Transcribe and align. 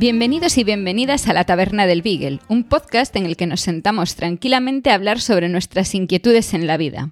Bienvenidos 0.00 0.56
y 0.56 0.64
bienvenidas 0.64 1.28
a 1.28 1.34
la 1.34 1.44
Taberna 1.44 1.86
del 1.86 2.00
Beagle, 2.00 2.40
un 2.48 2.64
podcast 2.64 3.14
en 3.16 3.26
el 3.26 3.36
que 3.36 3.46
nos 3.46 3.60
sentamos 3.60 4.14
tranquilamente 4.14 4.88
a 4.88 4.94
hablar 4.94 5.20
sobre 5.20 5.50
nuestras 5.50 5.94
inquietudes 5.94 6.54
en 6.54 6.66
la 6.66 6.78
vida. 6.78 7.10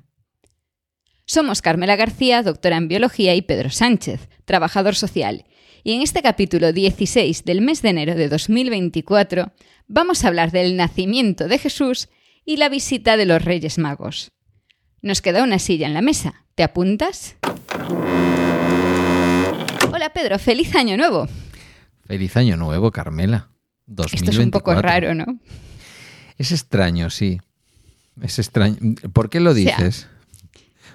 Somos 1.27 1.61
Carmela 1.61 1.97
García, 1.97 2.43
doctora 2.43 2.79
en 2.79 2.89
biología, 2.89 3.35
y 3.35 3.43
Pedro 3.43 3.69
Sánchez, 3.69 4.31
trabajador 4.47 4.95
social. 4.95 5.45
Y 5.85 5.93
en 5.93 6.01
este 6.01 6.23
capítulo 6.23 6.73
16 6.73 7.45
del 7.45 7.61
mes 7.61 7.83
de 7.83 7.91
enero 7.91 8.15
de 8.15 8.31
2024 8.31 9.53
vamos 9.87 10.25
a 10.25 10.29
hablar 10.29 10.51
del 10.51 10.75
nacimiento 10.75 11.47
de 11.47 11.59
Jesús 11.59 12.09
y 12.47 12.57
la 12.57 12.71
visita 12.71 13.19
de 13.19 13.27
los 13.27 13.45
Reyes 13.45 13.77
Magos. 13.77 14.33
Nos 15.03 15.21
queda 15.21 15.45
una 15.45 15.59
silla 15.59 15.87
en 15.87 15.93
la 15.93 16.01
mesa. 16.01 16.47
¿Te 16.55 16.63
apuntas? 16.63 17.37
Hola 19.93 20.11
Pedro, 20.15 20.39
feliz 20.39 20.75
año 20.75 20.97
nuevo. 20.97 21.29
Feliz 22.09 22.37
año 22.37 22.57
nuevo, 22.57 22.91
Carmela. 22.91 23.51
2024. 23.87 24.17
Esto 24.17 24.31
es 24.31 24.45
un 24.45 24.51
poco 24.51 24.75
raro, 24.83 25.15
¿no? 25.15 25.39
Es 26.37 26.51
extraño, 26.53 27.11
sí. 27.11 27.41
Es 28.23 28.39
extraño. 28.39 28.77
¿Por 29.13 29.31
qué 29.31 29.41
lo 29.41 29.55
dices? 29.55 30.09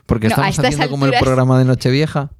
Porque 0.06 0.28
no, 0.28 0.32
estamos 0.32 0.60
haciendo 0.60 0.90
como 0.90 1.06
el 1.06 1.14
programa 1.20 1.58
de 1.60 1.66
Nochevieja. 1.66 2.32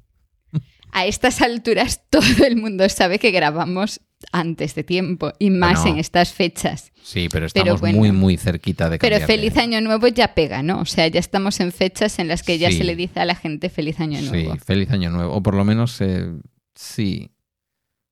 A 0.92 1.06
estas 1.06 1.40
alturas 1.40 2.02
todo 2.10 2.44
el 2.46 2.56
mundo 2.56 2.88
sabe 2.88 3.18
que 3.18 3.30
grabamos 3.30 4.00
antes 4.32 4.74
de 4.74 4.84
tiempo 4.84 5.32
y 5.38 5.50
más 5.50 5.80
Bueno. 5.80 5.94
en 5.94 5.98
estas 6.00 6.32
fechas. 6.32 6.92
Sí, 7.02 7.28
pero 7.30 7.46
estamos 7.46 7.80
bueno. 7.80 7.98
muy, 7.98 8.12
muy 8.12 8.36
cerquita 8.36 8.88
de 8.90 8.98
Pero 8.98 9.18
feliz 9.26 9.56
año 9.56 9.80
nuevo 9.80 10.06
ya 10.08 10.34
pega, 10.34 10.62
¿no? 10.62 10.80
O 10.80 10.84
sea, 10.86 11.06
ya 11.08 11.20
estamos 11.20 11.60
en 11.60 11.72
fechas 11.72 12.18
en 12.18 12.28
las 12.28 12.42
que 12.42 12.58
ya 12.58 12.70
Sí. 12.70 12.78
se 12.78 12.84
le 12.84 12.96
dice 12.96 13.20
a 13.20 13.24
la 13.24 13.34
gente 13.34 13.70
feliz 13.70 14.00
año 14.00 14.18
Sí, 14.20 14.26
nuevo. 14.28 14.56
feliz 14.64 14.90
año 14.90 15.10
nuevo. 15.10 15.34
O 15.34 15.42
por 15.42 15.54
lo 15.54 15.64
menos, 15.64 16.00
eh, 16.00 16.32
sí. 16.74 17.30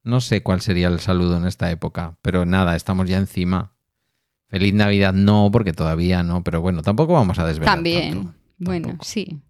No 0.04 0.20
sé 0.20 0.42
cuál 0.42 0.60
sería 0.60 0.88
el 0.88 1.00
saludo 1.00 1.36
en 1.36 1.46
esta 1.46 1.70
época, 1.70 2.18
pero 2.22 2.44
nada, 2.44 2.74
estamos 2.76 3.08
ya 3.08 3.18
encima. 3.18 3.74
Feliz 4.48 4.74
Navidad 4.74 5.12
no, 5.14 5.48
porque 5.52 5.72
todavía 5.72 6.22
no, 6.22 6.42
pero 6.42 6.60
bueno, 6.60 6.82
tampoco 6.82 7.14
vamos 7.14 7.38
a 7.38 7.46
desvelar. 7.46 7.74
También. 7.74 8.12
tanto. 8.24 8.34
Bueno, 8.58 8.88
Tampoco. 8.88 9.04
sí. 9.04 9.40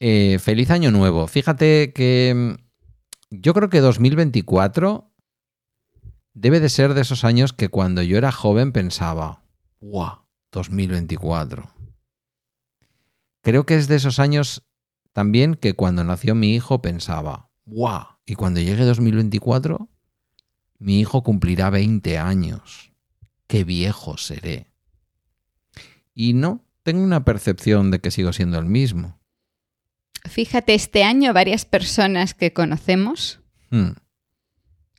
Eh, 0.00 0.38
feliz 0.40 0.70
año 0.70 0.90
nuevo. 0.90 1.26
Fíjate 1.26 1.92
que 1.94 2.56
mm, 2.58 3.36
yo 3.40 3.54
creo 3.54 3.70
que 3.70 3.80
2024 3.80 5.10
debe 6.34 6.60
de 6.60 6.68
ser 6.68 6.94
de 6.94 7.02
esos 7.02 7.24
años 7.24 7.52
que 7.52 7.68
cuando 7.68 8.02
yo 8.02 8.18
era 8.18 8.32
joven 8.32 8.72
pensaba, 8.72 9.44
¡guau! 9.80 10.26
2024. 10.52 11.70
Creo 13.42 13.66
que 13.66 13.76
es 13.76 13.88
de 13.88 13.96
esos 13.96 14.18
años 14.18 14.66
también 15.12 15.54
que 15.54 15.74
cuando 15.74 16.02
nació 16.02 16.34
mi 16.34 16.54
hijo 16.54 16.82
pensaba, 16.82 17.50
¡guau! 17.64 18.13
Y 18.26 18.34
cuando 18.34 18.60
llegue 18.60 18.84
2024, 18.84 19.88
mi 20.78 21.00
hijo 21.00 21.22
cumplirá 21.22 21.70
20 21.70 22.18
años. 22.18 22.92
¡Qué 23.46 23.64
viejo 23.64 24.16
seré! 24.16 24.70
Y 26.14 26.32
no, 26.32 26.64
tengo 26.82 27.02
una 27.02 27.24
percepción 27.24 27.90
de 27.90 28.00
que 28.00 28.10
sigo 28.10 28.32
siendo 28.32 28.58
el 28.58 28.66
mismo. 28.66 29.18
Fíjate, 30.28 30.74
este 30.74 31.04
año 31.04 31.32
varias 31.34 31.64
personas 31.64 32.32
que 32.34 32.52
conocemos 32.52 33.40
Hmm, 33.70 33.90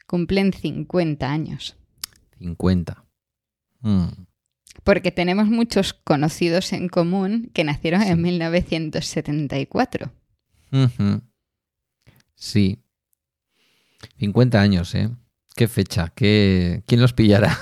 cumplen 0.07 0.51
50 0.53 1.31
años. 1.31 1.77
50. 2.37 3.05
Hmm, 3.79 4.07
Porque 4.83 5.11
tenemos 5.11 5.47
muchos 5.47 5.93
conocidos 5.93 6.73
en 6.73 6.89
común 6.89 7.49
que 7.53 7.63
nacieron 7.63 8.01
en 8.03 8.21
1974. 8.21 10.11
ujú. 10.71 11.21
Sí. 12.35 12.81
50 14.17 14.59
años, 14.59 14.95
¿eh? 14.95 15.09
¿Qué 15.55 15.67
fecha? 15.67 16.11
¿Qué... 16.15 16.83
¿Quién 16.85 17.01
los 17.01 17.13
pillará? 17.13 17.57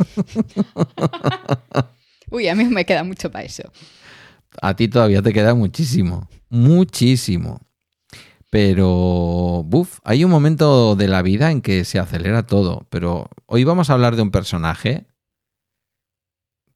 Uy, 2.30 2.48
a 2.48 2.54
mí 2.54 2.64
me 2.64 2.84
queda 2.84 3.04
mucho 3.04 3.30
para 3.30 3.44
eso. 3.44 3.70
A 4.60 4.74
ti 4.74 4.88
todavía 4.88 5.22
te 5.22 5.32
queda 5.32 5.54
muchísimo. 5.54 6.28
Muchísimo. 6.48 7.60
Pero, 8.50 9.62
buf, 9.64 10.00
hay 10.02 10.24
un 10.24 10.30
momento 10.30 10.96
de 10.96 11.06
la 11.06 11.22
vida 11.22 11.52
en 11.52 11.60
que 11.60 11.84
se 11.84 12.00
acelera 12.00 12.46
todo. 12.46 12.86
Pero 12.90 13.28
hoy 13.46 13.64
vamos 13.64 13.90
a 13.90 13.92
hablar 13.92 14.16
de 14.16 14.22
un 14.22 14.32
personaje, 14.32 15.06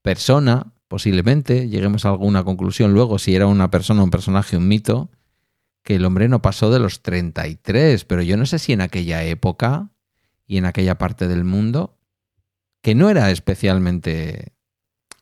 persona, 0.02 0.72
posiblemente, 0.86 1.68
lleguemos 1.68 2.04
a 2.04 2.10
alguna 2.10 2.44
conclusión 2.44 2.92
luego, 2.92 3.18
si 3.18 3.34
era 3.34 3.48
una 3.48 3.70
persona, 3.70 4.04
un 4.04 4.10
personaje, 4.10 4.56
un 4.56 4.68
mito, 4.68 5.10
que 5.84 5.94
el 5.96 6.04
hombre 6.04 6.28
no 6.28 6.42
pasó 6.42 6.70
de 6.72 6.80
los 6.80 7.02
33. 7.02 8.04
Pero 8.04 8.22
yo 8.22 8.36
no 8.36 8.46
sé 8.46 8.58
si 8.58 8.72
en 8.72 8.80
aquella 8.80 9.22
época 9.22 9.90
y 10.46 10.56
en 10.56 10.64
aquella 10.64 10.98
parte 10.98 11.28
del 11.28 11.44
mundo, 11.44 12.00
que 12.82 12.94
no 12.96 13.08
era 13.10 13.30
especialmente 13.30 14.52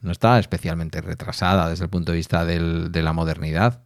no 0.00 0.10
estaba 0.10 0.40
especialmente 0.40 1.00
retrasada 1.00 1.68
desde 1.68 1.84
el 1.84 1.90
punto 1.90 2.10
de 2.10 2.16
vista 2.18 2.44
del- 2.44 2.90
de 2.90 3.02
la 3.02 3.12
modernidad. 3.12 3.84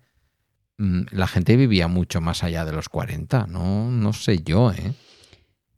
Mm, 0.78 1.02
La 1.10 1.26
gente 1.26 1.56
vivía 1.56 1.88
mucho 1.88 2.20
más 2.22 2.42
allá 2.44 2.64
de 2.64 2.72
los 2.72 2.88
40, 2.88 3.46
no, 3.48 3.90
no 3.90 4.12
sé 4.14 4.42
yo, 4.42 4.70
¿eh? 4.72 4.94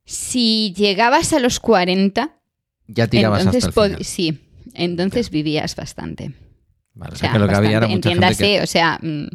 Si 0.04 0.72
llegabas 0.76 1.32
a 1.32 1.40
los 1.40 1.60
40, 1.60 2.36
Ya 2.86 3.06
tirabas 3.08 3.40
entonces 3.40 3.64
hasta 3.64 3.84
el 3.84 3.90
final. 3.90 4.04
sí, 4.04 4.40
entonces 4.74 5.30
vivías 5.30 5.74
bastante. 5.76 6.32
Vale, 6.94 7.12
o 7.12 7.14
O 7.14 7.18
sea, 7.18 7.32
que 7.32 7.38
lo 7.38 7.48
que 7.48 7.54
había 7.54 7.76
era 7.78 7.88
mucha 7.88 8.08
gente 8.10 8.26
entiéndase, 8.26 8.44
que, 8.44 8.62
o 8.62 8.66
sea, 8.66 8.98
mm, 9.02 9.26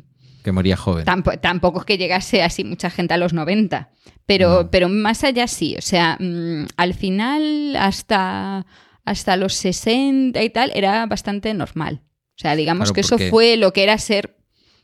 que 0.44 0.52
moría 0.52 0.76
joven. 0.78 1.06
tampo- 1.06 1.40
tampoco 1.40 1.80
es 1.80 1.86
que 1.86 1.98
llegase 1.98 2.44
así 2.44 2.64
mucha 2.64 2.90
gente 2.90 3.14
a 3.14 3.18
los 3.18 3.34
90, 3.34 3.90
pero, 4.26 4.64
No. 4.64 4.72
pero 4.72 4.90
más 4.90 5.24
allá 5.24 5.48
sí, 5.48 5.76
o 5.78 5.82
sea, 5.82 6.18
mm, 6.20 6.66
al 6.78 6.94
final 6.94 7.76
hasta, 7.78 8.66
hasta 9.06 9.38
los 9.38 9.54
60 9.56 10.44
y 10.44 10.50
tal 10.50 10.72
era 10.76 11.06
bastante 11.08 11.54
normal. 11.54 12.02
O 12.36 12.38
sea, 12.42 12.56
digamos 12.56 12.92
Claro, 12.92 12.96
que 12.96 13.02
eso 13.02 13.18
fue 13.30 13.58
lo 13.58 13.74
que 13.74 13.84
era 13.84 13.98
ser 13.98 14.38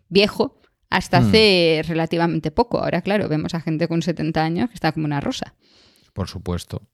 viejo 0.08 0.60
hasta 0.90 1.20
Mm. 1.22 1.28
hace 1.28 1.82
relativamente 1.88 2.52
poco. 2.52 2.80
Ahora, 2.80 3.02
claro, 3.02 3.28
vemos 3.30 3.54
a 3.54 3.62
gente 3.62 3.88
con 3.88 4.02
70 4.02 4.44
años 4.44 4.70
que 4.70 4.76
está 4.76 4.92
como 4.92 5.06
una 5.06 5.20
rosa. 5.20 5.56
Por 6.14 6.28
supuesto. 6.28 6.88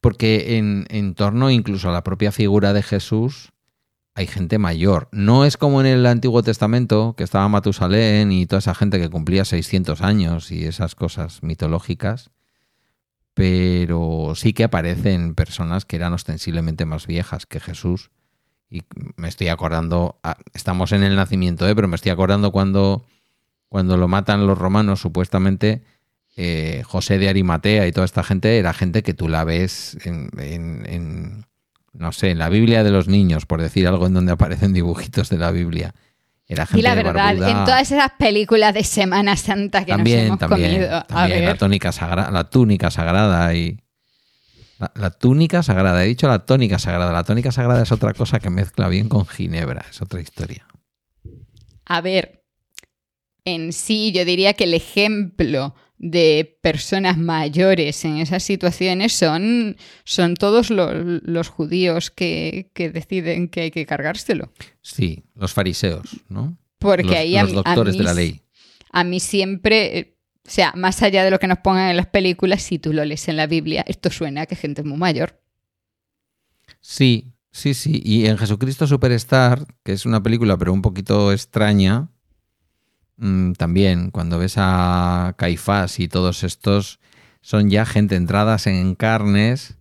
Porque 0.00 0.58
en, 0.58 0.84
en 0.90 1.14
torno 1.14 1.50
incluso 1.50 1.88
a 1.88 1.92
la 1.92 2.04
propia 2.04 2.30
figura 2.30 2.72
de 2.74 2.82
Jesús 2.82 3.52
hay 4.14 4.26
gente 4.26 4.58
mayor. 4.58 5.08
No 5.12 5.44
es 5.44 5.56
como 5.56 5.80
en 5.80 5.86
el 5.86 6.06
Antiguo 6.06 6.42
Testamento, 6.42 7.14
que 7.16 7.24
estaba 7.24 7.48
Matusalén 7.48 8.30
y 8.32 8.46
toda 8.46 8.58
esa 8.60 8.74
gente 8.74 9.00
que 9.00 9.10
cumplía 9.10 9.44
600 9.44 10.02
años 10.02 10.52
y 10.52 10.64
esas 10.64 10.94
cosas 10.94 11.42
mitológicas, 11.42 12.30
pero 13.34 14.32
sí 14.36 14.52
que 14.52 14.64
aparecen 14.64 15.34
personas 15.34 15.84
que 15.84 15.96
eran 15.96 16.12
ostensiblemente 16.12 16.84
más 16.84 17.06
viejas 17.06 17.46
que 17.46 17.60
Jesús. 17.60 18.10
Y 18.70 18.82
me 19.16 19.28
estoy 19.28 19.48
acordando, 19.48 20.18
ah, 20.22 20.36
estamos 20.52 20.92
en 20.92 21.02
el 21.02 21.16
nacimiento, 21.16 21.68
¿eh? 21.68 21.74
pero 21.74 21.88
me 21.88 21.96
estoy 21.96 22.12
acordando 22.12 22.52
cuando, 22.52 23.04
cuando 23.68 23.96
lo 23.96 24.08
matan 24.08 24.46
los 24.46 24.56
romanos, 24.58 25.00
supuestamente 25.00 25.82
eh, 26.36 26.82
José 26.86 27.18
de 27.18 27.28
Arimatea 27.28 27.86
y 27.86 27.92
toda 27.92 28.04
esta 28.04 28.22
gente 28.24 28.58
era 28.58 28.72
gente 28.72 29.02
que 29.02 29.14
tú 29.14 29.28
la 29.28 29.44
ves 29.44 29.96
en, 30.04 30.30
en- 30.38 30.86
en, 30.88 31.46
no 31.94 32.12
sé, 32.12 32.30
en 32.30 32.38
la 32.38 32.48
Biblia 32.48 32.84
de 32.84 32.90
los 32.90 33.08
niños, 33.08 33.46
por 33.46 33.60
decir 33.62 33.86
algo 33.88 34.06
en 34.06 34.14
donde 34.14 34.32
aparecen 34.32 34.72
dibujitos 34.72 35.28
de 35.30 35.38
la 35.38 35.50
Biblia. 35.50 35.94
Era 36.46 36.66
gente 36.66 36.80
Y 36.80 36.82
la 36.82 36.94
verdad, 36.94 37.14
barbuda. 37.14 37.50
en 37.50 37.64
todas 37.64 37.90
esas 37.90 38.10
películas 38.18 38.74
de 38.74 38.84
Semana 38.84 39.36
Santa 39.36 39.84
que 39.84 39.92
también, 39.92 40.18
nos 40.18 40.26
hemos 40.26 40.38
también, 40.40 40.72
comido. 40.72 40.96
A 40.96 41.06
también 41.06 41.40
la 41.44 41.50
ver, 41.52 41.58
tónica 41.58 41.90
sagrada, 41.92 42.30
la 42.30 42.50
túnica 42.50 42.90
sagrada 42.90 43.54
y 43.54 43.78
la, 44.78 44.92
la 44.94 45.10
túnica 45.10 45.62
sagrada. 45.62 46.04
He 46.04 46.08
dicho 46.08 46.28
la 46.28 46.40
tónica 46.40 46.78
sagrada. 46.78 47.12
La 47.12 47.24
tónica 47.24 47.50
sagrada 47.52 47.82
es 47.82 47.92
otra 47.92 48.12
cosa 48.12 48.40
que 48.40 48.50
mezcla 48.50 48.88
bien 48.88 49.08
con 49.08 49.26
Ginebra, 49.26 49.86
es 49.88 50.02
otra 50.02 50.20
historia. 50.20 50.66
a 51.86 52.00
ver, 52.02 52.42
en 53.46 53.72
sí 53.72 54.12
yo 54.12 54.24
diría 54.24 54.54
que 54.54 54.64
el 54.64 54.74
ejemplo 54.74 55.74
de 56.04 56.58
personas 56.60 57.16
mayores 57.16 58.04
en 58.04 58.18
esas 58.18 58.42
situaciones 58.42 59.14
son, 59.14 59.78
son 60.04 60.34
todos 60.34 60.68
los, 60.68 60.92
los 60.94 61.48
judíos 61.48 62.10
que, 62.10 62.70
que, 62.74 62.90
deciden 62.90 63.48
que 63.48 63.62
hay 63.62 63.70
que 63.70 63.86
cargárselo. 63.86 64.52
Sí, 64.82 65.24
los 65.34 65.54
fariseos, 65.54 66.20
¿no? 66.28 66.58
Porque 66.78 67.04
los, 67.04 67.16
ahí 67.16 67.32
los 67.32 67.52
a, 67.52 67.54
doctores 67.54 67.94
a 67.94 67.96
mí, 67.96 67.98
de 67.98 68.04
la 68.04 68.12
ley. 68.12 68.42
A 68.92 69.02
mí 69.02 69.18
siempre, 69.18 70.18
o 70.46 70.50
sea, 70.50 70.74
más 70.76 71.02
allá 71.02 71.24
de 71.24 71.30
lo 71.30 71.38
que 71.38 71.46
nos 71.46 71.60
pongan 71.60 71.88
en 71.88 71.96
las 71.96 72.08
películas, 72.08 72.60
si 72.60 72.78
tú 72.78 72.92
lo 72.92 73.02
lees 73.02 73.26
en 73.28 73.38
la 73.38 73.46
Biblia, 73.46 73.82
esto 73.88 74.10
suena 74.10 74.42
a 74.42 74.46
que 74.46 74.56
gente 74.56 74.82
muy 74.82 74.98
mayor. 74.98 75.40
Sí, 76.82 77.32
sí, 77.50 77.72
sí. 77.72 78.02
Y 78.04 78.26
en 78.26 78.36
Jesucristo 78.36 78.86
Superstar, 78.86 79.64
que 79.82 79.92
es 79.92 80.04
una 80.04 80.22
película 80.22 80.58
pero 80.58 80.74
un 80.74 80.82
poquito 80.82 81.32
extraña, 81.32 82.10
mmm, 83.16 83.52
también 83.52 84.10
cuando 84.10 84.38
ves 84.38 84.54
a 84.56 85.34
Caifás 85.36 86.00
y 86.00 86.08
todos 86.08 86.44
estos, 86.44 87.00
son 87.40 87.70
ya 87.70 87.84
gente 87.86 88.16
entradas 88.16 88.66
en 88.66 88.94
carnes 88.94 89.78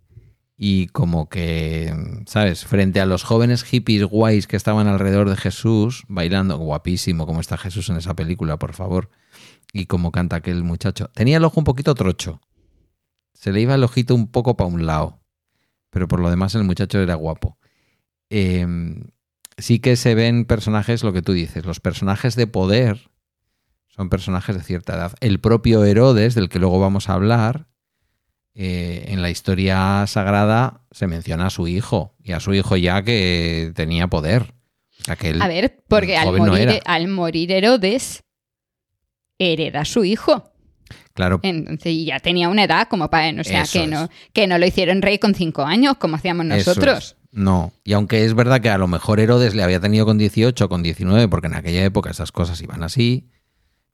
y 0.57 0.87
como 0.87 1.29
que, 1.29 1.93
¿sabes? 2.25 2.65
Frente 2.65 3.01
a 3.01 3.05
los 3.05 3.23
jóvenes 3.23 3.63
hippies 3.63 4.03
guays 4.05 4.47
que 4.47 4.55
estaban 4.55 4.87
alrededor 4.87 5.29
de 5.29 5.37
Jesús, 5.37 6.03
bailando, 6.07 6.57
guapísimo 6.57 7.25
como 7.25 7.41
está 7.41 7.57
Jesús 7.57 7.89
en 7.89 7.97
esa 7.97 8.15
película, 8.15 8.57
por 8.57 8.73
favor, 8.73 9.09
y 9.73 9.85
como 9.87 10.11
canta 10.11 10.37
aquel 10.37 10.63
muchacho. 10.63 11.09
Tenía 11.13 11.37
el 11.37 11.43
ojo 11.43 11.59
un 11.59 11.63
poquito 11.63 11.95
trocho, 11.95 12.41
se 13.33 13.51
le 13.51 13.61
iba 13.61 13.75
el 13.75 13.83
ojito 13.83 14.13
un 14.15 14.27
poco 14.31 14.55
para 14.55 14.69
un 14.69 14.85
lado, 14.85 15.21
pero 15.89 16.07
por 16.07 16.19
lo 16.19 16.29
demás 16.29 16.55
el 16.55 16.63
muchacho 16.63 16.99
era 16.99 17.15
guapo. 17.15 17.57
Eh, 18.29 18.65
sí 19.57 19.79
que 19.79 19.95
se 19.95 20.15
ven 20.15 20.45
personajes, 20.45 21.03
lo 21.03 21.13
que 21.13 21.21
tú 21.21 21.33
dices, 21.33 21.65
los 21.65 21.79
personajes 21.79 22.35
de 22.35 22.47
poder 22.47 23.11
son 23.95 24.09
personajes 24.09 24.55
de 24.55 24.63
cierta 24.63 24.95
edad. 24.95 25.13
El 25.19 25.39
propio 25.39 25.83
Herodes, 25.83 26.35
del 26.35 26.49
que 26.49 26.59
luego 26.59 26.79
vamos 26.79 27.09
a 27.09 27.13
hablar, 27.13 27.67
eh, 28.55 29.05
en 29.07 29.21
la 29.21 29.29
historia 29.29 30.05
sagrada 30.07 30.81
se 30.91 31.07
menciona 31.07 31.47
a 31.47 31.49
su 31.49 31.67
hijo, 31.67 32.15
y 32.23 32.31
a 32.31 32.39
su 32.39 32.53
hijo 32.53 32.75
ya 32.77 33.03
que 33.03 33.71
tenía 33.75 34.07
poder. 34.07 34.53
Aquel 35.07 35.41
a 35.41 35.47
ver, 35.47 35.83
porque 35.87 36.15
al 36.15 36.31
no 36.37 36.45
morir, 36.45 36.69
era. 36.69 36.79
al 36.85 37.07
morir 37.07 37.51
Herodes, 37.51 38.23
hereda 39.37 39.81
a 39.81 39.85
su 39.85 40.05
hijo. 40.05 40.51
Claro, 41.13 41.39
Entonces 41.43 42.05
ya 42.05 42.19
tenía 42.19 42.49
una 42.49 42.63
edad 42.63 42.87
como 42.87 43.09
para, 43.09 43.39
o 43.39 43.43
sea, 43.43 43.63
Eso 43.63 43.73
que 43.79 43.83
es. 43.83 43.89
no, 43.89 44.09
que 44.33 44.47
no 44.47 44.57
lo 44.57 44.65
hicieron 44.65 45.01
rey 45.01 45.19
con 45.19 45.35
cinco 45.35 45.63
años, 45.63 45.97
como 45.97 46.15
hacíamos 46.15 46.45
nosotros. 46.45 47.17
No, 47.31 47.73
y 47.83 47.93
aunque 47.93 48.25
es 48.25 48.33
verdad 48.33 48.61
que 48.61 48.69
a 48.69 48.77
lo 48.77 48.87
mejor 48.87 49.19
Herodes 49.19 49.53
le 49.55 49.63
había 49.63 49.79
tenido 49.79 50.05
con 50.05 50.17
18 50.17 50.65
o 50.65 50.69
con 50.69 50.81
19, 50.81 51.27
porque 51.27 51.47
en 51.47 51.55
aquella 51.55 51.83
época 51.83 52.09
esas 52.11 52.31
cosas 52.31 52.61
iban 52.61 52.81
así, 52.81 53.29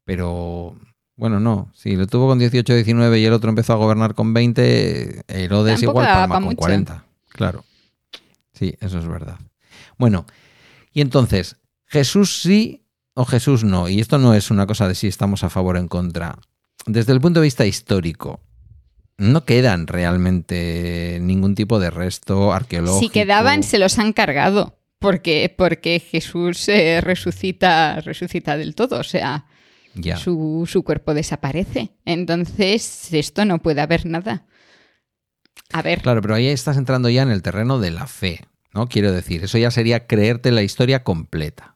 pero 0.10 0.76
bueno, 1.18 1.40
no, 1.40 1.72
si 1.76 1.96
lo 1.96 2.08
tuvo 2.08 2.30
con 2.30 2.40
18 2.40 2.74
o 2.74 2.76
19 2.76 3.20
y 3.20 3.26
el 3.26 3.34
otro 3.34 3.50
empezó 3.52 3.74
a 3.74 3.76
gobernar 3.76 4.16
con 4.16 4.34
20, 4.34 5.22
Herodes 5.28 5.82
Tampoco 5.82 6.02
igual 6.02 6.08
palma 6.08 6.28
pa' 6.28 6.34
con 6.34 6.44
mucho. 6.46 6.58
40. 6.58 7.06
Claro, 7.28 7.64
sí, 8.52 8.74
eso 8.82 8.98
es 8.98 9.08
verdad. 9.08 9.38
Bueno, 10.00 10.26
y 10.94 11.02
entonces, 11.02 11.58
Jesús 11.86 12.42
sí 12.42 12.88
o 13.14 13.24
Jesús 13.24 13.64
no, 13.64 13.88
y 13.88 14.00
esto 14.00 14.18
no 14.18 14.34
es 14.34 14.50
una 14.50 14.66
cosa 14.66 14.88
de 14.88 14.96
si 14.96 15.06
estamos 15.06 15.44
a 15.44 15.52
favor 15.52 15.76
o 15.76 15.80
en 15.80 15.88
contra. 15.88 16.40
Desde 16.88 17.14
el 17.14 17.22
punto 17.22 17.40
de 17.40 17.44
vista 17.44 17.68
histórico, 17.68 18.40
no 19.20 19.46
quedan 19.46 19.86
realmente 19.86 21.20
ningún 21.22 21.54
tipo 21.54 21.80
de 21.80 21.92
resto 21.92 22.52
arqueológico. 22.52 23.00
Si 23.00 23.10
quedaban, 23.10 23.62
se 23.62 23.78
los 23.78 24.00
han 24.00 24.14
cargado. 24.14 24.76
Porque, 24.98 25.54
porque 25.56 26.00
Jesús 26.00 26.68
eh, 26.68 27.00
resucita, 27.00 28.02
resucita 28.02 28.58
del 28.58 28.74
todo. 28.74 29.00
O 29.00 29.04
sea, 29.04 29.46
Su, 30.18 30.66
su 30.68 30.84
cuerpo 30.84 31.14
desaparece. 31.14 31.92
Entonces, 32.06 33.12
esto 33.14 33.46
no 33.46 33.60
puede 33.60 33.82
haber 33.82 34.06
nada. 34.06 34.46
A 35.72 35.82
ver, 35.82 36.02
Claro, 36.02 36.22
pero 36.22 36.36
ahí 36.36 36.48
estás 36.48 36.78
entrando 36.78 37.10
ya 37.10 37.22
en 37.22 37.30
el 37.32 37.42
terreno 37.42 37.80
de 37.80 37.92
la 37.92 38.08
fe, 38.08 38.46
¿no? 38.74 38.88
Quiero 38.88 39.12
decir, 39.12 39.44
eso 39.44 39.58
ya 39.58 39.72
sería 39.72 40.08
creerte 40.08 40.52
la 40.52 40.64
historia 40.64 41.04
completa. 41.04 41.76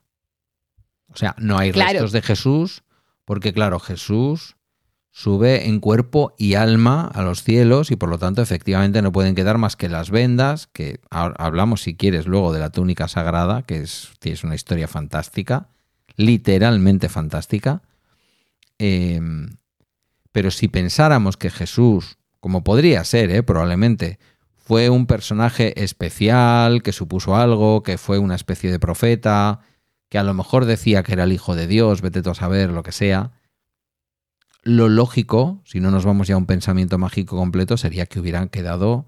O 1.10 1.18
sea, 1.18 1.36
no 1.38 1.58
hay 1.60 1.72
Claro. 1.72 1.92
restos 1.94 2.12
de 2.12 2.22
Jesús, 2.24 2.84
porque 3.26 3.54
claro, 3.54 3.80
Jesús 3.80 4.56
sube 5.12 5.68
en 5.68 5.80
cuerpo 5.80 6.34
y 6.40 6.56
alma 6.56 7.06
a 7.14 7.22
los 7.22 7.44
cielos 7.44 7.92
y 7.92 7.96
por 7.96 8.10
lo 8.10 8.18
tanto 8.18 8.42
efectivamente 8.42 9.04
no 9.04 9.12
pueden 9.12 9.36
quedar 9.36 9.60
más 9.60 9.76
que 9.76 9.90
las 9.90 10.10
vendas, 10.10 10.66
que 10.74 11.00
hablamos 11.12 11.84
si 11.84 11.96
quieres 11.96 12.26
luego 12.26 12.52
de 12.52 12.60
la 12.60 12.72
túnica 12.72 13.08
sagrada, 13.08 13.62
que 13.62 13.78
es, 13.78 14.10
que 14.20 14.32
es 14.32 14.44
una 14.44 14.56
historia 14.56 14.88
fantástica, 14.88 15.68
literalmente 16.16 17.10
fantástica. 17.10 17.84
Eh, 18.80 19.20
pero 20.32 20.52
si 20.52 20.68
pensáramos 20.68 21.38
que 21.38 21.50
Jesús, 21.50 22.18
como 22.40 22.64
podría 22.64 23.04
ser, 23.06 23.30
¿eh? 23.32 23.44
probablemente, 23.44 24.20
fue 24.58 24.90
un 24.90 25.06
personaje 25.06 25.82
especial, 25.82 26.84
que 26.84 26.92
supuso 26.92 27.36
algo, 27.36 27.84
que 27.84 27.98
fue 27.98 28.18
una 28.18 28.36
especie 28.36 28.72
de 28.72 28.80
profeta, 28.80 29.60
que 30.10 30.18
a 30.18 30.24
lo 30.24 30.34
mejor 30.34 30.66
decía 30.66 31.04
que 31.04 31.14
era 31.14 31.24
el 31.24 31.34
Hijo 31.34 31.56
de 31.56 31.68
Dios, 31.68 32.02
vete 32.02 32.22
tú 32.22 32.32
a 32.32 32.36
saber, 32.36 32.72
lo 32.72 32.84
que 32.84 32.92
sea, 32.92 33.32
lo 34.64 34.90
lógico, 34.90 35.62
si 35.66 35.80
no 35.80 35.92
nos 35.92 36.06
vamos 36.06 36.28
ya 36.28 36.36
a 36.36 36.38
un 36.38 36.46
pensamiento 36.46 36.98
mágico 36.98 37.36
completo, 37.36 37.78
sería 37.78 38.06
que 38.06 38.20
hubieran 38.20 38.50
quedado 38.50 39.08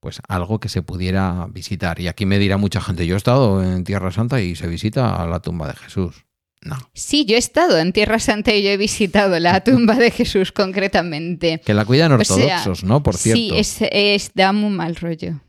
pues 0.00 0.20
algo 0.28 0.58
que 0.58 0.68
se 0.68 0.82
pudiera 0.82 1.46
visitar. 1.50 2.00
Y 2.00 2.08
aquí 2.08 2.26
me 2.26 2.38
dirá 2.38 2.56
mucha 2.56 2.80
gente, 2.80 3.06
yo 3.06 3.14
he 3.14 3.16
estado 3.16 3.62
en 3.62 3.84
Tierra 3.84 4.10
Santa 4.10 4.40
y 4.40 4.56
se 4.56 4.66
visita 4.66 5.22
a 5.22 5.26
la 5.26 5.40
tumba 5.40 5.68
de 5.68 5.74
Jesús. 5.74 6.24
No, 6.64 6.78
sí, 6.94 7.24
yo 7.24 7.34
he 7.34 7.38
estado 7.38 7.78
en 7.78 7.92
Tierra 7.92 8.20
Santa 8.20 8.54
y 8.54 8.62
yo 8.62 8.70
he 8.70 8.76
visitado 8.76 9.38
la 9.40 9.60
tumba 9.64 9.96
de 9.96 10.10
Jesús 10.12 10.52
concretamente. 10.52 11.60
que 11.64 11.74
la 11.74 11.84
cuidan 11.84 12.12
O 12.12 12.24
sea, 12.24 12.36
ortodoxos, 12.36 12.84
¿no? 12.84 13.02
Por 13.02 13.16
cierto. 13.16 13.36
Sí, 13.40 13.50
es, 13.54 13.78
es, 13.90 14.30
da 14.34 14.52
muy 14.52 14.70
mal 14.70 14.94
rollo. 14.96 15.40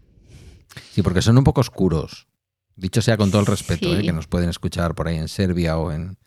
Sí, 0.91 1.01
porque 1.03 1.21
son 1.21 1.37
un 1.37 1.43
poco 1.43 1.61
oscuros. 1.61 2.27
Dicho 2.75 3.01
sea 3.03 3.17
con 3.17 3.29
todo 3.29 3.41
el 3.41 3.47
respeto, 3.47 3.87
Sí. 3.93 3.99
¿eh? 3.99 4.01
que 4.01 4.11
nos 4.13 4.25
pueden 4.27 4.49
escuchar 4.49 4.95
por 4.95 5.07
ahí 5.07 5.17
en 5.17 5.27
Serbia 5.27 5.77
o 5.77 5.91
en... 5.91 6.17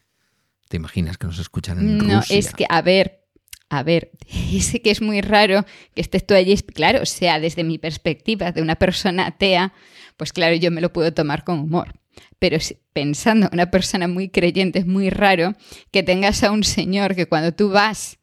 ¿Te 0.68 0.76
imaginas 0.76 1.18
que 1.18 1.26
nos 1.26 1.38
escuchan 1.40 1.78
en 1.80 1.98
No, 1.98 2.16
Rusia? 2.20 2.38
es 2.38 2.52
que, 2.52 2.66
a 2.68 2.82
ver, 2.82 3.24
a 3.68 3.82
ver, 3.82 4.12
es 4.52 4.78
que 4.82 4.90
es 4.92 5.02
muy 5.02 5.20
raro 5.20 5.64
que 5.94 6.00
estés 6.00 6.24
tú 6.24 6.34
allí. 6.34 6.56
Claro, 6.58 7.02
o 7.02 7.06
sea, 7.06 7.40
desde 7.40 7.64
mi 7.64 7.78
perspectiva 7.78 8.52
de 8.52 8.62
una 8.62 8.76
persona 8.76 9.26
atea, 9.26 9.72
pues 10.16 10.32
claro, 10.32 10.54
yo 10.54 10.70
me 10.70 10.80
lo 10.80 10.92
puedo 10.92 11.12
tomar 11.12 11.42
con 11.42 11.58
humor. 11.58 11.94
Pero 12.38 12.58
pensando 12.92 13.46
en 13.46 13.54
una 13.54 13.70
persona 13.70 14.08
muy 14.08 14.28
creyente, 14.28 14.80
es 14.80 14.86
muy 14.86 15.10
raro 15.10 15.54
que 15.90 16.02
tengas 16.02 16.42
a 16.44 16.50
un 16.50 16.64
señor 16.64 17.14
que 17.14 17.26
cuando 17.26 17.52
tú 17.52 17.70
vas 17.70 18.18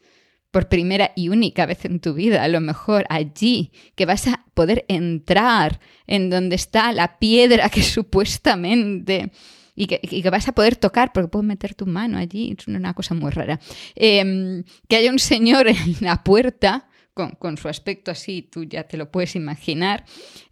por 0.53 0.69
primera 0.69 1.13
y 1.15 1.29
única 1.29 1.65
vez 1.65 1.83
en 1.83 1.99
tu 1.99 2.13
vida, 2.13 2.43
a 2.43 2.47
lo 2.47 2.61
mejor 2.61 3.05
allí, 3.09 3.71
que 3.95 4.05
vas 4.05 4.27
a 4.27 4.45
poder 4.53 4.85
entrar 4.87 5.79
en 6.05 6.29
donde 6.29 6.55
está 6.55 6.91
la 6.91 7.17
piedra 7.17 7.69
que 7.69 7.81
supuestamente 7.81 9.31
y 9.75 9.87
que, 9.87 10.29
vas 10.29 10.47
a 10.47 10.51
poder 10.51 10.75
tocar 10.75 11.11
porque 11.11 11.29
puedes 11.29 11.47
meter 11.47 11.73
tu 11.73 11.87
mano 11.87 12.19
allí, 12.19 12.55
es 12.55 12.67
una 12.67 12.93
cosa 12.93 13.15
muy 13.15 13.31
rara. 13.31 13.59
Eh, 13.95 14.63
que 14.87 14.95
haya 14.95 15.09
un 15.09 15.17
señor 15.17 15.67
en 15.69 15.95
la 16.01 16.23
puerta 16.23 16.87
con, 17.15 17.31
con 17.31 17.57
su 17.57 17.67
aspecto 17.67 18.11
así, 18.11 18.43
tú 18.43 18.63
ya 18.63 18.83
te 18.83 18.97
lo 18.97 19.11
puedes 19.11 19.35
imaginar, 19.35 20.05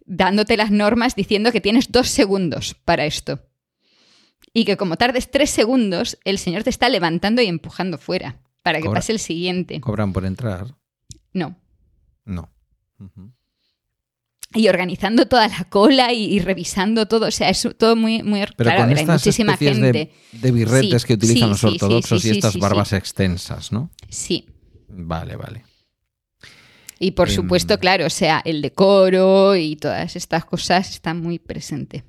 dándote 0.04 0.56
las 0.56 0.72
normas 0.72 1.14
diciendo 1.14 1.52
que 1.52 1.60
tienes 1.60 1.92
dos 1.92 2.08
segundos 2.08 2.74
para 2.84 3.04
esto. 3.04 3.51
Y 4.54 4.64
que 4.64 4.76
como 4.76 4.96
tardes 4.96 5.30
tres 5.30 5.50
segundos, 5.50 6.18
el 6.24 6.38
señor 6.38 6.62
te 6.62 6.70
está 6.70 6.88
levantando 6.88 7.40
y 7.42 7.46
empujando 7.46 7.96
fuera 7.98 8.40
para 8.62 8.78
que 8.80 8.84
Cobra- 8.86 8.98
pase 8.98 9.12
el 9.12 9.18
siguiente. 9.18 9.80
¿Cobran 9.80 10.12
por 10.12 10.24
entrar? 10.26 10.74
No. 11.32 11.56
No. 12.24 12.50
Y 14.54 14.68
organizando 14.68 15.26
toda 15.26 15.48
la 15.48 15.64
cola 15.70 16.12
y, 16.12 16.24
y 16.34 16.40
revisando 16.40 17.06
todo. 17.08 17.28
O 17.28 17.30
sea, 17.30 17.48
es 17.48 17.66
todo 17.78 17.96
muy, 17.96 18.22
muy 18.22 18.40
Pero 18.40 18.68
claro, 18.68 18.80
a 18.82 18.82
con 18.84 18.88
ver, 18.90 18.98
hay 18.98 19.06
muchísima 19.06 19.56
gente. 19.56 19.92
de, 19.92 20.12
de 20.32 20.52
birretes 20.52 21.02
Sí, 21.02 21.08
que 21.08 21.14
utilizan 21.14 21.56
sí, 21.56 21.66
los 21.66 21.72
ortodoxos 21.72 22.20
sí, 22.22 22.28
y 22.28 22.30
estas 22.32 22.58
barbas 22.58 22.92
extensas, 22.92 23.72
¿no? 23.72 23.90
Sí. 24.10 24.46
Vale, 24.88 25.36
vale. 25.36 25.64
Y 26.98 27.12
por 27.12 27.28
Em. 27.30 27.34
supuesto, 27.34 27.78
claro, 27.78 28.04
o 28.06 28.10
sea, 28.10 28.42
el 28.44 28.60
decoro 28.60 29.56
y 29.56 29.76
todas 29.76 30.14
estas 30.16 30.44
cosas 30.44 30.90
están 30.90 31.20
muy 31.20 31.38
presentes. 31.38 32.04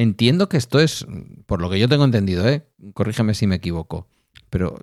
Entiendo 0.00 0.48
que 0.48 0.56
esto 0.56 0.80
es, 0.80 1.06
por 1.44 1.60
lo 1.60 1.68
que 1.68 1.78
yo 1.78 1.86
tengo 1.86 2.06
entendido, 2.06 2.48
¿eh? 2.48 2.66
corrígeme 2.94 3.34
si 3.34 3.46
me 3.46 3.56
equivoco, 3.56 4.08
pero 4.48 4.78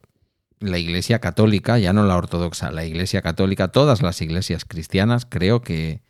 la 0.60 0.78
Iglesia 0.78 1.18
Católica, 1.18 1.80
ya 1.80 1.92
no 1.92 2.06
la 2.06 2.18
ortodoxa, 2.18 2.70
la 2.70 2.86
Iglesia 2.86 3.24
Católica, 3.24 3.70
todas 3.70 4.04
las 4.04 4.22
iglesias 4.22 4.64
cristianas, 4.64 5.26
creo 5.26 5.62
que 5.62 6.04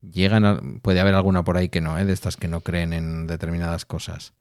llegan 0.00 0.46
a, 0.46 0.62
puede 0.80 1.00
haber 1.00 1.14
alguna 1.14 1.44
por 1.44 1.58
ahí 1.58 1.68
que 1.68 1.82
no, 1.82 1.98
¿eh? 1.98 2.06
de 2.06 2.14
estas 2.14 2.38
que 2.38 2.48
no 2.48 2.62
creen 2.62 2.94
en 2.94 3.26
determinadas 3.26 3.84
cosas, 3.84 4.32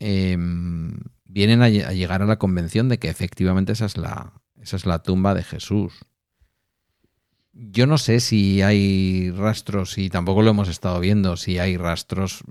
eh, 0.00 0.36
vienen 1.24 1.62
a, 1.62 1.66
a 1.66 1.92
llegar 1.92 2.22
a 2.22 2.26
la 2.26 2.40
convención 2.40 2.88
de 2.88 2.98
que 2.98 3.10
efectivamente 3.10 3.74
esa 3.74 3.86
es 3.86 3.96
la, 3.96 4.32
esa 4.60 4.74
es 4.74 4.86
la 4.86 5.04
tumba 5.04 5.34
de 5.34 5.44
Jesús. 5.44 5.92
Yo 7.52 7.86
no 7.86 7.96
sé 7.96 8.18
si 8.18 8.62
hay 8.62 9.30
rastros, 9.30 9.98
y 9.98 10.10
tampoco 10.10 10.42
lo 10.42 10.50
hemos 10.50 10.68
estado 10.68 10.98
viendo, 10.98 11.36
si 11.36 11.60
hay 11.60 11.76
rastros 11.76 12.42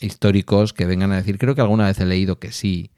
históricos 0.00 0.72
que 0.72 0.86
vengan 0.86 1.12
a 1.12 1.16
decir, 1.16 1.38
creo 1.38 1.54
que 1.54 1.60
alguna 1.60 1.86
vez 1.86 1.98
he 2.00 2.06
leído 2.06 2.38
que 2.38 2.52
sí, 2.52 2.90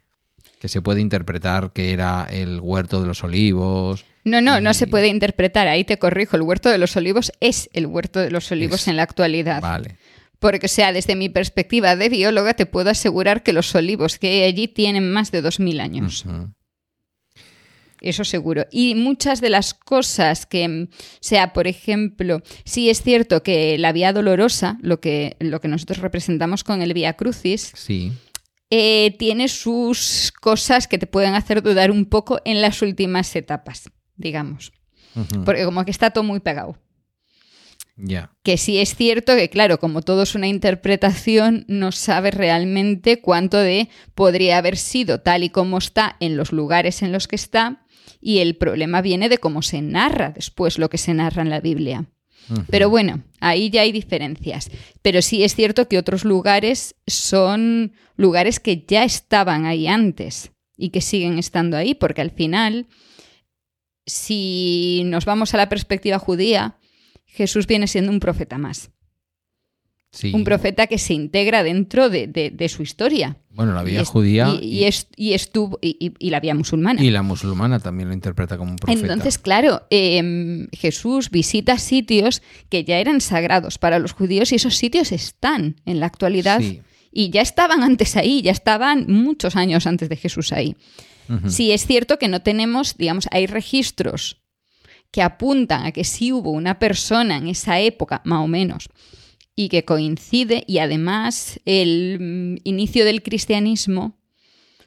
Que 0.61 0.69
se 0.69 0.81
puede 0.81 1.01
interpretar 1.01 1.73
que 1.73 1.93
era 1.93 2.25
el 2.31 2.61
huerto 2.61 3.01
de 3.01 3.09
los 3.09 3.25
olivos. 3.25 4.05
No, 4.25 4.41
no, 4.41 4.61
no 4.61 4.75
se 4.75 4.87
puede 4.87 5.09
interpretar. 5.09 5.67
Ahí 5.67 5.83
te 5.83 5.99
corrijo. 5.99 6.37
El 6.37 6.43
huerto 6.43 6.69
de 6.71 6.79
los 6.79 6.97
olivos 6.97 7.33
es 7.41 7.69
el 7.73 7.87
huerto 7.87 8.21
de 8.21 8.31
los 8.31 8.49
olivos 8.53 8.83
Es- 8.83 8.89
en 8.89 8.97
la 8.97 9.03
actualidad. 9.03 9.61
Vale. 9.61 9.97
Porque, 10.39 10.67
o 10.67 10.69
sea, 10.69 10.93
desde 10.93 11.17
mi 11.17 11.29
perspectiva 11.29 11.97
de 11.97 12.09
bióloga, 12.09 12.55
te 12.55 12.67
puedo 12.67 12.91
asegurar 12.91 13.43
que 13.43 13.53
los 13.53 13.75
olivos 13.75 14.19
que 14.21 14.29
hay 14.29 14.43
allí 14.45 14.69
tienen 14.69 15.11
más 15.11 15.33
de 15.33 15.41
2.000 15.43 15.81
años. 15.81 16.25
Eso 18.03 18.25
seguro. 18.25 18.67
Y 18.73 18.95
muchas 18.97 19.41
de 19.41 19.49
las 19.49 19.75
cosas 19.75 20.45
que, 20.45 20.69
mm, 20.69 20.89
sea, 21.21 21.53
por 21.53 21.67
ejemplo, 21.69 22.43
sí 22.65 22.91
es 22.91 23.01
cierto 23.03 23.43
que 23.43 23.79
la 23.79 23.93
vía 23.93 24.13
dolorosa, 24.13 24.77
lo 24.83 25.01
que, 25.01 25.37
lo 25.39 25.61
que 25.61 25.69
nosotros 25.69 25.99
representamos 25.99 26.65
con 26.65 26.83
el 26.83 26.93
Vía 26.95 27.13
Crucis, 27.15 27.73
Sí. 27.77 28.13
eh, 28.71 29.15
tiene 29.19 29.49
sus 29.49 30.33
cosas 30.41 30.89
que 30.89 30.99
te 30.99 31.07
pueden 31.07 31.35
hacer 31.35 31.63
dudar 31.63 31.91
un 31.91 32.07
poco 32.07 32.41
en 32.45 32.61
las 32.61 32.83
últimas 32.83 33.35
etapas, 33.37 33.91
digamos. 34.17 34.73
Porque 35.45 35.65
como 35.65 35.85
que 35.85 35.91
está 35.91 36.11
todo 36.11 36.25
muy 36.25 36.41
pegado. 36.41 36.79
Ya. 37.97 38.31
Que 38.43 38.57
sí 38.57 38.79
es 38.79 38.97
cierto 38.97 39.37
que, 39.37 39.51
claro, 39.51 39.79
como 39.79 40.01
todo 40.01 40.23
es 40.23 40.35
una 40.35 40.49
interpretación, 40.49 41.67
no 41.69 41.93
sabes 41.93 42.33
realmente 42.35 43.21
cuánto 43.21 43.59
de 43.59 43.91
podría 44.15 44.57
haber 44.57 44.79
sido 44.79 45.21
tal 45.21 45.45
y 45.45 45.51
como 45.51 45.77
está 45.79 46.17
en 46.21 46.37
los 46.39 46.51
lugares 46.53 47.03
en 47.03 47.13
los 47.13 47.29
que 47.29 47.37
está, 47.37 47.85
y 48.21 48.39
el 48.39 48.57
problema 48.57 49.03
viene 49.03 49.29
de 49.29 49.39
cómo 49.39 49.63
se 49.63 49.83
narra 49.83 50.31
después 50.31 50.79
lo 50.79 50.89
que 50.91 50.99
se 50.99 51.15
narra 51.15 51.43
en 51.43 51.51
la 51.51 51.61
Biblia. 51.61 52.07
Pero 52.71 52.91
bueno, 52.91 53.23
ahí 53.41 53.71
ya 53.71 53.83
hay 53.83 53.93
diferencias. 53.93 54.71
Pero 55.01 55.23
sí 55.23 55.45
es 55.45 55.55
cierto 55.55 55.89
que 55.89 55.99
otros 55.99 56.25
lugares 56.25 56.95
son 57.07 57.93
lugares 58.17 58.61
que 58.61 58.85
ya 58.87 59.05
estaban 59.05 59.65
ahí 59.65 59.87
antes 59.87 60.51
y 60.77 60.91
que 60.91 61.01
siguen 61.01 61.39
estando 61.39 61.77
ahí, 61.77 61.95
porque 61.95 62.21
al 62.21 62.31
final, 62.31 62.87
si 64.07 65.03
nos 65.07 65.25
vamos 65.25 65.55
a 65.55 65.57
la 65.57 65.69
perspectiva 65.69 66.19
judía, 66.19 66.79
Jesús 67.27 67.67
viene 67.67 67.87
siendo 67.87 68.11
un 68.11 68.21
profeta 68.21 68.59
más. 68.59 68.92
Sí. 70.15 70.31
Un 70.35 70.45
profeta 70.45 70.87
que 70.87 70.99
se 70.99 71.15
integra 71.15 71.63
dentro 71.63 72.11
de, 72.11 72.27
de- 72.27 72.51
de 72.51 72.69
su 72.69 72.83
historia. 72.83 73.39
Bueno, 73.51 73.73
la 73.73 73.83
vía 73.83 74.05
judía 74.05 74.51
y, 74.61 74.81
y 74.81 74.85
es- 74.85 75.07
y 75.17 75.33
estuvo, 75.33 75.79
y, 75.81 76.13
la 76.29 76.39
vía 76.39 76.55
musulmana. 76.55 77.03
y 77.03 77.11
la 77.11 77.23
musulmana 77.23 77.81
también 77.81 78.09
lo 78.09 78.15
interpreta 78.15 78.59
como 78.59 78.73
un 78.73 78.77
profeta. 78.77 79.01
Entonces, 79.01 79.39
claro, 79.39 79.83
eh, 79.91 80.69
Jesús 80.73 81.31
visita 81.31 81.79
sitios 81.79 82.43
que 82.69 82.85
ya 82.85 82.99
eran 82.99 83.23
sagrados 83.23 83.79
para 83.79 83.99
los 83.99 84.13
judíos 84.13 84.53
y 84.53 84.57
esos 84.57 84.77
sitios 84.77 85.13
están 85.13 85.77
en 85.87 85.99
la 85.99 86.07
actualidad 86.07 86.61
Sí. 86.61 86.83
y 87.11 87.31
ya 87.31 87.41
estaban 87.41 87.83
antes 87.83 88.15
ahí, 88.17 88.43
ya 88.43 88.53
estaban 88.53 89.07
muchos 89.09 89.57
años 89.57 89.87
antes 89.87 90.11
de 90.11 90.17
Jesús 90.17 90.53
ahí. 90.53 90.77
Sí 91.49 91.73
es 91.73 91.87
cierto 91.87 92.19
que 92.19 92.29
no 92.29 92.43
tenemos, 92.43 92.99
digamos, 92.99 93.27
hay 93.31 93.47
registros 93.47 94.43
que 95.11 95.23
apuntan 95.23 95.87
a 95.87 95.93
que 95.93 96.05
sí 96.05 96.33
hubo 96.33 96.51
una 96.51 96.79
persona 96.79 97.39
en 97.39 97.49
esa 97.49 97.81
época, 97.81 98.21
más 98.27 98.41
o 98.45 98.49
menos, 98.49 98.91
y 99.55 99.69
que 99.69 99.85
coincide, 99.85 100.65
y 100.67 100.79
además 100.79 101.61
el 101.65 102.19
mm, 102.21 102.57
inicio 102.65 103.05
del 103.05 103.23
cristianismo 103.23 104.19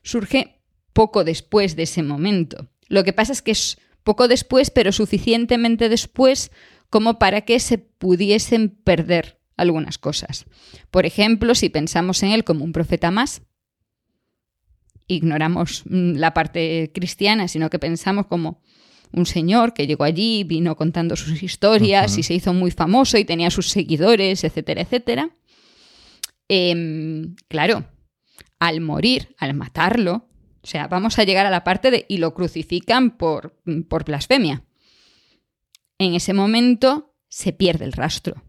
surge 0.01 0.61
poco 0.93 1.23
después 1.23 1.75
de 1.75 1.83
ese 1.83 2.03
momento. 2.03 2.69
Lo 2.87 3.03
que 3.03 3.13
pasa 3.13 3.33
es 3.33 3.41
que 3.41 3.51
es 3.51 3.77
poco 4.03 4.27
después, 4.27 4.69
pero 4.69 4.91
suficientemente 4.91 5.89
después 5.89 6.51
como 6.89 7.19
para 7.19 7.41
que 7.41 7.59
se 7.59 7.77
pudiesen 7.77 8.69
perder 8.69 9.39
algunas 9.57 9.97
cosas. 9.97 10.45
Por 10.91 11.05
ejemplo, 11.05 11.55
si 11.55 11.69
pensamos 11.69 12.21
en 12.23 12.31
él 12.31 12.43
como 12.43 12.63
un 12.63 12.71
profeta 12.71 13.11
más, 13.11 13.41
ignoramos 15.07 15.83
mm, 15.85 16.13
la 16.13 16.33
parte 16.33 16.91
cristiana, 16.93 17.47
sino 17.47 17.69
que 17.69 17.79
pensamos 17.79 18.27
como 18.27 18.61
un 19.15 19.25
señor 19.25 19.73
que 19.73 19.87
llegó 19.87 20.03
allí, 20.03 20.43
vino 20.43 20.75
contando 20.75 21.15
sus 21.15 21.41
historias 21.41 22.17
y 22.17 22.23
se 22.23 22.33
hizo 22.33 22.53
muy 22.53 22.71
famoso 22.71 23.17
y 23.17 23.25
tenía 23.25 23.49
sus 23.49 23.69
seguidores, 23.69 24.43
etcétera, 24.43 24.81
etcétera. 24.81 25.29
Em, 26.47 27.35
claro, 27.47 27.85
al 28.59 28.81
morir, 28.81 29.35
al 29.39 29.53
matarlo, 29.53 30.27
o 30.61 30.67
sea, 30.67 30.87
vamos 30.87 31.17
a 31.19 31.23
llegar 31.23 31.45
a 31.45 31.51
la 31.51 31.63
parte 31.63 31.91
de 31.91 32.05
y 32.09 32.17
lo 32.17 32.33
crucifican 32.33 33.17
por, 33.17 33.59
por 33.87 34.03
blasfemia. 34.03 34.63
En 35.97 36.13
ese 36.13 36.33
momento 36.33 37.15
se 37.27 37.53
pierde 37.53 37.85
el 37.85 37.93
rastro. 37.93 38.43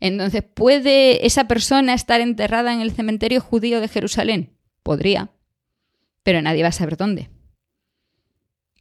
Entonces, 0.00 0.42
¿puede 0.42 1.26
esa 1.26 1.48
persona 1.48 1.94
estar 1.94 2.20
enterrada 2.20 2.72
en 2.72 2.80
el 2.80 2.92
cementerio 2.92 3.40
judío 3.40 3.80
de 3.80 3.88
Jerusalén? 3.88 4.56
Podría, 4.82 5.30
pero 6.22 6.42
nadie 6.42 6.62
va 6.62 6.68
a 6.68 6.72
saber 6.72 6.96
dónde. 6.96 7.30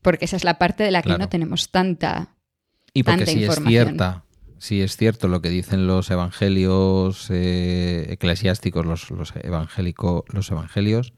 Porque 0.02 0.26
esa 0.26 0.36
es 0.38 0.44
la 0.44 0.58
parte 0.58 0.84
de 0.84 0.92
la 0.92 1.02
que 1.02 1.08
Claro. 1.10 1.20
no 1.24 1.30
tenemos 1.30 1.70
tanta... 1.72 2.36
Y 2.94 3.04
porque 3.04 3.18
tanta 3.20 3.32
si 3.32 3.38
es 3.40 3.44
información. 3.50 3.88
cierta, 3.88 4.24
si 4.58 4.82
es 4.82 4.98
cierto 4.98 5.28
lo 5.28 5.42
que 5.42 5.50
dicen 5.50 5.86
los 5.88 6.10
evangelios 6.10 7.28
eh, 7.30 8.08
eclesiásticos, 8.10 8.86
los, 8.86 9.12
los, 9.12 9.34
evangélico, 9.36 10.26
los 10.30 10.50
evangelios 10.50 11.14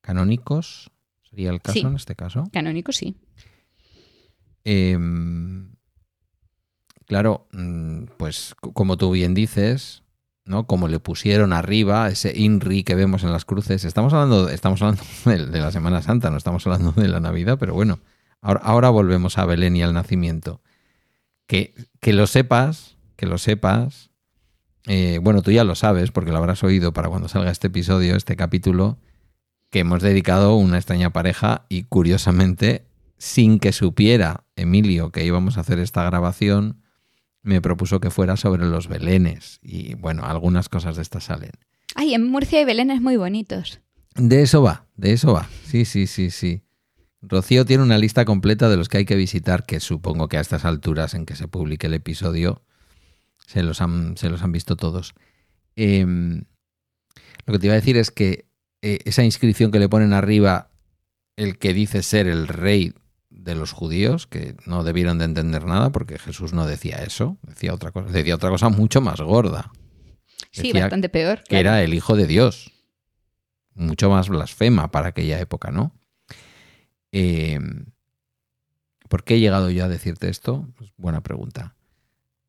canónicos, 0.00 0.90
sería 1.22 1.50
el 1.50 1.60
caso 1.60 1.80
Sí. 1.80 1.86
en 1.86 1.96
este 1.96 2.14
caso. 2.16 2.44
Canónico, 2.52 2.92
sí. 2.92 3.16
Em, 4.64 5.72
claro, 7.06 7.48
mm, 7.52 8.04
pues 8.18 8.54
como 8.60 8.96
tú 8.96 9.10
bien 9.10 9.34
dices, 9.34 10.02
¿no? 10.50 10.66
Como 10.66 10.88
le 10.88 10.98
pusieron 10.98 11.52
arriba 11.54 12.08
ese 12.08 12.36
INRI 12.36 12.82
que 12.82 12.96
vemos 12.96 13.22
en 13.22 13.32
las 13.32 13.44
cruces. 13.46 13.84
Estamos 13.84 14.12
hablando, 14.12 14.50
estamos 14.50 14.82
hablando 14.82 15.02
de, 15.24 15.60
la 15.60 15.70
Semana 15.70 16.02
Santa, 16.02 16.30
no 16.30 16.36
estamos 16.36 16.66
hablando 16.66 16.92
de 16.92 17.08
la 17.08 17.20
Navidad, 17.20 17.56
pero 17.58 17.72
bueno, 17.72 18.00
ahora, 18.42 18.60
ahora 18.62 18.90
volvemos 18.90 19.38
a 19.38 19.46
Belén 19.46 19.76
y 19.76 19.82
al 19.82 19.94
nacimiento. 19.94 20.60
Que, 21.46 21.74
que 22.00 22.12
lo 22.12 22.26
sepas, 22.26 22.96
que 23.16 23.26
lo 23.26 23.38
sepas. 23.38 24.10
eh, 24.86 25.20
bueno, 25.22 25.40
tú 25.40 25.52
ya 25.52 25.64
lo 25.64 25.74
sabes, 25.74 26.10
porque 26.10 26.32
lo 26.32 26.38
habrás 26.38 26.62
oído 26.64 26.92
para 26.92 27.08
cuando 27.08 27.28
salga 27.28 27.50
este 27.50 27.68
episodio, 27.68 28.16
este 28.16 28.36
capítulo, 28.36 28.98
que 29.70 29.80
hemos 29.80 30.02
dedicado 30.02 30.56
una 30.56 30.78
extraña 30.78 31.10
pareja 31.10 31.64
y 31.68 31.84
curiosamente, 31.84 32.86
sin 33.18 33.60
que 33.60 33.72
supiera 33.72 34.44
Emilio 34.56 35.10
que 35.10 35.24
íbamos 35.24 35.56
a 35.56 35.60
hacer 35.60 35.78
esta 35.78 36.02
grabación, 36.04 36.82
me 37.42 37.60
propuso 37.60 38.00
que 38.00 38.10
fuera 38.10 38.36
sobre 38.36 38.66
los 38.66 38.88
belenes. 38.88 39.58
Y 39.62 39.94
bueno, 39.94 40.24
algunas 40.24 40.68
cosas 40.68 40.96
de 40.96 41.02
estas 41.02 41.24
salen. 41.24 41.52
Ay, 41.94 42.14
en 42.14 42.24
Murcia 42.24 42.58
hay 42.58 42.64
belenes 42.64 43.00
muy 43.00 43.16
bonitos. 43.16 43.80
De 44.14 44.42
eso 44.42 44.62
va, 44.62 44.86
de 44.96 45.12
eso 45.12 45.32
va. 45.32 45.48
Sí, 45.64 45.84
sí, 45.84 46.06
sí, 46.06 46.30
sí. 46.30 46.62
Rocío 47.22 47.64
tiene 47.64 47.82
una 47.82 47.98
lista 47.98 48.24
completa 48.24 48.68
de 48.68 48.76
los 48.76 48.88
que 48.88 48.98
hay 48.98 49.04
que 49.04 49.16
visitar, 49.16 49.64
que 49.64 49.80
supongo 49.80 50.28
que 50.28 50.38
a 50.38 50.40
estas 50.40 50.64
alturas 50.64 51.14
en 51.14 51.26
que 51.26 51.36
se 51.36 51.48
publique 51.48 51.86
el 51.86 51.94
episodio 51.94 52.62
se 53.46 53.62
los 53.62 53.80
han, 53.82 54.16
se 54.16 54.30
los 54.30 54.42
han 54.42 54.52
visto 54.52 54.76
todos. 54.76 55.14
Em, 55.76 56.44
lo 57.46 57.52
que 57.52 57.58
te 57.58 57.66
iba 57.66 57.74
a 57.74 57.80
decir 57.80 57.96
es 57.96 58.10
que 58.10 58.46
eh, 58.82 59.00
esa 59.04 59.24
inscripción 59.24 59.70
que 59.70 59.78
le 59.78 59.88
ponen 59.88 60.12
arriba, 60.12 60.70
el 61.36 61.58
que 61.58 61.74
dice 61.74 62.02
ser 62.02 62.26
el 62.26 62.48
rey 62.48 62.94
de 63.42 63.54
los 63.54 63.72
judíos, 63.72 64.26
que 64.26 64.54
no 64.66 64.84
debieron 64.84 65.18
de 65.18 65.24
entender 65.24 65.64
nada 65.64 65.90
porque 65.90 66.18
Jesús 66.18 66.52
no 66.52 66.66
decía 66.66 66.96
eso, 66.98 67.38
decía 67.42 67.72
otra 67.74 67.90
cosa, 67.90 68.10
decía 68.10 68.34
otra 68.34 68.50
cosa 68.50 68.68
mucho 68.68 69.00
más 69.00 69.20
gorda 69.20 69.72
Sí, 70.52 70.72
bastante 70.72 71.08
peor. 71.08 71.38
que 71.40 71.48
claro. 71.60 71.68
era 71.68 71.82
el 71.82 71.94
hijo 71.94 72.16
de 72.16 72.26
Dios. 72.26 72.72
Mucho 73.74 74.10
más 74.10 74.28
blasfema 74.28 74.90
para 74.90 75.08
aquella 75.08 75.38
época, 75.38 75.70
¿no? 75.70 75.92
Eh, 77.12 77.58
¿Por 79.08 79.24
qué 79.24 79.34
he 79.36 79.40
llegado 79.40 79.70
yo 79.70 79.84
a 79.84 79.88
decirte 79.88 80.28
esto? 80.28 80.68
Pues 80.76 80.90
buena 80.96 81.22
pregunta. 81.22 81.76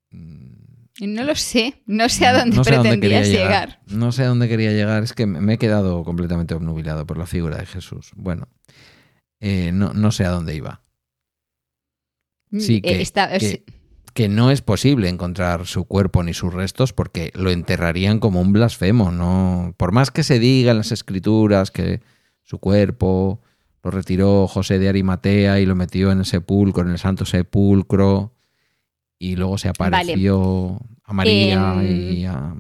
Mm, 0.10 1.06
No 1.08 1.24
lo 1.24 1.36
sé, 1.36 1.82
no 1.86 2.10
sé 2.10 2.26
a 2.28 2.34
dónde 2.38 2.56
no 2.58 2.64
sé 2.64 2.74
a 2.74 2.78
dónde 2.78 3.00
quería 3.00 3.20
pretendías 3.22 3.28
llegar. 3.30 3.80
No 3.88 4.12
sé 4.12 4.24
a 4.24 4.28
dónde 4.28 4.48
quería 4.50 4.72
llegar. 4.72 5.04
Es 5.04 5.14
que 5.14 5.26
me 5.26 5.40
me 5.42 5.54
he 5.54 5.58
quedado 5.58 6.04
completamente 6.04 6.54
obnubilado 6.54 7.06
por 7.06 7.18
la 7.18 7.26
figura 7.28 7.58
de 7.58 7.66
Jesús. 7.66 8.12
Bueno, 8.16 8.48
eh, 9.40 9.72
no, 9.74 9.94
no 9.94 10.12
sé 10.12 10.26
a 10.26 10.30
dónde 10.32 10.56
iba. 10.56 10.81
Sí, 12.60 12.78
Eh, 12.78 12.82
que- 12.82 13.02
está- 13.02 13.38
que- 13.38 13.64
que 14.14 14.28
no 14.28 14.52
es 14.52 14.62
posible 14.62 15.08
encontrar 15.08 15.66
su 15.66 15.86
cuerpo 15.86 16.22
ni 16.24 16.34
sus 16.34 16.54
restos 16.54 16.92
porque 16.92 17.32
lo 17.34 17.50
enterrarían 17.50 18.20
como 18.20 18.42
un 18.42 18.52
blasfemo, 18.52 19.12
no 19.12 19.74
por 19.78 19.92
más 19.94 20.12
que 20.12 20.24
se 20.24 20.38
diga 20.40 20.72
en 20.72 20.78
las 20.78 20.92
escrituras 20.92 21.72
que 21.72 22.02
su 22.44 22.60
cuerpo 22.60 23.40
lo 23.84 23.90
retiró 23.92 24.48
José 24.48 24.80
de 24.80 24.90
Arimatea 24.90 25.60
y 25.62 25.66
lo 25.66 25.76
metió 25.76 26.12
en 26.12 26.20
el 26.20 26.26
sepulcro, 26.26 26.84
en 26.84 26.92
el 26.92 26.98
santo 27.00 27.26
sepulcro 27.26 28.34
y 29.18 29.38
luego 29.38 29.58
se 29.58 29.70
apareció 29.70 30.80
a 31.06 31.14
María 31.14 31.76
En- 31.82 32.14
y 32.18 32.26
a 32.26 32.54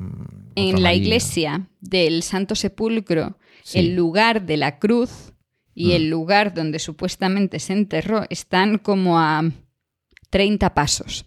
en 0.56 0.74
la 0.76 0.90
María. 0.90 0.94
iglesia 0.94 1.68
del 1.82 2.24
Santo 2.24 2.56
Sepulcro, 2.56 3.38
Sí. 3.64 3.80
el 3.80 3.96
lugar 3.96 4.46
de 4.46 4.58
la 4.58 4.80
cruz 4.80 5.34
y 5.74 5.88
Mm. 5.88 5.92
el 5.92 6.10
lugar 6.10 6.54
donde 6.54 6.80
supuestamente 6.80 7.60
se 7.60 7.74
enterró 7.74 8.26
están 8.30 8.78
como 8.78 9.20
a 9.20 9.44
30 10.32 10.74
pasos. 10.74 11.26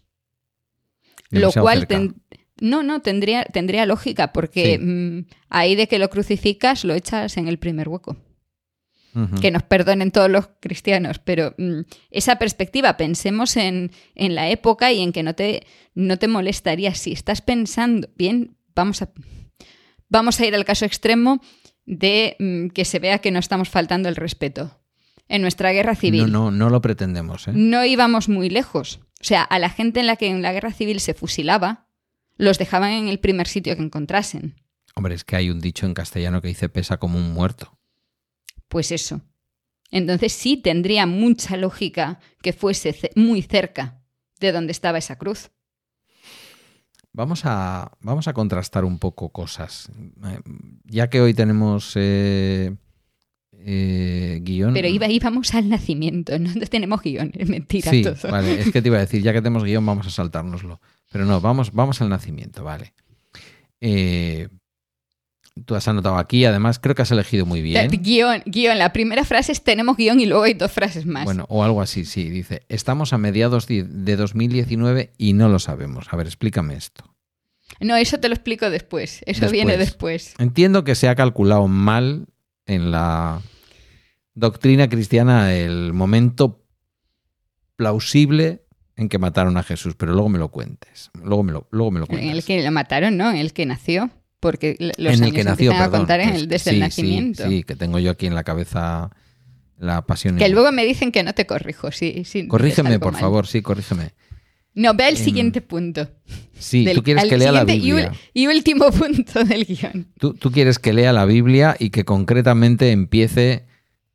Lo 1.30 1.48
cual 1.62 1.86
ten- 1.86 2.22
no, 2.60 2.82
no, 2.82 3.00
tendría, 3.02 3.44
tendría 3.44 3.86
lógica, 3.86 4.32
porque 4.32 4.76
Sí. 4.78 4.84
mm, 4.84 5.26
ahí 5.48 5.74
de 5.76 5.86
que 5.88 5.98
lo 5.98 6.08
crucificas 6.10 6.84
lo 6.84 6.94
echas 6.94 7.36
en 7.36 7.46
el 7.48 7.58
primer 7.58 7.88
hueco. 7.88 8.16
Que 9.40 9.52
nos 9.52 9.62
perdonen 9.62 10.10
todos 10.10 10.28
los 10.28 10.48
cristianos, 10.60 11.20
pero 11.20 11.54
mm, 11.56 11.82
esa 12.10 12.34
perspectiva, 12.36 12.96
pensemos 12.96 13.56
en, 13.56 13.92
en 14.16 14.34
la 14.34 14.48
época 14.50 14.90
y 14.90 15.00
en 15.02 15.12
que 15.12 15.22
no 15.22 15.36
te, 15.36 15.64
no 15.94 16.18
te 16.18 16.26
molestaría 16.26 16.92
si 16.96 17.12
estás 17.12 17.40
pensando, 17.40 18.08
bien, 18.16 18.56
vamos 18.74 19.02
a, 19.02 19.12
vamos 20.08 20.40
a 20.40 20.46
ir 20.46 20.54
al 20.56 20.64
caso 20.64 20.84
extremo 20.84 21.40
de 21.86 22.34
mm, 22.40 22.68
que 22.70 22.84
se 22.84 22.98
vea 22.98 23.20
que 23.20 23.30
no 23.30 23.38
estamos 23.38 23.68
faltando 23.68 24.08
el 24.08 24.16
respeto. 24.16 24.80
En 25.28 25.40
nuestra 25.42 25.72
guerra 25.72 25.94
civil 25.94 26.30
No, 26.30 26.50
no, 26.50 26.50
no 26.50 26.70
lo 26.70 26.80
pretendemos, 26.80 27.48
¿eh? 27.48 27.52
no 27.54 27.84
íbamos 27.84 28.28
muy 28.28 28.50
lejos. 28.50 29.00
O 29.20 29.24
sea, 29.24 29.42
a 29.42 29.58
la 29.58 29.70
gente 29.70 30.00
en 30.00 30.06
la 30.06 30.16
que 30.16 30.26
en 30.28 30.42
la 30.42 30.52
guerra 30.52 30.72
civil 30.72 31.00
se 31.00 31.14
fusilaba, 31.14 31.86
los 32.36 32.58
dejaban 32.58 32.90
en 32.92 33.08
el 33.08 33.18
primer 33.20 33.46
sitio 33.48 33.74
que 33.76 33.82
encontrasen. 33.82 34.56
Hombre, 34.94 35.14
es 35.14 35.24
que 35.24 35.36
hay 35.36 35.50
un 35.50 35.60
dicho 35.60 35.86
en 35.86 35.94
castellano 35.94 36.40
que 36.42 36.48
dice 36.48 36.68
pesa 36.68 36.98
como 36.98 37.18
un 37.18 37.32
muerto. 37.32 37.78
Pues 38.68 38.92
eso. 38.92 39.22
Entonces 39.90 40.32
sí 40.32 40.56
tendría 40.56 41.06
mucha 41.06 41.56
lógica 41.56 42.20
que 42.42 42.52
fuese 42.52 42.92
ce- 42.92 43.10
muy 43.16 43.42
cerca 43.42 44.02
de 44.40 44.52
donde 44.52 44.72
estaba 44.72 44.98
esa 44.98 45.16
cruz. 45.16 45.50
Vamos 47.12 47.42
a, 47.44 47.92
vamos 48.00 48.26
a 48.26 48.32
contrastar 48.32 48.84
un 48.84 48.98
poco 48.98 49.28
cosas. 49.30 49.88
Eh, 50.26 50.40
Ya 50.84 51.08
que 51.08 51.20
hoy 51.20 51.32
tenemos 51.32 51.92
eh, 51.94 52.74
eh, 53.66 54.40
guion. 54.42 54.74
Pero 54.74 54.88
iba, 54.88 55.08
íbamos 55.08 55.54
al 55.54 55.68
nacimiento, 55.68 56.38
no 56.38 56.52
tenemos 56.68 57.00
guiones, 57.02 57.48
mentira 57.48 57.90
Sí, 57.90 58.02
todo. 58.02 58.16
vale, 58.30 58.60
es 58.60 58.70
que 58.70 58.82
te 58.82 58.88
iba 58.88 58.98
a 58.98 59.00
decir, 59.00 59.22
ya 59.22 59.32
que 59.32 59.40
tenemos 59.40 59.64
guion, 59.64 59.84
vamos 59.84 60.06
a 60.06 60.10
saltárnoslo. 60.10 60.80
Pero 61.10 61.24
no, 61.24 61.40
vamos, 61.40 61.72
vamos 61.72 62.00
al 62.02 62.08
nacimiento, 62.08 62.62
vale. 62.64 62.92
Eh, 63.80 64.48
tú 65.66 65.74
has 65.74 65.86
anotado 65.88 66.16
aquí, 66.18 66.44
además 66.44 66.78
creo 66.78 66.94
que 66.94 67.02
has 67.02 67.10
elegido 67.10 67.46
muy 67.46 67.62
bien. 67.62 67.88
Guión, 67.90 68.42
guion. 68.46 68.78
La 68.78 68.92
primera 68.92 69.24
frase 69.24 69.52
es 69.52 69.62
tenemos 69.62 69.96
guion 69.96 70.20
y 70.20 70.26
luego 70.26 70.44
hay 70.44 70.54
dos 70.54 70.72
frases 70.72 71.06
más. 71.06 71.24
Bueno, 71.24 71.46
o 71.48 71.62
algo 71.64 71.80
así, 71.80 72.04
sí. 72.04 72.28
Dice, 72.30 72.62
estamos 72.68 73.12
a 73.12 73.18
mediados 73.18 73.66
di- 73.66 73.82
de 73.82 74.16
2019 74.16 75.12
y 75.18 75.32
no 75.34 75.48
lo 75.48 75.58
sabemos. 75.58 76.06
A 76.10 76.16
ver, 76.16 76.26
explícame 76.26 76.74
esto. 76.74 77.04
No, 77.80 77.96
eso 77.96 78.18
te 78.18 78.28
lo 78.28 78.34
explico 78.34 78.68
después. 78.70 79.22
Eso 79.26 79.48
viene 79.50 79.76
después. 79.76 80.34
Entiendo 80.38 80.84
que 80.84 80.94
se 80.94 81.08
ha 81.08 81.14
calculado 81.14 81.66
mal 81.68 82.26
en 82.66 82.90
la 82.90 83.40
doctrina 84.34 84.88
cristiana 84.88 85.54
el 85.54 85.92
momento 85.92 86.64
plausible 87.76 88.62
en 88.96 89.08
que 89.08 89.18
mataron 89.18 89.56
a 89.56 89.62
Jesús, 89.62 89.94
pero 89.96 90.12
luego 90.12 90.28
me 90.28 90.38
lo 90.38 90.48
cuentes. 90.50 91.10
Luego 91.22 91.42
me 91.42 91.52
lo, 91.52 91.66
luego 91.70 91.90
me 91.90 92.00
lo 92.00 92.06
En 92.10 92.28
el 92.30 92.44
que 92.44 92.62
lo 92.62 92.70
mataron, 92.70 93.16
¿no? 93.16 93.30
En 93.30 93.36
el 93.36 93.52
que 93.52 93.66
nació. 93.66 94.10
Porque 94.40 94.76
los 94.98 95.14
en 95.18 95.24
el 95.24 95.32
que 95.32 95.42
nació, 95.42 95.72
a 95.72 95.78
perdón. 95.78 96.00
contar 96.00 96.20
en 96.20 96.28
Pues 96.30 96.42
el- 96.42 96.48
desde 96.48 96.70
sí, 96.70 96.76
el 96.76 96.80
nacimiento. 96.80 97.48
Sí, 97.48 97.64
que 97.64 97.74
tengo 97.76 97.98
yo 97.98 98.10
aquí 98.10 98.26
en 98.26 98.34
la 98.34 98.44
cabeza 98.44 99.10
la 99.78 100.02
pasión. 100.06 100.36
Que 100.36 100.46
y- 100.48 100.52
luego 100.52 100.70
me 100.70 100.84
dicen 100.84 101.10
que 101.12 101.22
no 101.22 101.32
te 101.32 101.46
corrijo. 101.46 101.90
Sí, 101.90 102.22
sí, 102.26 102.46
Corrígeme, 102.46 102.98
por 103.00 103.12
mal. 103.14 103.20
favor, 103.20 103.46
sí, 103.46 103.62
corrígeme. 103.62 104.10
No, 104.74 104.92
ve 104.94 105.04
al 105.04 105.16
siguiente 105.16 105.60
punto. 105.60 106.08
Sí, 106.58 106.84
Del- 106.84 106.96
tú 106.96 107.02
quieres 107.02 107.24
que 107.24 107.38
lea 107.38 107.52
la 107.52 107.64
Biblia. 107.64 108.12
Y, 108.34 108.46
último 108.48 108.90
punto 108.92 109.42
del 109.44 109.64
guion. 109.64 110.08
Tú, 110.18 110.34
tú 110.34 110.50
quieres 110.52 110.78
que 110.78 110.92
lea 110.92 111.12
la 111.12 111.24
Biblia 111.24 111.74
y 111.78 111.90
que 111.90 112.04
concretamente 112.04 112.90
empiece. 112.92 113.64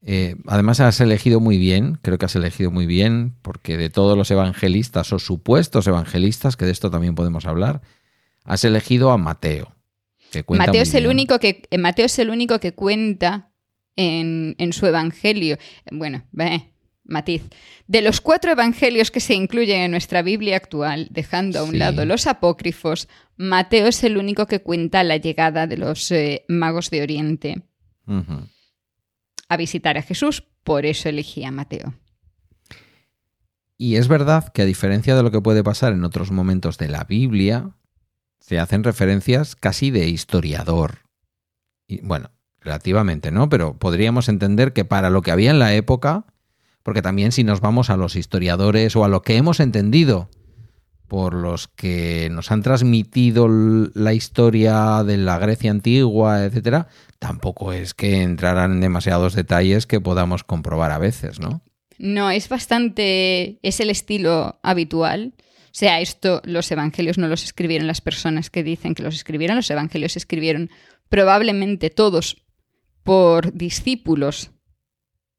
Eh, 0.01 0.36
además, 0.48 0.79
has 0.79 1.01
elegido 1.01 1.39
muy 1.39 1.58
bien, 1.58 1.98
creo 2.01 2.18
que 2.18 2.25
has 2.25 2.36
elegido 2.36 2.72
muy 2.72 2.86
bien, 2.86 3.36
porque 3.41 3.77
de 3.77 3.89
todos 3.89 4.18
los 4.18 4.32
evangelistas 4.32 5.12
o 5.12 5.20
supuestos 5.20 5.88
evangelistas, 5.88 6.56
que 6.56 6.65
de 6.65 6.72
esto 6.72 6.89
también 6.89 7.15
podemos 7.15 7.46
hablar, 7.46 7.82
has 8.46 8.63
elegido 8.63 9.12
a 9.12 9.18
Mateo. 9.18 9.75
Que 10.32 10.46
Mateo 10.48 10.84
es, 10.84 10.94
el 10.94 11.08
único 11.08 11.39
que, 11.39 11.63
eh, 11.70 11.77
Mateo 11.77 12.06
es 12.06 12.20
el 12.20 12.29
único 12.29 12.60
que 12.60 12.74
cuenta 12.74 13.50
en, 13.96 14.56
en 14.60 14.74
su 14.74 14.86
evangelio. 14.86 15.58
Bueno, 15.91 16.24
ve, 16.32 16.70
matiz. 17.03 17.41
De 17.88 18.01
los 18.01 18.22
cuatro 18.22 18.51
evangelios 18.51 19.10
que 19.12 19.20
se 19.20 19.34
incluyen 19.34 19.82
en 19.82 19.91
nuestra 19.91 20.22
Biblia 20.22 20.56
actual, 20.56 21.08
dejando 21.10 21.60
a 21.60 21.63
un 21.63 21.72
Sí. 21.72 21.77
lado 21.77 22.06
los 22.06 22.27
apócrifos, 22.27 23.08
Mateo 23.38 23.88
es 23.88 24.03
el 24.03 24.18
único 24.18 24.46
que 24.46 24.62
cuenta 24.62 25.03
la 25.03 25.18
llegada 25.18 25.65
de 25.65 25.77
los 25.77 26.12
eh, 26.12 26.46
magos 26.48 26.90
de 26.92 27.01
Oriente. 27.01 27.64
A 29.50 29.57
visitar 29.57 29.98
a 29.98 30.01
Jesús. 30.01 30.44
Por 30.64 30.85
eso 30.85 31.09
elegí 31.09 31.44
a 31.44 31.51
Mateo. 31.51 31.94
Y 33.77 33.96
es 33.96 34.07
verdad 34.07 34.50
que 34.50 34.62
a 34.62 34.66
diferencia 34.66 35.16
de 35.16 35.24
lo 35.24 35.31
que 35.31 35.42
puede 35.42 35.64
pasar 35.64 35.94
en 35.94 36.03
otros 36.03 36.31
momentos 36.31 36.77
de 36.77 36.90
la 36.90 37.05
Biblia, 37.05 37.72
se 38.40 38.59
hacen 38.59 38.83
referencias 38.83 39.55
casi 39.55 39.92
de 39.92 40.07
historiador. 40.07 41.00
Y, 41.88 42.01
bueno, 42.01 42.31
relativamente, 42.59 43.31
¿no? 43.31 43.50
Pero 43.50 43.77
podríamos 43.77 44.29
entender 44.29 44.74
que 44.74 44.85
para 44.85 45.09
lo 45.09 45.22
que 45.22 45.31
había 45.31 45.51
en 45.51 45.59
la 45.59 45.74
época, 45.74 46.25
porque 46.83 47.01
también 47.01 47.31
si 47.31 47.44
nos 47.44 47.62
vamos 47.62 47.90
a 47.90 47.98
los 47.98 48.16
historiadores 48.16 48.96
o 48.96 49.05
a 49.05 49.07
lo 49.07 49.22
que 49.22 49.38
hemos 49.38 49.59
entendido 49.59 50.29
por 51.07 51.33
los 51.33 51.68
que 51.68 52.29
nos 52.31 52.51
han 52.51 52.62
transmitido 52.62 53.48
la 53.48 54.14
historia 54.14 55.03
de 55.03 55.18
la 55.18 55.40
Grecia 55.40 55.72
antigua, 55.72 56.44
etcétera, 56.44 56.88
tampoco 57.20 57.74
es 57.74 57.94
que 57.94 58.22
entraran 58.22 58.74
en 58.74 58.82
demasiados 58.82 59.36
detalles 59.36 59.86
que 59.86 60.01
podamos 60.01 60.44
comprobar 60.44 60.92
a 60.92 60.98
veces, 60.98 61.40
¿no? 61.40 61.62
No, 61.98 62.32
es 62.32 62.48
bastante. 62.48 63.60
es 63.62 63.79
el 63.82 63.90
estilo 63.90 64.60
habitual. 64.64 65.34
O 65.66 65.74
sea, 65.79 66.00
esto, 66.00 66.42
los 66.46 66.72
evangelios 66.72 67.18
no 67.18 67.27
los 67.27 67.44
escribieron 67.44 67.88
las 67.88 68.01
personas 68.01 68.50
que 68.50 68.64
dicen 68.64 68.96
que 68.96 69.03
los 69.03 69.16
escribieron, 69.16 69.58
los 69.58 69.70
evangelios 69.70 70.14
se 70.14 70.20
escribieron 70.20 70.72
probablemente 71.10 71.90
todos 71.90 72.44
por 73.03 73.53
discípulos 73.53 74.51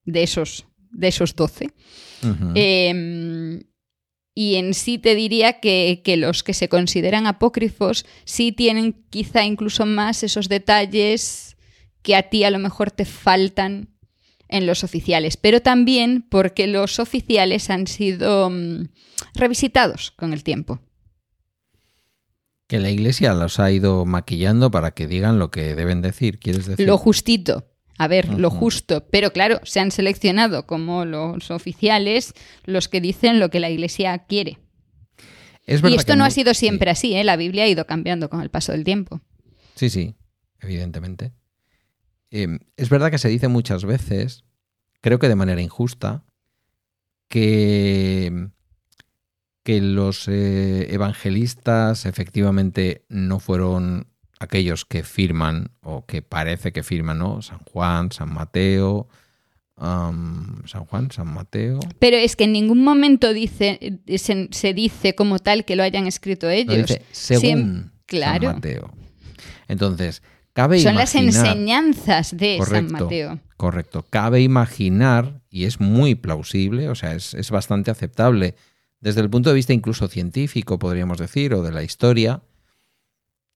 de 0.04 0.22
esos, 0.22 0.66
de 0.90 1.08
esos 1.08 1.34
doce. 1.34 1.70
Eh, 2.54 3.62
y 4.34 4.54
en 4.56 4.74
sí 4.74 4.98
te 4.98 5.14
diría 5.14 5.60
que, 5.60 6.02
que 6.04 6.16
los 6.16 6.42
que 6.42 6.54
se 6.54 6.68
consideran 6.68 7.26
apócrifos 7.26 8.06
sí 8.24 8.52
tienen 8.52 9.04
quizá 9.10 9.44
incluso 9.44 9.86
más 9.86 10.22
esos 10.22 10.48
detalles 10.48 11.49
que 12.02 12.16
a 12.16 12.24
ti 12.24 12.44
a 12.44 12.50
lo 12.50 12.58
mejor 12.58 12.90
te 12.90 13.04
faltan 13.04 13.88
en 14.48 14.66
los 14.66 14.84
oficiales, 14.84 15.36
pero 15.36 15.60
también 15.62 16.26
porque 16.28 16.66
los 16.66 16.98
oficiales 16.98 17.70
han 17.70 17.86
sido 17.86 18.50
mm, 18.50 18.88
revisitados 19.34 20.10
con 20.10 20.32
el 20.32 20.42
tiempo. 20.42 20.80
Que 22.66 22.80
la 22.80 22.90
iglesia 22.90 23.32
los 23.34 23.58
ha 23.58 23.70
ido 23.70 24.04
maquillando 24.04 24.70
para 24.70 24.92
que 24.92 25.06
digan 25.06 25.38
lo 25.38 25.50
que 25.50 25.74
deben 25.74 26.02
decir, 26.02 26.38
¿quieres 26.38 26.66
decir? 26.66 26.86
Lo 26.86 26.98
justito. 26.98 27.66
A 27.98 28.08
ver, 28.08 28.28
lo 28.28 28.50
justo. 28.50 29.06
Pero 29.10 29.32
claro, 29.32 29.60
se 29.64 29.78
han 29.78 29.90
seleccionado 29.90 30.66
como 30.66 31.04
los 31.04 31.50
oficiales 31.50 32.32
los 32.64 32.88
que 32.88 33.00
dicen 33.00 33.40
lo 33.40 33.50
que 33.50 33.60
la 33.60 33.68
iglesia 33.68 34.16
quiere. 34.20 34.58
Es 35.66 35.82
Y 35.84 35.94
esto 35.94 36.16
no 36.16 36.24
ha 36.24 36.30
sido 36.30 36.54
siempre 36.54 36.94
sí. 36.94 37.08
así, 37.08 37.16
¿eh? 37.16 37.24
La 37.24 37.36
Biblia 37.36 37.64
ha 37.64 37.68
ido 37.68 37.86
cambiando 37.86 38.30
con 38.30 38.40
el 38.40 38.48
paso 38.48 38.72
del 38.72 38.84
tiempo. 38.84 39.20
Sí, 39.74 39.90
sí, 39.90 40.14
evidentemente. 40.60 41.32
Eh, 42.30 42.58
es 42.76 42.88
verdad 42.88 43.10
que 43.10 43.18
se 43.18 43.28
dice 43.28 43.48
muchas 43.48 43.84
veces, 43.84 44.44
creo 45.00 45.18
que 45.18 45.28
de 45.28 45.36
manera 45.36 45.60
injusta, 45.60 46.24
que, 47.28 48.48
que 49.64 49.80
los 49.80 50.26
eh, 50.28 50.92
evangelistas 50.92 52.06
efectivamente 52.06 53.04
no 53.08 53.38
fueron 53.40 54.08
aquellos 54.40 54.84
que 54.84 55.02
firman 55.02 55.70
o 55.80 56.06
que 56.06 56.22
parece 56.22 56.72
que 56.72 56.82
firman, 56.82 57.18
¿no? 57.18 57.42
San 57.42 57.58
Juan, 57.58 58.10
San 58.10 58.32
Mateo, 58.32 59.08
San 59.76 60.84
Juan, 60.88 61.10
San 61.10 61.28
Mateo. 61.32 61.80
Pero 61.98 62.16
es 62.16 62.36
que 62.36 62.44
en 62.44 62.52
ningún 62.52 62.82
momento 62.84 63.32
dice, 63.32 64.00
se, 64.18 64.48
se 64.50 64.74
dice 64.74 65.14
como 65.14 65.38
tal 65.38 65.64
que 65.64 65.76
lo 65.76 65.82
hayan 65.82 66.06
escrito 66.06 66.48
ellos. 66.50 66.76
dice 66.88 67.02
según 67.12 67.42
Siem- 67.42 67.90
claro. 68.06 68.46
San 68.48 68.56
Mateo. 68.56 68.90
Entonces, 69.68 70.22
cabe 70.52 70.80
Son 70.80 70.94
las 70.94 71.14
enseñanzas 71.14 72.36
de 72.36 72.58
Correcto. 72.58 72.88
San 72.88 73.04
Mateo. 73.04 73.40
Correcto. 73.56 74.04
Cabe 74.08 74.40
imaginar, 74.40 75.42
y 75.50 75.64
es 75.64 75.80
muy 75.80 76.14
plausible, 76.14 76.88
o 76.88 76.94
sea, 76.94 77.14
es, 77.14 77.34
es 77.34 77.50
bastante 77.50 77.90
aceptable 77.90 78.54
desde 79.00 79.22
el 79.22 79.30
punto 79.30 79.50
de 79.50 79.56
vista 79.56 79.72
incluso 79.72 80.08
científico, 80.08 80.78
podríamos 80.78 81.18
decir, 81.18 81.54
o 81.54 81.62
de 81.62 81.72
la 81.72 81.82
historia, 81.82 82.42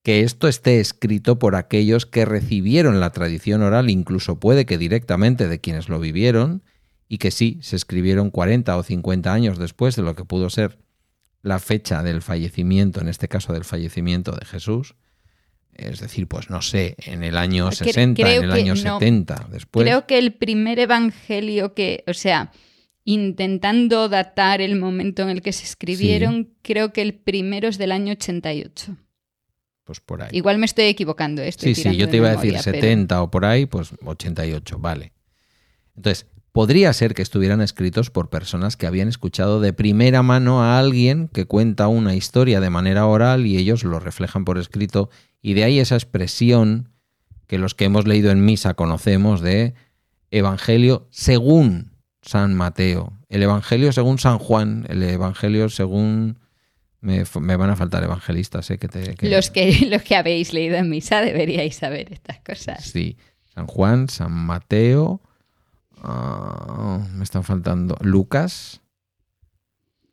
que 0.03 0.21
esto 0.21 0.47
esté 0.47 0.79
escrito 0.79 1.39
por 1.39 1.55
aquellos 1.55 2.05
que 2.05 2.25
recibieron 2.25 2.99
la 2.99 3.11
tradición 3.11 3.61
oral, 3.61 3.89
incluso 3.89 4.39
puede 4.39 4.65
que 4.65 4.77
directamente 4.77 5.47
de 5.47 5.59
quienes 5.59 5.89
lo 5.89 5.99
vivieron, 5.99 6.63
y 7.07 7.19
que 7.19 7.31
sí, 7.31 7.59
se 7.61 7.75
escribieron 7.75 8.31
40 8.31 8.75
o 8.75 8.83
50 8.83 9.31
años 9.31 9.59
después 9.59 9.95
de 9.95 10.01
lo 10.01 10.15
que 10.15 10.25
pudo 10.25 10.49
ser 10.49 10.79
la 11.41 11.59
fecha 11.59 12.01
del 12.01 12.23
fallecimiento, 12.23 13.01
en 13.01 13.07
este 13.07 13.27
caso 13.27 13.53
del 13.53 13.63
fallecimiento 13.63 14.31
de 14.31 14.45
Jesús. 14.45 14.95
Es 15.75 15.99
decir, 15.99 16.27
pues 16.27 16.49
no 16.49 16.61
sé, 16.61 16.95
en 17.05 17.23
el 17.23 17.37
año 17.37 17.69
Cre- 17.69 17.75
60, 17.85 18.21
creo 18.23 18.43
en 18.43 18.43
el 18.45 18.51
año 18.51 18.75
no. 18.75 18.99
70 18.99 19.47
después. 19.51 19.83
Creo 19.85 20.07
que 20.07 20.17
el 20.17 20.33
primer 20.33 20.79
evangelio 20.79 21.73
que, 21.73 22.03
o 22.07 22.13
sea, 22.13 22.51
intentando 23.03 24.09
datar 24.09 24.61
el 24.61 24.77
momento 24.77 25.21
en 25.23 25.29
el 25.29 25.41
que 25.41 25.53
se 25.53 25.63
escribieron, 25.63 26.49
creo 26.61 26.91
que 26.91 27.01
el 27.01 27.13
primero 27.13 27.67
es 27.67 27.77
del 27.77 27.91
año 27.91 28.13
88. 28.13 28.95
Pues 29.83 29.99
por 29.99 30.23
ahí. 30.23 30.29
Igual 30.31 30.57
me 30.57 30.65
estoy 30.65 30.85
equivocando. 30.85 31.41
Estoy 31.43 31.75
Sí, 31.75 31.83
sí, 31.83 31.95
yo 31.95 32.09
te 32.09 32.17
iba 32.17 32.29
a 32.29 32.35
decir 32.35 32.53
pero- 32.63 32.63
70 32.63 33.21
o 33.21 33.29
por 33.29 33.45
ahí, 33.45 33.67
pues 33.67 33.91
88, 34.03 34.79
vale. 34.79 35.13
Entonces, 35.95 36.25
podría 36.51 36.91
ser 36.93 37.13
que 37.13 37.21
estuvieran 37.21 37.61
escritos 37.61 38.09
por 38.09 38.29
personas 38.29 38.77
que 38.77 38.87
habían 38.87 39.07
escuchado 39.07 39.59
de 39.61 39.73
primera 39.73 40.23
mano 40.23 40.63
a 40.63 40.79
alguien 40.79 41.27
que 41.27 41.45
cuenta 41.45 41.87
una 41.87 42.15
historia 42.15 42.59
de 42.59 42.69
manera 42.71 43.05
oral 43.05 43.45
y 43.45 43.57
ellos 43.57 43.83
lo 43.83 43.99
reflejan 43.99 44.43
por 44.45 44.57
escrito. 44.57 45.09
Y 45.47 45.53
de 45.53 45.63
ahí 45.63 45.79
esa 45.79 45.93
expresión 45.93 46.89
que 47.45 47.59
los 47.59 47.75
que 47.75 47.85
hemos 47.85 48.07
leído 48.07 48.31
en 48.31 48.43
misa 48.43 48.73
conocemos 48.73 49.41
de 49.41 49.75
Evangelio 50.31 51.07
según 51.11 51.91
San 52.23 52.55
Mateo, 52.55 53.13
el 53.29 53.43
Evangelio 53.43 53.91
según 53.91 54.17
San 54.17 54.39
Juan, 54.39 54.85
el 54.89 55.03
Evangelio 55.03 55.69
según... 55.69 56.39
Me, 57.01 57.23
me 57.39 57.55
van 57.57 57.69
a 57.69 57.75
faltar 57.75 58.03
evangelistas, 58.03 58.71
¿eh? 58.71 58.79
Que 58.79 58.87
te, 58.87 59.13
que- 59.13 59.29
Los, 59.29 59.51
que, 59.51 59.85
los 59.91 60.01
que 60.01 60.15
habéis 60.15 60.51
leído 60.51 60.77
en 60.77 60.89
misa 60.89 61.21
deberíais 61.21 61.75
saber 61.75 62.11
estas 62.11 62.39
cosas. 62.39 62.83
Sí, 62.83 63.15
San 63.53 63.67
Juan, 63.67 64.09
San 64.09 64.31
Mateo, 64.31 65.21
ah, 66.01 66.99
me 67.13 67.23
están 67.23 67.43
faltando 67.43 67.95
Lucas, 68.01 68.81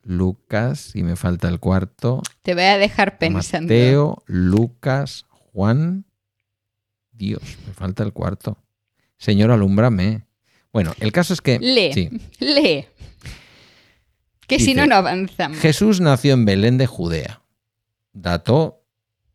Lucas, 0.03 0.95
y 0.95 1.03
me 1.03 1.17
falta 1.17 1.49
el 1.49 1.61
cuarto, 1.61 2.23
Te 2.43 2.55
voy 2.55 2.65
a 2.65 2.79
dejar 2.79 3.19
pensando. 3.19 3.73
Mateo, 3.73 4.23
Lucas, 4.27 5.27
Juan, 5.29 6.05
Dios, 7.13 7.43
me 7.67 7.73
falta 7.75 8.03
el 8.03 8.13
cuarto. 8.13 8.59
Señor, 9.17 9.51
alúmbrame. 9.51 10.27
Bueno, 10.73 10.93
el 11.01 11.13
caso 11.13 11.35
es 11.35 11.41
que... 11.41 11.59
Lee, 11.61 11.93
sí, 11.93 12.11
lee. 12.41 12.87
Que 14.47 14.59
si 14.59 14.75
no, 14.75 14.87
no 14.87 14.97
avanzamos. 14.97 15.59
Jesús 15.59 16.01
nació 16.01 16.35
en 16.35 16.45
Belén 16.45 16.79
de 16.79 16.87
Judea. 16.87 17.43
Dato 18.13 18.83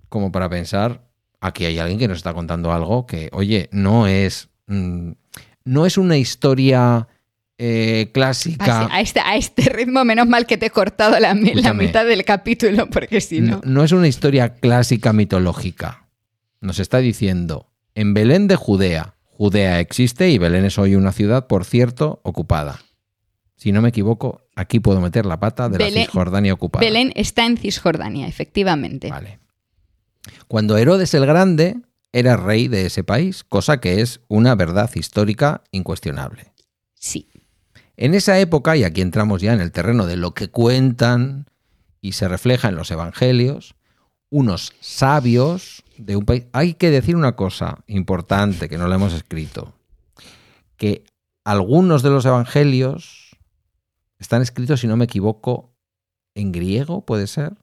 como 0.10 0.32
para 0.32 0.50
pensar, 0.50 1.08
aquí 1.40 1.66
hay 1.66 1.80
alguien 1.80 2.00
que 2.00 2.08
nos 2.08 2.18
está 2.18 2.34
contando 2.34 2.72
algo 2.72 3.06
que, 3.06 3.30
oye, 3.32 3.70
no 3.72 4.08
es, 4.08 4.50
mm, 4.68 5.12
no 5.66 5.86
es 5.86 5.98
una 5.98 6.18
historia 6.18 7.08
eh, 7.58 8.12
clásica. 8.14 8.86
Así, 8.86 8.92
a, 8.92 9.02
este, 9.02 9.20
a 9.20 9.36
este 9.36 9.70
ritmo, 9.70 10.06
menos 10.06 10.28
mal 10.28 10.46
que 10.46 10.58
te 10.58 10.68
he 10.68 10.70
cortado 10.70 11.20
la, 11.20 11.34
mitad 11.34 12.06
del 12.06 12.24
capítulo, 12.24 12.90
porque 12.90 13.22
si 13.22 13.42
no. 13.42 13.58
no, 13.58 13.62
no 13.64 13.84
es 13.84 13.92
una 13.92 14.08
historia 14.08 14.56
clásica 14.56 15.14
mitológica. 15.14 16.08
Nos 16.62 16.80
está 16.80 17.00
diciendo, 17.00 17.72
en 17.96 18.14
Belén 18.14 18.48
de 18.48 18.56
Judea, 18.56 19.16
Judea 19.26 19.80
existe 19.80 20.30
y 20.30 20.38
Belén 20.38 20.66
es 20.66 20.78
hoy 20.80 20.96
una 20.96 21.12
ciudad, 21.12 21.48
por 21.48 21.66
cierto, 21.66 22.20
ocupada. 22.24 22.82
Si 23.56 23.72
no 23.72 23.82
me 23.82 23.90
equivoco, 23.90 24.42
aquí 24.56 24.80
puedo 24.80 25.02
meter 25.02 25.26
la 25.26 25.40
pata 25.40 25.70
de 25.70 25.80
la 25.80 25.90
Cisjordania 25.90 26.54
ocupada. 26.54 26.86
Belén 26.86 27.12
está 27.16 27.46
en 27.46 27.58
Cisjordania, 27.58 28.28
efectivamente. 28.28 29.10
Vale. 29.10 29.40
Cuando 30.48 30.78
Herodes 30.78 31.14
el 31.14 31.26
Grande 31.26 31.78
era 32.14 32.38
rey 32.38 32.68
de 32.68 32.86
ese 32.86 33.04
país, 33.04 33.44
cosa 33.44 33.80
que 33.80 34.02
es 34.02 34.22
una 34.28 34.56
verdad 34.56 34.90
histórica 34.96 35.64
incuestionable. 35.72 36.54
Sí. 36.96 37.30
En 37.98 38.14
esa 38.14 38.40
época, 38.40 38.78
y 38.78 38.84
aquí 38.84 39.02
entramos 39.02 39.42
ya 39.42 39.54
en 39.54 39.60
el 39.60 39.72
terreno 39.72 40.06
de 40.06 40.18
lo 40.18 40.36
que 40.36 40.50
cuentan 40.50 41.48
y 42.00 42.12
se 42.12 42.28
refleja 42.28 42.70
en 42.70 42.76
los 42.76 42.92
evangelios, 42.92 43.76
unos 44.30 44.74
sabios 44.80 45.84
de 45.98 46.16
un 46.16 46.26
país... 46.26 46.46
Hay 46.54 46.76
que 46.76 46.92
decir 46.92 47.16
una 47.16 47.36
cosa 47.36 47.84
importante 47.88 48.70
que 48.70 48.78
no 48.78 48.88
la 48.88 48.96
hemos 48.96 49.14
escrito, 49.14 49.74
que 50.78 51.06
algunos 51.44 52.04
de 52.04 52.12
los 52.12 52.24
evangelios 52.26 53.36
están 54.20 54.44
escritos, 54.44 54.82
si 54.82 54.88
no 54.88 54.96
me 54.96 55.06
equivoco, 55.06 55.74
en 56.36 56.52
griego, 56.52 57.04
¿puede 57.04 57.26
ser? 57.26 57.58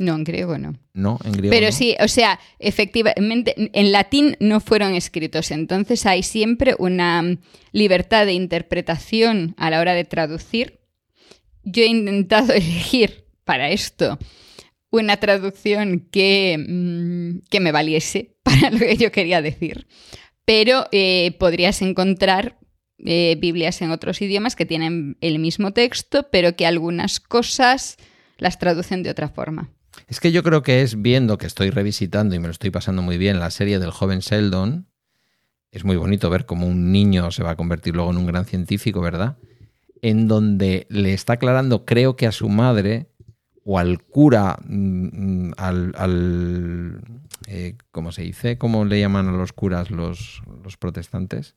No, 0.00 0.14
en 0.14 0.24
griego 0.24 0.58
no. 0.58 0.74
No, 0.94 1.18
en 1.24 1.32
griego. 1.32 1.50
Pero 1.50 1.66
no. 1.66 1.72
sí, 1.72 1.96
o 2.00 2.08
sea, 2.08 2.40
efectivamente, 2.58 3.54
en 3.56 3.92
latín 3.92 4.36
no 4.40 4.60
fueron 4.60 4.94
escritos, 4.94 5.50
entonces 5.50 6.06
hay 6.06 6.22
siempre 6.22 6.74
una 6.78 7.22
mm, 7.22 7.38
libertad 7.72 8.26
de 8.26 8.32
interpretación 8.32 9.54
a 9.56 9.70
la 9.70 9.80
hora 9.80 9.94
de 9.94 10.04
traducir. 10.04 10.80
Yo 11.62 11.82
he 11.82 11.86
intentado 11.86 12.52
elegir 12.54 13.24
para 13.44 13.70
esto 13.70 14.18
una 14.90 15.18
traducción 15.18 16.08
que, 16.10 16.56
mm, 16.58 17.48
que 17.48 17.60
me 17.60 17.72
valiese 17.72 18.36
para 18.42 18.70
lo 18.70 18.78
que 18.78 18.96
yo 18.96 19.12
quería 19.12 19.42
decir, 19.42 19.86
pero 20.44 20.86
eh, 20.92 21.36
podrías 21.38 21.80
encontrar 21.82 22.58
eh, 22.98 23.36
Biblias 23.38 23.80
en 23.82 23.90
otros 23.90 24.20
idiomas 24.20 24.56
que 24.56 24.66
tienen 24.66 25.16
el 25.20 25.38
mismo 25.38 25.72
texto, 25.72 26.28
pero 26.30 26.54
que 26.54 26.66
algunas 26.66 27.20
cosas 27.20 27.96
las 28.36 28.58
traducen 28.58 29.02
de 29.02 29.10
otra 29.10 29.28
forma. 29.28 29.70
Es 30.10 30.18
que 30.18 30.32
yo 30.32 30.42
creo 30.42 30.64
que 30.64 30.82
es 30.82 31.00
viendo 31.00 31.38
que 31.38 31.46
estoy 31.46 31.70
revisitando 31.70 32.34
y 32.34 32.40
me 32.40 32.48
lo 32.48 32.50
estoy 32.50 32.70
pasando 32.70 33.00
muy 33.00 33.16
bien 33.16 33.38
la 33.38 33.48
serie 33.52 33.78
del 33.78 33.92
joven 33.92 34.18
Sheldon. 34.18 34.88
Es 35.70 35.84
muy 35.84 35.96
bonito 35.96 36.28
ver 36.30 36.46
cómo 36.46 36.66
un 36.66 36.90
niño 36.90 37.30
se 37.30 37.44
va 37.44 37.50
a 37.50 37.56
convertir 37.56 37.94
luego 37.94 38.10
en 38.10 38.16
un 38.16 38.26
gran 38.26 38.44
científico, 38.44 39.00
¿verdad? 39.00 39.38
En 40.02 40.26
donde 40.26 40.88
le 40.90 41.12
está 41.12 41.34
aclarando, 41.34 41.84
creo 41.84 42.16
que 42.16 42.26
a 42.26 42.32
su 42.32 42.48
madre 42.48 43.06
o 43.64 43.78
al 43.78 44.02
cura, 44.02 44.58
mm, 44.66 45.46
mm, 45.46 45.52
al, 45.56 45.92
al, 45.96 47.00
eh, 47.46 47.76
¿cómo 47.92 48.10
se 48.10 48.22
dice? 48.22 48.58
¿Cómo 48.58 48.84
le 48.84 48.98
llaman 48.98 49.28
a 49.28 49.32
los 49.32 49.52
curas 49.52 49.92
los, 49.92 50.42
los 50.64 50.76
protestantes? 50.76 51.54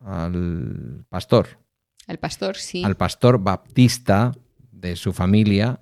Al 0.00 1.04
pastor 1.08 1.58
El 2.06 2.18
pastor, 2.18 2.54
sí. 2.54 2.84
al 2.84 2.96
pastor 2.96 3.42
baptista 3.42 4.30
de 4.70 4.94
su 4.94 5.12
familia 5.12 5.80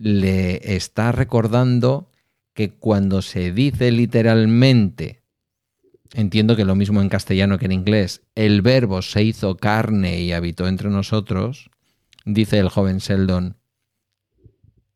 le 0.00 0.76
está 0.76 1.12
recordando 1.12 2.10
que 2.54 2.70
cuando 2.70 3.20
se 3.20 3.52
dice 3.52 3.92
literalmente, 3.92 5.22
entiendo 6.14 6.56
que 6.56 6.64
lo 6.64 6.74
mismo 6.74 7.02
en 7.02 7.10
castellano 7.10 7.58
que 7.58 7.66
en 7.66 7.72
inglés, 7.72 8.22
el 8.34 8.62
verbo 8.62 9.02
se 9.02 9.22
hizo 9.22 9.58
carne 9.58 10.20
y 10.20 10.32
habitó 10.32 10.66
entre 10.68 10.88
nosotros, 10.88 11.70
dice 12.24 12.58
el 12.58 12.70
joven 12.70 12.98
Sheldon, 12.98 13.58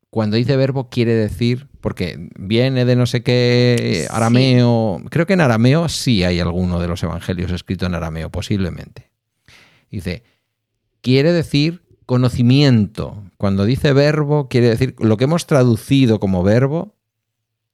cuando 0.09 0.37
dice 0.37 0.57
verbo 0.57 0.89
quiere 0.89 1.13
decir, 1.13 1.67
porque 1.81 2.29
viene 2.39 2.83
de 2.85 2.95
no 2.95 3.05
sé 3.05 3.21
qué 3.21 4.05
Sí. 4.07 4.07
arameo, 4.09 5.03
creo 5.11 5.27
que 5.27 5.33
en 5.33 5.41
arameo 5.41 5.87
sí 5.87 6.23
hay 6.23 6.39
alguno 6.39 6.79
de 6.79 6.87
los 6.87 7.03
evangelios 7.03 7.51
escrito 7.51 7.85
en 7.85 7.93
arameo, 7.93 8.31
posiblemente. 8.31 9.11
Dice, 9.91 10.23
quiere 11.01 11.31
decir 11.31 11.84
conocimiento. 12.05 13.23
Cuando 13.37 13.65
dice 13.65 13.93
verbo, 13.93 14.47
quiere 14.47 14.69
decir 14.69 14.95
lo 14.99 15.17
que 15.17 15.23
hemos 15.25 15.45
traducido 15.47 16.19
como 16.19 16.43
verbo 16.43 16.95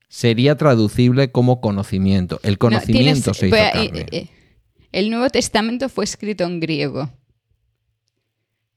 sería 0.09 0.57
traducible 0.57 1.31
como 1.31 1.61
conocimiento. 1.61 2.39
El 2.43 2.53
No, 2.53 2.59
conocimiento 2.59 3.31
tienes- 3.31 3.37
se 3.37 3.47
hizo 3.47 3.55
pues, 3.55 3.71
carne. 3.71 3.99
eh, 3.99 4.07
eh, 4.11 4.27
el 4.91 5.09
Nuevo 5.09 5.29
Testamento 5.29 5.87
fue 5.89 6.03
escrito 6.03 6.43
en 6.43 6.59
griego. 6.59 7.09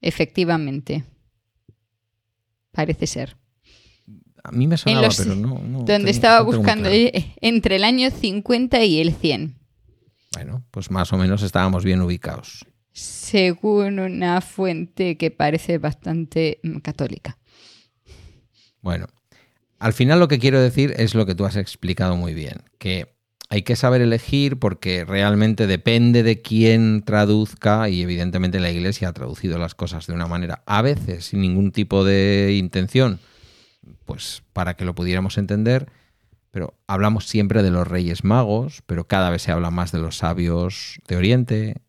Efectivamente. 0.00 1.04
Parece 2.72 3.06
ser. 3.06 3.36
A 4.42 4.50
mí 4.52 4.66
me 4.66 4.76
sonaba, 4.76 5.06
los- 5.06 5.16
pero 5.16 5.34
no. 5.34 5.58
no 5.60 5.78
Donde 5.78 5.96
tengo- 5.96 6.08
estaba 6.10 6.38
no 6.40 6.44
buscando 6.46 6.88
claro. 6.90 6.94
eh, 6.96 7.34
entre 7.40 7.76
el 7.76 7.84
año 7.84 8.10
50 8.10 8.84
y 8.84 9.00
el 9.00 9.14
100. 9.14 9.56
Bueno, 10.34 10.64
pues 10.70 10.90
más 10.90 11.12
o 11.12 11.16
menos 11.16 11.42
estábamos 11.42 11.84
bien 11.84 12.00
ubicados. 12.02 12.66
Según 12.94 13.98
una 13.98 14.40
fuente 14.40 15.16
que 15.16 15.30
parece 15.30 15.78
bastante 15.78 16.60
mm, 16.62 16.78
católica. 16.78 17.36
Bueno, 18.80 19.06
al 19.78 19.92
final 19.92 20.20
lo 20.20 20.28
que 20.28 20.38
quiero 20.38 20.60
decir 20.60 20.94
es 20.96 21.14
lo 21.14 21.26
que 21.26 21.34
tú 21.34 21.44
has 21.44 21.56
explicado 21.56 22.16
muy 22.16 22.34
bien, 22.34 22.62
que 22.78 23.14
hay 23.50 23.62
que 23.62 23.76
saber 23.76 24.00
elegir 24.00 24.58
porque 24.58 25.04
realmente 25.04 25.66
depende 25.66 26.22
de 26.22 26.40
quién 26.40 27.02
traduzca 27.04 27.88
y 27.88 28.02
evidentemente 28.02 28.60
la 28.60 28.70
iglesia 28.70 29.08
ha 29.08 29.12
traducido 29.12 29.58
las 29.58 29.74
cosas 29.74 30.06
de 30.06 30.12
una 30.12 30.26
manera, 30.26 30.62
a 30.66 30.80
veces 30.80 31.26
sin 31.26 31.40
ningún 31.40 31.72
tipo 31.72 32.04
de 32.04 32.54
intención, 32.56 33.18
pues 34.04 34.42
para 34.52 34.74
que 34.74 34.84
lo 34.84 34.94
pudiéramos 34.94 35.36
entender, 35.36 35.88
pero 36.50 36.74
hablamos 36.86 37.26
siempre 37.26 37.62
de 37.62 37.70
los 37.70 37.86
reyes 37.86 38.22
magos, 38.22 38.82
pero 38.86 39.08
cada 39.08 39.30
vez 39.30 39.42
se 39.42 39.50
habla 39.50 39.70
más 39.70 39.92
de 39.92 39.98
los 39.98 40.18
sabios 40.18 41.00
de 41.08 41.16
Oriente. 41.16 41.82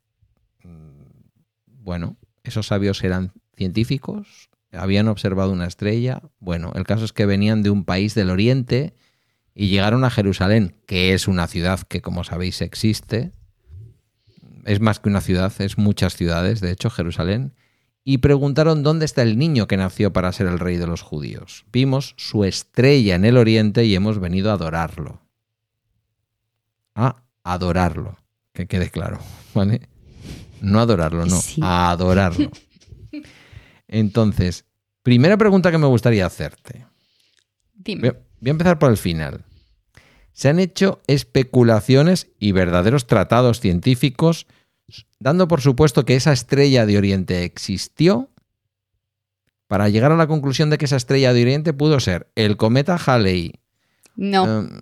Bueno, 1.86 2.18
esos 2.44 2.66
sabios 2.66 3.04
eran 3.04 3.32
científicos, 3.56 4.50
habían 4.72 5.08
observado 5.08 5.52
una 5.52 5.68
estrella. 5.68 6.24
Bueno, 6.40 6.72
el 6.74 6.84
caso 6.84 7.06
es 7.06 7.14
que 7.14 7.28
venían 7.28 7.62
de 7.62 7.70
un 7.70 7.86
país 7.86 8.16
del 8.16 8.32
Oriente 8.32 8.96
y 9.54 9.68
llegaron 9.68 10.04
a 10.04 10.10
Jerusalén, 10.10 10.76
que 10.88 11.14
es 11.14 11.28
una 11.28 11.46
ciudad 11.46 11.82
que, 11.82 12.02
como 12.02 12.24
sabéis, 12.24 12.62
existe. 12.62 13.34
Es 14.66 14.80
más 14.80 15.00
que 15.00 15.10
una 15.10 15.22
ciudad, 15.22 15.54
es 15.60 15.78
muchas 15.78 16.16
ciudades, 16.16 16.60
de 16.60 16.72
hecho, 16.72 16.90
Jerusalén. 16.90 17.54
Y 18.04 18.18
preguntaron 18.18 18.82
dónde 18.82 19.06
está 19.06 19.22
el 19.22 19.38
niño 19.38 19.68
que 19.68 19.78
nació 19.78 20.12
para 20.12 20.32
ser 20.32 20.48
el 20.48 20.58
rey 20.58 20.78
de 20.78 20.88
los 20.88 21.04
judíos. 21.04 21.66
Vimos 21.72 22.16
su 22.18 22.46
estrella 22.46 23.14
en 23.14 23.26
el 23.26 23.38
Oriente 23.38 23.86
y 23.86 23.94
hemos 23.94 24.18
venido 24.18 24.50
a 24.50 24.56
adorarlo. 24.56 25.22
A 26.96 27.22
adorarlo, 27.44 28.18
que 28.54 28.66
quede 28.66 28.90
claro, 28.90 29.20
¿vale? 29.54 29.88
No 30.62 30.80
adorarlo, 30.80 31.26
no, 31.26 31.42
Sí. 31.42 31.62
a 31.64 31.92
adorarlo. 31.92 32.52
Entonces, 33.88 34.66
primera 35.04 35.38
pregunta 35.38 35.72
que 35.72 35.78
me 35.78 35.88
gustaría 35.88 36.26
hacerte. 36.26 36.86
Dime. 37.74 38.12
Voy 38.40 38.50
a, 38.50 38.52
empezar 38.52 38.80
por 38.80 38.92
el 38.92 38.98
final. 38.98 39.46
Se 40.34 40.50
han 40.50 40.60
hecho 40.60 41.02
especulaciones 41.08 42.28
y 42.40 42.52
verdaderos 42.52 43.08
tratados 43.08 43.60
científicos 43.60 44.48
dando 45.20 45.48
por 45.48 45.62
supuesto 45.62 46.06
que 46.06 46.16
esa 46.16 46.34
estrella 46.34 46.86
de 46.86 46.98
Oriente 46.98 47.44
existió, 47.44 48.30
para 49.68 49.90
llegar 49.90 50.12
a 50.12 50.16
la 50.16 50.28
conclusión 50.28 50.70
de 50.70 50.78
que 50.78 50.86
esa 50.86 50.98
estrella 50.98 51.34
de 51.34 51.42
Oriente 51.42 51.74
pudo 51.74 52.00
ser 52.00 52.30
el 52.36 52.58
cometa 52.58 52.98
Halley. 53.04 53.54
No. 54.16 54.44
Um, 54.44 54.82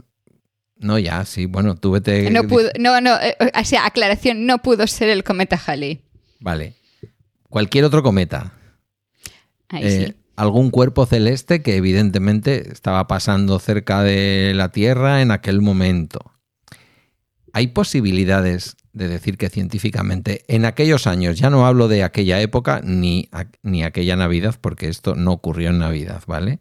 no, 0.84 1.00
ya, 1.00 1.26
sí, 1.26 1.46
bueno, 1.48 1.76
tú 1.76 1.92
vete. 1.92 2.30
No, 2.30 2.44
pudo, 2.44 2.70
no, 2.80 3.00
no, 3.02 3.16
eh, 3.22 3.36
o 3.60 3.64
sea, 3.66 3.86
aclaración, 3.86 4.46
no 4.46 4.60
pudo 4.62 4.86
ser 4.88 5.10
el 5.10 5.24
cometa 5.24 5.60
Halley. 5.66 6.02
Vale. 6.40 6.76
Cualquier 7.50 7.86
otro 7.86 8.04
cometa. 8.04 8.54
Ahí 9.70 9.84
Eh, 9.86 10.06
sí. 10.08 10.14
Algún 10.36 10.72
cuerpo 10.72 11.06
celeste 11.06 11.62
que 11.62 11.76
evidentemente 11.76 12.72
estaba 12.72 13.06
pasando 13.08 13.60
cerca 13.60 14.02
de 14.02 14.54
la 14.56 14.70
Tierra 14.70 15.22
en 15.22 15.30
aquel 15.30 15.62
momento. 15.62 16.20
Hay 17.54 17.68
posibilidades 17.68 18.76
de 18.94 19.08
decir 19.08 19.38
que 19.38 19.50
científicamente 19.50 20.44
en 20.48 20.66
aquellos 20.66 21.06
años, 21.06 21.38
ya 21.38 21.50
no 21.52 21.68
hablo 21.68 21.88
de 21.88 22.04
aquella 22.04 22.42
época 22.42 22.82
ni, 22.84 23.30
a- 23.32 23.46
ni 23.62 23.84
aquella 23.84 24.16
Navidad, 24.16 24.56
porque 24.60 24.88
esto 24.90 25.14
no 25.16 25.32
ocurrió 25.34 25.70
en 25.70 25.78
Navidad, 25.80 26.24
¿vale? 26.26 26.60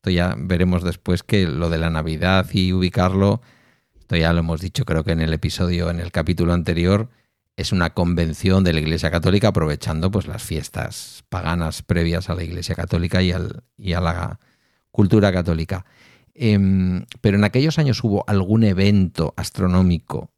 Esto 0.00 0.10
ya 0.10 0.34
veremos 0.38 0.82
después 0.82 1.22
que 1.22 1.46
lo 1.46 1.68
de 1.68 1.76
la 1.76 1.90
Navidad 1.90 2.46
y 2.54 2.72
ubicarlo, 2.72 3.42
esto 3.98 4.16
ya 4.16 4.32
lo 4.32 4.38
hemos 4.40 4.62
dicho 4.62 4.86
creo 4.86 5.04
que 5.04 5.12
en 5.12 5.20
el 5.20 5.34
episodio, 5.34 5.90
en 5.90 6.00
el 6.00 6.10
capítulo 6.10 6.54
anterior, 6.54 7.10
es 7.58 7.70
una 7.70 7.90
convención 7.92 8.64
de 8.64 8.72
la 8.72 8.80
Iglesia 8.80 9.10
Católica 9.10 9.48
aprovechando 9.48 10.10
pues 10.10 10.26
las 10.26 10.42
fiestas 10.42 11.22
paganas 11.28 11.82
previas 11.82 12.30
a 12.30 12.34
la 12.34 12.42
Iglesia 12.44 12.74
Católica 12.74 13.20
y, 13.20 13.32
al- 13.32 13.62
y 13.76 13.92
a 13.92 14.00
la 14.00 14.40
cultura 14.90 15.30
católica. 15.34 15.84
Em, 16.32 17.04
pero 17.20 17.36
en 17.36 17.44
aquellos 17.44 17.78
años 17.78 18.02
hubo 18.02 18.24
algún 18.26 18.64
evento 18.64 19.34
astronómico, 19.36 20.30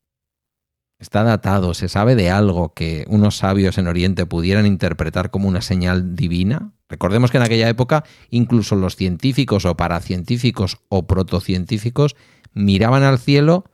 está 1.02 1.24
datado, 1.24 1.74
se 1.74 1.88
sabe 1.88 2.14
de 2.14 2.30
algo 2.30 2.74
que 2.74 3.04
unos 3.08 3.36
sabios 3.36 3.76
en 3.76 3.88
Oriente 3.88 4.24
pudieran 4.24 4.66
interpretar 4.66 5.30
como 5.32 5.48
una 5.48 5.60
señal 5.60 6.14
divina. 6.14 6.72
Recordemos 6.88 7.32
que 7.32 7.38
en 7.38 7.42
aquella 7.42 7.68
época 7.68 8.04
incluso 8.30 8.76
los 8.76 8.94
científicos 8.94 9.64
o 9.64 9.76
paracientíficos 9.76 10.78
o 10.88 11.08
protocientíficos 11.08 12.14
miraban 12.54 13.02
al 13.02 13.18
cielo 13.18 13.64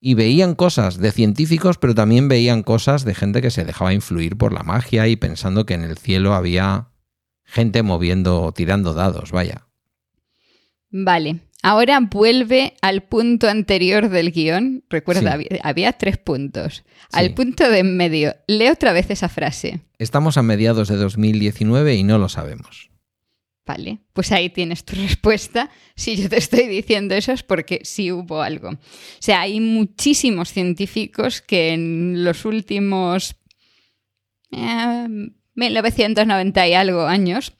y 0.00 0.14
veían 0.14 0.54
cosas 0.54 0.96
de 0.96 1.12
científicos, 1.12 1.76
pero 1.76 1.94
también 1.94 2.28
veían 2.28 2.62
cosas 2.62 3.04
de 3.04 3.14
gente 3.14 3.42
que 3.42 3.50
se 3.50 3.66
dejaba 3.66 3.92
influir 3.92 4.38
por 4.38 4.54
la 4.54 4.62
magia 4.62 5.06
y 5.08 5.16
pensando 5.16 5.66
que 5.66 5.74
en 5.74 5.82
el 5.82 5.98
cielo 5.98 6.32
había 6.32 6.88
gente 7.44 7.82
moviendo, 7.82 8.50
tirando 8.52 8.94
dados, 8.94 9.30
vaya. 9.30 9.66
Vale. 10.90 11.40
Ahora 11.62 12.00
vuelve 12.00 12.74
al 12.80 13.02
punto 13.02 13.48
anterior 13.48 14.08
del 14.08 14.30
guion. 14.32 14.82
Recuerda, 14.88 15.20
Sí. 15.20 15.26
había, 15.28 15.48
había 15.62 15.92
tres 15.92 16.16
puntos. 16.16 16.84
Al 17.12 17.26
Sí. 17.28 17.32
punto 17.34 17.68
de 17.68 17.80
en 17.80 17.96
medio. 17.96 18.34
Lee 18.46 18.68
otra 18.68 18.92
vez 18.92 19.10
esa 19.10 19.28
frase. 19.28 19.80
Estamos 19.98 20.36
a 20.38 20.42
mediados 20.42 20.88
de 20.88 20.96
2019 20.96 21.94
y 21.96 22.02
no 22.02 22.16
lo 22.18 22.28
sabemos. 22.30 22.88
Vale, 23.66 23.98
pues 24.14 24.32
ahí 24.32 24.48
tienes 24.48 24.84
tu 24.84 24.96
respuesta. 24.96 25.70
Si 25.94 26.16
yo 26.16 26.28
te 26.30 26.38
estoy 26.38 26.66
diciendo 26.66 27.14
eso 27.14 27.32
es 27.32 27.42
porque 27.42 27.80
sí 27.84 28.10
hubo 28.10 28.40
algo. 28.40 28.70
O 28.70 28.78
sea, 29.20 29.42
hay 29.42 29.60
muchísimos 29.60 30.50
científicos 30.52 31.42
que 31.42 31.72
en 31.74 32.24
los 32.24 32.46
últimos 32.46 33.36
eh, 34.50 35.06
1990 35.54 36.68
y 36.68 36.72
algo 36.74 37.02
años 37.06 37.52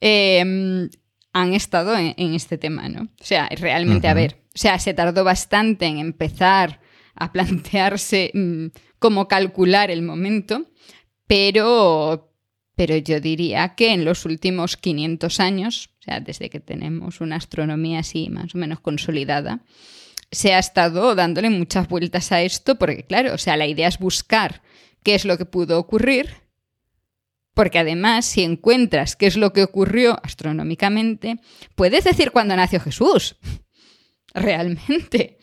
eh, 0.00 0.88
han 1.32 1.54
estado 1.54 1.96
en, 1.96 2.14
en 2.16 2.34
este 2.34 2.58
tema, 2.58 2.88
¿no? 2.88 3.02
O 3.02 3.24
sea, 3.24 3.48
realmente, 3.48 4.08
a 4.08 4.14
ver, 4.14 4.42
o 4.54 4.58
sea, 4.58 4.78
se 4.78 4.94
tardó 4.94 5.24
bastante 5.24 5.86
en 5.86 5.98
empezar 5.98 6.80
a 7.14 7.32
plantearse 7.32 8.30
mm, 8.34 8.66
cómo 8.98 9.28
calcular 9.28 9.90
el 9.90 10.02
momento, 10.02 10.66
pero, 11.26 12.32
pero 12.74 12.96
yo 12.96 13.20
diría 13.20 13.74
que 13.74 13.92
en 13.92 14.04
los 14.04 14.24
últimos 14.26 14.76
500 14.76 15.40
años, 15.40 15.90
o 16.00 16.02
sea, 16.02 16.20
desde 16.20 16.50
que 16.50 16.60
tenemos 16.60 17.20
una 17.20 17.36
astronomía 17.36 18.00
así 18.00 18.28
más 18.28 18.54
o 18.54 18.58
menos 18.58 18.80
consolidada, 18.80 19.64
se 20.30 20.54
ha 20.54 20.58
estado 20.58 21.14
dándole 21.14 21.50
muchas 21.50 21.88
vueltas 21.88 22.32
a 22.32 22.42
esto, 22.42 22.76
porque 22.76 23.04
claro, 23.04 23.34
o 23.34 23.38
sea, 23.38 23.56
la 23.56 23.66
idea 23.66 23.88
es 23.88 23.98
buscar 23.98 24.62
qué 25.02 25.14
es 25.14 25.24
lo 25.24 25.36
que 25.36 25.44
pudo 25.44 25.78
ocurrir, 25.78 26.41
porque 27.54 27.78
además, 27.78 28.24
si 28.24 28.42
encuentras 28.42 29.16
qué 29.16 29.26
es 29.26 29.36
lo 29.36 29.52
que 29.52 29.62
ocurrió 29.62 30.18
astronómicamente, 30.22 31.38
puedes 31.74 32.04
decir 32.04 32.30
cuándo 32.30 32.56
nació 32.56 32.80
Jesús. 32.80 33.36
Realmente. 34.34 35.38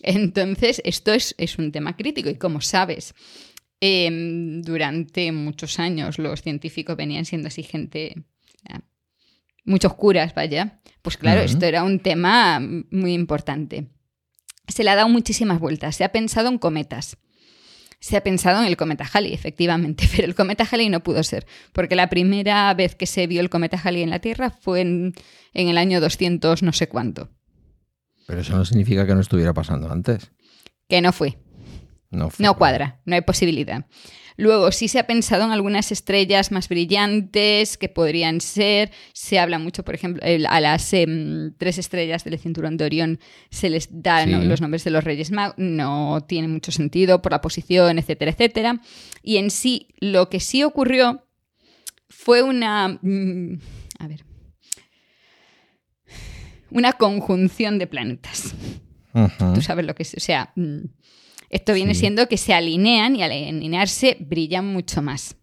Entonces, 0.00 0.80
esto 0.84 1.12
es, 1.12 1.34
es 1.38 1.58
un 1.58 1.72
tema 1.72 1.96
crítico 1.96 2.30
y 2.30 2.36
como 2.36 2.60
sabes, 2.60 3.14
em, 3.80 4.62
durante 4.62 5.32
muchos 5.32 5.78
años 5.80 6.18
los 6.18 6.42
científicos 6.42 6.96
venían 6.96 7.24
siendo 7.24 7.48
así 7.48 7.64
gente, 7.64 8.24
eh, 8.68 8.78
muchos 9.64 9.94
curas, 9.94 10.34
vaya, 10.34 10.80
pues 11.02 11.16
claro, 11.16 11.40
esto 11.40 11.66
era 11.66 11.82
un 11.82 11.98
tema 11.98 12.60
muy 12.60 13.12
importante. 13.12 13.88
Se 14.68 14.84
le 14.84 14.90
ha 14.90 14.96
dado 14.96 15.08
muchísimas 15.08 15.58
vueltas, 15.58 15.96
se 15.96 16.04
ha 16.04 16.12
pensado 16.12 16.48
en 16.48 16.58
cometas. 16.58 17.16
Se 18.00 18.16
ha 18.16 18.22
pensado 18.22 18.60
en 18.60 18.66
el 18.68 18.76
cometa 18.76 19.08
Halley, 19.12 19.32
efectivamente, 19.34 20.08
pero 20.16 20.26
el 20.26 20.34
cometa 20.34 20.66
Halley 20.70 20.88
no 20.88 21.00
pudo 21.02 21.22
ser, 21.22 21.46
porque 21.72 21.96
la 21.96 22.08
primera 22.08 22.72
vez 22.74 22.94
que 22.94 23.06
se 23.06 23.26
vio 23.26 23.40
el 23.40 23.50
cometa 23.50 23.80
Halley 23.82 24.02
en 24.02 24.10
la 24.10 24.20
Tierra 24.20 24.50
fue 24.50 24.80
en, 24.82 25.14
en 25.54 25.68
el 25.68 25.78
año 25.78 26.00
200 26.00 26.62
no 26.62 26.72
sé 26.72 26.88
cuánto, 26.88 27.30
Pero 28.26 28.40
eso 28.40 28.56
no 28.56 28.64
significa 28.64 29.06
que 29.06 29.14
no 29.14 29.20
estuviera 29.20 29.52
pasando 29.54 29.90
antes. 29.90 30.30
que 30.88 31.00
no 31.00 31.12
fue. 31.12 31.38
No, 32.10 32.30
fue. 32.30 32.44
No 32.44 32.56
cuadra, 32.56 33.00
no 33.04 33.14
hay 33.16 33.20
posibilidad. 33.20 33.84
Luego, 34.40 34.70
sí 34.70 34.86
se 34.86 35.00
ha 35.00 35.06
pensado 35.06 35.42
en 35.44 35.50
algunas 35.50 35.90
estrellas 35.90 36.52
más 36.52 36.68
brillantes 36.68 37.76
que 37.76 37.88
podrían 37.88 38.40
ser. 38.40 38.92
Se 39.12 39.38
habla 39.40 39.58
mucho, 39.58 39.84
por 39.84 39.96
ejemplo, 39.96 40.22
a 40.48 40.60
las 40.60 40.92
em, 40.94 41.52
tres 41.58 41.76
estrellas 41.76 42.22
del 42.22 42.38
cinturón 42.38 42.76
de 42.76 42.84
Orión 42.84 43.18
se 43.50 43.68
les 43.68 43.88
dan 43.90 44.28
Sí. 44.42 44.46
los 44.48 44.60
nombres 44.60 44.84
de 44.84 44.90
los 44.92 45.02
Reyes 45.02 45.32
Magos. 45.32 45.56
No 45.58 46.20
tiene 46.28 46.46
mucho 46.46 46.70
sentido 46.70 47.20
por 47.20 47.32
la 47.32 47.40
posición, 47.40 47.98
etcétera, 47.98 48.30
etcétera. 48.30 48.80
Y 49.24 49.38
en 49.38 49.50
sí, 49.50 49.88
lo 49.98 50.30
que 50.30 50.38
sí 50.38 50.62
ocurrió 50.62 51.26
fue 52.08 52.42
una. 52.42 52.98
mm, 53.02 53.58
a 53.98 54.06
ver. 54.06 54.24
Una 56.70 56.92
conjunción 56.92 57.78
de 57.78 57.86
planetas. 57.86 58.54
Tú 59.54 59.62
sabes 59.62 59.84
lo 59.84 59.94
que 59.96 60.04
es. 60.04 60.14
O 60.14 60.20
sea, 60.20 60.52
mm, 60.54 60.78
esto 61.50 61.72
viene 61.74 61.94
Sí. 61.94 62.00
siendo 62.00 62.28
que 62.28 62.36
se 62.36 62.54
alinean 62.54 63.16
y 63.16 63.22
al 63.22 63.32
alinearse 63.32 64.16
brillan 64.20 64.66
mucho 64.66 65.02
más. 65.02 65.36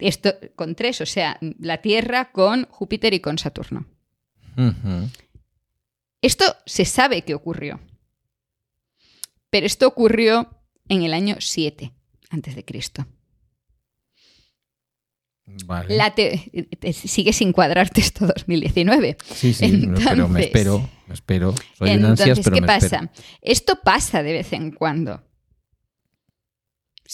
Esto 0.00 0.34
con 0.56 0.74
tres, 0.74 1.00
o 1.00 1.06
sea, 1.06 1.38
la 1.58 1.78
Tierra 1.80 2.32
con 2.32 2.66
Júpiter 2.66 3.14
y 3.14 3.20
con 3.20 3.38
Saturno. 3.38 3.86
Esto 6.20 6.44
se 6.66 6.84
sabe 6.84 7.22
que 7.22 7.34
ocurrió. 7.34 7.80
Pero 9.50 9.66
esto 9.66 9.86
ocurrió 9.86 10.50
en 10.88 11.02
el 11.02 11.14
año 11.14 11.36
7 11.38 11.92
antes 12.30 12.54
de 12.54 12.64
Cristo. 12.64 13.06
Vale. 15.44 15.96
La 15.96 16.14
te- 16.14 16.50
te- 16.78 16.92
sigue 16.92 17.32
sin 17.32 17.52
cuadrarte 17.52 18.00
esto 18.00 18.26
2019. 18.26 19.16
Sí, 19.34 19.52
sí, 19.52 19.86
no, 19.86 19.94
pero 19.94 20.28
me 20.28 20.44
Entonces- 20.44 20.46
espero, 20.46 20.90
me 21.08 21.14
espero. 21.14 21.54
Soy 21.78 21.90
Entonces, 21.90 22.28
ansias, 22.28 22.40
pero 22.44 22.54
¿qué 22.54 22.60
me 22.60 22.66
pasa? 22.66 22.86
espero. 22.86 23.10
Esto 23.42 23.78
pasa 23.84 24.22
de 24.22 24.32
vez 24.32 24.52
en 24.52 24.70
cuando. 24.70 25.14
O 25.14 25.22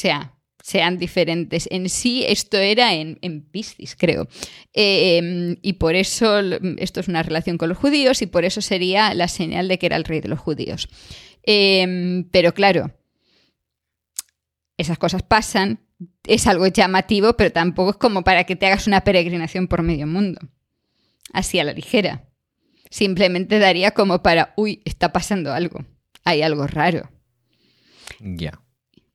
sea, 0.00 0.34
sean 0.62 0.98
diferentes. 0.98 1.66
En 1.70 1.88
sí, 1.88 2.24
esto 2.28 2.58
era 2.58 2.94
en, 2.94 3.18
en 3.22 3.42
Piscis, 3.42 3.96
creo. 3.96 4.28
Eh, 4.74 5.56
y 5.62 5.72
por 5.74 5.94
eso 5.96 6.38
esto 6.76 7.00
es 7.00 7.08
una 7.08 7.22
relación 7.22 7.56
con 7.58 7.70
los 7.70 7.78
judíos 7.78 8.20
y 8.22 8.26
por 8.26 8.44
eso 8.44 8.60
sería 8.60 9.14
la 9.14 9.28
señal 9.28 9.66
de 9.68 9.78
que 9.78 9.86
era 9.86 9.96
el 9.96 10.04
rey 10.04 10.20
de 10.20 10.28
los 10.28 10.38
judíos. 10.38 10.88
Eh, 11.44 12.24
pero 12.30 12.52
claro, 12.52 12.92
esas 14.76 14.98
cosas 14.98 15.22
pasan, 15.22 15.80
es 16.24 16.46
algo 16.46 16.66
llamativo, 16.66 17.34
pero 17.37 17.52
tampoco 17.52 17.90
es 17.90 17.96
como 17.96 18.22
para 18.22 18.44
que 18.44 18.56
te 18.56 18.66
hagas 18.66 18.87
una 18.87 19.02
peregrinación 19.02 19.68
por 19.68 19.82
medio 19.82 20.06
mundo. 20.06 20.40
Así 21.32 21.58
a 21.58 21.64
la 21.64 21.72
ligera. 21.72 22.28
Simplemente 22.90 23.58
daría 23.58 23.90
como 23.92 24.22
para, 24.22 24.54
uy, 24.56 24.82
está 24.84 25.12
pasando 25.12 25.52
algo. 25.52 25.84
Hay 26.24 26.42
algo 26.42 26.66
raro. 26.66 27.11
Ya. 28.20 28.61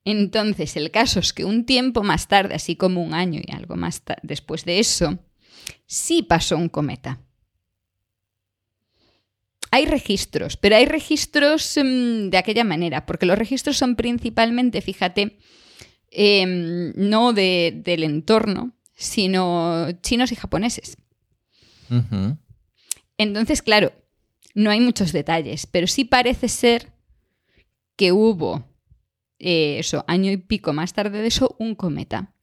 Entonces, 0.05 0.75
el 0.75 0.91
caso 0.91 1.19
es 1.19 1.33
que 1.33 1.45
un 1.45 1.65
tiempo 1.65 2.03
más 2.03 2.27
tarde, 2.27 2.55
así 2.55 2.75
como 2.75 3.01
un 3.01 3.13
año 3.13 3.41
y 3.43 3.51
algo 3.53 3.75
más 3.75 4.03
después 4.21 4.65
de 4.65 4.79
eso, 4.79 5.19
sí 5.85 6.23
pasó 6.23 6.57
un 6.57 6.69
cometa. 6.69 7.21
Hay 9.71 9.85
registros, 9.85 10.57
pero 10.57 10.75
hay 10.75 10.85
registros 10.85 11.77
mm, 11.77 12.29
de 12.29 12.37
aquella 12.37 12.63
manera, 12.63 13.05
porque 13.05 13.25
los 13.25 13.37
registros 13.37 13.77
son 13.77 13.95
principalmente, 13.95 14.81
fíjate, 14.81 15.39
em, 16.15 16.93
no 16.95 17.33
de- 17.33 17.81
del 17.83 18.03
entorno, 18.03 18.73
sino 18.95 19.87
chinos 20.01 20.31
y 20.31 20.35
japoneses. 20.35 20.97
Entonces, 23.17 23.61
claro, 23.61 23.91
no 24.55 24.69
hay 24.71 24.79
muchos 24.79 25.11
detalles, 25.11 25.65
pero 25.67 25.87
sí 25.87 26.05
parece 26.05 26.47
ser 26.49 26.93
que 27.95 28.11
hubo 28.11 28.63
eh, 29.39 29.77
eso, 29.79 30.05
año 30.07 30.31
y 30.31 30.37
pico 30.37 30.71
más 30.73 30.93
tarde 30.93 31.21
de 31.21 31.27
eso, 31.27 31.55
un 31.59 31.75
cometa. 31.75 32.33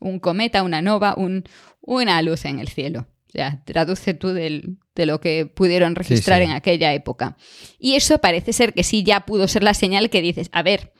Un 0.00 0.18
cometa, 0.18 0.62
una 0.64 0.82
nova, 0.82 1.14
un, 1.16 1.44
una 1.80 2.20
luz 2.22 2.44
en 2.46 2.58
el 2.58 2.68
cielo. 2.68 3.06
O 3.28 3.30
sea, 3.30 3.62
traduce 3.64 4.12
tú 4.14 4.28
del, 4.30 4.78
de 4.94 5.06
lo 5.06 5.20
que 5.20 5.46
pudieron 5.46 5.94
registrar 5.94 6.40
Sí, 6.40 6.44
sí. 6.46 6.50
en 6.50 6.56
aquella 6.56 6.92
época. 6.94 7.36
Y 7.78 7.94
eso 7.94 8.18
parece 8.18 8.52
ser 8.52 8.74
que 8.74 8.82
sí 8.82 9.04
ya 9.04 9.24
pudo 9.24 9.46
ser 9.48 9.62
la 9.62 9.72
señal 9.74 10.10
que 10.10 10.20
dices, 10.20 10.48
a 10.52 10.62
ver, 10.62 10.92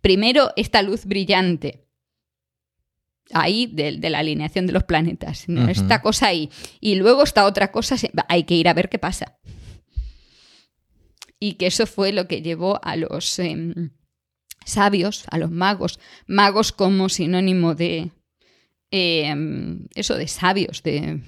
primero 0.00 0.50
esta 0.56 0.82
luz 0.82 1.04
brillante 1.04 1.88
ahí 3.32 3.66
de, 3.66 3.98
de 3.98 4.10
la 4.10 4.20
alineación 4.20 4.66
de 4.66 4.72
los 4.72 4.84
planetas, 4.84 5.46
esta 5.68 6.00
cosa 6.02 6.28
ahí, 6.28 6.50
y 6.80 6.94
luego 6.94 7.22
esta 7.22 7.44
otra 7.44 7.72
cosa, 7.72 7.96
hay 8.28 8.44
que 8.44 8.54
ir 8.54 8.68
a 8.68 8.74
ver 8.74 8.88
qué 8.88 8.98
pasa. 8.98 9.38
Y 11.40 11.54
que 11.54 11.66
eso 11.66 11.86
fue 11.86 12.12
lo 12.12 12.26
que 12.26 12.42
llevó 12.42 12.80
a 12.82 12.96
los 12.96 13.38
em, 13.38 13.90
sabios, 14.64 15.24
a 15.30 15.38
los 15.38 15.50
magos, 15.50 16.00
magos 16.26 16.72
como 16.72 17.08
sinónimo 17.08 17.74
de 17.74 18.10
em, 18.90 19.86
eso, 19.94 20.16
de 20.16 20.26
sabios, 20.26 20.82
de 20.82 21.20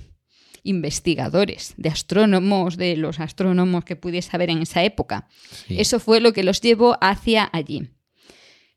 investigadores, 0.63 1.75
de 1.77 1.91
astrónomos, 1.91 2.77
de 2.77 2.97
los 2.97 3.21
astrónomos 3.21 3.85
que 3.85 3.97
pudiese 3.97 4.31
haber 4.35 4.51
en 4.51 4.63
esa 4.63 4.83
época. 4.83 5.29
Sí. 5.67 5.81
Eso 5.81 6.01
fue 6.01 6.21
lo 6.21 6.33
que 6.33 6.43
los 6.43 6.61
llevó 6.61 6.99
hacia 7.01 7.49
allí. 7.53 7.89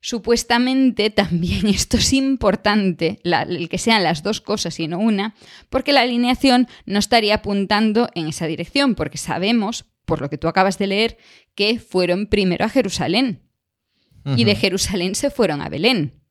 Supuestamente 0.05 1.09
también 1.11 1.65
esto 1.79 1.95
es 1.95 2.11
importante, 2.11 3.21
la- 3.23 3.43
el 3.43 3.69
que 3.69 3.77
sean 3.77 4.03
las 4.03 4.21
dos 4.21 4.41
cosas 4.41 4.77
y 4.81 4.89
no 4.89 4.99
una, 4.99 5.33
porque 5.69 5.93
la 5.93 6.01
alineación 6.01 6.67
no 6.85 6.99
estaría 6.99 7.35
apuntando 7.35 8.09
en 8.13 8.27
esa 8.27 8.45
dirección, 8.45 8.95
porque 8.95 9.17
sabemos, 9.17 9.85
por 10.03 10.19
lo 10.19 10.29
que 10.29 10.37
tú 10.37 10.49
acabas 10.49 10.77
de 10.77 10.87
leer, 10.87 11.17
que 11.55 11.79
fueron 11.79 12.27
primero 12.27 12.65
a 12.65 12.69
Jerusalén 12.69 13.43
y 14.25 14.43
de. 14.43 14.55
Jerusalén 14.55 15.15
se 15.15 15.29
fueron 15.29 15.61
a 15.61 15.69
Belén. 15.69 16.21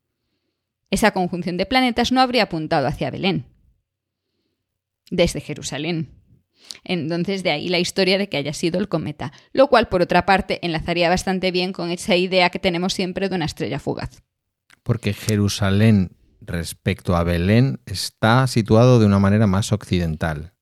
Esa 0.91 1.13
conjunción 1.13 1.57
de 1.57 1.65
planetas 1.65 2.13
no 2.13 2.21
habría 2.21 2.43
apuntado 2.43 2.87
hacia 2.87 3.11
Belén, 3.11 3.47
desde 5.11 5.41
Jerusalén. 5.41 6.11
Entonces, 6.85 7.43
de 7.43 7.51
ahí 7.51 7.69
la 7.69 7.79
historia 7.79 8.19
de 8.19 8.29
que 8.29 8.37
haya 8.37 8.53
sido 8.53 8.79
el 8.79 8.89
cometa, 8.89 9.33
lo 9.53 9.69
cual, 9.69 9.89
por 9.89 10.03
otra 10.03 10.27
parte, 10.27 10.59
enlazaría 10.63 11.09
bastante 11.09 11.51
bien 11.51 11.73
con 11.73 11.91
esa 11.91 12.17
idea 12.17 12.51
que 12.51 12.59
tenemos 12.59 12.95
siempre 12.95 13.29
de 13.29 13.37
una 13.37 13.45
estrella 13.45 13.79
fugaz. 13.79 14.23
Porque 14.83 15.13
Jerusalén 15.13 16.17
respecto 16.41 17.17
a 17.17 17.23
Belén 17.23 17.81
está 17.87 18.47
situado 18.47 18.99
de 18.99 19.07
una 19.07 19.19
manera 19.19 19.47
más 19.47 19.73
occidental. 19.73 20.53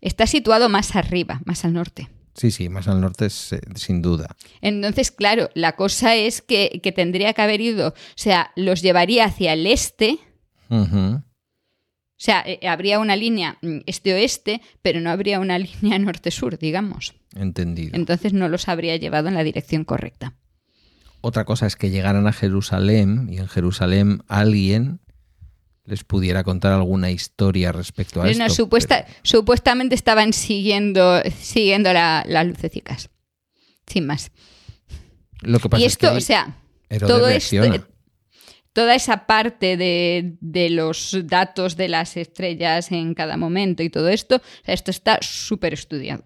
Está 0.00 0.26
situado 0.26 0.68
más 0.68 0.96
arriba, 0.96 1.40
más 1.44 1.64
al 1.64 1.74
norte. 1.74 2.08
Sí, 2.34 2.50
sí, 2.50 2.68
más 2.68 2.88
al 2.88 3.00
norte 3.00 3.26
es, 3.26 3.52
eh, 3.52 3.60
sin 3.74 4.02
duda. 4.02 4.36
Entonces, 4.60 5.10
claro, 5.10 5.50
la 5.54 5.76
cosa 5.76 6.14
es 6.14 6.42
que, 6.42 6.80
que 6.82 6.92
tendría 6.92 7.32
que 7.34 7.42
haber 7.42 7.60
ido, 7.60 7.88
o 7.88 7.94
sea, 8.14 8.52
los 8.56 8.82
llevaría 8.82 9.24
hacia 9.24 9.52
el 9.52 9.66
este. 9.66 10.18
O 12.20 12.22
sea, 12.22 12.42
eh, 12.46 12.68
habría 12.68 12.98
una 12.98 13.16
línea 13.16 13.56
mm, 13.62 13.78
este-oeste, 13.86 14.60
pero 14.82 15.00
no 15.00 15.08
habría 15.10 15.40
una 15.40 15.58
línea 15.82 15.98
norte-sur, 15.98 16.58
digamos. 16.58 17.14
Entendido. 17.34 17.96
Entonces 17.96 18.34
no 18.34 18.48
los 18.50 18.68
habría 18.68 18.96
llevado 18.96 19.28
en 19.28 19.34
la 19.34 19.42
dirección 19.42 19.84
correcta. 19.84 20.34
Otra 21.22 21.44
cosa 21.46 21.66
es 21.66 21.76
que 21.76 21.88
llegaran 21.90 22.26
a 22.26 22.32
Jerusalén 22.32 23.28
y 23.30 23.38
en 23.38 23.48
Jerusalén 23.48 24.22
alguien 24.28 25.00
les 25.84 26.04
pudiera 26.04 26.44
contar 26.44 26.72
alguna 26.72 27.10
historia 27.10 27.72
respecto 27.72 28.20
a 28.20 28.24
No, 28.24 28.30
esto. 28.30 28.44
no, 28.44 28.50
supuesta- 28.50 29.06
Supuestamente 29.22 29.94
estaban 29.94 30.32
siguiendo, 30.34 31.22
siguiendo 31.38 31.92
la- 31.94 32.24
las 32.28 32.46
lucecicas. 32.46 33.08
Sin 33.86 34.06
más. 34.06 34.30
Lo 35.40 35.58
que 35.58 35.68
pasa 35.70 35.82
Y 35.82 35.86
es 35.86 35.92
esto, 35.94 36.10
que 36.12 36.18
o 36.18 36.20
sea, 36.20 36.54
todo 37.00 37.28
esto, 37.28 37.62
toda 38.80 38.94
esa 38.94 39.26
parte 39.26 39.76
de, 39.76 40.70
los 40.70 41.14
datos 41.24 41.76
de 41.76 41.90
las 41.90 42.16
estrellas 42.16 42.90
en 42.90 43.12
cada 43.12 43.36
momento 43.36 43.82
y 43.82 43.90
todo 43.90 44.08
esto, 44.08 44.40
esto 44.64 44.90
está 44.90 45.18
súper 45.20 45.74
estudiado. 45.74 46.22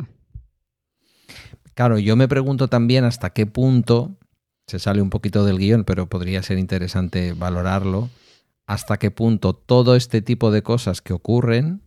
Claro, 1.74 1.98
yo 1.98 2.14
me 2.14 2.28
pregunto 2.28 2.68
también 2.68 3.02
hasta 3.02 3.30
qué 3.30 3.46
punto, 3.46 4.20
se 4.68 4.78
sale 4.78 5.02
un 5.02 5.10
poquito 5.10 5.44
del 5.44 5.58
guion, 5.58 5.82
pero 5.82 6.08
podría 6.08 6.44
ser 6.44 6.58
interesante 6.58 7.32
valorarlo, 7.32 8.08
hasta 8.68 8.98
qué 8.98 9.10
punto 9.10 9.52
todo 9.54 9.96
este 9.96 10.22
tipo 10.22 10.52
de 10.52 10.62
cosas 10.62 11.02
que 11.02 11.12
ocurren, 11.12 11.82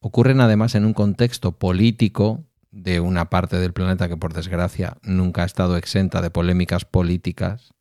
ocurren 0.00 0.40
además 0.40 0.74
en 0.74 0.86
un 0.86 0.94
contexto 0.94 1.58
político 1.58 2.46
de 2.70 3.00
una 3.00 3.28
parte 3.28 3.58
del 3.58 3.74
planeta 3.74 4.08
que 4.08 4.16
por 4.16 4.32
desgracia 4.32 4.96
nunca 5.02 5.42
ha 5.42 5.44
estado 5.44 5.76
exenta 5.76 6.22
de 6.22 6.30
polémicas 6.30 6.86
políticas. 6.86 7.74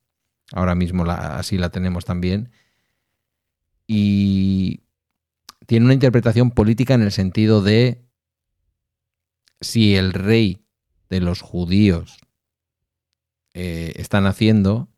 Ahora 0.53 0.75
mismo 0.75 1.05
así 1.05 1.57
la 1.57 1.69
tenemos 1.69 2.05
también. 2.05 2.51
Y 3.87 4.81
tiene 5.65 5.85
una 5.85 5.93
interpretación 5.93 6.51
política 6.51 6.93
en 6.93 7.01
el 7.01 7.11
sentido 7.11 7.61
de 7.61 8.03
si 9.61 9.95
el 9.95 10.13
rey 10.13 10.65
de 11.09 11.21
los 11.21 11.41
judíos 11.41 12.17
eh, 13.53 13.93
están 13.95 14.25
haciendo, 14.25 14.89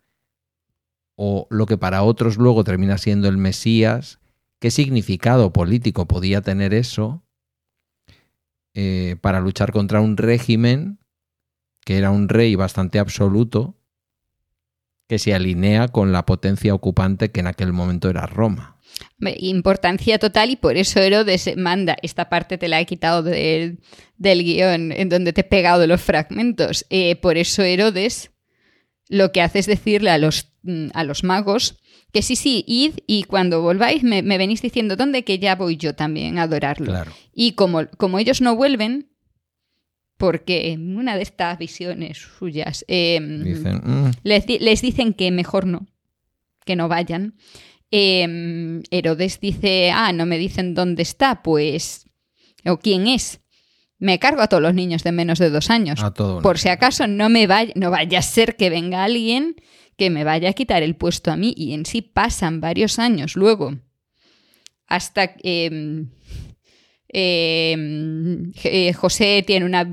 o 1.15 1.47
lo 1.49 1.65
que 1.65 1.77
para 1.77 2.03
otros 2.03 2.37
luego 2.37 2.63
termina 2.63 2.97
siendo 2.97 3.27
el 3.27 3.37
Mesías, 3.37 4.19
¿qué 4.59 4.71
significado 4.71 5.53
político 5.53 6.07
podía 6.07 6.41
tener 6.41 6.73
eso 6.73 7.23
eh, 8.73 9.17
para 9.21 9.39
luchar 9.39 9.71
contra 9.71 10.01
un 10.01 10.17
régimen 10.17 10.99
que 11.81 11.97
era 11.97 12.11
un 12.11 12.29
rey 12.29 12.55
bastante 12.55 12.97
absoluto, 12.97 13.75
que 15.07 15.19
se 15.19 15.33
alinea 15.33 15.87
con 15.89 16.11
la 16.11 16.25
potencia 16.25 16.73
ocupante 16.73 17.31
que 17.31 17.39
en 17.41 17.47
aquel 17.47 17.73
momento 17.73 18.09
era 18.09 18.25
Roma? 18.25 18.77
Importancia 19.39 20.19
total 20.19 20.51
y 20.51 20.55
por 20.55 20.77
eso 20.77 20.99
Herodes 20.99 21.51
manda, 21.57 21.95
esta 22.01 22.29
parte 22.29 22.57
te 22.57 22.67
la 22.67 22.79
he 22.79 22.85
quitado 22.85 23.23
del- 23.23 23.79
del 24.17 24.43
guion 24.43 24.91
en 24.91 25.09
donde 25.09 25.33
te 25.33 25.41
he 25.41 25.45
pegado 25.45 25.87
los 25.87 26.01
fragmentos, 26.01 26.85
Eh, 26.89 27.15
por 27.15 27.37
eso 27.37 27.63
Herodes 27.63 28.31
lo 29.09 29.31
que 29.31 29.41
hace 29.41 29.59
es 29.59 29.65
decirle 29.65 30.09
a 30.11 30.17
los, 30.17 30.51
mm, 30.63 30.87
a 30.93 31.03
los 31.03 31.23
magos 31.23 31.79
que 32.11 32.21
sí, 32.21 32.35
sí, 32.35 32.63
id 32.67 32.99
y 33.07 33.23
cuando 33.23 33.61
volváis 33.61 34.03
me, 34.03 34.21
me 34.21 34.37
venís 34.37 34.61
diciendo 34.61 34.95
dónde 34.95 35.23
que 35.23 35.39
ya 35.39 35.55
voy 35.55 35.77
yo 35.77 35.95
también 35.95 36.37
a 36.37 36.43
adorarlo. 36.43 36.85
Claro. 36.85 37.11
Y 37.33 37.53
como, 37.53 37.87
como 37.97 38.19
ellos 38.19 38.39
no 38.41 38.55
vuelven, 38.55 39.09
porque 40.23 40.71
en 40.71 40.95
una 40.97 41.17
de 41.17 41.21
estas 41.23 41.57
visiones 41.59 42.17
suyas 42.39 42.85
eh, 42.87 43.19
Dicen, 43.43 43.81
"Mm, 43.83 44.11
les, 44.23 44.45
di- 44.45 44.59
les 44.59 44.81
dicen 44.81 45.13
que 45.13 45.31
mejor 45.31 45.65
no, 45.67 45.85
que 46.65 46.77
no 46.77 46.87
vayan. 46.87 47.33
Eh, 47.91 48.81
Herodes 48.89 49.41
dice, 49.41 49.91
ah, 49.93 50.13
no 50.13 50.25
me 50.25 50.37
dicen 50.37 50.75
dónde 50.75 51.03
está, 51.03 51.43
pues, 51.43 52.05
o 52.65 52.77
quién 52.77 53.07
es. 53.07 53.41
Me 53.99 54.17
cargo 54.17 54.41
a 54.41 54.47
todos 54.47 54.63
los 54.63 54.73
niños 54.73 55.03
de 55.03 55.11
menos 55.11 55.39
de 55.39 55.49
dos 55.49 55.69
años. 55.69 56.01
a 56.01 56.11
todo 56.13 56.41
Por 56.41 56.57
si 56.57 56.69
acaso 56.69 57.05
no 57.05 57.27
me 57.27 57.45
vaya, 57.45 57.73
no 57.75 57.91
vaya 57.91 58.19
a 58.19 58.21
ser 58.21 58.55
que 58.55 58.69
venga 58.69 59.03
alguien 59.03 59.55
que 59.97 60.09
me 60.09 60.23
vaya 60.23 60.49
a 60.49 60.53
quitar 60.53 60.83
el 60.83 60.95
puesto 60.95 61.31
a 61.31 61.35
mí. 61.35 61.53
Y 61.57 61.73
en 61.73 61.85
sí 61.85 62.01
pasan 62.01 62.61
varios 62.61 62.97
años 62.97 63.35
luego. 63.35 63.75
Hasta 64.87 65.35
que 65.35 65.65
eh, 65.65 66.05
eh, 67.13 67.75
eh, 68.63 68.93
José 68.93 69.43
tiene 69.45 69.65
una. 69.65 69.87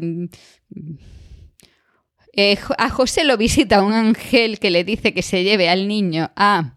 eh, 2.33 2.56
Jo- 2.56 2.74
a 2.78 2.88
José 2.90 3.24
lo 3.24 3.37
visita 3.37 3.83
un 3.83 3.92
ángel 3.92 4.59
que 4.59 4.70
le 4.70 4.85
dice 4.85 5.12
que 5.14 5.22
se 5.22 5.42
lleve 5.44 5.68
al 5.68 5.88
niño 5.88 6.30
a 6.37 6.76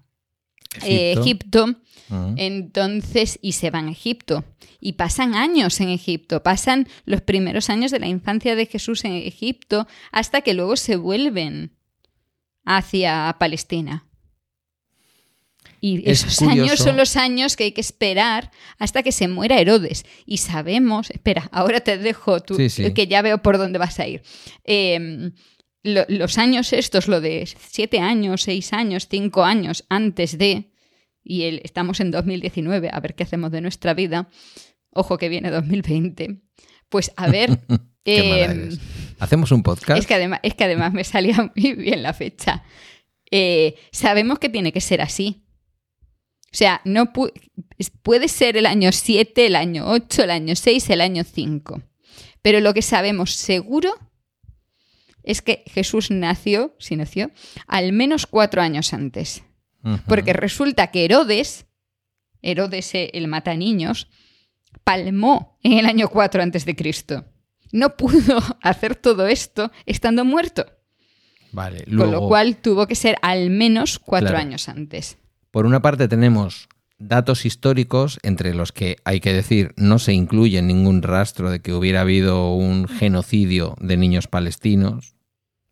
eh, 0.84 1.14
Egipto. 1.18 1.68
Mm. 2.10 2.34
Entonces, 2.38 3.40
y 3.42 3.54
se 3.54 3.70
van 3.72 3.88
a 3.88 3.92
Egipto. 3.92 4.44
Y 4.80 4.94
pasan 4.94 5.36
años 5.36 5.80
en 5.80 5.90
Egipto, 5.90 6.44
pasan 6.44 6.88
los 7.06 7.22
primeros 7.22 7.70
años 7.70 7.92
de 7.92 8.00
la 8.00 8.08
infancia 8.08 8.56
de 8.56 8.66
Jesús 8.66 9.06
en 9.06 9.14
Egipto, 9.14 9.88
hasta 10.12 10.42
que 10.42 10.54
luego 10.54 10.76
se 10.76 10.98
vuelven 10.98 11.72
hacia 12.66 13.36
Palestina. 13.40 14.06
Y 15.86 16.10
Es 16.10 16.24
esos 16.24 16.38
curioso. 16.38 16.62
años 16.64 16.80
son 16.80 16.96
los 16.96 17.18
años 17.18 17.58
que 17.58 17.66
hay 17.66 17.72
que 17.74 17.82
esperar 17.82 18.52
hasta 18.80 19.04
que 19.04 19.12
se 19.12 19.28
muera 19.28 19.60
Herodes. 19.60 20.06
Y 20.26 20.38
sabemos, 20.38 21.10
espera, 21.10 21.50
ahora 21.52 21.82
te 21.82 21.98
dejo 21.98 22.40
tú, 22.40 22.56
Sí, 22.56 22.70
sí. 22.70 22.94
que 22.94 23.08
ya 23.08 23.22
veo 23.22 23.42
por 23.42 23.58
dónde 23.58 23.80
vas 23.80 24.00
a 24.00 24.08
ir. 24.08 24.22
Eh, 24.64 25.32
lo- 25.84 26.06
los 26.08 26.38
años 26.38 26.72
estos, 26.72 27.10
lo 27.10 27.20
de 27.20 27.46
siete 27.70 28.00
años, 28.00 28.44
seis 28.44 28.72
años, 28.72 29.10
cinco 29.10 29.44
años 29.44 29.84
antes 29.90 30.38
de, 30.38 30.72
y 31.22 31.44
el- 31.44 31.60
estamos 31.66 32.00
en 32.00 32.12
2019, 32.12 32.90
a 32.90 33.00
ver 33.02 33.14
qué 33.14 33.24
hacemos 33.24 33.52
de 33.52 33.60
nuestra 33.60 33.94
vida, 33.94 34.30
ojo 34.92 35.18
que 35.18 35.28
viene 35.28 35.52
2020, 35.52 36.44
pues 36.88 37.12
a 37.18 37.28
ver... 37.28 37.60
Eh, 38.06 38.42
eres. 38.44 38.80
¿Hacemos 39.20 39.54
un 39.54 39.64
podcast? 39.64 39.98
es 39.98 40.06
que, 40.06 40.14
además, 40.16 40.42
es 40.44 40.56
que 40.56 40.66
además 40.66 40.92
me 40.92 41.06
salía 41.06 41.54
muy 41.56 41.72
bien 41.74 42.04
la 42.04 42.14
fecha. 42.14 42.64
Eh, 43.32 43.76
sabemos 43.94 44.40
que 44.40 44.50
tiene 44.50 44.74
que 44.74 44.82
ser 44.82 45.02
así. 45.02 45.43
O 46.54 46.56
sea, 46.56 46.82
no 46.86 47.12
pu- 47.14 47.32
puede 48.04 48.28
ser 48.28 48.58
el 48.58 48.68
año 48.68 48.92
7, 48.92 49.48
el 49.48 49.56
año 49.56 49.90
8, 49.90 50.24
el 50.24 50.30
año 50.30 50.56
6, 50.56 50.90
el 50.92 51.02
año 51.02 51.24
5. 51.24 51.82
Pero 52.44 52.60
lo 52.60 52.74
que 52.74 52.82
sabemos 52.84 53.32
seguro, 53.34 53.94
es 55.24 55.42
que 55.42 55.64
Jesús 55.68 56.12
nació, 56.12 56.76
sí 56.80 56.96
nació, 56.96 57.32
al 57.68 57.92
menos 57.94 58.28
cuatro 58.28 58.62
años 58.62 58.94
antes. 58.94 59.44
Porque 60.08 60.32
resulta 60.34 60.88
que 60.92 61.04
Herodes, 61.06 61.66
Herodes 62.42 62.94
eh, 62.96 63.10
el 63.14 63.28
mata 63.28 63.54
niños, 63.56 64.08
palmó 64.84 65.58
en 65.64 65.74
el 65.74 65.86
año 65.88 66.08
4 66.10 66.42
antes 66.44 66.66
de 66.66 66.76
Cristo. 66.76 67.26
No 67.72 67.98
pudo 67.98 68.38
hacer 68.62 68.96
todo 68.96 69.28
esto 69.28 69.72
estando 69.86 70.24
muerto, 70.24 70.66
Vale, 71.52 71.84
con 71.86 72.12
lo 72.12 72.28
cual 72.28 72.58
tuvo 72.58 72.88
que 72.88 72.96
ser 72.96 73.18
al 73.22 73.50
menos 73.50 74.00
cuatro 74.00 74.30
Claro. 74.30 74.42
años 74.46 74.70
antes. 74.70 75.18
Por 75.54 75.68
una 75.68 75.84
parte 75.84 76.08
tenemos 76.08 76.68
datos 76.98 77.46
históricos 77.46 78.18
entre 78.24 78.56
los 78.56 78.72
que 78.72 78.96
hay 79.06 79.20
que 79.20 79.34
decir 79.34 79.76
no 79.78 80.00
se 80.00 80.12
incluye 80.12 80.60
ningún 80.64 81.04
rastro 81.04 81.52
de 81.52 81.60
que 81.60 81.74
hubiera 81.74 82.02
habido 82.02 82.56
un 82.56 82.88
genocidio 82.88 83.76
de 83.80 83.96
niños 83.96 84.28
palestinos, 84.28 85.16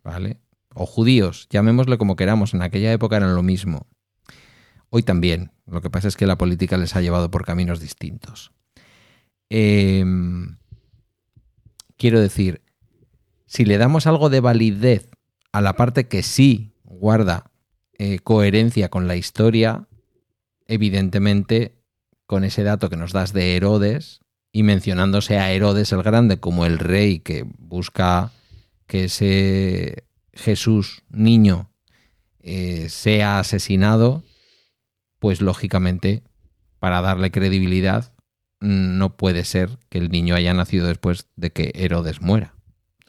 ¿vale? 0.03 0.37
O 0.75 0.85
judíos, 0.85 1.47
llamémosle 1.49 1.97
como 1.97 2.15
queramos, 2.15 2.53
en 2.53 2.61
aquella 2.61 2.93
época 2.93 3.17
eran 3.17 3.33
lo 3.33 3.41
mismo. 3.41 3.87
Hoy 4.91 5.01
también, 5.01 5.51
lo 5.65 5.81
que 5.81 5.89
pasa 5.89 6.09
es 6.09 6.15
que 6.15 6.27
la 6.27 6.37
política 6.37 6.77
les 6.77 6.95
ha 6.95 7.01
llevado 7.01 7.31
por 7.31 7.43
caminos 7.43 7.79
distintos. 7.79 8.51
Em, 9.49 10.57
quiero 11.97 12.21
decir, 12.21 12.61
si 13.47 13.65
le 13.65 13.79
damos 13.79 14.05
algo 14.05 14.29
de 14.29 14.41
validez 14.41 15.09
a 15.51 15.59
la 15.59 15.75
parte 15.75 16.07
que 16.07 16.21
sí 16.21 16.75
guarda 16.83 17.50
eh, 18.03 18.17
coherencia 18.17 18.89
con 18.89 19.07
la 19.07 19.15
historia, 19.15 19.85
evidentemente 20.65 21.75
con 22.25 22.43
ese 22.43 22.63
dato 22.63 22.89
que 22.89 22.95
nos 22.95 23.13
das 23.13 23.31
de 23.31 23.55
Herodes 23.55 24.21
y 24.51 24.63
mencionándose 24.63 25.37
a 25.37 25.51
Herodes 25.51 25.91
el 25.91 26.01
Grande 26.01 26.39
como 26.39 26.65
el 26.65 26.79
rey 26.79 27.19
que 27.19 27.45
busca 27.59 28.31
que 28.87 29.03
ese 29.03 30.05
Jesús 30.33 31.03
niño 31.11 31.69
eh, 32.39 32.89
sea 32.89 33.37
asesinado, 33.37 34.23
pues 35.19 35.39
lógicamente 35.39 36.23
para 36.79 37.01
darle 37.01 37.29
credibilidad 37.29 38.15
no 38.59 39.15
puede 39.15 39.45
ser 39.45 39.77
que 39.89 39.99
el 39.99 40.09
niño 40.09 40.33
haya 40.33 40.55
nacido 40.55 40.87
después 40.87 41.27
de 41.35 41.51
que 41.51 41.71
Herodes 41.75 42.19
muera. 42.19 42.50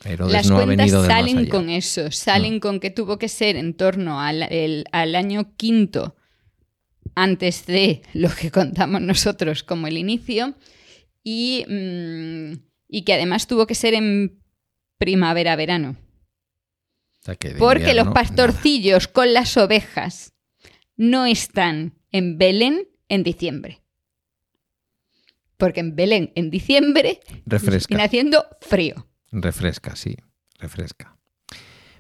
Herodes 0.04 0.32
Las 0.32 0.48
no 0.50 0.56
cuentas 0.62 0.90
salen 0.90 1.46
con 1.48 1.70
eso, 1.70 2.10
salen 2.10 2.60
con 2.60 2.80
que 2.80 2.90
tuvo 2.90 3.18
que 3.18 3.28
ser 3.28 3.56
en 3.56 3.74
torno 3.74 4.20
al, 4.20 4.42
el- 4.44 4.84
al 4.92 5.14
año 5.14 5.54
quinto 5.56 6.16
antes 7.14 7.66
de 7.66 8.02
lo 8.14 8.30
que 8.34 8.50
contamos 8.50 9.00
nosotros 9.00 9.62
como 9.62 9.86
el 9.86 9.98
inicio 9.98 10.54
y, 11.22 11.64
mm, 11.68 12.52
y 12.88 13.02
que 13.04 13.12
además 13.14 13.46
tuvo 13.46 13.66
que 13.66 13.74
ser 13.74 13.94
en 13.94 14.40
primavera-verano. 14.98 15.96
O 17.20 17.24
sea, 17.24 17.36
Porque 17.58 17.94
los 17.94 18.08
pastorcillos 18.08 19.06
con 19.08 19.32
las 19.32 19.56
ovejas 19.56 20.32
no 20.96 21.26
están 21.26 21.94
en 22.10 22.38
Belén 22.38 22.88
en 23.08 23.22
diciembre. 23.22 23.82
Porque 25.56 25.80
en 25.80 25.94
Belén 25.94 26.32
en 26.34 26.50
diciembre 26.50 27.20
Refresca. 27.46 27.88
viene 27.88 28.02
haciendo 28.04 28.44
frío. 28.60 29.06
Refresca, 29.32 29.96
sí, 29.96 30.16
refresca. 30.58 31.16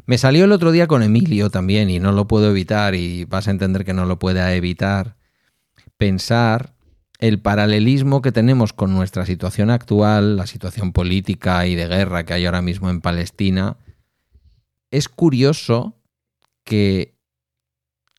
Me 0.04 0.18
salió 0.18 0.44
el 0.44 0.52
otro 0.52 0.70
día 0.72 0.86
con 0.86 1.02
Emilio 1.02 1.48
también 1.50 1.88
y 1.88 1.98
no 1.98 2.12
lo 2.12 2.28
puedo 2.28 2.50
evitar 2.50 2.94
y 2.94 3.24
vas 3.24 3.48
a 3.48 3.50
entender 3.50 3.84
que 3.84 3.94
no 3.94 4.04
lo 4.04 4.18
pueda 4.18 4.54
evitar 4.54 5.16
pensar 5.96 6.74
el 7.18 7.40
paralelismo 7.40 8.20
que 8.20 8.32
tenemos 8.32 8.72
con 8.72 8.92
nuestra 8.92 9.24
situación 9.24 9.70
actual, 9.70 10.36
la 10.36 10.46
situación 10.46 10.92
política 10.92 11.66
y 11.66 11.76
de 11.76 11.86
guerra 11.86 12.24
que 12.24 12.34
hay 12.34 12.46
ahora 12.46 12.62
mismo 12.62 12.90
en 12.90 13.00
Palestina. 13.00 13.76
Es 14.90 15.08
curioso 15.08 16.02
que 16.64 17.16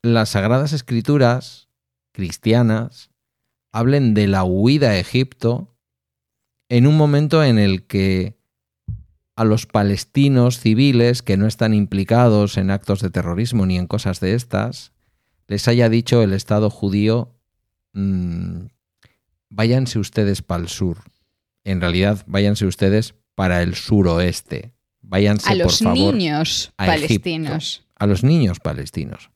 las 0.02 0.30
sagradas 0.30 0.72
escrituras 0.74 1.68
cristianas 2.14 3.12
hablen 3.74 4.14
de 4.14 4.28
la 4.28 4.46
huida 4.46 4.92
a 4.92 5.00
Egipto 5.00 5.76
en 6.70 6.88
un 6.88 6.96
momento 6.96 7.44
en 7.44 7.60
el 7.60 7.86
que 7.86 8.38
a 9.36 9.44
los 9.44 9.66
palestinos 9.66 10.60
civiles 10.60 11.22
que 11.22 11.38
no 11.38 11.48
están 11.48 11.74
implicados 11.74 12.58
en 12.58 12.72
actos 12.72 13.02
de 13.02 13.10
terrorismo 13.10 13.66
ni 13.66 13.78
en 13.78 13.88
cosas 13.88 14.20
de 14.20 14.36
estas, 14.36 14.92
les 15.48 15.68
haya 15.68 15.90
dicho 15.90 16.22
el 16.22 16.34
Estado 16.34 16.70
judío, 16.70 17.32
mm, 17.94 18.66
váyanse 19.50 20.00
ustedes 20.00 20.42
para 20.42 20.62
el 20.62 20.70
sur. 20.70 21.00
En 21.64 21.82
realidad, 21.82 22.24
váyanse 22.28 22.66
ustedes 22.66 23.16
para 23.36 23.62
el 23.62 23.76
suroeste. 23.76 24.72
Váyanse, 25.02 25.52
A 25.52 25.56
los 25.56 25.80
por 25.80 25.96
favor, 25.96 26.14
niños 26.16 26.74
a 26.78 26.86
palestinos. 26.86 27.80
Egipto, 27.80 27.94
a 27.96 28.08
los 28.08 28.24
niños 28.24 28.60
palestinos. 28.60 29.32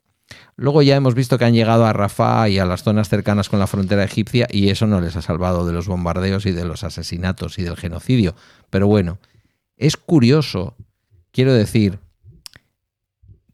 Luego 0.55 0.81
ya 0.81 0.95
hemos 0.95 1.13
visto 1.13 1.37
que 1.37 1.45
han 1.45 1.53
llegado 1.53 1.85
a 1.85 1.93
Rafah 1.93 2.49
y 2.49 2.59
a 2.59 2.65
las 2.65 2.83
zonas 2.83 3.09
cercanas 3.09 3.47
con 3.47 3.59
la 3.59 3.67
frontera 3.67 4.03
egipcia 4.03 4.47
y 4.51 4.69
eso 4.69 4.87
no 4.87 4.99
les 4.99 5.15
ha 5.15 5.21
salvado 5.21 5.65
de 5.65 5.73
los 5.73 5.87
bombardeos 5.87 6.45
y 6.45 6.51
de 6.51 6.65
los 6.65 6.83
asesinatos 6.83 7.59
y 7.59 7.63
del 7.63 7.77
genocidio. 7.77 8.35
Pero 8.69 8.87
bueno, 8.87 9.19
es 9.77 9.95
curioso, 9.95 10.75
quiero 11.31 11.53
decir, 11.53 11.99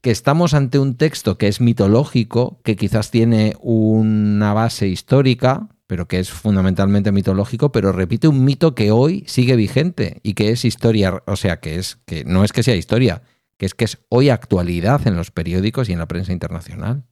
que 0.01 0.11
estamos 0.11 0.53
ante 0.53 0.80
un 0.80 0.95
texto 0.95 1.38
que 1.38 1.47
es 1.47 1.61
mitológico, 1.61 2.59
que 2.63 2.76
quizás 2.76 3.11
tiene 3.11 3.55
una 3.61 4.53
base 4.53 4.88
histórica, 4.88 5.69
pero 5.88 6.07
que 6.07 6.19
es 6.19 6.30
fundamentalmente 6.32 7.11
mitológico, 7.11 7.71
pero 7.71 7.91
repite 7.91 8.28
un 8.28 8.43
mito 8.43 8.74
que 8.76 8.91
hoy 8.91 9.24
sigue 9.28 9.55
vigente 9.55 10.19
y 10.24 10.34
que 10.34 10.49
es 10.49 10.65
historia, 10.65 11.21
o 11.26 11.36
sea, 11.36 11.59
que 11.59 11.76
es 11.78 11.99
que 12.05 12.26
no 12.26 12.43
es 12.43 12.51
que 12.51 12.63
sea 12.63 12.76
historia, 12.76 13.21
que 13.57 13.65
es 13.65 13.76
que 13.76 13.86
es 13.86 13.99
hoy 14.09 14.30
actualidad 14.30 15.07
en 15.07 15.15
los 15.15 15.32
periódicos 15.32 15.88
y 15.88 15.93
en 15.93 15.99
la 15.99 16.07
prensa 16.07 16.34
internacional. 16.34 17.05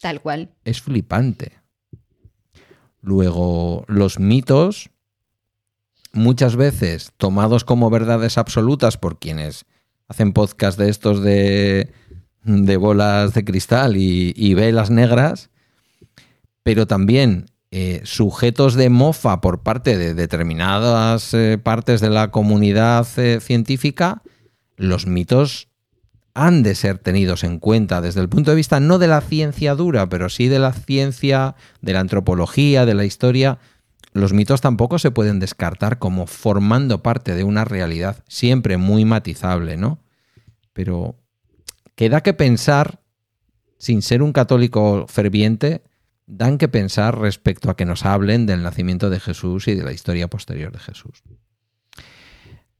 Tal 0.00 0.20
cual. 0.20 0.54
Es 0.64 0.80
flipante. 0.80 1.58
Luego, 3.00 3.84
los 3.88 4.18
mitos, 4.18 4.90
muchas 6.12 6.56
veces 6.56 7.12
tomados 7.16 7.64
como 7.64 7.90
verdades 7.90 8.38
absolutas 8.38 8.96
por 8.96 9.18
quienes 9.18 9.64
hacen 10.08 10.32
podcast 10.32 10.78
de 10.78 10.88
estos 10.88 11.22
de, 11.22 11.92
de 12.42 12.76
bolas 12.76 13.34
de 13.34 13.44
cristal 13.44 13.96
y, 13.96 14.54
velas 14.54 14.90
negras, 14.90 15.50
pero 16.62 16.86
también 16.86 17.46
eh, 17.70 18.00
sujetos 18.04 18.74
de 18.74 18.88
mofa 18.88 19.40
por 19.40 19.62
parte 19.62 19.98
de 19.98 20.14
determinadas 20.14 21.34
eh, 21.34 21.58
partes 21.62 22.00
de 22.00 22.10
la 22.10 22.30
comunidad 22.30 23.06
eh, 23.18 23.40
científica, 23.40 24.22
los 24.76 25.06
mitos 25.06 25.68
han 26.32 26.62
de 26.62 26.74
ser 26.74 26.98
tenidos 26.98 27.42
en 27.42 27.58
cuenta 27.58 28.00
desde 28.00 28.20
el 28.20 28.28
punto 28.28 28.52
de 28.52 28.56
vista 28.56 28.78
no 28.78 28.98
de 28.98 29.08
la 29.08 29.20
ciencia 29.20 29.74
dura, 29.74 30.08
pero 30.08 30.28
sí 30.28 30.48
de 30.48 30.60
la 30.60 30.72
ciencia, 30.72 31.56
de 31.82 31.92
la 31.92 32.00
antropología, 32.00 32.86
de 32.86 32.94
la 32.94 33.04
historia. 33.04 33.58
Los 34.18 34.32
mitos 34.32 34.60
tampoco 34.60 34.98
se 34.98 35.10
pueden 35.12 35.38
descartar 35.38 35.98
como 35.98 36.26
formando 36.26 37.02
parte 37.02 37.34
de 37.34 37.44
una 37.44 37.64
realidad 37.64 38.24
siempre 38.26 38.76
muy 38.76 39.04
matizable, 39.04 39.76
¿no? 39.76 40.00
Pero 40.72 41.16
queda 41.94 42.20
que 42.22 42.34
pensar, 42.34 43.00
sin 43.78 44.02
ser 44.02 44.22
un 44.22 44.32
católico 44.32 45.06
ferviente, 45.08 45.82
dan 46.26 46.58
que 46.58 46.68
pensar 46.68 47.16
respecto 47.18 47.70
a 47.70 47.76
que 47.76 47.84
nos 47.84 48.04
hablen 48.04 48.44
del 48.46 48.62
nacimiento 48.62 49.08
de 49.08 49.20
Jesús 49.20 49.68
y 49.68 49.74
de 49.74 49.84
la 49.84 49.92
historia 49.92 50.28
posterior 50.28 50.72
de 50.72 50.80
Jesús. 50.80 51.22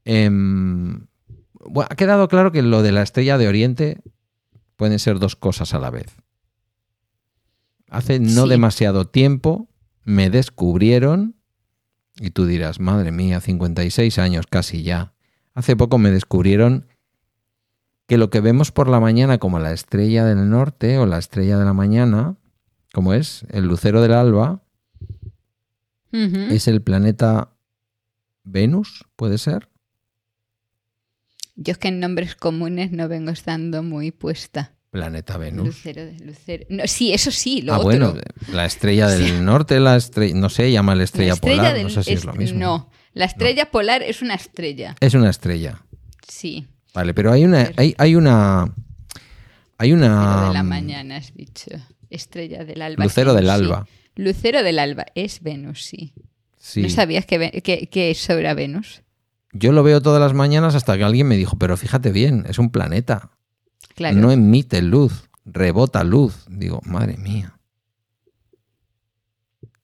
Em, 0.03 1.07
bueno, 1.53 1.87
ha 1.89 1.95
quedado 1.95 2.27
claro 2.27 2.51
que 2.51 2.61
lo 2.61 2.81
de 2.83 2.91
la 2.91 3.01
estrella 3.01 3.37
de 3.37 3.47
Oriente 3.47 4.01
pueden 4.75 4.99
ser 4.99 5.19
dos 5.19 5.35
cosas 5.37 5.73
a 5.73 5.79
la 5.79 5.89
vez. 5.89 6.17
Hace 7.89 8.19
no 8.19 8.43
Sí. 8.43 8.49
demasiado 8.49 9.07
tiempo 9.07 9.68
me 10.09 10.31
descubrieron, 10.31 11.35
y 12.19 12.31
tú 12.31 12.47
dirás, 12.47 12.79
madre 12.79 13.11
mía, 13.11 13.41
56 13.41 14.17
años 14.17 14.47
casi 14.47 14.81
ya. 14.81 15.13
Hace 15.53 15.75
poco 15.75 15.99
me 15.99 16.09
descubrieron 16.09 16.87
que 18.07 18.17
lo 18.17 18.31
que 18.31 18.41
vemos 18.41 18.71
por 18.71 18.89
la 18.89 18.99
mañana 18.99 19.37
como 19.37 19.59
la 19.59 19.71
estrella 19.71 20.25
del 20.25 20.49
norte 20.49 20.97
o 20.97 21.05
la 21.05 21.19
estrella 21.19 21.59
de 21.59 21.65
la 21.65 21.73
mañana, 21.73 22.37
como 22.91 23.13
es 23.13 23.45
el 23.49 23.65
lucero 23.65 24.01
del 24.01 24.13
alba, 24.13 24.63
es 26.11 26.67
el 26.67 26.81
planeta 26.81 27.53
Venus, 28.43 29.05
¿puede 29.15 29.37
ser? 29.37 29.69
Yo 31.55 31.73
es 31.73 31.77
que 31.77 31.89
en 31.89 31.99
nombres 31.99 32.35
comunes 32.35 32.91
no 32.91 33.07
vengo 33.09 33.29
estando 33.29 33.83
muy 33.83 34.09
puesta. 34.09 34.73
Planeta 34.91 35.37
Venus. 35.37 35.67
Lucero 35.67 36.05
de 36.05 36.19
Lucero. 36.19 36.65
No, 36.69 36.87
sí, 36.87 37.13
eso 37.13 37.29
sí, 37.31 37.61
lo 37.61 37.73
ah, 37.73 37.77
otro. 37.77 37.85
bueno, 37.89 38.15
la 38.51 38.65
estrella 38.65 39.07
del 39.07 39.45
norte, 39.45 39.79
la 39.79 39.95
estrella, 39.95 40.33
no 40.35 40.49
sé, 40.49 40.71
llama 40.71 40.95
la 40.95 41.03
estrella, 41.03 41.29
La 41.29 41.33
estrella 41.35 41.57
polar, 41.57 41.73
del- 41.75 41.83
no 41.83 41.89
sé 41.89 42.03
si 42.03 42.13
es, 42.13 42.25
lo 42.25 42.33
mismo. 42.33 42.59
No, 42.59 42.89
la 43.13 43.25
estrella 43.25 43.69
polar 43.69 44.01
es 44.01 44.21
una 44.23 44.33
estrella. 44.33 44.95
Es 44.99 45.13
una 45.13 45.29
estrella. 45.29 45.83
Sí. 46.27 46.67
Vale, 46.93 47.13
pero 47.13 47.31
hay 47.31 47.45
una, 47.45 47.71
hay, 47.77 47.93
hay 47.99 48.15
una, 48.15 48.73
hay 49.77 49.91
Lucero 49.91 50.11
una 50.11 50.47
de 50.47 50.53
la 50.53 50.63
mañana, 50.63 51.17
has 51.17 51.33
dicho. 51.35 51.69
Estrella 52.09 52.65
del 52.65 52.81
alba. 52.81 53.03
Lucero 53.03 53.31
es 53.31 53.35
del 53.35 53.45
sí. 53.45 53.51
alba. 53.51 53.87
Lucero 54.15 54.63
del 54.63 54.79
alba 54.79 55.05
es 55.13 55.43
Venus, 55.43 55.83
sí. 55.85 56.13
Sí. 56.57 56.81
¿No 56.81 56.89
sabías 56.89 57.25
que, 57.27 57.61
que, 57.61 57.87
que 57.87 58.09
eso 58.11 58.33
era 58.33 58.55
Venus? 58.55 59.03
Yo 59.53 59.71
lo 59.71 59.83
veo 59.83 60.01
todas 60.01 60.19
las 60.19 60.33
mañanas 60.33 60.73
hasta 60.75 60.97
que 60.97 61.03
alguien 61.03 61.27
me 61.27 61.37
dijo, 61.37 61.57
pero 61.57 61.77
fíjate 61.77 62.11
bien, 62.11 62.45
es 62.49 62.57
un 62.59 62.71
planeta. 62.71 63.31
Claro. 63.99 64.17
No 64.17 64.31
emite 64.31 64.81
luz, 64.81 65.29
rebota 65.43 66.05
luz. 66.05 66.45
Digo, 66.49 66.79
madre 66.85 67.17
mía. 67.17 67.59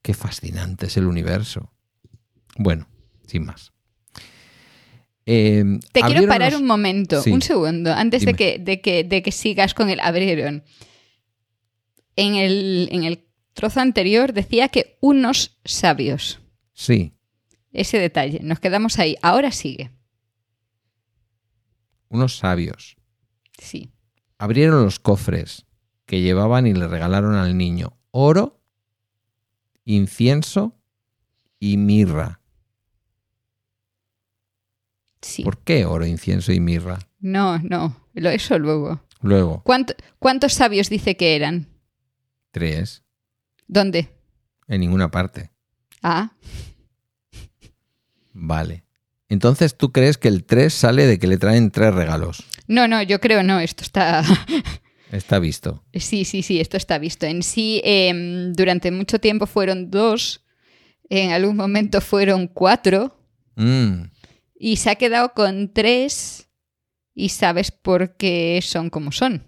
Qué 0.01 0.13
fascinante 0.13 0.85
es 0.85 0.95
el 0.95 1.05
universo. 1.05 1.73
Bueno, 2.57 2.87
sin 3.27 3.43
más. 3.45 3.73
Eh, 5.25 5.65
Te 5.91 5.99
quiero 6.01 6.27
parar 6.29 6.53
los- 6.53 6.61
un 6.61 6.67
momento, 6.67 7.21
Sí. 7.21 7.31
un 7.31 7.41
segundo, 7.41 7.91
antes 7.91 8.23
de 8.25 8.35
que, 8.35 8.57
de, 8.57 8.79
que, 8.79 9.03
de 9.03 9.21
que 9.21 9.33
sigas 9.33 9.73
con 9.73 9.89
el 9.89 9.99
abrieron. 9.99 10.63
En 12.15 12.35
el, 12.35 12.87
en 12.93 13.03
el 13.03 13.27
trozo 13.53 13.81
anterior 13.81 14.31
decía 14.31 14.69
que 14.69 14.97
unos 15.01 15.59
sabios. 15.65 16.39
Sí, 16.73 17.11
Ese 17.73 17.99
detalle, 17.99 18.39
nos 18.41 18.61
quedamos 18.61 18.97
ahí. 18.99 19.17
Ahora 19.21 19.51
sigue. 19.51 19.91
unos 22.07 22.37
sabios. 22.37 22.95
Sí. 23.61 23.91
Abrieron 24.37 24.83
los 24.83 24.99
cofres 24.99 25.65
que 26.05 26.21
llevaban 26.21 26.67
y 26.67 26.73
le 26.73 26.87
regalaron 26.87 27.35
al 27.35 27.57
niño 27.57 27.97
oro, 28.11 28.61
incienso 29.85 30.75
y 31.59 31.77
mirra. 31.77 32.41
Sí. 35.21 35.43
¿Por 35.43 35.57
qué 35.59 35.85
oro, 35.85 36.05
incienso 36.05 36.51
y 36.51 36.59
mirra? 36.59 36.99
No, 37.19 37.57
no. 37.59 37.95
Lo, 38.13 38.29
eso 38.29 38.59
luego. 38.59 39.01
Luego, 39.21 39.63
¿Cuánto- 39.63 39.95
¿Cuántos 40.19 40.53
sabios 40.53 40.89
dice 40.89 41.17
que 41.17 41.35
eran? 41.35 41.67
tres. 42.51 43.03
¿Dónde? 43.67 44.09
En 44.67 44.81
ninguna 44.81 45.09
parte. 45.11 45.51
Ah, 46.03 46.31
Vale. 48.33 48.85
Entonces, 49.29 49.75
¿tú 49.77 49.91
crees 49.91 50.17
que 50.17 50.27
el 50.27 50.43
3 50.45 50.73
sale 50.73 51.07
de 51.07 51.17
que 51.19 51.25
le 51.27 51.37
traen 51.37 51.71
tres 51.71 51.93
regalos? 51.95 52.45
No, 52.67 52.87
no, 52.87 53.01
yo 53.03 53.19
creo 53.19 53.43
no. 53.43 53.59
Esto 53.59 53.83
está. 53.83 54.23
Está 55.11 55.39
visto. 55.39 55.83
Sí, 55.93 56.25
sí, 56.25 56.41
sí, 56.41 56.59
esto 56.59 56.77
está 56.77 56.97
visto. 56.97 57.25
En 57.27 57.43
sí, 57.43 57.79
em, 57.85 58.51
durante 58.53 58.89
mucho 58.91 59.19
tiempo 59.19 59.45
fueron 59.45 59.89
dos, 59.91 60.43
en 61.09 61.31
algún 61.31 61.55
momento 61.55 62.01
fueron 62.01 62.47
cuatro, 62.47 63.15
Mm, 63.55 64.09
y 64.59 64.75
se 64.77 64.89
ha 64.89 64.95
quedado 64.95 65.31
con 65.33 65.71
tres, 65.71 66.49
y 67.13 67.29
sabes 67.29 67.71
por 67.71 68.17
qué 68.17 68.59
son 68.61 68.89
como 68.89 69.11
son. 69.13 69.45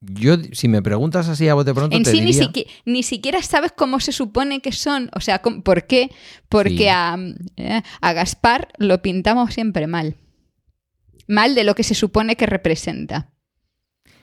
Yo, 0.00 0.36
si 0.52 0.68
me 0.68 0.80
preguntas 0.80 1.28
así 1.28 1.48
a 1.48 1.54
bote 1.54 1.74
pronto, 1.74 1.96
En 1.96 2.04
te 2.04 2.12
sí 2.12 2.20
ni, 2.20 2.26
diría... 2.32 2.44
siqui- 2.48 2.66
ni 2.84 3.02
siquiera 3.02 3.42
sabes 3.42 3.72
cómo 3.76 3.98
se 3.98 4.12
supone 4.12 4.60
que 4.60 4.70
son, 4.70 5.10
o 5.14 5.20
sea, 5.20 5.42
¿por 5.42 5.86
qué? 5.88 6.10
Porque 6.48 6.76
Sí. 6.78 6.86
a, 6.88 7.16
eh, 7.56 7.82
a 8.00 8.12
Gaspar 8.12 8.68
lo 8.78 9.02
pintamos 9.02 9.52
siempre 9.52 9.88
mal. 9.88 10.14
Mal 11.28 11.54
de 11.54 11.62
lo 11.62 11.74
que 11.76 11.84
se 11.84 11.94
supone 11.94 12.34
que 12.36 12.46
representa. 12.46 13.30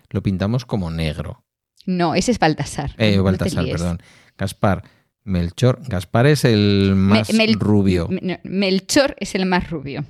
Lo 0.09 0.21
pintamos 0.21 0.65
como 0.65 0.91
negro. 0.91 1.43
No, 1.85 2.15
ese 2.15 2.31
es 2.31 2.39
Baltasar. 2.39 2.93
Eh, 2.97 3.15
no 3.15 3.23
Baltasar, 3.23 3.65
perdón. 3.65 4.01
Gaspar, 4.37 4.83
Melchor. 5.23 5.79
Gaspar 5.87 6.25
es 6.25 6.43
el 6.45 6.93
más 6.95 7.31
Mel- 7.33 7.59
rubio. 7.59 8.09
No, 8.21 8.35
Melchor 8.43 9.15
es 9.19 9.35
el 9.35 9.45
más 9.45 9.69
rubio. 9.69 10.03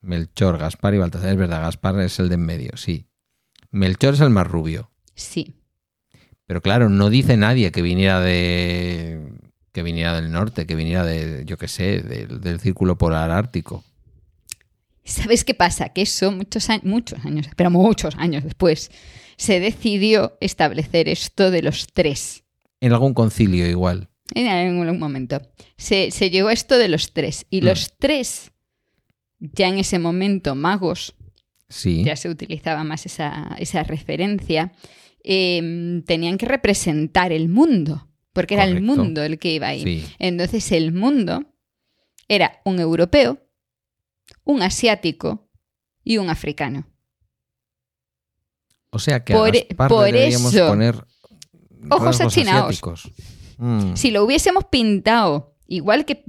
Melchor, 0.00 0.56
Gaspar 0.58 0.94
y 0.94 0.98
Baltasar. 0.98 1.30
Es 1.30 1.36
verdad, 1.36 1.62
Gaspar 1.62 1.98
es 2.00 2.18
el 2.20 2.28
de 2.28 2.36
en 2.36 2.46
medio, 2.46 2.70
sí. 2.76 3.06
Melchor 3.72 4.14
es 4.14 4.20
el 4.20 4.30
más 4.30 4.46
rubio. 4.46 4.90
Sí. 5.14 5.54
Pero 6.46 6.62
claro, 6.62 6.88
no 6.88 7.10
dice 7.10 7.36
nadie 7.36 7.72
que 7.72 7.82
viniera 7.82 8.20
de. 8.20 9.32
que 9.72 9.82
viniera 9.82 10.14
del 10.14 10.30
norte, 10.30 10.64
que 10.66 10.76
viniera 10.76 11.04
de, 11.04 11.42
yo 11.44 11.56
qué 11.58 11.66
sé, 11.66 12.02
del, 12.02 12.40
del 12.40 12.60
círculo 12.60 12.96
polar 12.96 13.32
ártico. 13.32 13.82
¿Sabes 15.06 15.44
qué 15.44 15.54
pasa? 15.54 15.88
Que 15.90 16.02
eso 16.02 16.32
muchos 16.32 16.68
años, 16.68 16.84
muchos 16.84 17.24
años, 17.24 17.46
pero 17.56 17.70
muchos 17.70 18.14
años 18.16 18.44
después, 18.44 18.90
se 19.36 19.60
decidió 19.60 20.36
establecer 20.40 21.08
esto 21.08 21.50
de 21.50 21.62
los 21.62 21.86
tres. 21.92 22.44
En 22.80 22.92
algún 22.92 23.14
concilio 23.14 23.66
igual. 23.68 24.08
En 24.34 24.48
algún 24.48 24.98
momento. 24.98 25.40
Se, 25.76 26.10
se 26.10 26.30
llegó 26.30 26.48
a 26.48 26.52
esto 26.52 26.76
de 26.78 26.88
los 26.88 27.12
tres. 27.12 27.46
Y 27.50 27.60
Mm. 27.60 27.64
los 27.64 27.92
tres, 27.98 28.50
ya 29.38 29.68
en 29.68 29.78
ese 29.78 29.98
momento, 29.98 30.54
magos, 30.54 31.14
Sí. 31.68 32.02
ya 32.04 32.16
se 32.16 32.28
utilizaba 32.28 32.82
más 32.84 33.06
esa, 33.06 33.54
esa 33.58 33.82
referencia, 33.82 34.72
eh, 35.24 36.02
tenían 36.06 36.38
que 36.38 36.46
representar 36.46 37.32
el 37.32 37.48
mundo, 37.48 38.08
porque 38.32 38.54
era 38.54 38.64
el 38.64 38.82
mundo 38.82 39.22
el 39.22 39.38
que 39.38 39.52
iba 39.54 39.68
ahí. 39.68 39.82
Sí. 39.82 40.04
Entonces 40.18 40.70
el 40.72 40.92
mundo 40.92 41.44
era 42.28 42.60
un 42.64 42.78
europeo, 42.80 43.40
un 44.46 44.62
asiático 44.62 45.50
y 46.02 46.16
un 46.16 46.30
africano. 46.30 46.86
O 48.90 48.98
sea 48.98 49.22
que 49.24 49.34
Por- 49.34 49.52
a 49.78 49.88
por 49.88 50.04
deberíamos 50.06 50.54
eso. 50.54 50.68
poner 50.68 51.04
Ojos 51.90 52.20
asiáticos. 52.20 53.12
Mm, 53.58 53.94
Si 53.94 54.10
lo 54.10 54.24
hubiésemos 54.24 54.64
pintado 54.64 55.54
igual 55.68 56.04
que, 56.04 56.24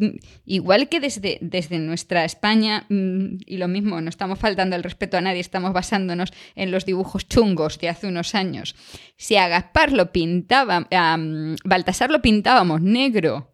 igual 0.46 0.90
que 0.90 1.00
desde, 1.00 1.38
desde 1.42 1.78
nuestra 1.80 2.26
España, 2.26 2.86
mm, 2.90 3.38
y 3.46 3.58
lo 3.58 3.68
mismo, 3.68 4.02
no 4.02 4.10
estamos 4.10 4.40
faltando 4.40 4.76
el 4.76 4.84
respeto 4.84 5.16
a 5.18 5.22
nadie, 5.22 5.40
estamos 5.40 5.74
basándonos 5.74 6.32
en 6.56 6.72
los 6.72 6.86
dibujos 6.86 7.28
chungos 7.28 7.78
de 7.80 7.90
hace 7.90 8.08
unos 8.08 8.34
años. 8.36 8.76
Si 9.16 9.36
a 9.38 9.48
Gaspar 9.48 9.92
lo 9.94 10.12
pintaba, 10.12 10.88
a 10.92 11.18
mm, 11.18 11.56
Baltasar 11.64 12.10
lo 12.12 12.22
pintábamos 12.22 12.82
negro, 12.82 13.52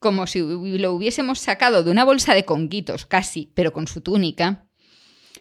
como 0.00 0.26
si 0.26 0.40
lo 0.40 0.92
hubiésemos 0.92 1.38
sacado 1.38 1.84
de 1.84 1.90
una 1.90 2.04
bolsa 2.04 2.34
de 2.34 2.44
conguitos, 2.44 3.06
casi, 3.06 3.52
pero 3.54 3.72
con 3.72 3.86
su 3.86 4.00
túnica, 4.00 4.64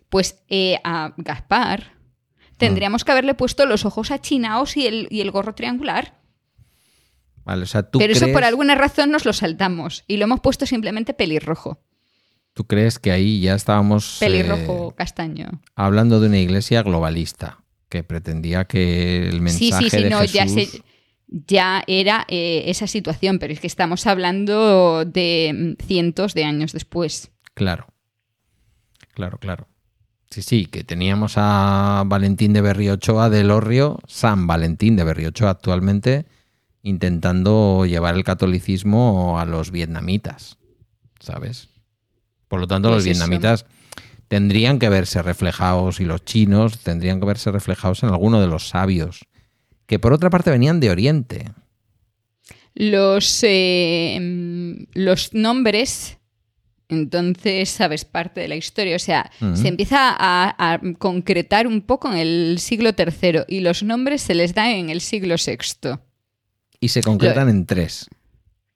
pues 0.10 0.44
eh, 0.50 0.80
a 0.84 1.14
Gaspar 1.18 1.94
tendríamos 2.58 3.06
que 3.06 3.12
haberle 3.14 3.34
puesto 3.34 3.66
los 3.66 3.86
ojos 3.86 4.12
achinaos 4.12 4.76
y 4.76 4.86
el, 4.86 5.08
y 5.10 5.22
el 5.22 5.32
gorro 5.32 5.56
triangular. 5.56 6.20
Vale, 7.46 7.64
o 7.64 7.66
sea, 7.66 7.84
¿tú 7.84 8.00
Pero 8.00 8.12
eso 8.12 8.28
por 8.34 8.44
alguna 8.44 8.76
razón 8.76 9.12
nos 9.12 9.26
lo 9.26 9.32
saltamos 9.32 10.04
y 10.08 10.18
lo 10.18 10.26
hemos 10.26 10.42
puesto 10.42 10.66
simplemente 10.66 11.14
pelirrojo. 11.14 11.82
¿Tú 12.54 12.68
crees 12.68 13.00
que 13.00 13.12
ahí 13.12 13.40
ya 13.40 13.56
estábamos 13.56 14.22
eh, 14.22 14.26
Pelirrojo 14.26 14.92
castaño. 14.92 15.62
hablando 15.76 16.20
de 16.20 16.28
una 16.28 16.40
iglesia 16.40 16.84
globalista 16.84 17.64
que 17.88 18.04
pretendía 18.04 18.66
que 18.66 19.30
el 19.30 19.36
Sí, 19.36 19.40
mensaje 19.40 19.84
sí, 19.86 19.90
sí, 19.90 20.04
de 20.04 20.10
no, 20.10 20.24
ya, 20.26 20.44
Jesús... 20.44 20.82
ya 21.30 21.84
era 21.88 22.26
eh, 22.28 22.64
esa 22.68 22.88
situación, 22.88 23.40
pero 23.40 23.54
es 23.54 23.60
que 23.60 23.68
estamos 23.68 24.08
hablando 24.08 25.06
de 25.06 25.76
mm, 25.80 25.84
cientos 25.84 26.34
de 26.34 26.44
años 26.44 26.74
después. 26.74 27.32
Claro, 27.54 27.88
claro, 29.14 29.38
claro. 29.38 29.68
Sí, 30.32 30.44
sí, 30.44 30.66
que 30.68 30.84
teníamos 30.84 31.34
a 31.38 32.04
Valentín 32.06 32.54
de 32.54 32.62
Berriochoa 32.62 33.30
del 33.30 33.50
Orrio, 33.50 34.00
San 34.08 34.46
Valentín 34.46 34.96
de 34.96 35.04
Berriochoa 35.04 35.50
actualmente, 35.50 36.26
intentando 36.84 37.86
llevar 37.86 38.16
el 38.16 38.24
catolicismo 38.24 39.40
a 39.40 39.46
los 39.46 39.72
vietnamitas, 39.72 40.58
¿sabes? 41.20 41.70
Por 42.48 42.60
lo 42.60 42.68
tanto, 42.68 42.90
los 42.90 43.00
eso. 43.00 43.06
vietnamitas 43.06 43.66
tendrían 44.28 44.78
que 44.78 44.90
verse 44.90 45.22
reflejados 45.24 46.00
y 46.00 46.06
los 46.06 46.24
chinos 46.26 46.80
tendrían 46.80 47.20
que 47.20 47.26
verse 47.26 47.52
reflejados 47.52 48.04
en 48.04 48.10
alguno 48.10 48.40
de 48.40 48.48
los 48.48 48.70
sabios, 48.70 49.26
que 49.90 49.98
por 50.00 50.14
otra 50.14 50.30
parte 50.30 50.52
venían 50.52 50.80
de 50.80 50.92
Oriente. 50.92 51.52
Los, 52.76 53.40
eh, 53.44 54.86
los 54.94 55.34
nombres, 55.34 56.18
entonces, 56.88 57.70
sabes, 57.70 58.06
parte 58.06 58.40
de 58.42 58.48
la 58.48 58.56
historia. 58.56 58.96
O 58.96 59.00
sea, 59.00 59.32
se 59.56 59.68
empieza 59.68 59.98
a, 60.18 60.74
a 60.74 60.80
concretar 61.00 61.68
un 61.68 61.82
poco 61.82 62.12
en 62.12 62.18
el 62.20 62.60
siglo 62.60 62.92
III 62.98 63.42
y 63.48 63.60
los 63.62 63.84
nombres 63.84 64.22
se 64.22 64.36
les 64.36 64.54
da 64.54 64.72
en 64.72 64.90
el 64.92 65.02
siglo 65.02 65.36
VI. 65.44 65.98
Y 66.80 66.90
se 66.90 67.02
concretan 67.02 67.50
en 67.50 67.66
tres. 67.66 68.08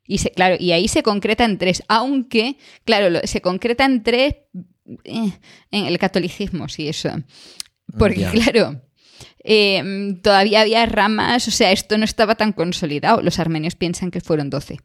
Y 0.05 0.17
se, 0.17 0.31
claro, 0.31 0.57
y 0.59 0.71
ahí 0.73 0.87
se 0.89 1.01
concreta 1.03 1.45
en 1.45 1.57
tres, 1.57 1.81
aunque, 1.87 2.57
claro, 2.83 3.09
lo- 3.09 3.21
se 3.23 3.39
concreta 3.39 3.85
en 3.85 4.03
tres 4.03 4.35
eh, 5.05 5.31
en 5.71 5.85
el 5.85 5.97
catolicismo, 5.97 6.67
sí, 6.67 6.89
eso. 6.89 7.09
Porque, 7.97 8.21
claro, 8.31 8.81
eh, 9.43 10.17
todavía 10.21 10.61
había 10.61 10.85
ramas, 10.85 11.47
o 11.47 11.51
sea, 11.51 11.71
esto 11.71 11.97
no 11.97 12.05
estaba 12.05 12.35
tan 12.35 12.53
consolidado. 12.53 13.21
Los 13.21 13.39
armenios 13.39 13.75
piensan 13.75 14.11
que 14.11 14.21
fueron 14.21 14.49
doce, 14.49 14.79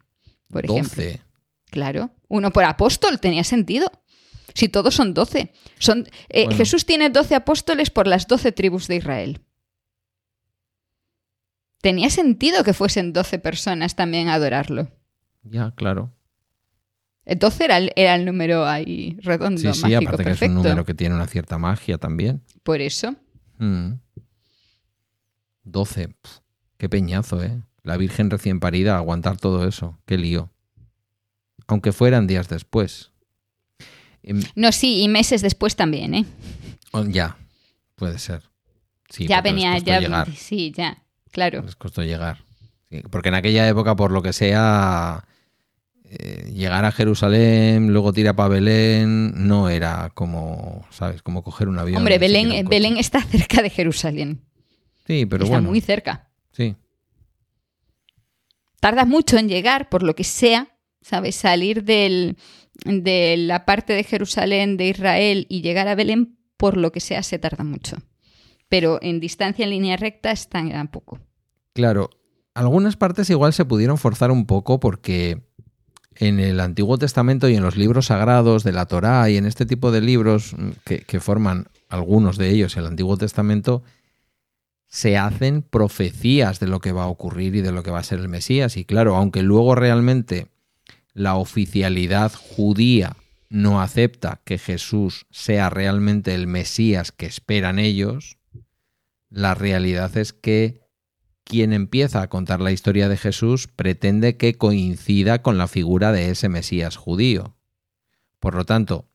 por 0.49 0.65
ejemplo. 0.65 1.03
Claro, 1.65 2.11
uno 2.27 2.51
por 2.51 2.63
apóstol 2.63 3.19
tenía 3.19 3.43
sentido. 3.43 3.91
Si 4.55 4.67
todos 4.67 4.95
son 4.95 5.13
doce. 5.13 5.53
Son, 5.77 6.07
eh, 6.29 6.45
Bueno. 6.45 6.57
Jesús 6.57 6.85
tiene 6.85 7.09
doce 7.09 7.35
apóstoles 7.35 7.91
por 7.91 8.07
las 8.07 8.27
doce 8.27 8.51
tribus 8.51 8.87
de 8.87 8.97
Israel. 8.97 9.41
Tenía 11.81 12.09
sentido 12.09 12.63
que 12.63 12.73
fuesen 12.73 13.13
doce 13.13 13.39
personas 13.39 13.95
también 13.95 14.27
a 14.27 14.33
adorarlo. 14.33 14.89
Ya, 15.43 15.71
claro. 15.71 16.13
El 17.25 17.37
12 17.37 17.63
era 17.63 17.77
el, 17.77 17.91
era 17.95 18.15
el 18.15 18.25
número 18.25 18.65
ahí 18.65 19.15
redondo, 19.21 19.61
Sí, 19.61 19.71
sí, 19.71 19.81
mágico, 19.83 20.09
aparte 20.09 20.23
que 20.23 20.31
es 20.31 20.41
un 20.41 20.55
número 20.55 20.83
que 20.83 20.95
tiene 20.95 21.13
una 21.13 21.27
cierta 21.27 21.59
magia 21.59 21.99
también. 21.99 22.41
Por 22.63 22.81
eso. 22.81 23.15
Mm. 23.59 23.91
12. 25.71 26.09
Pf, 26.09 26.39
qué 26.77 26.89
peñazo, 26.89 27.43
¿eh? 27.43 27.61
La 27.83 27.97
Virgen 27.97 28.29
recién 28.29 28.59
parida, 28.59 28.97
aguantar 28.97 29.37
todo 29.37 29.67
eso. 29.67 29.97
Qué 30.05 30.17
lío. 30.17 30.51
Aunque 31.67 31.91
fueran 31.91 32.27
días 32.27 32.49
después. 32.49 33.11
Em, 34.23 34.43
No, 34.55 34.71
sí, 34.71 35.01
y 35.01 35.07
meses 35.07 35.41
después 35.41 35.75
también, 35.75 36.13
¿eh? 36.13 36.25
oh, 36.91 37.05
ya, 37.05 37.37
puede 37.95 38.19
ser. 38.19 38.43
Sí, 39.09 39.27
ya 39.27 39.41
venía, 39.41 39.77
ya. 39.79 39.99
llegar. 39.99 40.31
Sí, 40.35 40.71
ya, 40.75 41.03
claro. 41.31 41.63
Les 41.63 41.75
costó 41.75 42.03
llegar. 42.03 42.43
Sí, 42.89 43.01
porque 43.09 43.29
en 43.29 43.35
aquella 43.35 43.67
época, 43.67 43.95
por 43.95 44.11
lo 44.11 44.21
que 44.21 44.33
sea, 44.33 45.25
eh, 46.05 46.51
llegar 46.53 46.85
a 46.85 46.91
Jerusalén, 46.91 47.93
luego 47.93 48.13
tira 48.13 48.33
para 48.33 48.49
Belén, 48.49 49.47
no 49.47 49.69
era 49.69 50.11
como, 50.13 50.85
¿sabes? 50.89 51.21
Como 51.21 51.43
coger 51.43 51.67
un 51.69 51.79
avión. 51.79 51.97
Hombre, 51.97 52.17
Belén. 52.17 52.67
Belén 52.67 52.97
está 52.97 53.21
cerca 53.23 53.61
de 53.61 53.69
Jerusalén. 53.69 54.41
Sí, 55.09 55.25
pero 55.25 55.43
está 55.43 55.55
bueno. 55.55 55.69
muy 55.69 55.81
cerca. 55.81 56.29
Sí. 56.51 56.75
Tardas 58.79 59.07
mucho 59.07 59.39
en 59.39 59.49
llegar, 59.49 59.89
por 59.89 60.03
lo 60.03 60.13
que 60.13 60.23
sea, 60.23 60.77
¿sabes? 61.01 61.35
Salir 61.35 61.83
del, 61.83 62.37
de 62.85 63.35
la 63.37 63.65
parte 63.65 63.93
de 63.93 64.03
Jerusalén, 64.03 64.77
de 64.77 64.89
Israel, 64.89 65.47
y 65.49 65.63
llegar 65.63 65.87
a 65.87 65.95
Belén, 65.95 66.37
por 66.57 66.77
lo 66.77 66.91
que 66.91 66.99
sea, 66.99 67.23
se 67.23 67.39
tarda 67.39 67.63
mucho. 67.63 67.97
Pero 68.67 68.99
en 69.01 69.19
distancia 69.19 69.63
en 69.63 69.71
línea 69.71 69.97
recta 69.97 70.31
está 70.31 70.59
en 70.59 70.87
poco. 70.89 71.19
Claro, 71.73 72.11
algunas 72.53 72.95
partes 72.95 73.31
igual 73.31 73.51
se 73.53 73.65
pudieron 73.65 73.97
forzar 73.97 74.29
un 74.29 74.45
poco 74.45 74.79
porque 74.79 75.41
en 76.17 76.39
el 76.39 76.59
Antiguo 76.59 76.99
Testamento 76.99 77.49
y 77.49 77.55
en 77.55 77.63
los 77.63 77.77
libros 77.77 78.07
sagrados 78.07 78.63
de 78.63 78.73
la 78.73 78.85
Torá 78.85 79.27
y 79.31 79.37
en 79.37 79.47
este 79.47 79.65
tipo 79.65 79.91
de 79.91 80.01
libros 80.01 80.55
que, 80.85 80.99
que 80.99 81.19
forman 81.19 81.65
algunos 81.87 82.37
de 82.37 82.51
ellos 82.51 82.77
el 82.77 82.85
Antiguo 82.85 83.17
Testamento, 83.17 83.81
se 84.89 85.17
hacen 85.17 85.61
profecías 85.61 86.59
de 86.59 86.67
lo 86.67 86.81
que 86.81 86.91
va 86.91 87.03
a 87.03 87.09
ocurrir 87.09 87.55
y 87.55 87.61
de 87.61 87.71
lo 87.71 87.83
que 87.83 87.91
va 87.91 87.99
a 87.99 88.03
ser 88.03 88.19
el 88.19 88.27
Mesías. 88.27 88.75
Y 88.75 88.85
claro, 88.85 89.15
aunque 89.15 89.43
luego 89.43 89.75
realmente 89.75 90.47
la 91.13 91.35
oficialidad 91.35 92.33
judía 92.33 93.15
no 93.49 93.81
acepta 93.81 94.41
que 94.43 94.57
Jesús 94.57 95.27
sea 95.29 95.69
realmente 95.69 96.33
el 96.33 96.47
Mesías 96.47 97.11
que 97.11 97.27
esperan 97.27 97.77
ellos, 97.77 98.37
la 99.29 99.53
realidad 99.53 100.17
es 100.17 100.33
que 100.33 100.81
quien 101.43 101.73
empieza 101.73 102.21
a 102.21 102.29
contar 102.29 102.59
la 102.59 102.71
historia 102.71 103.09
de 103.09 103.17
Jesús 103.17 103.67
pretende 103.67 104.37
que 104.37 104.55
coincida 104.55 105.41
con 105.41 105.57
la 105.57 105.67
figura 105.67 106.11
de 106.11 106.31
ese 106.31 106.49
Mesías 106.49 106.95
judío. 106.95 107.55
Por 108.39 108.55
lo 108.55 108.65
tanto, 108.65 109.08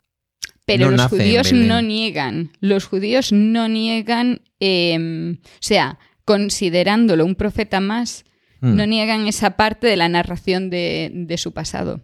Pero 0.67 0.91
No 0.91 0.97
los 0.97 1.07
judíos 1.07 1.53
no 1.53 1.83
niegan, 1.83 2.51
los 2.61 2.87
judíos 2.87 3.33
no 3.33 3.69
niegan, 3.69 4.41
eh, 4.61 5.37
o 5.43 5.57
sea, 5.61 5.99
considerándolo 6.25 7.25
un 7.27 7.35
profeta 7.35 7.81
más, 7.81 8.25
mm, 8.61 8.75
no 8.75 8.87
niegan 8.87 9.27
esa 9.27 9.57
parte 9.57 9.87
de 9.87 9.97
la 9.97 10.09
narración 10.09 10.71
de, 10.71 11.11
de 11.13 11.37
su 11.39 11.53
pasado. 11.53 12.01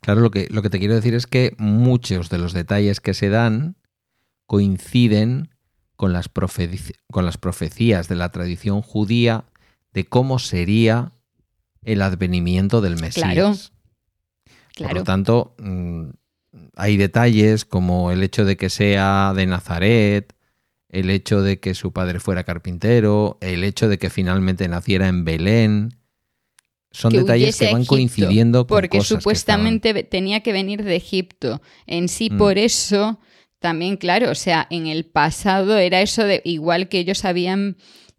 claro, 0.00 0.20
lo 0.20 0.30
que, 0.30 0.48
lo 0.50 0.62
que 0.62 0.70
te 0.70 0.78
quiero 0.78 0.94
decir 0.94 1.14
es 1.14 1.26
que 1.26 1.54
muchos 1.58 2.30
de 2.30 2.38
los 2.38 2.52
detalles 2.54 3.00
que 3.00 3.12
se 3.12 3.28
dan 3.28 3.76
coinciden 4.46 5.50
con 5.96 6.12
las, 6.12 6.30
con 7.10 7.24
las 7.26 7.36
profecías 7.38 8.08
de 8.08 8.14
la 8.16 8.30
tradición 8.30 8.80
judía 8.82 9.44
de 9.92 10.04
cómo 10.04 10.38
sería 10.38 11.12
el 11.82 12.02
advenimiento 12.02 12.80
del 12.80 12.94
Mesías. 12.96 13.14
Claro, 13.24 13.52
Por 13.54 14.74
Claro. 14.74 14.94
lo 14.94 15.04
tanto, 15.04 15.54
mm, 15.58 16.10
hay 16.74 16.96
detalles 16.96 17.64
como 17.64 18.10
el 18.12 18.22
hecho 18.22 18.44
de 18.44 18.56
que 18.56 18.70
sea 18.70 19.32
de 19.34 19.46
Nazaret, 19.46 20.32
el 20.88 21.10
hecho 21.10 21.42
de 21.42 21.58
que 21.60 21.74
su 21.74 21.92
padre 21.92 22.20
fuera 22.20 22.44
carpintero, 22.44 23.38
el 23.40 23.64
hecho 23.64 23.88
de 23.88 23.98
que 23.98 24.10
finalmente 24.10 24.68
naciera 24.68 25.08
en 25.08 25.24
Belén. 25.24 25.98
Son 26.92 27.12
que 27.12 27.18
detalles 27.18 27.58
que 27.58 27.66
van 27.66 27.82
Egipto, 27.82 27.88
coincidiendo 27.94 28.66
con 28.66 28.76
porque 28.76 28.98
cosas 28.98 29.08
que 29.08 29.20
supuestamente 29.20 30.02
tenía 30.04 30.40
que 30.40 30.52
venir 30.52 30.82
de 30.82 30.96
Egipto. 30.96 31.60
En 31.86 32.08
sí, 32.08 32.30
Mm. 32.30 32.38
por 32.38 32.56
eso, 32.56 33.20
también, 33.58 33.96
claro, 33.96 34.30
o 34.30 34.34
sea, 34.34 34.66
en 34.70 34.86
el 34.86 35.04
pasado 35.04 35.76
era 35.76 36.00
eso 36.00 36.24
de 36.24 36.40
igual 36.44 36.88
que 36.88 36.98
ellos 37.00 37.24
habían 37.24 37.76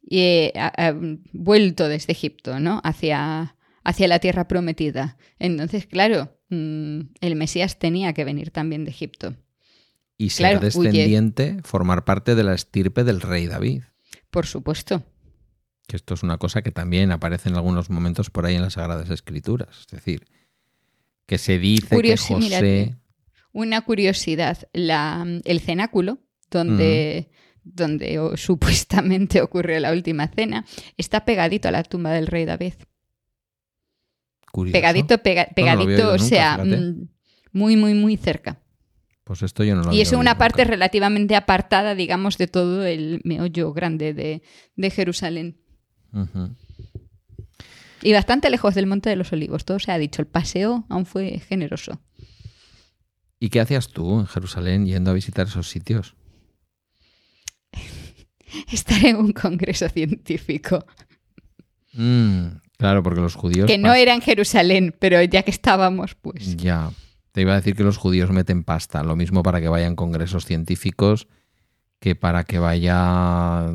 eh, 0.09 0.53
a- 0.55 0.87
a- 0.87 0.95
vuelto 1.33 1.89
desde 1.89 2.13
Egipto, 2.13 2.61
¿no? 2.61 2.79
Hacia, 2.85 3.55
hacia 3.83 4.07
la 4.07 4.19
tierra 4.19 4.47
prometida. 4.47 5.17
Entonces, 5.37 5.85
claro, 5.85 6.36
mm, 6.49 6.99
el 7.21 7.35
Mesías 7.35 7.79
tenía 7.79 8.13
que 8.13 8.23
venir 8.25 8.51
también 8.51 8.85
de 8.85 8.91
Egipto. 8.91 9.35
y 10.17 10.29
ser 10.31 10.57
claro, 10.59 10.59
huye. 10.75 10.89
descendiente, 10.89 11.57
formar 11.63 12.03
parte 12.05 12.33
de 12.35 12.43
la 12.43 12.53
estirpe 12.55 13.03
del 13.03 13.21
rey 13.21 13.47
David. 13.47 13.83
Por 14.31 14.45
supuesto. 14.47 15.03
Que 15.87 15.95
esto 15.95 16.15
es 16.15 16.23
una 16.23 16.37
cosa 16.37 16.61
que 16.63 16.71
también 16.71 17.11
aparece 17.11 17.49
en 17.49 17.55
algunos 17.55 17.89
momentos 17.89 18.29
por 18.29 18.45
ahí 18.45 18.55
en 18.55 18.61
las 18.61 18.73
Sagradas 18.73 19.09
Escrituras. 19.09 19.69
Es 19.81 19.87
decir, 19.87 20.25
que 21.27 21.37
se 21.37 21.59
dice 21.59 22.01
que 22.01 22.17
José... 22.17 22.35
mírate. 22.35 22.95
Una 23.53 23.81
curiosidad, 23.81 24.67
la, 24.73 25.25
el 25.45 25.59
cenáculo, 25.61 26.19
donde, 26.51 27.29
donde 27.63 28.19
o- 28.19 28.35
supuestamente 28.37 29.41
ocurrió 29.41 29.79
la 29.79 29.91
última 29.91 30.27
cena, 30.27 30.65
está 30.97 31.25
pegadito 31.25 31.67
a 31.67 31.71
la 31.71 31.83
tumba 31.83 32.11
del 32.11 32.27
rey 32.27 32.45
David. 32.45 32.73
Curioso. 34.57 34.73
Pegadito, 34.73 35.17
pega- 35.19 35.47
No, 35.55 35.65
no 35.65 35.65
lo 35.65 35.71
había 35.71 35.85
pegadito, 35.85 36.07
o 36.09 36.11
nunca, 36.17 36.23
sea, 36.25 36.51
fíjate. 36.63 36.77
mm, 36.81 37.07
muy, 37.53 37.75
muy, 37.77 37.93
muy 37.93 38.17
cerca. 38.17 38.59
Pues 39.23 39.41
esto 39.43 39.63
yo 39.63 39.75
no 39.75 39.83
lo 39.83 39.93
Y 39.93 40.01
es 40.01 40.13
una 40.13 40.37
parte 40.37 40.61
nunca. 40.63 40.71
relativamente 40.71 41.35
apartada, 41.35 41.95
digamos, 41.95 42.37
de 42.37 42.47
todo 42.47 42.85
el 42.85 43.21
meollo 43.23 43.73
grande 43.73 44.13
de, 44.13 44.41
de 44.75 44.89
Jerusalén. 44.89 45.57
Y 48.01 48.13
bastante 48.13 48.49
lejos 48.49 48.73
del 48.75 48.87
Monte 48.87 49.09
de 49.09 49.15
los 49.15 49.31
Olivos. 49.33 49.65
Todo 49.65 49.79
se 49.79 49.91
ha 49.91 49.97
dicho. 49.97 50.21
El 50.21 50.27
paseo 50.27 50.85
aún 50.89 51.05
fue 51.05 51.39
generoso. 51.39 51.99
¿Y 53.39 53.49
qué 53.49 53.59
hacías 53.59 53.89
tú 53.89 54.19
en 54.19 54.25
Jerusalén 54.27 54.85
yendo 54.85 55.11
a 55.11 55.13
visitar 55.13 55.45
esos 55.47 55.69
sitios? 55.69 56.15
Estar 58.71 59.05
en 59.05 59.17
un 59.17 59.33
congreso 59.33 59.89
científico. 59.89 60.85
Mm, 61.93 62.47
claro, 62.77 63.03
porque 63.03 63.21
los 63.21 63.35
judíos... 63.35 63.67
Que 63.67 63.77
no 63.77 63.93
era 63.93 64.13
en 64.13 64.21
Jerusalén, 64.21 64.95
pero 64.97 65.21
ya 65.23 65.43
que 65.43 65.51
estábamos, 65.51 66.15
pues. 66.15 66.55
Ya, 66.57 66.91
te 67.31 67.41
iba 67.41 67.53
a 67.53 67.57
decir 67.57 67.75
que 67.75 67.83
los 67.83 67.97
judíos 67.97 68.31
meten 68.31 68.63
pasta, 68.63 69.03
lo 69.03 69.15
mismo 69.15 69.43
para 69.43 69.59
que 69.61 69.67
vayan 69.69 69.95
congresos 69.95 70.45
científicos 70.45 71.27
que 71.99 72.15
para 72.15 72.43
que 72.43 72.59
vaya 72.59 73.65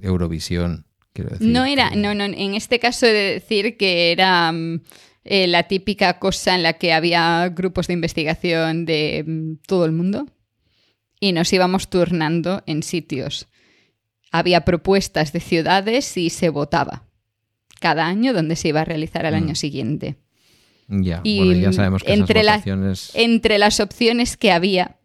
Eurovisión. 0.00 0.86
quiero 1.12 1.30
decir 1.30 1.48
No 1.48 1.64
era, 1.64 1.90
que- 1.90 1.96
no, 1.96 2.14
no, 2.14 2.24
en 2.24 2.54
este 2.54 2.78
caso 2.78 3.06
he 3.06 3.12
de 3.12 3.32
decir 3.34 3.76
que 3.76 4.12
era 4.12 4.52
mm, 4.52 4.80
eh, 5.24 5.46
la 5.46 5.64
típica 5.64 6.18
cosa 6.18 6.54
en 6.54 6.62
la 6.62 6.74
que 6.74 6.92
había 6.92 7.48
grupos 7.48 7.86
de 7.86 7.94
investigación 7.94 8.84
de 8.84 9.24
mm, 9.26 9.52
todo 9.66 9.84
el 9.84 9.92
mundo 9.92 10.26
y 11.18 11.32
nos 11.32 11.52
íbamos 11.52 11.88
turnando 11.88 12.62
en 12.66 12.82
sitios. 12.82 13.48
Había 14.32 14.64
propuestas 14.64 15.32
de 15.32 15.40
ciudades 15.40 16.16
y 16.16 16.30
se 16.30 16.48
votaba 16.50 17.04
cada 17.80 18.06
año 18.06 18.32
donde 18.32 18.54
se 18.54 18.68
iba 18.68 18.82
a 18.82 18.84
realizar 18.84 19.26
al 19.26 19.32
Mm. 19.34 19.36
año 19.36 19.54
siguiente. 19.56 20.16
Ya, 20.88 21.20
y, 21.24 21.38
bueno, 21.38 21.52
ya 21.60 21.72
sabemos 21.72 22.02
que 22.02 22.12
entre 22.12 22.40
esas 22.40 22.66
la-. 22.66 22.74
Entre 23.14 23.58
las 23.58 23.80
opciones 23.80 24.36
que 24.36 24.52
había 24.52 24.96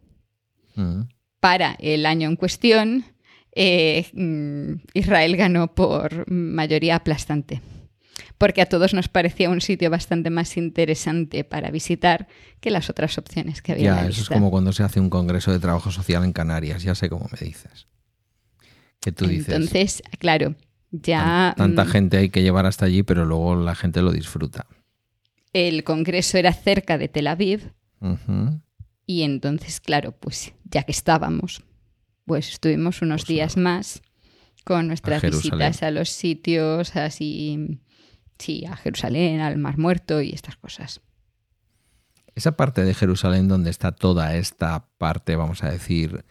Mm, 0.76 1.02
para 1.40 1.76
el 1.80 2.04
año 2.06 2.28
en 2.28 2.36
cuestión, 2.36 3.04
eh, 3.52 4.06
mm, 4.12 4.82
Israel 4.94 5.36
ganó 5.36 5.74
por 5.74 6.30
mayoría 6.30 6.96
aplastante. 6.96 7.62
Porque 8.36 8.60
a 8.60 8.66
todos 8.66 8.92
nos 8.92 9.08
parecía 9.08 9.48
un 9.48 9.62
sitio 9.62 9.88
bastante 9.88 10.28
más 10.28 10.58
interesante 10.58 11.44
para 11.44 11.70
visitar 11.70 12.28
que 12.60 12.70
las 12.70 12.90
otras 12.90 13.16
opciones 13.16 13.62
que 13.62 13.72
había. 13.72 13.90
en 13.90 13.96
Ya, 13.96 14.02
la 14.02 14.08
eso 14.10 14.20
es 14.22 14.28
como 14.28 14.50
cuando 14.50 14.72
se 14.72 14.82
hace 14.82 15.00
un 15.00 15.08
congreso 15.08 15.52
de 15.52 15.58
trabajo 15.60 15.90
social 15.90 16.22
en 16.24 16.32
Canarias, 16.32 16.82
ya 16.82 16.94
sé 16.94 17.08
cómo 17.08 17.26
me 17.32 17.38
dices. 17.46 17.86
Que 19.00 19.12
tú 19.12 19.26
dices, 19.26 19.48
Entonces, 19.48 20.02
claro, 20.18 20.54
tan- 21.00 21.54
tanta 21.56 21.84
mm, 21.84 21.88
gente 21.88 22.16
hay 22.18 22.28
que 22.30 22.42
llevar 22.42 22.66
hasta 22.66 22.84
allí, 22.86 23.02
pero 23.02 23.24
luego 23.24 23.56
la 23.56 23.74
gente 23.74 24.02
lo 24.02 24.12
disfruta. 24.12 24.66
el 25.52 25.84
congreso 25.84 26.36
era 26.38 26.52
cerca 26.52 26.98
de 26.98 27.08
Tel 27.08 27.26
Aviv. 27.28 27.72
Y 29.06 29.22
entonces, 29.22 29.80
claro, 29.80 30.12
pues 30.12 30.52
ya 30.64 30.82
que 30.82 30.92
estábamos, 30.92 31.62
pues 32.24 32.50
estuvimos 32.50 33.00
unos 33.02 33.22
Pues 33.22 33.28
días 33.28 33.56
más 33.56 34.02
con 34.64 34.88
nuestras 34.88 35.22
visitas 35.22 35.82
a 35.82 35.90
los 35.92 36.08
sitios, 36.10 36.94
así, 36.96 37.80
sí, 38.38 38.64
a 38.66 38.76
Jerusalén, 38.76 39.40
al 39.40 39.56
Mar 39.58 39.78
Muerto 39.78 40.20
y 40.20 40.30
estas 40.32 40.56
cosas. 40.56 41.00
Esa 42.34 42.56
parte 42.56 42.82
de 42.84 42.92
Jerusalén 42.92 43.48
donde 43.48 43.70
está 43.70 43.92
toda 43.92 44.36
esta 44.36 44.88
parte, 44.98 45.36
vamos 45.36 45.62
a 45.62 45.70
decir, 45.70 46.24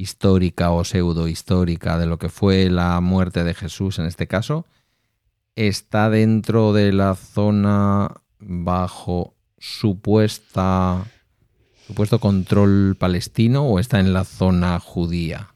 histórica 0.00 0.70
o 0.70 0.84
pseudo 0.84 1.28
histórica 1.28 1.98
de 1.98 2.06
lo 2.06 2.18
que 2.18 2.28
fue 2.28 2.70
la 2.70 3.00
muerte 3.00 3.44
de 3.44 3.54
Jesús 3.54 3.98
en 3.98 4.06
este 4.06 4.26
caso, 4.26 4.66
está 5.56 6.08
dentro 6.10 6.72
de 6.72 6.92
la 6.92 7.14
zona 7.14 8.22
bajo 8.38 9.34
supuesta 9.58 11.04
supuesto 11.86 12.18
control 12.20 12.96
palestino 12.98 13.64
o 13.66 13.78
está 13.78 13.98
en 14.00 14.12
la 14.12 14.24
zona 14.24 14.78
judía 14.80 15.54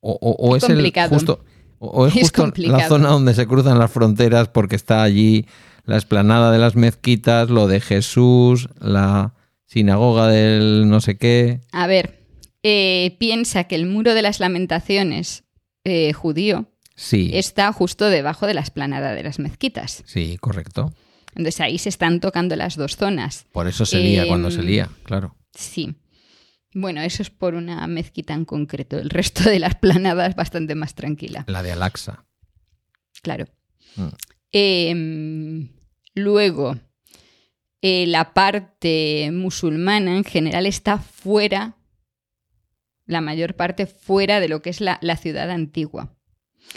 o, 0.00 0.12
o- 0.20 0.48
o 0.50 0.56
Es 0.56 0.62
el 0.64 0.92
justo 1.08 1.44
o, 1.80 2.06
es 2.06 2.14
Es 2.14 2.22
justo 2.22 2.42
la 2.70 2.78
zona 2.88 3.08
donde 3.10 3.34
se 3.34 3.46
cruzan 3.46 3.78
las 3.78 3.90
fronteras 3.90 4.48
porque 4.48 4.76
está 4.76 5.02
allí 5.02 5.46
la 5.84 5.96
esplanada 5.96 6.50
de 6.52 6.58
las 6.58 6.76
mezquitas, 6.76 7.48
lo 7.50 7.66
de 7.66 7.80
Jesús, 7.80 8.68
la 8.78 9.32
sinagoga 9.64 10.26
del 10.28 10.88
no 10.88 11.00
sé 11.00 11.16
qué. 11.16 11.60
A 11.72 11.86
ver, 11.86 12.17
eh, 12.70 13.16
piensa 13.18 13.64
que 13.64 13.74
el 13.76 13.86
muro 13.86 14.12
de 14.14 14.20
las 14.22 14.40
lamentaciones 14.40 15.44
eh, 15.84 16.12
judío 16.12 16.70
Sí, 16.96 17.30
está 17.32 17.72
justo 17.72 18.10
debajo 18.10 18.46
de 18.46 18.54
la 18.54 18.60
esplanada 18.60 19.14
de 19.14 19.22
las 19.22 19.38
mezquitas. 19.38 20.02
sí, 20.06 20.36
correcto. 20.40 20.92
Entonces 21.36 21.60
ahí 21.60 21.78
se 21.78 21.88
están 21.88 22.18
tocando 22.20 22.56
las 22.56 22.74
dos 22.76 22.96
zonas. 22.96 23.46
Por 23.52 23.68
eso 23.68 23.86
se 23.86 24.00
lía 24.00 24.22
Em, 24.22 24.28
cuando 24.28 24.50
se 24.50 24.62
lía, 24.62 24.88
claro. 25.04 25.36
Sí. 25.54 25.94
Bueno, 26.74 27.00
eso 27.02 27.22
es 27.22 27.30
por 27.30 27.54
una 27.54 27.86
mezquita 27.86 28.34
en 28.34 28.44
concreto. 28.44 28.98
El 28.98 29.08
resto 29.10 29.44
de 29.48 29.58
la 29.60 29.68
esplanada 29.68 30.26
es 30.26 30.34
bastante 30.34 30.74
más 30.74 30.94
tranquila. 30.94 31.44
La 31.46 31.62
de 31.62 31.70
Alaxa. 31.72 32.24
Claro. 33.22 33.44
Mm. 33.96 34.08
Em, 34.52 35.68
luego, 36.14 36.76
eh, 37.82 38.06
la 38.08 38.34
parte 38.34 39.30
musulmana 39.32 40.16
en 40.16 40.24
general 40.24 40.66
está 40.66 40.98
fuera, 40.98 41.76
la 43.08 43.20
mayor 43.20 43.54
parte 43.54 43.86
fuera 43.86 44.38
de 44.38 44.48
lo 44.48 44.62
que 44.62 44.70
es 44.70 44.80
la, 44.80 44.98
la 45.02 45.16
ciudad 45.16 45.50
antigua. 45.50 46.14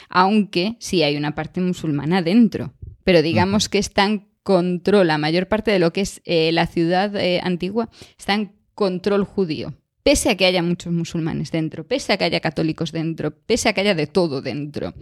Aunque 0.10 0.78
sí 0.80 1.04
hay 1.04 1.16
una 1.18 1.36
parte 1.36 1.62
musulmana 1.62 2.24
dentro. 2.24 2.74
Pero 3.04 3.22
digamos 3.22 3.70
que 3.70 3.78
está 3.78 4.06
en 4.06 4.32
control, 4.44 5.08
la 5.08 5.18
mayor 5.18 5.48
parte 5.48 5.72
de 5.72 5.80
lo 5.80 5.94
que 5.94 6.02
es 6.02 6.22
eh, 6.26 6.52
la 6.52 6.68
ciudad 6.68 7.16
eh, 7.16 7.42
antigua 7.44 7.90
está 8.18 8.34
en 8.34 8.54
control 8.74 9.24
judío. 9.24 9.76
Pese 10.04 10.30
a 10.30 10.38
que 10.38 10.46
haya 10.46 10.64
muchos 10.64 10.92
musulmanes 10.92 11.52
dentro, 11.52 11.88
pese 11.88 12.14
a 12.14 12.18
que 12.18 12.24
haya 12.24 12.40
católicos 12.40 12.92
dentro, 12.92 13.38
pese 13.46 13.70
a 13.70 13.74
que 13.74 13.82
haya 13.82 13.94
de 13.94 14.08
todo 14.08 14.42
dentro. 14.42 14.96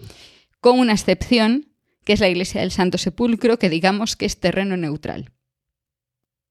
Con 0.60 0.78
una 0.78 0.94
excepción, 0.94 1.72
que 2.04 2.14
es 2.14 2.20
la 2.20 2.28
iglesia 2.28 2.62
del 2.62 2.72
Santo 2.72 2.98
Sepulcro, 2.98 3.58
que 3.58 3.70
digamos 3.70 4.18
que 4.18 4.26
es 4.26 4.40
terreno 4.40 4.76
neutral. 4.76 5.32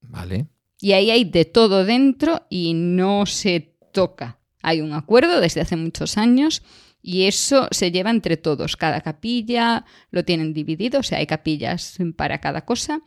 Vale. 0.01 0.47
Y 0.79 0.93
ahí 0.93 1.11
hay 1.11 1.25
de 1.25 1.45
todo 1.45 1.85
dentro 1.85 2.47
y 2.49 2.73
no 2.73 3.25
se 3.25 3.75
toca. 3.91 4.38
Hay 4.61 4.81
un 4.81 4.93
acuerdo 4.93 5.39
desde 5.39 5.61
hace 5.61 5.75
muchos 5.75 6.17
años 6.17 6.63
y 7.01 7.23
eso 7.23 7.67
se 7.71 7.91
lleva 7.91 8.09
entre 8.09 8.37
todos. 8.37 8.75
Cada 8.75 9.01
capilla 9.01 9.85
lo 10.11 10.25
tienen 10.25 10.53
dividido, 10.53 10.99
o 10.99 11.03
sea, 11.03 11.19
hay 11.19 11.27
capillas 11.27 11.97
para 12.15 12.39
cada 12.39 12.65
cosa, 12.65 13.01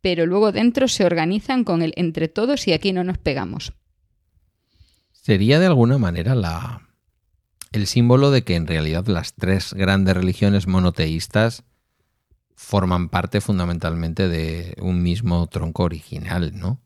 pero 0.00 0.26
luego 0.26 0.52
dentro 0.52 0.88
se 0.88 1.04
organizan 1.04 1.64
con 1.64 1.82
el 1.82 1.92
entre 1.96 2.28
todos 2.28 2.68
y 2.68 2.72
aquí 2.72 2.92
no 2.92 3.04
nos 3.04 3.18
pegamos. 3.18 3.72
Sería 5.12 5.58
de 5.58 5.66
alguna 5.66 5.98
manera 5.98 6.34
la, 6.34 6.88
el 7.72 7.86
símbolo 7.86 8.30
de 8.30 8.44
que 8.44 8.54
en 8.54 8.66
realidad 8.66 9.06
las 9.06 9.34
tres 9.34 9.74
grandes 9.74 10.14
religiones 10.14 10.66
monoteístas 10.66 11.64
forman 12.54 13.08
parte 13.08 13.40
fundamentalmente 13.40 14.28
de 14.28 14.74
un 14.80 15.02
mismo 15.02 15.46
tronco 15.48 15.84
original, 15.84 16.52
¿no? 16.58 16.80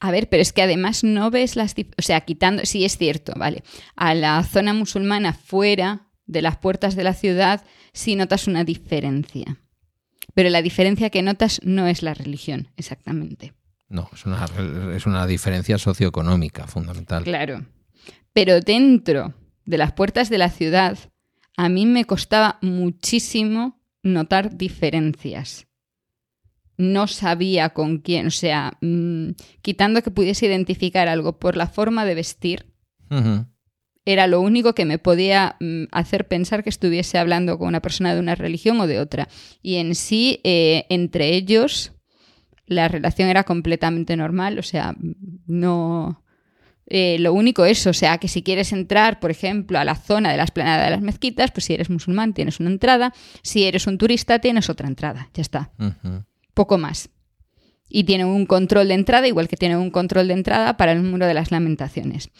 A 0.00 0.10
ver, 0.10 0.28
pero 0.28 0.42
es 0.42 0.52
que 0.52 0.62
además 0.62 1.04
no 1.04 1.30
ves 1.30 1.56
las... 1.56 1.74
O 1.98 2.02
sea, 2.02 2.20
quitando... 2.22 2.64
Sí, 2.64 2.84
es 2.84 2.96
cierto, 2.96 3.32
vale. 3.36 3.62
A 3.96 4.14
la 4.14 4.42
zona 4.42 4.74
musulmana 4.74 5.32
fuera 5.32 6.08
de 6.26 6.42
las 6.42 6.56
puertas 6.56 6.96
de 6.96 7.04
la 7.04 7.14
ciudad 7.14 7.64
sí 7.92 8.16
notas 8.16 8.46
una 8.46 8.64
diferencia. 8.64 9.58
Pero 10.34 10.50
la 10.50 10.62
diferencia 10.62 11.10
que 11.10 11.22
notas 11.22 11.60
no 11.62 11.86
es 11.86 12.02
la 12.02 12.14
religión, 12.14 12.68
exactamente. 12.76 13.52
No, 13.88 14.10
es 14.12 14.26
una, 14.26 14.46
es 14.96 15.06
una 15.06 15.26
diferencia 15.26 15.78
socioeconómica 15.78 16.66
fundamental. 16.66 17.22
Claro. 17.22 17.64
Pero 18.32 18.60
dentro 18.60 19.34
de 19.64 19.78
las 19.78 19.92
puertas 19.92 20.30
de 20.30 20.38
la 20.38 20.50
ciudad, 20.50 20.98
a 21.56 21.68
mí 21.68 21.86
me 21.86 22.04
costaba 22.04 22.58
muchísimo 22.62 23.80
notar 24.02 24.56
diferencias. 24.56 25.66
No 26.76 27.06
sabía 27.06 27.70
con 27.70 27.98
quién, 27.98 28.26
o 28.26 28.30
sea, 28.30 28.76
mm, 28.80 29.30
quitando 29.62 30.02
que 30.02 30.10
pudiese 30.10 30.46
identificar 30.46 31.08
algo 31.08 31.38
por 31.38 31.56
la 31.56 31.66
forma 31.68 32.04
de 32.04 32.14
vestir, 32.14 32.66
era 34.04 34.26
lo 34.26 34.40
único 34.40 34.74
que 34.74 34.84
me 34.84 34.98
podía 34.98 35.56
mm, 35.60 35.84
hacer 35.92 36.26
pensar 36.28 36.62
que 36.62 36.70
estuviese 36.70 37.16
hablando 37.16 37.58
con 37.58 37.68
una 37.68 37.80
persona 37.80 38.12
de 38.12 38.20
una 38.20 38.34
religión 38.34 38.80
o 38.80 38.86
de 38.86 39.00
otra. 39.00 39.28
Y 39.62 39.76
en 39.76 39.94
sí, 39.94 40.40
eh, 40.44 40.84
entre 40.90 41.34
ellos, 41.34 41.92
la 42.66 42.88
relación 42.88 43.28
era 43.28 43.44
completamente 43.44 44.16
normal, 44.16 44.58
o 44.58 44.62
sea, 44.62 44.94
no... 45.46 46.22
eh, 46.86 47.18
lo 47.18 47.32
único 47.32 47.64
es, 47.64 47.86
o 47.86 47.92
sea, 47.92 48.18
que 48.18 48.28
si 48.28 48.42
quieres 48.42 48.72
entrar, 48.72 49.20
por 49.20 49.30
ejemplo, 49.30 49.78
a 49.78 49.84
la 49.84 49.94
zona 49.94 50.30
de 50.30 50.36
la 50.38 50.44
esplanada 50.44 50.84
de 50.84 50.90
las 50.90 51.02
mezquitas, 51.02 51.50
pues 51.50 51.64
si 51.64 51.74
eres 51.74 51.88
musulmán 51.88 52.34
tienes 52.34 52.60
una 52.60 52.70
entrada, 52.70 53.12
si 53.42 53.64
eres 53.64 53.86
un 53.86 53.96
turista 53.96 54.38
tienes 54.38 54.68
otra 54.68 54.88
entrada, 54.88 55.28
ya 55.34 55.42
está, 55.42 55.70
Ujú. 55.78 56.24
Poco 56.54 56.78
más. 56.78 57.10
Y 57.88 58.04
tienen 58.04 58.26
un 58.26 58.46
control 58.46 58.88
de 58.88 58.94
entrada, 58.94 59.28
igual 59.28 59.46
que 59.46 59.56
tienen 59.56 59.78
un 59.78 59.90
control 59.90 60.26
de 60.28 60.34
entrada 60.34 60.76
para 60.76 60.92
el 60.92 61.02
muro 61.02 61.26
de 61.26 61.34
las 61.34 61.50
lamentaciones. 61.50 62.30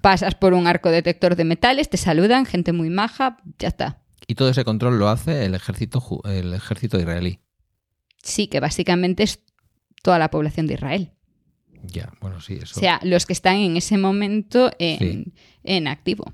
Pasas 0.00 0.34
por 0.34 0.54
un 0.54 0.66
arco 0.66 0.90
detector 0.90 1.36
de 1.36 1.44
metales, 1.44 1.90
te 1.90 1.96
saludan, 1.96 2.46
gente 2.46 2.72
muy 2.72 2.88
maja, 2.90 3.36
ya 3.58 3.68
está. 3.68 4.02
Y 4.26 4.34
todo 4.34 4.48
ese 4.48 4.64
control 4.64 4.98
lo 4.98 5.08
hace 5.08 5.44
el 5.44 5.54
ejército, 5.54 6.02
el 6.24 6.54
ejército 6.54 6.98
israelí. 6.98 7.38
Sí, 8.22 8.48
que 8.48 8.58
básicamente 8.58 9.22
es 9.22 9.40
toda 10.02 10.18
la 10.18 10.30
población 10.30 10.66
de 10.66 10.74
Israel. 10.74 11.12
Ya, 11.84 12.12
bueno, 12.20 12.40
sí, 12.40 12.54
eso. 12.60 12.80
O 12.80 12.80
sea, 12.80 12.98
los 13.04 13.26
que 13.26 13.32
están 13.34 13.56
en 13.58 13.76
ese 13.76 13.98
momento 13.98 14.72
en, 14.80 14.98
Sí. 14.98 15.32
en 15.62 15.86
activo. 15.86 16.32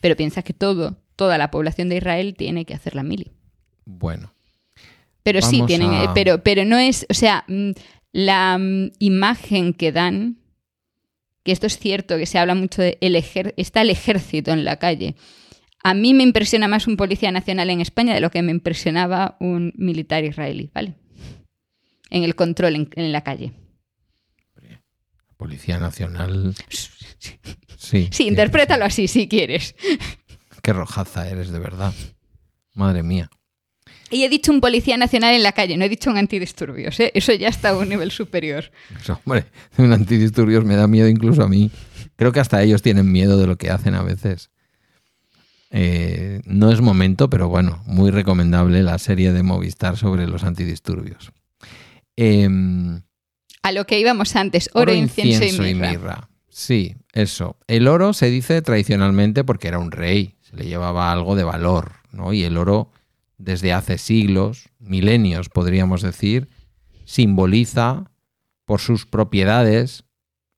Pero 0.00 0.16
piensa 0.16 0.42
que 0.42 0.52
todo, 0.54 0.98
toda 1.14 1.38
la 1.38 1.50
población 1.52 1.88
de 1.88 1.98
Israel 1.98 2.34
tiene 2.36 2.64
que 2.64 2.74
hacer 2.74 2.96
la 2.96 3.04
mili. 3.04 3.30
Bueno, 3.84 4.34
Pero 5.24 5.42
sí, 5.42 5.60
tienen, 5.66 5.90
a- 5.90 6.04
eh, 6.04 6.08
pero, 6.14 6.42
pero 6.44 6.64
no 6.64 6.78
es, 6.78 7.06
o 7.10 7.14
sea, 7.14 7.44
mm, 7.48 7.70
la 8.12 8.56
mm, 8.58 8.92
imagen 9.00 9.74
que 9.74 9.90
dan, 9.90 10.36
que 11.42 11.50
esto 11.52 11.66
es 11.66 11.78
cierto, 11.78 12.16
que 12.16 12.26
se 12.26 12.38
habla 12.38 12.54
mucho 12.54 12.80
de 12.82 12.96
el 13.00 13.16
ejer- 13.16 13.54
está 13.56 13.80
el 13.82 13.90
ejército 13.90 14.52
en 14.52 14.64
la 14.64 14.76
calle. 14.78 15.16
A 15.82 15.92
mí 15.94 16.14
me 16.14 16.22
impresiona 16.22 16.68
más 16.68 16.86
un 16.86 16.96
policía 16.96 17.30
nacional 17.32 17.68
en 17.70 17.80
España 17.80 18.14
de 18.14 18.20
lo 18.20 18.30
que 18.30 18.40
me 18.42 18.52
impresionaba 18.52 19.36
un 19.40 19.72
militar 19.76 20.24
israelí, 20.24 20.70
¿vale? 20.72 20.94
En 22.10 22.22
el 22.22 22.34
control 22.34 22.76
en, 22.76 22.88
en 22.94 23.12
la 23.12 23.22
calle. 23.24 23.52
Policía 25.36 25.78
Nacional. 25.78 26.54
Sí. 26.68 26.88
Sí, 27.76 28.08
sí, 28.12 28.26
interprétalo 28.28 28.84
así 28.84 29.08
si 29.08 29.28
quieres. 29.28 29.74
Qué 30.62 30.72
rojaza 30.72 31.28
eres, 31.28 31.50
de 31.50 31.58
verdad. 31.58 31.92
Madre 32.72 33.02
mía. 33.02 33.28
Y 34.10 34.24
he 34.24 34.28
dicho 34.28 34.52
un 34.52 34.60
policía 34.60 34.96
nacional 34.96 35.34
en 35.34 35.42
la 35.42 35.52
calle, 35.52 35.76
no 35.76 35.84
he 35.84 35.88
dicho 35.88 36.10
un 36.10 36.18
antidisturbios, 36.18 37.00
¿eh? 37.00 37.10
Eso 37.14 37.32
ya 37.32 37.48
está 37.48 37.70
a 37.70 37.76
un 37.76 37.88
nivel 37.88 38.10
superior. 38.10 38.70
Eso, 39.00 39.20
hombre, 39.24 39.46
un 39.78 39.92
antidisturbios 39.92 40.64
me 40.64 40.76
da 40.76 40.86
miedo 40.86 41.08
incluso 41.08 41.42
a 41.42 41.48
mí. 41.48 41.70
Creo 42.16 42.32
que 42.32 42.40
hasta 42.40 42.62
ellos 42.62 42.82
tienen 42.82 43.10
miedo 43.10 43.38
de 43.38 43.46
lo 43.46 43.56
que 43.56 43.70
hacen 43.70 43.94
a 43.94 44.02
veces. 44.02 44.50
Eh, 45.70 46.40
no 46.44 46.70
es 46.70 46.80
momento, 46.80 47.28
pero 47.28 47.48
bueno, 47.48 47.82
muy 47.86 48.12
recomendable 48.12 48.82
la 48.84 48.98
serie 48.98 49.32
de 49.32 49.42
Movistar 49.42 49.96
sobre 49.96 50.28
los 50.28 50.44
antidisturbios. 50.44 51.32
Em, 52.16 53.02
A 53.62 53.72
lo 53.72 53.84
que 53.84 53.98
íbamos 53.98 54.36
antes, 54.36 54.70
oro, 54.74 54.92
incienso, 54.94 55.66
y 55.66 55.74
mirra. 55.74 56.28
Sí, 56.48 56.94
eso. 57.12 57.56
El 57.66 57.88
oro 57.88 58.12
se 58.12 58.30
dice 58.30 58.62
tradicionalmente 58.62 59.42
porque 59.42 59.66
era 59.66 59.80
un 59.80 59.90
rey, 59.90 60.36
se 60.42 60.54
le 60.54 60.66
llevaba 60.66 61.10
algo 61.10 61.34
de 61.34 61.42
valor, 61.42 61.94
¿no? 62.12 62.32
Y 62.32 62.44
el 62.44 62.56
oro, 62.56 62.92
desde 63.38 63.72
hace 63.72 63.98
siglos, 63.98 64.68
milenios 64.78 65.48
podríamos 65.48 66.02
decir, 66.02 66.48
simboliza 67.04 68.10
por 68.64 68.80
sus 68.80 69.06
propiedades, 69.06 70.04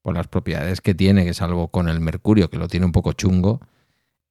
por 0.02 0.14
las 0.14 0.28
propiedades 0.28 0.80
que 0.80 0.94
tiene, 0.94 1.24
que 1.24 1.34
salvo 1.34 1.68
con 1.68 1.88
el 1.88 2.00
mercurio, 2.00 2.48
que 2.50 2.58
lo 2.58 2.68
tiene 2.68 2.86
un 2.86 2.92
poco 2.92 3.12
chungo, 3.12 3.60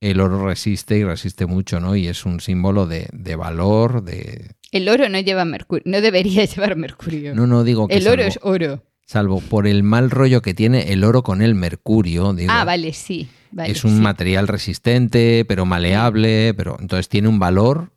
el 0.02 0.20
oro 0.20 0.46
resiste 0.46 0.98
y 0.98 1.04
resiste 1.04 1.46
mucho, 1.46 1.80
¿no? 1.80 1.96
Y 1.96 2.08
es 2.08 2.26
un 2.26 2.40
símbolo 2.40 2.86
de, 2.88 3.08
de 3.14 3.36
valor, 3.36 4.04
de... 4.04 4.52
El 4.72 4.88
oro 4.90 5.10
no 5.10 5.20
lleva 5.20 5.46
mercurio, 5.46 5.84
no 5.86 6.02
debería 6.02 6.46
llevar 6.56 6.76
mercurio. 6.76 7.36
No, 7.36 7.48
no 7.48 7.64
digo 7.64 7.88
que 7.88 7.98
el 7.98 8.08
oro 8.08 8.24
salvo- 8.24 8.28
es 8.28 8.40
oro. 8.42 8.84
salvo 9.06 9.42
por 9.42 9.68
el 9.68 9.84
mal 9.84 10.10
rollo 10.12 10.42
que 10.42 10.54
tiene 10.54 10.94
el 10.94 11.04
oro 11.04 11.24
con 11.24 11.42
el 11.42 11.56
mercurio, 11.56 12.34
digo, 12.34 12.52
Ah, 12.54 12.64
vale, 12.66 12.94
sí. 12.94 13.28
vale, 13.52 13.72
es 13.72 13.84
un 13.84 13.96
sí. 13.98 14.02
material 14.02 14.48
resistente, 14.48 15.46
pero 15.48 15.66
maleable, 15.66 16.54
pero 16.56 16.78
entonces 16.80 17.10
tiene 17.10 17.28
un 17.28 17.40
valor, 17.40 17.92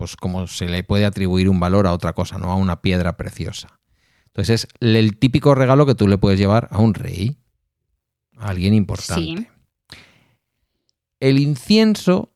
pues 0.00 0.16
como 0.16 0.46
se 0.46 0.64
le 0.64 0.82
puede 0.82 1.04
atribuir 1.04 1.50
un 1.50 1.60
valor 1.60 1.86
a 1.86 1.92
otra 1.92 2.14
cosa, 2.14 2.38
no 2.38 2.50
a 2.50 2.54
una 2.54 2.80
piedra 2.80 3.18
preciosa. 3.18 3.80
Entonces 4.28 4.64
es 4.64 4.68
el 4.80 5.18
típico 5.18 5.54
regalo 5.54 5.84
que 5.84 5.94
tú 5.94 6.08
le 6.08 6.16
puedes 6.16 6.40
llevar 6.40 6.68
a 6.70 6.78
un 6.78 6.94
rey, 6.94 7.36
a 8.38 8.48
alguien 8.48 8.72
importante. 8.72 9.42
Sí. 9.42 9.96
El 11.20 11.38
incienso, 11.38 12.32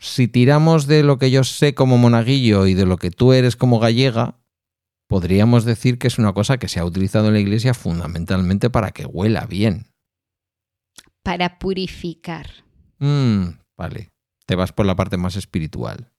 si 0.00 0.26
tiramos 0.26 0.88
de 0.88 1.04
lo 1.04 1.18
que 1.18 1.30
yo 1.30 1.44
sé 1.44 1.72
como 1.72 1.98
monaguillo 1.98 2.66
y 2.66 2.74
de 2.74 2.84
lo 2.84 2.96
que 2.96 3.12
tú 3.12 3.32
eres 3.32 3.54
como 3.54 3.78
gallega, 3.78 4.40
podríamos 5.06 5.64
decir 5.64 5.98
que 6.00 6.08
es 6.08 6.18
una 6.18 6.32
cosa 6.32 6.58
que 6.58 6.66
se 6.66 6.80
ha 6.80 6.84
utilizado 6.84 7.28
en 7.28 7.34
la 7.34 7.40
iglesia 7.40 7.74
fundamentalmente 7.74 8.70
para 8.70 8.90
que 8.90 9.06
huela 9.06 9.46
bien. 9.46 9.86
Para 11.22 11.60
purificar. 11.60 12.50
Mm, 12.98 13.50
vale, 13.76 14.10
te 14.46 14.56
vas 14.56 14.72
por 14.72 14.84
la 14.84 14.96
parte 14.96 15.16
más 15.16 15.36
espiritual. 15.36 16.10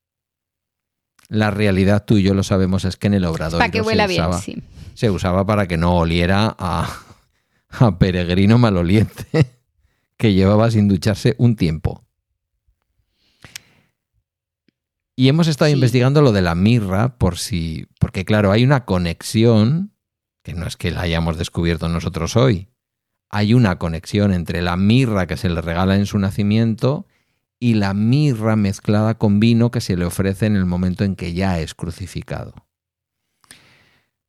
La 1.29 1.51
realidad, 1.51 2.05
tú 2.05 2.17
y 2.17 2.23
yo 2.23 2.33
lo 2.33 2.43
sabemos, 2.43 2.85
es 2.85 2.95
que 2.97 3.07
en 3.07 3.13
el 3.15 3.25
obrador 3.25 3.59
Para 3.59 3.71
que 3.71 3.81
huela 3.81 4.07
bien, 4.07 4.21
usaba, 4.21 4.39
sí. 4.41 4.63
se 4.93 5.09
usaba 5.09 5.45
para 5.45 5.67
que 5.67 5.77
no 5.77 5.97
oliera 5.97 6.55
a, 6.57 6.89
a 7.69 7.97
peregrino 7.99 8.57
maloliente 8.57 9.25
que 10.17 10.33
llevaba 10.33 10.71
sin 10.71 10.87
ducharse 10.87 11.35
un 11.37 11.55
tiempo. 11.55 12.05
Y 15.15 15.29
hemos 15.29 15.47
estado 15.47 15.69
Sí. 15.69 15.73
investigando 15.75 16.21
lo 16.21 16.31
de 16.31 16.41
la 16.43 16.55
mirra 16.55 17.17
por 17.17 17.37
si, 17.37 17.87
porque 17.99 18.23
claro, 18.23 18.51
hay 18.51 18.63
una 18.63 18.85
conexión, 18.85 19.91
que 20.43 20.53
no 20.53 20.65
es 20.67 20.77
que 20.77 20.91
la 20.91 21.01
hayamos 21.01 21.37
descubierto 21.37 21.89
nosotros 21.89 22.35
hoy, 22.35 22.69
hay 23.29 23.53
una 23.53 23.77
conexión 23.79 24.31
entre 24.31 24.61
la 24.61 24.77
mirra 24.77 25.25
que 25.27 25.35
se 25.35 25.49
le 25.49 25.59
regala 25.61 25.95
en 25.95 26.05
su 26.05 26.19
nacimiento 26.19 27.07
y 27.59 27.73
la 27.73 27.93
mirra 27.93 28.55
mezclada 28.55 29.15
con 29.15 29.39
vino 29.39 29.71
que 29.71 29.81
se 29.81 29.97
le 29.97 30.05
ofrece 30.05 30.45
en 30.45 30.55
el 30.55 30.65
momento 30.65 31.03
en 31.03 31.15
que 31.15 31.33
ya 31.33 31.59
es 31.59 31.73
crucificado. 31.73 32.53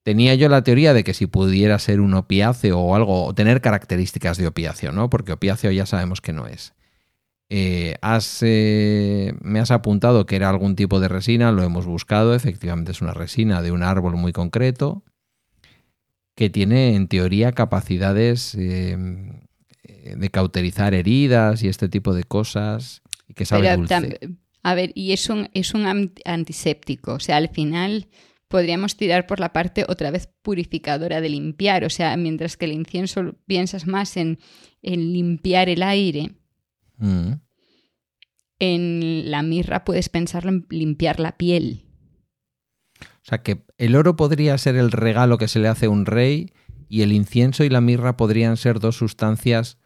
Tenía 0.03 0.35
yo 0.35 0.49
la 0.49 0.63
teoría 0.63 0.95
de 0.95 1.05
que 1.05 1.13
si 1.13 1.27
pudiera 1.27 1.79
ser 1.79 2.01
un 2.01 2.15
opiáceo 2.15 2.79
o 2.79 2.95
algo, 2.95 3.27
o 3.27 3.35
tener 3.35 3.61
características 3.61 4.39
de 4.39 4.47
opiáceo, 4.47 4.91
¿no? 4.91 5.11
Porque 5.11 5.33
opiáceo 5.33 5.71
ya 5.71 5.85
sabemos 5.85 6.23
que 6.23 6.33
no 6.33 6.47
es. 6.47 6.73
Eh, 7.51 7.97
has, 8.01 8.39
eh, 8.43 9.35
me 9.43 9.61
has 9.61 9.71
apuntado 9.71 10.25
que 10.25 10.37
era 10.37 10.49
algún 10.49 10.77
tipo 10.77 11.01
de 11.01 11.09
resina, 11.09 11.53
lo 11.53 11.63
hemos 11.63 11.87
buscado, 11.87 12.35
efectivamente 12.35 12.93
es 12.93 13.03
una 13.03 13.13
resina 13.13 13.61
de 13.61 13.73
un 13.73 13.83
árbol 13.83 14.17
muy 14.17 14.33
concreto 14.33 15.03
que 16.35 16.51
tiene 16.51 16.95
en 16.95 17.09
teoría 17.09 17.53
capacidades 17.53 18.55
eh, 18.55 18.97
de 20.17 20.31
cauterizar 20.31 20.95
heridas 20.95 21.63
y 21.63 21.69
este 21.69 21.89
tipo 21.89 22.15
de 22.15 22.25
cosas 22.25 23.03
que 23.39 23.47
sabe 23.47 23.63
Pero 23.63 23.77
dulce. 23.79 24.19
a 24.63 24.75
ver, 24.75 24.93
y 24.95 25.13
es 25.13 25.31
un, 25.31 25.49
es 25.55 25.73
un 25.73 25.87
antiséptico. 26.27 27.15
O 27.15 27.21
sea, 27.21 27.37
al 27.39 27.49
final 27.49 28.09
podríamos 28.49 28.97
tirar 28.97 29.27
por 29.27 29.41
la 29.41 29.53
parte 29.55 29.85
otra 29.89 30.11
vez 30.11 30.29
purificadora 30.43 31.21
de 31.23 31.29
limpiar. 31.31 31.85
O 31.85 31.91
sea, 31.91 32.15
mientras 32.19 32.57
que 32.59 32.67
el 32.67 32.73
incienso 32.73 33.37
piensas 33.47 33.87
más 33.87 34.17
en, 34.19 34.39
en 34.83 35.13
limpiar 35.15 35.69
el 35.71 35.83
aire, 35.83 36.33
Mm. 37.01 37.35
en 38.59 39.31
la 39.31 39.43
mirra 39.43 39.85
puedes 39.85 40.09
pensarlo 40.09 40.51
en 40.51 40.67
limpiar 40.71 41.21
la 41.21 41.37
piel. 41.37 41.85
O 43.01 43.23
sea 43.29 43.43
que 43.43 43.65
el 43.77 43.95
oro 43.95 44.17
podría 44.17 44.57
ser 44.59 44.75
el 44.77 44.91
regalo 44.91 45.39
que 45.39 45.49
se 45.49 45.61
le 45.61 45.69
hace 45.69 45.87
a 45.87 45.91
un 45.91 46.07
rey 46.07 46.53
y 46.89 47.03
el 47.03 47.13
incienso 47.13 47.63
y 47.63 47.69
la 47.69 47.81
mirra 47.81 48.17
podrían 48.17 48.57
ser 48.57 48.81
dos 48.81 48.97
sustancias 48.97 49.79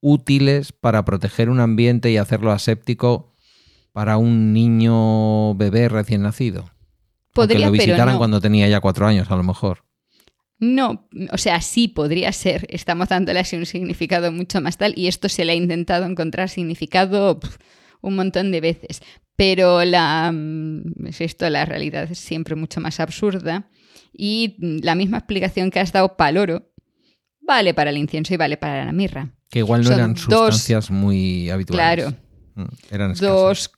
útiles 0.00 0.72
para 0.72 1.04
proteger 1.04 1.50
un 1.50 1.60
ambiente 1.60 2.10
y 2.10 2.16
hacerlo 2.16 2.52
aséptico 2.52 3.34
para 3.92 4.16
un 4.16 4.52
niño 4.52 5.54
bebé 5.54 5.88
recién 5.88 6.22
nacido. 6.22 6.60
Aunque 6.60 7.54
Podría, 7.54 7.66
lo 7.66 7.72
pero 7.72 7.84
visitaran 7.84 8.14
no. 8.14 8.18
cuando 8.18 8.40
tenía 8.40 8.68
ya 8.68 8.80
cuatro 8.80 9.06
años, 9.06 9.30
a 9.30 9.36
lo 9.36 9.42
mejor. 9.42 9.84
No, 10.60 11.08
o 11.30 11.38
sea, 11.38 11.60
sí 11.60 11.88
podría 11.88 12.32
ser. 12.32 12.66
Estamos 12.68 13.08
dándole 13.08 13.40
así 13.40 13.56
un 13.56 13.66
significado 13.66 14.32
mucho 14.32 14.60
más 14.60 14.76
tal 14.76 14.92
y 14.96 15.06
esto 15.06 15.28
se 15.28 15.44
le 15.44 15.52
ha 15.52 15.54
intentado 15.54 16.04
encontrar 16.04 16.48
significado 16.48 17.38
un 18.00 18.16
montón 18.16 18.50
de 18.50 18.60
veces. 18.60 19.00
Pero 19.36 19.84
la, 19.84 20.32
mm, 20.32 21.06
es 21.06 21.20
esto, 21.20 21.48
la 21.48 21.64
realidad 21.64 22.10
es 22.10 22.18
siempre 22.18 22.56
mucho 22.56 22.80
más 22.80 22.98
absurda 22.98 23.70
y 24.12 24.56
mm, 24.58 24.78
la 24.82 24.96
misma 24.96 25.18
explicación 25.18 25.70
que 25.70 25.78
has 25.78 25.92
dado 25.92 26.16
para 26.16 26.30
el 26.30 26.38
oro 26.38 26.72
vale 27.40 27.72
para 27.72 27.90
el 27.90 27.98
incienso 27.98 28.34
y 28.34 28.36
vale 28.36 28.56
para 28.56 28.84
la 28.84 28.92
mirra. 28.92 29.37
Que 29.50 29.60
igual 29.60 29.80
no 29.82 29.88
Son 29.88 29.94
eran 29.98 30.14
dos- 30.14 30.22
sustancias 30.22 30.90
muy 30.90 31.50
habituales. 31.50 32.04
Claro, 32.04 32.16
Mm, 32.54 32.64
Eran 32.90 33.10
escasas. 33.12 33.20
dos 33.36 33.70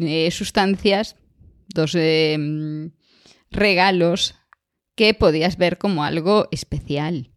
eh, 0.00 0.28
sustancias, 0.32 1.14
dos 1.68 1.94
eh, 1.94 2.90
regalos 3.50 4.34
que 4.96 5.14
podías 5.14 5.56
ver 5.56 5.78
como 5.78 6.02
algo 6.04 6.48
especial. 6.50 7.30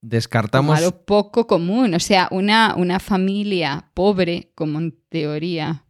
como 0.00 0.10
Descartamos. 0.10 0.78
algo 0.78 1.04
poco 1.04 1.46
común. 1.46 1.94
O 1.94 2.00
sea, 2.00 2.28
una, 2.30 2.74
una 2.76 2.98
familia 3.00 3.90
pobre, 3.94 4.52
como 4.54 4.78
en 4.78 4.96
teoría 5.08 5.84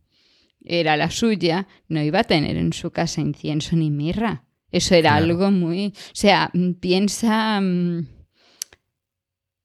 era 0.65 0.97
la 0.97 1.11
suya, 1.11 1.67
no 1.89 2.03
iba 2.03 2.21
a 2.21 2.25
tener 2.25 2.57
en 2.57 2.73
su 2.73 2.91
casa 2.93 3.21
incienso 3.21 3.77
ni 3.77 3.91
mirra. 3.91 4.45
Eso 4.71 4.95
era 4.95 5.11
Claro. 5.11 5.25
algo 5.25 5.51
muy... 5.51 5.89
O 5.97 6.15
sea, 6.15 6.51
mm, 6.55 6.73
piensa... 6.75 7.61
mm, 7.61 8.07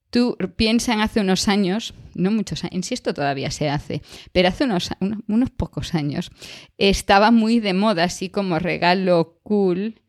Tú 0.09 0.37
piensa 0.55 0.93
en 0.93 1.01
hace 1.01 1.19
unos 1.19 1.47
años, 1.47 1.93
no 2.15 2.31
muchos 2.31 2.63
años, 2.63 2.85
si 2.85 2.93
esto 2.93 3.13
todavía 3.13 3.51
se 3.51 3.69
hace, 3.69 4.01
pero 4.31 4.47
hace 4.47 4.63
unos, 4.63 4.89
unos, 4.99 5.19
unos 5.27 5.49
pocos 5.49 5.93
años, 5.95 6.31
estaba 6.77 7.31
muy 7.31 7.59
de 7.59 7.73
moda, 7.73 8.05
así 8.05 8.29
como 8.29 8.59
regalo 8.59 9.39
cool, 9.43 10.01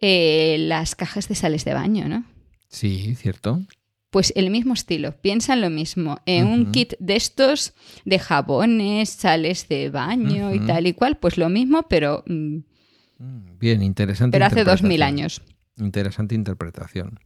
eh, 0.00 0.56
las 0.60 0.94
cajas 0.94 1.28
de 1.28 1.34
sales 1.34 1.64
de 1.64 1.74
baño, 1.74 2.08
¿no? 2.08 2.24
Sí, 2.68 3.14
cierto. 3.14 3.60
Pues 4.10 4.32
el 4.36 4.50
mismo 4.50 4.74
estilo, 4.74 5.20
piensa 5.20 5.54
en 5.54 5.60
lo 5.60 5.70
mismo, 5.70 6.20
en 6.24 6.46
un 6.46 6.70
kit 6.70 6.94
de 7.00 7.16
estos 7.16 7.74
de 8.04 8.18
jabones, 8.18 9.10
sales 9.10 9.68
de 9.68 9.90
baño 9.90 10.54
y 10.54 10.60
tal 10.60 10.86
y 10.86 10.92
cual, 10.94 11.16
pues 11.18 11.36
lo 11.36 11.48
mismo, 11.48 11.82
pero, 11.88 12.22
mm, 12.26 12.58
Mm, 13.18 13.58
Bien, 13.58 13.82
interesante. 13.82 14.34
pero 14.34 14.46
hace 14.46 14.64
dos 14.64 14.82
mil 14.82 15.02
años. 15.02 15.42
Interesante 15.78 16.34
interpretación. 16.34 17.20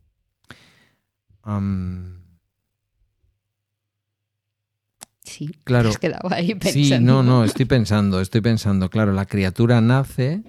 Sí, 5.24 5.50
Claro. 5.64 5.88
te 5.90 5.94
has 5.94 5.98
quedado 5.98 6.32
ahí 6.32 6.54
pensando. 6.54 6.96
sí, 6.96 6.98
no, 7.00 7.22
no, 7.22 7.44
estoy 7.44 7.64
pensando, 7.66 8.20
estoy 8.20 8.40
pensando. 8.40 8.90
Claro, 8.90 9.12
la 9.12 9.26
criatura 9.26 9.80
nace, 9.80 10.42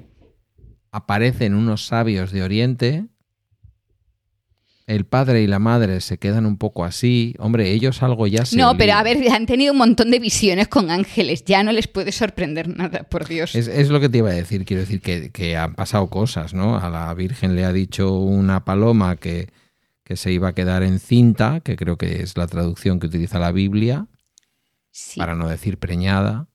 aparece 0.92 1.46
en 1.46 1.56
unos 1.56 1.86
sabios 1.86 2.32
de 2.32 2.44
Oriente. 2.44 3.06
El 4.88 5.06
padre 5.06 5.44
y 5.44 5.48
la 5.48 5.60
madre 5.60 6.02
se 6.02 6.18
quedan 6.18 6.48
un 6.48 6.58
poco 6.58 6.84
así. 6.84 7.36
Hombre, 7.38 7.70
ellos 7.70 8.02
algo 8.02 8.26
ya 8.26 8.44
se. 8.44 8.58
No, 8.58 8.76
pero 8.76 8.94
a 8.94 9.04
ver, 9.04 9.20
han 9.32 9.46
tenido 9.46 9.72
un 9.74 9.78
montón 9.78 10.10
de 10.10 10.18
visiones 10.18 10.68
con 10.68 10.90
ángeles, 10.90 11.46
ya 11.46 11.62
no 11.62 11.72
les 11.72 11.88
puede 11.88 12.12
sorprender 12.12 12.76
nada, 12.76 13.04
por 13.04 13.28
Dios. 13.28 13.54
Es, 13.54 13.68
es 13.68 13.90
lo 13.90 14.00
que 14.00 14.10
te 14.10 14.18
iba 14.18 14.32
a 14.32 14.34
decir. 14.34 14.66
Quiero 14.66 14.82
decir 14.82 15.00
que, 15.00 15.30
que 15.30 15.56
han 15.56 15.76
pasado 15.76 16.10
cosas, 16.10 16.56
¿no? 16.56 16.80
A 16.80 16.90
la 16.90 17.14
Virgen 17.14 17.56
le 17.56 17.66
ha 17.66 17.72
dicho 17.72 18.18
una 18.18 18.66
paloma 18.66 19.18
que, 19.18 19.50
que 20.10 20.18
se 20.18 20.32
iba 20.32 20.48
a 20.48 20.56
quedar 20.56 20.82
encinta, 20.82 21.60
que 21.60 21.76
creo 21.76 22.00
que 22.00 22.24
es 22.24 22.36
la 22.36 22.48
traducción 22.48 23.00
que 23.00 23.06
utiliza 23.06 23.38
la 23.38 23.52
Biblia. 23.52 24.08
Sí. 24.92 25.20
para 25.20 25.36
no 25.36 25.48
decir 25.48 25.78
preñada, 25.78 26.48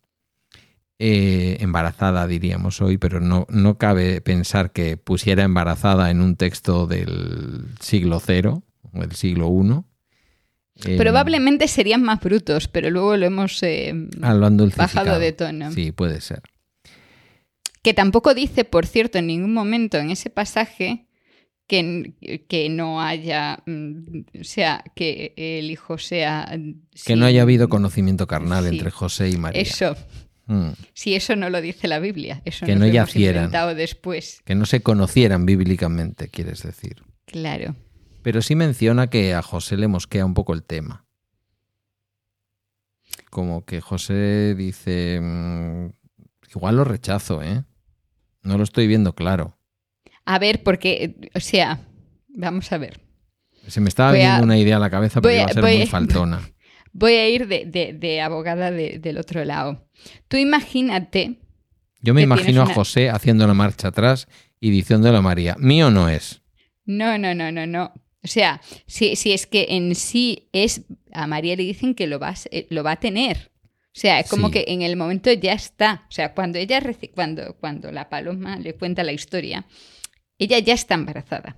eh, 0.98 1.58
embarazada 1.60 2.26
diríamos 2.26 2.82
hoy, 2.82 2.98
pero 2.98 3.20
no, 3.20 3.46
no 3.48 3.78
cabe 3.78 4.20
pensar 4.20 4.72
que 4.72 4.96
pusiera 4.96 5.44
embarazada 5.44 6.10
en 6.10 6.20
un 6.20 6.34
texto 6.34 6.88
del 6.88 7.66
siglo 7.78 8.18
cero 8.18 8.64
o 8.92 8.98
del 8.98 9.12
siglo 9.12 9.48
I. 9.48 10.90
Eh, 10.90 10.96
Probablemente 10.98 11.68
serían 11.68 12.02
más 12.02 12.18
brutos, 12.20 12.66
pero 12.66 12.90
luego 12.90 13.16
lo 13.16 13.24
hemos 13.24 13.62
eh, 13.62 13.94
ah, 14.20 14.34
lo 14.34 14.50
bajado 14.76 15.20
de 15.20 15.30
tono. 15.30 15.70
Sí, 15.70 15.92
puede 15.92 16.20
ser. 16.20 16.42
Que 17.82 17.94
tampoco 17.94 18.34
dice, 18.34 18.64
por 18.64 18.84
cierto, 18.84 19.18
en 19.18 19.28
ningún 19.28 19.54
momento 19.54 19.98
en 19.98 20.10
ese 20.10 20.28
pasaje 20.28 21.06
que, 21.66 22.42
que 22.48 22.68
no 22.68 23.00
haya, 23.00 23.62
mm, 23.66 24.20
o 24.40 24.44
sea, 24.44 24.84
que 24.94 25.32
el 25.36 25.70
hijo 25.70 25.98
sea... 25.98 26.58
Que 27.06 27.16
no 27.16 27.24
haya 27.26 27.42
habido 27.42 27.68
conocimiento 27.68 28.26
carnal 28.26 28.64
Sí. 28.68 28.76
entre 28.76 28.90
José 28.90 29.30
y 29.30 29.36
María. 29.36 29.62
Eso, 29.62 29.96
Mm. 30.46 30.72
si 30.92 31.14
eso 31.14 31.36
no 31.36 31.48
lo 31.48 31.62
dice 31.62 31.88
la 31.88 32.00
Biblia, 32.00 32.42
eso 32.44 32.66
Que 32.66 32.72
nos 32.72 32.80
no 32.80 32.86
lo 32.92 32.92
hemos 32.98 33.16
inventado 33.16 33.74
después. 33.74 34.42
Que 34.44 34.54
no 34.54 34.66
se 34.66 34.82
conocieran 34.82 35.46
bíblicamente, 35.46 36.28
quieres 36.28 36.62
decir. 36.62 37.02
Claro. 37.24 37.74
Pero 38.22 38.42
sí 38.42 38.54
menciona 38.54 39.08
que 39.08 39.32
a 39.32 39.40
José 39.40 39.78
le 39.78 39.88
mosquea 39.88 40.26
un 40.26 40.34
poco 40.34 40.52
el 40.52 40.62
tema. 40.62 41.06
Como 43.30 43.64
que 43.64 43.80
José 43.80 44.54
dice, 44.54 45.18
"Mm, 45.20 45.88
igual 46.54 46.76
lo 46.76 46.84
rechazo, 46.84 47.42
¿eh? 47.42 47.64
No 48.42 48.58
lo 48.58 48.64
estoy 48.64 48.86
viendo 48.86 49.14
claro. 49.14 49.53
A 50.24 50.38
ver, 50.38 50.62
porque, 50.62 51.30
o 51.34 51.40
sea, 51.40 51.80
vamos 52.28 52.70
a 52.72 52.78
ver. 52.78 53.00
Se 53.68 53.80
me 53.80 53.88
estaba 53.88 54.12
viendo 54.12 54.42
una 54.44 54.58
idea 54.58 54.76
a 54.76 54.80
la 54.80 54.90
cabeza, 54.90 55.20
pero 55.20 55.34
iba 55.34 55.44
a 55.44 55.48
ser 55.52 55.62
voy 55.62 55.78
muy 55.78 55.86
faltona. 55.86 56.40
Voy 56.96 57.14
a 57.14 57.28
ir 57.28 57.48
de, 57.48 57.64
de- 57.66 57.92
de 57.92 58.20
abogada 58.20 58.70
de- 58.70 59.00
del 59.00 59.18
otro 59.18 59.44
lado. 59.44 59.88
Tú 60.28 60.36
imagínate, 60.36 61.40
Yo 62.00 62.14
me 62.14 62.22
imagino 62.22 62.60
a 62.60 62.64
una- 62.66 62.74
José 62.74 63.10
haciendo 63.10 63.48
la 63.48 63.54
marcha 63.54 63.88
atrás 63.88 64.28
y 64.60 64.70
diciéndole 64.70 65.16
a 65.18 65.20
María, 65.20 65.56
mío 65.58 65.90
no 65.90 66.08
es. 66.08 66.42
no, 66.84 67.18
no, 67.18 67.34
no, 67.34 67.50
no, 67.50 67.66
no. 67.66 67.92
O 68.22 68.28
sea, 68.28 68.60
si, 68.86 69.16
si 69.16 69.32
es 69.32 69.46
que 69.48 69.66
en 69.70 69.94
sí 69.96 70.48
es, 70.52 70.82
a 71.12 71.26
María 71.26 71.56
le 71.56 71.64
dicen 71.64 71.94
que 71.96 72.06
lo, 72.06 72.18
vas, 72.20 72.48
eh, 72.52 72.66
lo 72.70 72.84
va 72.84 72.92
a 72.92 72.96
tener. 73.00 73.50
O 73.88 73.98
sea, 73.98 74.20
es 74.20 74.30
como 74.30 74.46
Sí. 74.48 74.52
que 74.54 74.64
en 74.68 74.82
el 74.82 74.94
momento 74.96 75.32
ya 75.32 75.52
está. 75.52 76.04
O 76.08 76.12
sea, 76.12 76.32
cuando 76.32 76.58
ella 76.58 76.80
cuando, 77.12 77.56
cuando 77.58 77.90
la 77.90 78.08
paloma 78.08 78.56
le 78.56 78.74
cuenta 78.74 79.02
la 79.02 79.12
historia, 79.12 79.66
ella 80.38 80.58
ya 80.58 80.74
está 80.74 80.94
embarazada. 80.94 81.56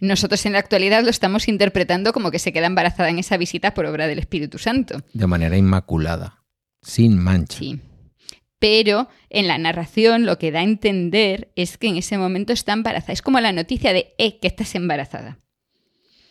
Nosotros 0.00 0.44
en 0.44 0.52
la 0.54 0.58
actualidad 0.58 1.04
lo 1.04 1.10
estamos 1.10 1.48
interpretando 1.48 2.12
como 2.12 2.30
que 2.30 2.38
se 2.38 2.52
queda 2.52 2.66
embarazada 2.66 3.10
en 3.10 3.18
esa 3.18 3.36
visita 3.36 3.74
por 3.74 3.86
obra 3.86 4.06
del 4.06 4.18
Espíritu 4.18 4.58
Santo. 4.58 5.02
De 5.12 5.26
manera 5.26 5.56
inmaculada, 5.56 6.42
sin 6.82 7.18
mancha. 7.18 7.58
Sí. 7.58 7.80
pero 8.58 9.08
en 9.28 9.46
la 9.46 9.58
narración 9.58 10.24
lo 10.24 10.38
que 10.38 10.50
da 10.50 10.60
a 10.60 10.62
entender 10.62 11.52
es 11.54 11.76
que 11.76 11.88
en 11.88 11.96
ese 11.98 12.16
momento 12.16 12.52
está 12.52 12.72
embarazada. 12.72 13.12
Es 13.12 13.20
como 13.20 13.38
la 13.40 13.52
noticia 13.52 13.92
de, 13.92 14.14
eh, 14.16 14.38
que 14.40 14.48
estás 14.48 14.74
embarazada. 14.74 15.38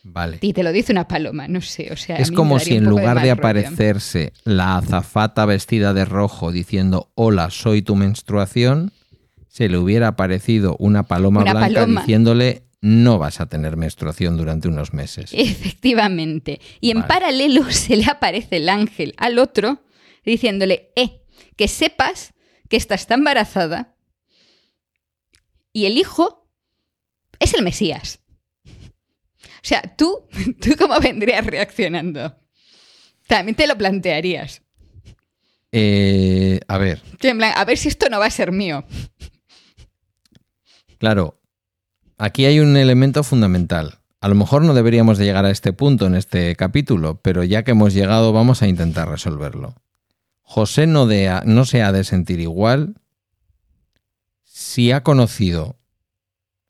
Vale. 0.03 0.39
Y 0.41 0.51
te 0.53 0.63
lo 0.63 0.71
dice 0.71 0.91
una 0.91 1.07
paloma, 1.07 1.47
no 1.47 1.61
sé, 1.61 1.89
o 1.91 1.95
sea... 1.95 2.17
Es 2.17 2.31
como 2.31 2.59
si 2.59 2.75
en 2.75 2.85
lugar 2.85 3.21
de 3.21 3.31
aparecerse 3.31 4.33
la 4.43 4.77
azafata 4.77 5.45
vestida 5.45 5.93
de 5.93 6.05
rojo 6.05 6.51
diciendo 6.51 7.11
hola, 7.15 7.49
soy 7.51 7.83
tu 7.83 7.95
menstruación, 7.95 8.91
se 9.53 9.69
le 9.69 9.77
hubiera 9.77 10.07
aparecido 10.07 10.75
una 10.79 11.03
paloma 11.03 11.41
Una 11.43 11.51
blanca 11.53 11.73
paloma. 11.81 12.01
diciéndole 12.01 12.63
no 12.81 13.19
vas 13.19 13.39
a 13.39 13.45
tener 13.45 13.77
menstruación 13.77 14.35
durante 14.35 14.67
unos 14.67 14.93
meses. 14.95 15.29
Efectivamente. 15.31 16.59
Y 16.81 16.89
en 16.89 17.01
Vale. 17.01 17.07
paralelo 17.07 17.63
se 17.71 17.95
le 17.95 18.05
aparece 18.05 18.57
el 18.57 18.67
ángel 18.67 19.13
al 19.17 19.37
otro 19.37 19.83
diciéndole, 20.25 20.91
eh, 20.95 21.21
que 21.55 21.67
sepas 21.67 22.33
que 22.67 22.77
esta 22.77 22.95
está 22.95 23.13
embarazada 23.13 23.95
y 25.71 25.85
el 25.85 25.99
hijo 25.99 26.49
es 27.39 27.53
el 27.53 27.63
Mesías. 27.63 28.21
O 28.65 28.71
sea, 29.61 29.83
tú, 29.95 30.27
¿tú 30.59 30.71
cómo 30.79 30.99
vendrías 30.99 31.45
reaccionando? 31.45 32.35
También 33.27 33.55
te 33.55 33.67
lo 33.67 33.77
plantearías. 33.77 34.63
Eh, 35.71 36.59
a 36.67 36.77
ver, 36.79 37.03
Que 37.19 37.29
en 37.29 37.37
plan, 37.37 37.53
a 37.55 37.63
ver 37.65 37.77
si 37.77 37.87
esto 37.87 38.09
no 38.09 38.17
va 38.17 38.25
a 38.25 38.31
ser 38.31 38.51
mío. 38.51 38.83
Claro, 41.03 41.41
aquí 42.17 42.45
hay 42.45 42.61
un 42.61 42.77
elemento 42.77 43.25
fundamental. 43.25 43.99
A 44.21 44.29
lo 44.29 44.35
mejor 44.35 44.61
no 44.61 44.73
deberíamos 44.73 45.17
de 45.17 45.25
llegar 45.25 45.43
a 45.43 45.51
este 45.51 45.73
punto 45.73 46.07
en 46.07 46.15
este 46.15 46.55
capítulo, 46.55 47.19
pero 47.21 47.43
ya 47.43 47.63
que 47.63 47.71
hemos 47.71 47.93
llegado 47.93 48.31
vamos 48.31 48.61
a 48.61 48.69
intentar 48.69 49.09
resolverlo. 49.09 49.75
José 50.43 50.87
no, 50.87 51.05
no 51.43 51.65
se 51.65 51.83
ha 51.83 51.91
de 51.91 52.05
sentir 52.05 52.39
igual 52.39 52.95
si 54.45 54.93
ha 54.93 55.03
conocido 55.03 55.77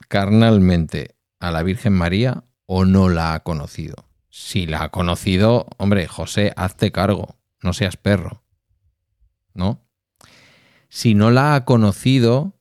carnalmente 0.08 1.16
a 1.40 1.52
la 1.52 1.62
Virgen 1.62 1.94
María 1.94 2.44
o 2.66 2.86
no 2.86 3.10
la 3.10 3.36
ha 3.36 3.44
conocido. 3.44 4.08
Si 4.32 4.66
la 4.66 4.82
ha 4.82 4.90
conocido, 4.90 5.68
hombre, 5.78 6.08
José, 6.08 6.54
hazte 6.56 6.92
cargo, 6.92 7.36
no 7.62 7.72
seas 7.74 7.98
perro. 7.98 8.42
¿No? 9.54 9.86
Si 10.90 11.14
no 11.14 11.30
la 11.30 11.54
ha 11.54 11.66
conocido, 11.66 12.56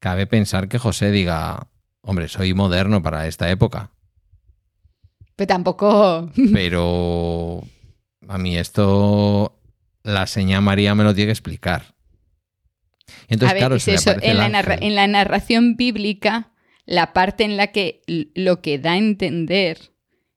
cabe 0.00 0.26
pensar 0.26 0.68
que 0.68 0.78
José 0.78 1.10
diga, 1.10 1.68
hombre, 2.00 2.28
soy 2.28 2.54
moderno 2.54 3.02
para 3.02 3.26
esta 3.26 3.50
época, 3.50 3.90
Pero 5.36 5.46
tampoco... 5.46 6.30
pero 6.52 7.62
a 8.28 8.38
mí 8.38 8.56
esto 8.56 9.56
la 10.02 10.26
señal 10.26 10.62
María 10.62 10.94
me 10.94 11.04
lo 11.04 11.14
tiene 11.14 11.28
que 11.28 11.32
explicar. 11.32 11.94
Entonces, 13.28 13.50
a 13.50 13.54
ver, 13.54 13.60
claro, 13.60 13.76
es 13.76 13.88
eso, 13.88 14.14
en 14.20 14.38
la, 14.38 14.78
en 14.80 14.94
la 14.94 15.06
narración 15.06 15.76
bíblica, 15.76 16.52
la 16.86 17.12
parte 17.12 17.44
en 17.44 17.56
la 17.56 17.68
que 17.68 18.02
lo 18.34 18.62
que 18.62 18.78
da 18.78 18.92
a 18.92 18.98
entender 18.98 19.92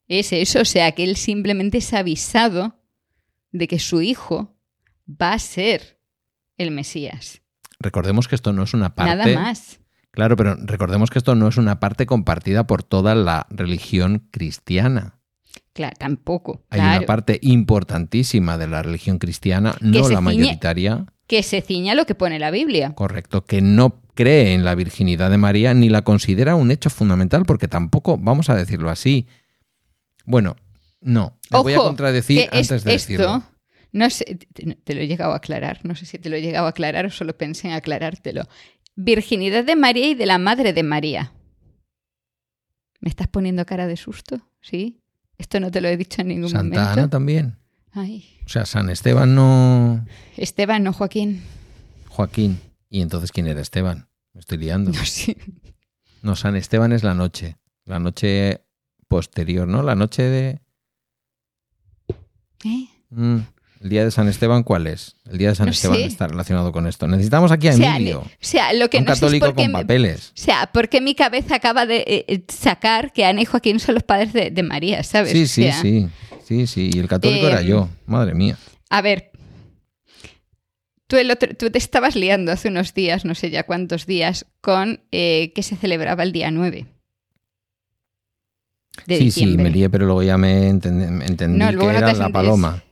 es 0.08 0.34
eso, 0.34 0.62
o 0.62 0.66
sea, 0.66 0.92
que 0.92 1.04
él 1.04 1.16
simplemente 1.16 1.78
es 1.80 1.94
avisado 1.94 2.80
de 3.52 3.68
que 3.68 3.80
su 3.80 4.02
hijo 4.02 4.56
va 5.10 5.34
a 5.34 5.40
ser 5.40 6.00
el 6.58 6.72
Mesías. 6.72 7.43
Recordemos 7.84 8.28
que 8.28 8.36
esto 8.36 8.52
no 8.54 8.64
es 8.64 8.74
una 8.74 8.96
parte. 8.96 9.16
Nada 9.16 9.40
más. 9.42 9.80
Claro, 10.12 10.36
pero 10.36 10.56
recordemos 10.56 11.10
que 11.10 11.20
esto 11.20 11.36
no 11.36 11.48
es 11.48 11.58
una 11.58 11.80
parte 11.80 12.06
compartida 12.06 12.66
por 12.66 12.84
toda 12.84 13.14
la 13.16 13.46
religión 13.50 14.28
cristiana. 14.32 15.20
Claro, 15.74 15.96
tampoco. 16.00 16.64
Hay 16.70 16.80
claro. 16.80 16.98
una 17.00 17.06
parte 17.08 17.40
importantísima 17.42 18.58
de 18.58 18.68
la 18.68 18.84
religión 18.84 19.18
cristiana, 19.18 19.76
no 19.82 20.08
la 20.08 20.20
ciñe- 20.20 20.22
mayoritaria, 20.22 21.06
Que 21.28 21.42
se 21.42 21.62
ciña 21.62 21.96
lo 21.96 22.06
que 22.06 22.14
pone 22.16 22.38
la 22.38 22.52
Biblia. 22.52 22.94
correcto, 22.94 23.44
que 23.46 23.62
no 23.62 24.02
cree 24.14 24.54
en 24.54 24.64
la 24.66 24.76
virginidad 24.76 25.32
de 25.32 25.38
María 25.40 25.74
ni 25.74 25.90
la 25.90 26.04
considera 26.04 26.54
un 26.56 26.70
hecho 26.70 26.92
fundamental, 26.92 27.44
porque 27.46 27.68
tampoco, 27.68 28.18
vamos 28.20 28.50
a 28.52 28.56
decirlo 28.56 28.92
así. 28.92 29.28
Bueno, 30.26 30.56
no, 31.02 31.40
me 31.52 31.60
voy 31.62 31.74
a 31.74 31.78
contradecir 31.78 32.42
es- 32.52 32.72
antes 32.72 32.84
de 32.84 32.94
esto, 32.94 33.12
decirlo. 33.14 33.44
No 33.94 34.10
sé, 34.10 34.26
te, 34.54 34.76
te 34.76 34.94
lo 34.94 35.02
he 35.02 35.08
llegado 35.08 35.32
a 35.32 35.38
aclarar, 35.38 35.80
no 35.86 35.96
sé 35.96 36.06
si 36.06 36.20
te 36.20 36.30
lo 36.30 36.36
he 36.36 36.42
llegado 36.42 36.66
a 36.66 36.70
aclarar 36.70 37.06
o 37.06 37.10
solo 37.10 37.38
pensé 37.38 37.68
en 37.70 37.74
aclarártelo. 37.74 38.44
Virginidad 38.96 39.64
de 39.64 39.76
María 39.76 40.10
y 40.10 40.16
de 40.16 40.26
la 40.26 40.38
Madre 40.38 40.74
de 40.74 40.84
María. 40.84 41.32
¿Me 43.00 43.10
estás 43.10 43.28
poniendo 43.28 43.66
cara 43.66 43.88
de 43.88 43.96
susto? 43.98 44.48
¿Sí? 44.62 45.00
Esto 45.38 45.60
no 45.60 45.72
te 45.72 45.82
lo 45.82 45.88
he 45.88 45.98
dicho 45.98 46.22
en 46.22 46.28
ningún 46.28 46.50
Santa 46.50 46.80
momento. 46.80 47.00
Ana 47.02 47.10
también. 47.10 47.58
Ay, 47.92 48.26
O 48.46 48.50
sea, 48.50 48.66
San 48.66 48.90
Esteban 48.90 49.36
no. 49.36 50.06
Esteban, 50.38 50.84
no 50.84 50.94
Joaquín. 50.94 51.42
Joaquín. 52.10 52.60
¿Y 52.90 53.02
entonces 53.02 53.32
quién 53.32 53.48
era 53.48 53.62
Esteban? 53.62 54.08
Me 54.34 54.40
estoy 54.40 54.58
liando. 54.58 54.92
No, 56.24 56.36
San 56.36 56.56
Esteban 56.56 56.92
es 56.94 57.04
la 57.04 57.14
noche. 57.14 57.58
La 57.86 58.00
noche 58.00 58.62
posterior, 59.08 59.68
¿no? 59.68 59.84
La 59.84 59.96
noche 59.96 60.24
de. 60.24 60.62
¿Eh? 62.64 62.88
Mm, 63.10 63.40
¿El 63.84 63.90
día 63.90 64.06
de 64.06 64.12
San 64.12 64.30
Esteban 64.30 64.64
cuál 64.64 64.88
es? 64.88 65.18
El 65.30 65.38
día 65.38 65.50
de 65.50 65.56
San 65.56 65.68
Esteban 65.68 66.00
está 66.00 66.26
relacionado 66.28 66.72
con 66.72 66.88
esto. 66.88 67.06
Necesitamos 67.08 67.52
aquí 67.52 67.68
a 67.68 67.74
Emilio. 67.74 68.22
ne- 68.26 68.32
o 68.32 68.38
sea, 68.40 68.72
lo 68.74 68.90
que 68.90 68.98
un 69.00 69.04
no 69.04 69.10
sé 69.10 69.14
es 69.14 69.20
católico 69.20 69.54
con 69.54 69.72
papeles. 69.74 70.30
O 70.30 70.32
sea, 70.42 70.70
porque 70.74 71.02
mi 71.02 71.16
cabeza 71.16 71.56
acaba 71.56 71.86
de 71.86 71.98
eh, 72.08 72.26
eh, 72.30 72.44
sacar 72.48 73.12
que 73.12 73.26
Ana 73.26 73.42
y 73.42 73.46
Joaquín 73.46 73.80
son 73.82 73.96
los 73.96 74.04
padres 74.04 74.32
de, 74.32 74.52
de 74.52 74.64
María, 74.64 75.04
¿sabes? 75.04 75.34
Sí, 75.34 75.44
O 75.44 75.48
sí, 75.48 75.64
sea, 75.64 75.82
sí. 75.82 76.08
Sí, 76.46 76.68
sí. 76.68 76.92
Y 76.94 77.00
el 77.00 77.08
católico 77.10 77.46
era 77.48 77.62
Eh, 77.62 77.66
yo. 77.66 77.90
Madre 78.06 78.34
mía. 78.34 78.58
A 78.90 79.02
ver, 79.02 79.32
tú, 81.08 81.18
el 81.18 81.30
otro- 81.32 81.54
tú 81.56 81.70
te 81.70 81.78
estabas 81.78 82.16
liando 82.16 82.52
hace 82.52 82.70
unos 82.70 82.94
días, 82.94 83.26
no 83.26 83.36
sé 83.36 83.50
ya 83.50 83.64
cuántos 83.64 84.06
días, 84.06 84.46
con 84.62 85.02
eh, 85.12 85.52
que 85.56 85.62
se 85.64 85.76
celebraba 85.76 86.24
el 86.24 86.32
día 86.32 86.52
9 86.52 86.86
de 89.08 89.18
sí, 89.18 89.32
sí, 89.32 89.46
me 89.58 89.70
lié, 89.72 89.90
pero 89.90 90.06
luego 90.06 90.22
ya 90.24 90.38
me 90.38 90.70
entendí, 90.70 91.08
me 91.08 91.26
entendí 91.26 91.58
No, 91.60 91.68
que 91.78 91.86
era 91.98 92.14
la 92.14 92.30
paloma. 92.30 92.83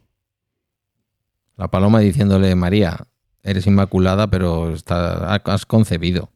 La 1.62 1.68
paloma 1.70 2.00
diciéndole, 2.00 2.56
María, 2.56 3.06
eres 3.44 3.68
inmaculada, 3.68 4.32
pero 4.32 4.74
está, 4.74 5.36
has 5.36 5.66
concebido. 5.68 6.32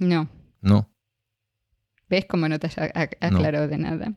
No, 0.00 0.28
No. 0.60 0.90
¿ves 2.08 2.24
cómo 2.28 2.48
no 2.48 2.58
te 2.58 2.66
has 2.66 2.78
aclarado 2.78 3.68
de 3.68 3.78
nada? 3.78 4.14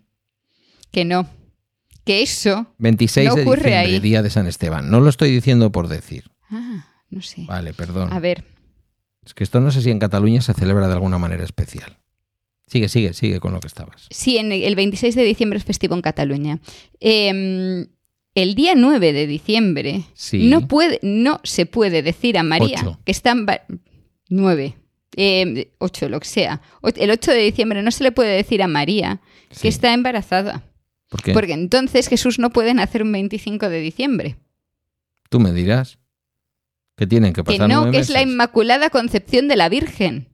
Que 0.89 1.05
no, 1.05 1.29
que 2.03 2.23
eso... 2.23 2.73
26 2.79 3.29
No 3.29 3.35
de 3.35 3.41
ocurre 3.43 3.55
diciembre, 3.69 3.77
ahí. 3.95 3.99
día 3.99 4.23
de 4.23 4.31
San 4.31 4.47
Esteban. 4.47 4.89
No 4.89 5.01
lo 5.01 5.09
estoy 5.09 5.29
diciendo 5.29 5.71
por 5.71 5.87
decir. 5.87 6.31
Ah, 6.49 6.87
no 7.11 7.21
sé. 7.21 7.45
Vale, 7.45 7.73
perdón. 7.75 8.11
A 8.11 8.19
ver, 8.19 8.43
Es 9.23 9.35
que 9.35 9.43
esto 9.43 9.59
no 9.61 9.69
sé 9.69 9.83
si 9.83 9.91
en 9.91 9.99
Cataluña 9.99 10.41
se 10.41 10.55
celebra 10.55 10.87
de 10.87 10.93
alguna 10.93 11.19
manera 11.19 11.43
especial. 11.43 11.99
Sigue, 12.65 12.89
sigue, 12.89 13.13
sigue 13.13 13.39
con 13.39 13.53
lo 13.53 13.59
que 13.59 13.67
estabas. 13.67 14.07
sí, 14.09 14.37
en 14.39 14.51
el 14.51 14.75
26 14.75 15.13
de 15.13 15.23
diciembre 15.23 15.59
es 15.59 15.65
festivo 15.65 15.93
en 15.93 16.01
Cataluña. 16.01 16.59
Em, 16.99 17.85
el 18.35 18.55
día 18.55 18.73
9 18.75 19.13
de 19.13 19.27
diciembre 19.27 20.03
Sí. 20.13 20.49
No, 20.49 20.67
puede, 20.67 20.99
no 21.03 21.39
se 21.43 21.65
puede 21.65 22.01
decir 22.01 22.37
a 22.37 22.43
María 22.43 22.77
Ocho. 22.81 22.99
que 23.05 23.11
está 23.11 23.31
en... 23.31 23.45
ba- 23.45 23.61
Nueve. 24.29 24.75
Eh, 25.17 25.71
ocho, 25.79 26.07
lo 26.07 26.19
que 26.21 26.27
sea. 26.27 26.61
El 26.95 27.11
8 27.11 27.31
de 27.31 27.39
diciembre 27.43 27.83
no 27.83 27.91
se 27.91 28.03
le 28.03 28.13
puede 28.13 28.33
decir 28.35 28.63
a 28.63 28.67
María 28.67 29.19
Sí. 29.49 29.63
que 29.63 29.67
está 29.67 29.93
embarazada. 29.93 30.63
¿Por 31.09 31.21
qué? 31.21 31.33
Porque 31.33 31.51
entonces 31.51 32.07
Jesús 32.07 32.39
no 32.39 32.51
puede 32.51 32.73
nacer 32.73 33.03
un 33.03 33.11
25 33.11 33.67
de 33.67 33.81
diciembre. 33.81 34.37
Tú 35.29 35.41
me 35.41 35.51
dirás. 35.51 35.97
Que 36.95 37.05
tienen 37.07 37.33
que 37.33 37.41
Que 37.43 37.53
pasar 37.53 37.67
no, 37.67 37.81
nueve 37.81 37.91
que 37.91 37.97
es 37.99 38.09
la. 38.09 38.21
Inmaculada 38.21 38.89
Concepción 38.89 39.49
de 39.49 39.57
la 39.57 39.67
Virgen. 39.67 40.29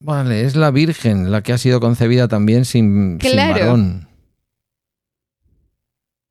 Vale, 0.00 0.44
es 0.44 0.54
la 0.54 0.70
Virgen 0.70 1.30
la 1.32 1.42
que 1.42 1.52
ha 1.52 1.58
sido 1.58 1.80
concebida 1.80 2.28
también 2.28 2.64
sin, 2.64 3.18
varón. 3.18 4.08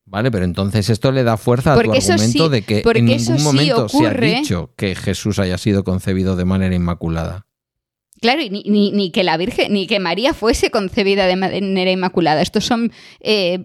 Vale, 0.05 0.31
pero 0.31 0.45
entonces 0.45 0.89
esto 0.89 1.11
le 1.11 1.23
da 1.23 1.35
fuerza 1.35 1.73
a 1.73 1.75
tu 1.75 1.81
Porque 1.83 1.97
argumento 1.99 2.45
sí- 2.45 2.49
de 2.51 2.61
que 2.61 2.79
porque 2.81 2.99
en 2.99 3.05
ningún 3.07 3.37
sí 3.39 3.43
momento 3.43 3.89
se 3.89 4.07
ha 4.07 4.13
dicho 4.13 4.73
que 4.77 4.95
Jesús 4.95 5.37
haya 5.39 5.57
sido 5.57 5.83
concebido 5.83 6.37
de 6.37 6.45
manera 6.45 6.73
inmaculada. 6.73 7.45
Claro, 8.21 8.41
y 8.41 8.49
ni, 8.49 8.63
ni- 8.63 8.91
ni 8.93 9.11
que 9.11 9.23
la 9.25 9.35
Virgen, 9.37 9.73
ni 9.73 9.85
que 9.85 9.99
María 9.99 10.33
fuese 10.33 10.71
concebida 10.71 11.25
de 11.27 11.35
manera 11.35 11.91
inmaculada. 11.91 12.41
Estos 12.41 12.63
son 12.65 12.91
eh, 13.19 13.59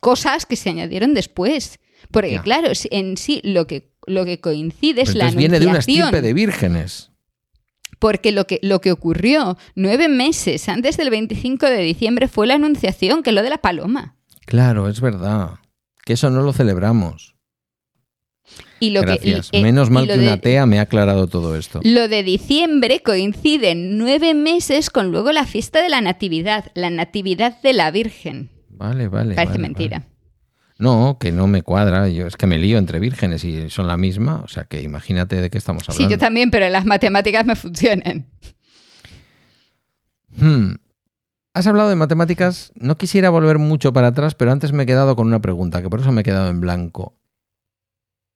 cosas 0.00 0.46
que 0.46 0.54
se 0.56 0.70
añadieron 0.70 1.14
después. 1.14 1.80
Porque, 2.12 2.30
Ya. 2.34 2.42
claro, 2.42 2.68
en 2.92 3.16
sí 3.16 3.40
lo 3.42 3.66
que, 3.66 3.92
lo 4.06 4.24
que 4.24 4.40
coincide 4.40 5.02
es 5.02 5.08
la 5.14 5.24
entonces 5.24 5.36
viene 5.36 5.58
de 5.58 5.66
una 5.66 5.72
anunciación. 5.74 6.06
estirpe 6.06 6.22
de 6.26 6.32
vírgenes. 6.32 7.10
Porque 7.98 8.32
lo 8.32 8.46
que, 8.46 8.58
lo 8.62 8.80
que 8.80 8.92
ocurrió 8.92 9.56
nueve 9.74 10.08
meses 10.08 10.68
antes 10.68 10.96
del 10.96 11.10
25 11.10 11.66
de 11.66 11.78
diciembre 11.78 12.28
fue 12.28 12.46
la 12.46 12.54
anunciación, 12.54 13.22
que 13.22 13.30
es 13.30 13.34
lo 13.34 13.42
de 13.42 13.50
la 13.50 13.58
paloma. 13.58 14.16
Claro, 14.44 14.88
es 14.88 15.00
verdad. 15.00 15.58
Que 16.04 16.12
eso 16.12 16.30
no 16.30 16.42
lo 16.42 16.52
celebramos. 16.52 17.34
Y 18.78 18.90
lo 18.90 19.00
Gracias. 19.02 19.50
Que, 19.50 19.58
eh, 19.58 19.62
Menos 19.62 19.90
mal 19.90 20.06
que 20.06 20.16
de- 20.16 20.24
una 20.24 20.34
atea 20.34 20.66
me 20.66 20.78
ha 20.78 20.82
aclarado 20.82 21.26
todo 21.26 21.56
esto. 21.56 21.80
Lo 21.82 22.08
de 22.08 22.22
diciembre 22.22 23.00
coincide 23.00 23.74
nueve 23.74 24.34
meses 24.34 24.90
con 24.90 25.10
luego 25.10 25.32
la 25.32 25.46
fiesta 25.46 25.82
de 25.82 25.88
la 25.88 26.00
Natividad, 26.00 26.70
la 26.74 26.90
Natividad 26.90 27.60
de 27.62 27.72
la 27.72 27.90
Virgen. 27.90 28.50
Vale, 28.68 29.08
vale. 29.08 29.34
Parece 29.34 29.52
vale, 29.54 29.62
mentira. 29.62 29.98
vale. 30.00 30.15
No, 30.78 31.16
que 31.18 31.32
no 31.32 31.46
me 31.46 31.62
cuadra. 31.62 32.08
Yo 32.08 32.26
es 32.26 32.36
que 32.36 32.46
me 32.46 32.58
lío 32.58 32.78
entre 32.78 33.00
vírgenes 33.00 33.44
y 33.44 33.70
son 33.70 33.86
la 33.86 33.96
misma. 33.96 34.42
O 34.44 34.48
sea 34.48 34.64
que 34.64 34.82
imagínate 34.82 35.40
de 35.40 35.50
qué 35.50 35.58
estamos 35.58 35.88
hablando. 35.88 36.04
Sí, 36.04 36.10
yo 36.10 36.18
también, 36.18 36.50
pero 36.50 36.66
en 36.66 36.72
las 36.72 36.84
matemáticas 36.84 37.46
me 37.46 37.56
funcionan. 37.56 38.26
Hmm. 40.36 40.74
Has 41.54 41.66
hablado 41.66 41.88
de 41.88 41.96
matemáticas. 41.96 42.72
No 42.74 42.98
quisiera 42.98 43.30
volver 43.30 43.58
mucho 43.58 43.94
para 43.94 44.08
atrás, 44.08 44.34
pero 44.34 44.52
antes 44.52 44.72
me 44.72 44.82
he 44.82 44.86
quedado 44.86 45.16
con 45.16 45.26
una 45.26 45.40
pregunta, 45.40 45.80
que 45.80 45.88
por 45.88 46.00
eso 46.00 46.12
me 46.12 46.20
he 46.20 46.24
quedado 46.24 46.50
en 46.50 46.60
blanco. 46.60 47.14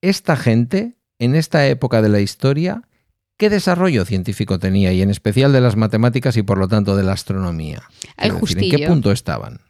Esta 0.00 0.36
gente, 0.36 0.96
en 1.18 1.34
esta 1.34 1.66
época 1.66 2.00
de 2.00 2.08
la 2.08 2.20
historia, 2.20 2.88
¿qué 3.36 3.50
desarrollo 3.50 4.06
científico 4.06 4.58
tenía? 4.58 4.94
Y 4.94 5.02
en 5.02 5.10
especial 5.10 5.52
de 5.52 5.60
las 5.60 5.76
matemáticas 5.76 6.38
y 6.38 6.42
por 6.42 6.56
lo 6.56 6.68
tanto 6.68 6.96
de 6.96 7.02
la 7.02 7.12
astronomía. 7.12 7.82
El 8.16 8.30
Quiero 8.30 8.46
decir, 8.46 8.64
¿En 8.64 8.70
qué 8.70 8.86
punto 8.86 9.12
estaban? 9.12 9.60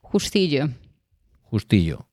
Justillo. 0.00 0.68
Justillo. 1.42 2.07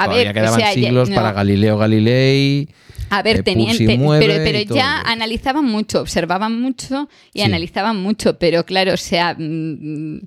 A 0.00 0.04
Todavía 0.06 0.24
ver, 0.26 0.34
quedaban 0.34 0.54
o 0.60 0.62
sea, 0.62 0.74
ya- 0.74 0.82
siglos 0.82 1.08
no. 1.10 1.14
para 1.16 1.32
Galileo 1.32 1.76
Galilei. 1.78 2.68
A 3.10 3.22
ver, 3.22 3.38
eh, 3.38 3.42
tenían, 3.42 3.76
te- 3.76 3.86
pero, 3.86 4.34
pero 4.44 4.58
y 4.60 4.66
todo 4.66 4.76
ya 4.76 5.00
analizaban 5.02 5.64
mucho, 5.64 6.00
observaban 6.00 6.60
mucho 6.60 7.08
y 7.34 7.40
Sí. 7.40 7.44
analizaban 7.44 7.96
mucho, 7.96 8.38
pero 8.38 8.64
claro, 8.64 8.94
o 8.94 8.96
sea, 8.96 9.34
mm, 9.38 10.20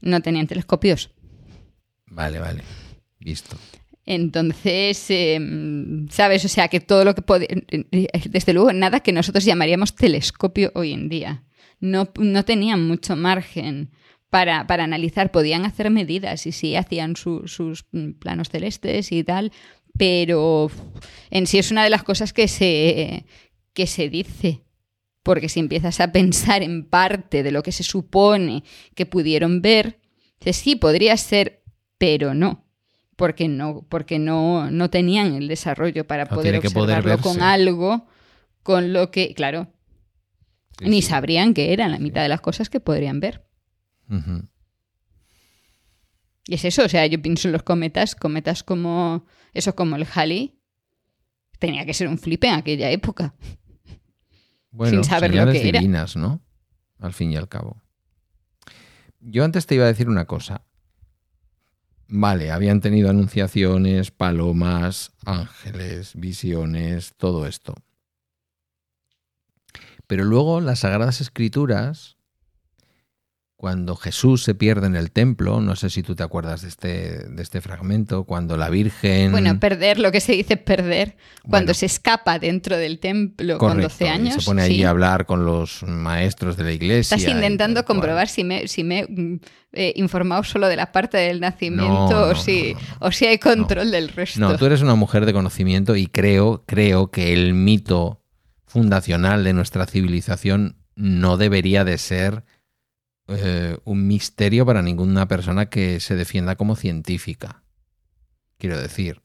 no 0.00 0.20
tenían 0.22 0.46
telescopios. 0.46 1.10
Vale, 2.06 2.38
vale. 2.38 2.62
Visto. 3.18 3.56
Entonces, 4.06 5.06
eh, 5.10 5.38
¿sabes? 6.10 6.44
O 6.44 6.48
sea, 6.48 6.68
que 6.68 6.80
todo 6.80 7.04
lo 7.04 7.14
que 7.14 7.22
podía... 7.22 7.46
Desde 8.30 8.52
luego, 8.52 8.72
nada 8.72 9.00
que 9.00 9.12
nosotros 9.12 9.44
llamaríamos 9.44 9.94
telescopio 9.94 10.72
hoy 10.74 10.92
en 10.92 11.08
día. 11.08 11.44
No, 11.78 12.10
no 12.18 12.44
tenían 12.44 12.86
mucho 12.86 13.14
margen 13.16 13.90
para, 14.30 14.66
para 14.66 14.84
analizar. 14.84 15.30
Podían 15.30 15.64
hacer 15.64 15.90
medidas 15.90 16.46
y 16.46 16.52
sí, 16.52 16.76
hacían 16.76 17.16
su- 17.16 17.46
sus 17.46 17.84
mm, 17.92 18.12
planos 18.12 18.48
celestes 18.48 19.12
y 19.12 19.22
tal, 19.24 19.52
pero 19.98 20.70
en 21.30 21.46
sí 21.46 21.58
es 21.58 21.70
una 21.70 21.84
de 21.84 21.90
las 21.90 22.02
cosas 22.04 22.32
que 22.32 22.48
se, 22.48 23.26
que 23.74 23.86
se 23.86 24.08
dice. 24.08 24.62
Porque 25.22 25.48
si 25.50 25.60
empiezas 25.60 26.00
a 26.00 26.12
pensar 26.12 26.62
en 26.62 26.84
parte 26.84 27.42
de 27.42 27.52
lo 27.52 27.62
que 27.62 27.72
se 27.72 27.82
supone 27.82 28.64
que 28.94 29.04
pudieron 29.04 29.60
ver, 29.60 30.00
dices, 30.38 30.56
sí, 30.56 30.76
podría 30.76 31.16
ser, 31.16 31.62
pero 31.98 32.32
no 32.34 32.64
porque 33.16 33.48
no, 33.48 33.84
porque 33.90 34.18
no, 34.18 34.70
no 34.70 34.88
tenían 34.88 35.34
el 35.34 35.46
desarrollo 35.46 36.06
para 36.06 36.24
poder 36.36 36.54
observarlo 36.68 37.10
con 37.22 37.42
algo 37.42 38.06
con 38.62 38.94
lo 38.94 39.10
que, 39.10 39.34
claro, 39.34 39.68
Sí, 40.78 40.88
ni 40.88 41.02
sabrían 41.02 41.52
que 41.52 41.74
eran 41.74 41.90
la 41.90 41.98
mitad 41.98 42.22
de 42.22 42.30
las 42.30 42.40
cosas 42.40 42.70
que 42.70 42.80
podrían 42.80 43.20
ver. 43.20 43.44
Y 46.46 46.54
es 46.54 46.64
eso, 46.64 46.84
o 46.84 46.88
sea, 46.88 47.06
yo 47.06 47.20
pienso 47.22 47.48
en 47.48 47.52
los 47.52 47.62
cometas, 47.62 48.14
cometas 48.14 48.62
como 48.62 49.24
eso 49.52 49.74
como 49.74 49.96
el 49.96 50.06
Halley, 50.14 50.58
tenía 51.58 51.84
que 51.86 51.94
ser 51.94 52.08
un 52.08 52.18
flipe 52.18 52.48
en 52.48 52.54
aquella 52.54 52.90
época. 52.90 53.34
Bueno, 54.70 55.02
Sin 55.02 55.04
saber 55.04 55.34
lo 55.34 55.50
que 55.52 55.68
era. 55.68 55.80
divinas, 55.80 56.16
¿no? 56.16 56.40
Al 56.98 57.12
fin 57.12 57.32
y 57.32 57.36
al 57.36 57.48
cabo. 57.48 57.82
Yo 59.20 59.44
antes 59.44 59.66
te 59.66 59.74
iba 59.74 59.84
a 59.84 59.88
decir 59.88 60.08
una 60.08 60.24
cosa. 60.26 60.62
Vale, 62.08 62.50
habían 62.50 62.80
tenido 62.80 63.10
anunciaciones, 63.10 64.10
palomas, 64.10 65.12
ángeles, 65.24 66.12
visiones, 66.16 67.14
todo 67.16 67.46
esto. 67.46 67.74
Pero 70.06 70.24
luego 70.24 70.60
las 70.60 70.80
Sagradas 70.80 71.20
Escrituras, 71.20 72.16
cuando 73.60 73.94
Jesús 73.94 74.42
se 74.42 74.54
pierde 74.54 74.86
en 74.86 74.96
el 74.96 75.10
templo, 75.10 75.60
no 75.60 75.76
sé 75.76 75.90
si 75.90 76.02
tú 76.02 76.14
te 76.16 76.22
acuerdas 76.22 76.62
de 76.62 76.68
este, 76.68 77.28
de 77.28 77.42
este 77.42 77.60
fragmento, 77.60 78.24
cuando 78.24 78.56
la 78.56 78.70
Virgen... 78.70 79.32
Bueno, 79.32 79.60
perder, 79.60 79.98
lo 79.98 80.10
que 80.10 80.22
se 80.22 80.32
dice 80.32 80.56
perder, 80.56 81.18
cuando 81.42 81.66
Bueno. 81.66 81.74
se 81.74 81.84
escapa 81.84 82.38
dentro 82.38 82.78
del 82.78 82.98
templo 83.00 83.58
con 83.58 83.72
Correcto, 83.72 83.90
12 83.90 84.08
años. 84.08 84.36
y 84.38 84.40
se 84.40 84.46
pone 84.46 84.62
allí 84.62 84.76
sí. 84.76 84.84
a 84.84 84.88
hablar 84.88 85.26
con 85.26 85.44
los 85.44 85.82
maestros 85.82 86.56
de 86.56 86.64
la 86.64 86.72
iglesia. 86.72 87.18
Estás 87.18 87.30
intentando 87.30 87.84
comprobar 87.84 88.28
si 88.28 88.44
me, 88.44 88.66
si 88.66 88.82
me 88.82 89.00
he 89.00 89.06
mm, 89.06 89.40
eh, 89.74 89.92
informado 89.96 90.42
solo 90.42 90.66
de 90.66 90.76
la 90.76 90.90
parte 90.90 91.18
del 91.18 91.40
nacimiento 91.40 92.08
No, 92.08 92.22
o, 92.28 92.34
si, 92.34 92.72
no, 92.72 92.80
o 93.00 93.12
si 93.12 93.26
hay 93.26 93.36
control 93.36 93.90
del 93.90 94.08
resto. 94.08 94.40
No, 94.40 94.56
tú 94.56 94.64
eres 94.64 94.80
una 94.80 94.94
mujer 94.94 95.26
de 95.26 95.34
conocimiento 95.34 95.96
y 95.96 96.06
creo, 96.06 96.64
creo 96.66 97.10
que 97.10 97.34
el 97.34 97.52
mito 97.52 98.22
fundacional 98.66 99.44
de 99.44 99.52
nuestra 99.52 99.84
civilización 99.84 100.76
no 100.96 101.36
debería 101.36 101.84
de 101.84 101.98
ser 101.98 102.42
eh, 103.30 103.78
un 103.84 104.06
misterio 104.06 104.66
para 104.66 104.82
ninguna 104.82 105.26
persona 105.28 105.66
que 105.66 106.00
se 106.00 106.16
defienda 106.16 106.56
como 106.56 106.76
científica. 106.76 107.62
Quiero 108.58 108.80
decir, 108.80 109.22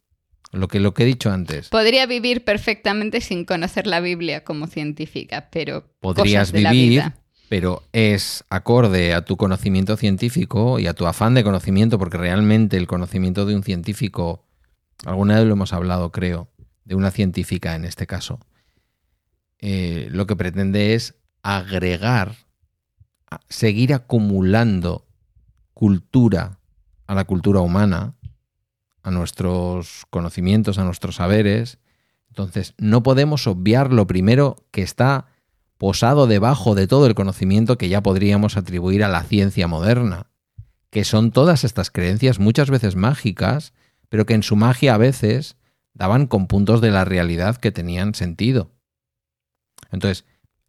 lo 0.51 0.67
que, 0.67 0.79
lo 0.79 0.93
que 0.93 1.03
he 1.03 1.05
dicho 1.05 1.31
antes, 1.31 1.69
Podría 1.69 2.05
vivir 2.05 2.43
perfectamente 2.43 3.19
sin 3.21 3.45
conocer 3.45 3.87
la 3.87 3.99
Biblia 3.99 4.43
como 4.43 4.67
científica, 4.67 5.49
pero 5.51 5.83
podrías 5.99 6.49
cosas 6.49 6.51
de 6.53 6.61
la 6.61 6.71
vivir, 6.71 6.89
vida. 6.89 7.15
pero 7.49 7.83
es 7.91 8.43
acorde 8.49 9.13
a 9.13 9.25
tu 9.25 9.37
conocimiento 9.37 9.97
científico 9.97 10.79
y 10.79 10.87
a 10.87 10.93
tu 10.93 11.07
afán 11.07 11.33
de 11.33 11.43
conocimiento, 11.43 11.99
porque 11.99 12.17
realmente 12.17 12.77
el 12.77 12.87
conocimiento 12.87 13.45
de 13.45 13.55
un 13.55 13.63
científico, 13.63 14.45
alguna 15.05 15.35
vez 15.35 15.45
lo 15.45 15.53
hemos 15.53 15.73
hablado, 15.73 16.11
creo, 16.11 16.47
de 16.85 16.95
una 16.95 17.11
científica 17.11 17.75
en 17.75 17.83
este 17.83 18.07
caso, 18.07 18.39
eh, 19.59 20.07
lo 20.11 20.27
que 20.27 20.35
pretende 20.35 20.93
es 20.93 21.15
agregar, 21.41 22.35
seguir 23.49 23.93
acumulando 23.93 25.05
cultura 25.73 26.59
a 27.07 27.15
la 27.15 27.25
cultura 27.25 27.59
humana, 27.59 28.15
a 29.03 29.11
nuestros 29.11 30.05
conocimientos, 30.09 30.79
a 30.79 30.83
nuestros 30.83 31.15
saberes. 31.15 31.77
Entonces, 32.29 32.73
no 32.77 33.03
podemos 33.03 33.47
obviar 33.47 33.93
lo 33.93 34.07
primero 34.07 34.55
que 34.71 34.81
está 34.81 35.27
posado 35.77 36.27
debajo 36.27 36.73
de 36.73 36.87
todo 36.87 37.05
el 37.05 37.15
conocimiento 37.15 37.77
que 37.77 37.89
ya 37.89 38.01
podríamos 38.01 38.57
atribuir 38.57 39.03
a 39.03 39.09
la 39.09 39.23
ciencia 39.23 39.67
moderna, 39.67 40.27
que 40.89 41.03
son 41.03 41.31
todas 41.31 41.63
estas 41.63 41.91
creencias 41.91 42.39
muchas 42.39 42.69
veces 42.69 42.95
mágicas, 42.95 43.73
pero 44.09 44.25
que 44.25 44.33
en 44.33 44.43
su 44.43 44.55
magia 44.55 44.95
a 44.95 44.97
veces 44.97 45.57
daban 45.93 46.27
con 46.27 46.47
puntos 46.47 46.81
de 46.81 46.91
la 46.91 47.05
realidad 47.05 47.57
que 47.57 47.71
tenían 47.71 48.15
sentido. 48.15 48.71
Entonces, 49.91 50.25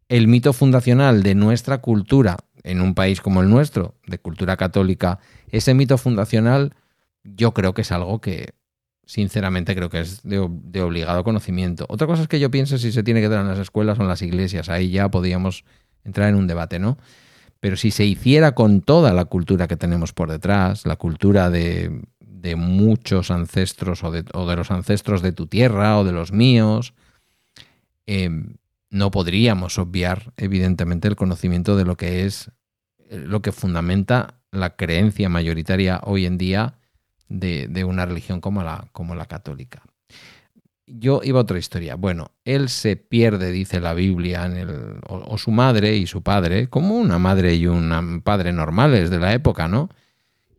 el 0.09 0.27
mito 0.27 0.53
fundacional 0.53 1.23
de 1.23 1.35
nuestra 1.35 1.79
cultura 1.79 2.37
en 2.67 2.81
un 2.81 2.93
país 2.93 3.21
como 3.21 3.41
el 3.41 3.49
nuestro, 3.49 3.95
de 4.05 4.19
cultura 4.19 4.57
católica, 4.57 5.19
ese 5.49 5.73
mito 5.73 5.97
fundacional 5.97 6.73
yo 7.23 7.53
creo 7.53 7.73
que 7.73 7.81
es 7.81 7.91
algo 7.91 8.21
que 8.21 8.53
sinceramente 9.05 9.75
creo 9.75 9.89
que 9.89 10.01
es 10.01 10.21
de, 10.23 10.39
ob- 10.39 10.61
de 10.61 10.81
obligado 10.81 11.23
conocimiento. 11.23 11.85
Otra 11.89 12.07
cosa 12.07 12.21
es 12.23 12.27
que 12.27 12.39
yo 12.39 12.51
pienso 12.51 12.77
si 12.77 12.91
se 12.91 13.03
tiene 13.03 13.21
que 13.21 13.29
dar 13.29 13.41
en 13.41 13.47
las 13.47 13.59
escuelas 13.59 13.99
o 13.99 14.01
en 14.01 14.07
las 14.07 14.21
iglesias, 14.21 14.69
ahí 14.69 14.91
ya 14.91 15.09
podríamos 15.09 15.63
entrar 16.03 16.29
en 16.29 16.35
un 16.35 16.47
debate, 16.47 16.79
¿no? 16.79 16.97
Pero 17.59 17.75
si 17.75 17.91
se 17.91 18.05
hiciera 18.05 18.53
con 18.53 18.81
toda 18.81 19.13
la 19.13 19.25
cultura 19.25 19.67
que 19.67 19.77
tenemos 19.77 20.13
por 20.13 20.29
detrás, 20.29 20.85
la 20.85 20.95
cultura 20.95 21.49
de, 21.49 22.01
de 22.19 22.55
muchos 22.55 23.31
ancestros 23.31 24.03
o 24.03 24.11
de, 24.11 24.55
los 24.55 24.71
ancestros 24.71 25.21
de 25.21 25.31
tu 25.31 25.47
tierra 25.47 25.97
o 25.97 26.03
de 26.03 26.11
los 26.11 26.31
míos, 26.31 26.93
eh, 28.05 28.29
no 28.89 29.11
podríamos 29.11 29.79
obviar, 29.79 30.33
evidentemente, 30.37 31.07
el 31.07 31.15
conocimiento 31.15 31.75
de 31.75 31.85
lo 31.85 31.97
que 31.97 32.25
es 32.25 32.51
lo 33.09 33.41
que 33.41 33.51
fundamenta 33.51 34.35
la 34.51 34.75
creencia 34.75 35.29
mayoritaria 35.29 36.01
hoy 36.03 36.25
en 36.25 36.37
día 36.37 36.75
de, 37.29 37.83
una 37.83 38.05
religión 38.05 38.41
como 38.41 38.63
la, 38.63 38.87
como 38.91 39.15
la 39.15 39.25
católica. 39.25 39.81
Yo 40.85 41.19
iba 41.23 41.39
a 41.39 41.43
otra 41.43 41.59
historia. 41.59 41.95
Bueno, 41.95 42.31
él 42.45 42.69
se 42.69 42.95
pierde, 42.95 43.51
dice 43.51 43.81
la 43.81 43.93
Biblia, 43.93 44.45
en 44.45 44.55
el, 44.55 44.69
o, 45.07 45.17
o 45.27 45.37
su 45.37 45.51
madre 45.51 45.97
y 45.97 46.07
su 46.07 46.23
padre, 46.23 46.69
como 46.69 46.97
una 46.97 47.19
madre 47.19 47.55
y 47.55 47.67
un 47.67 48.21
padre 48.23 48.53
normales 48.53 49.09
de 49.09 49.19
la 49.19 49.33
época, 49.33 49.67
¿no? 49.67 49.89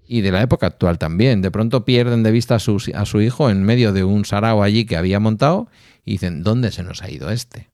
Y 0.06 0.20
de 0.20 0.32
la 0.32 0.42
época 0.42 0.66
actual 0.66 0.98
también. 0.98 1.40
De 1.40 1.50
pronto 1.50 1.86
pierden 1.86 2.22
de 2.22 2.30
vista 2.30 2.56
a 2.56 2.58
su, 2.58 2.82
a 2.94 3.06
su 3.06 3.22
hijo 3.22 3.48
en 3.48 3.62
medio 3.62 3.92
de 3.92 4.04
un 4.04 4.26
sarao 4.26 4.62
allí 4.62 4.84
que 4.84 4.96
había 4.96 5.18
montado 5.18 5.68
y 6.04 6.12
dicen, 6.12 6.42
¿dónde 6.42 6.72
se 6.72 6.82
nos 6.82 7.02
ha 7.02 7.10
ido 7.10 7.30
este? 7.30 7.70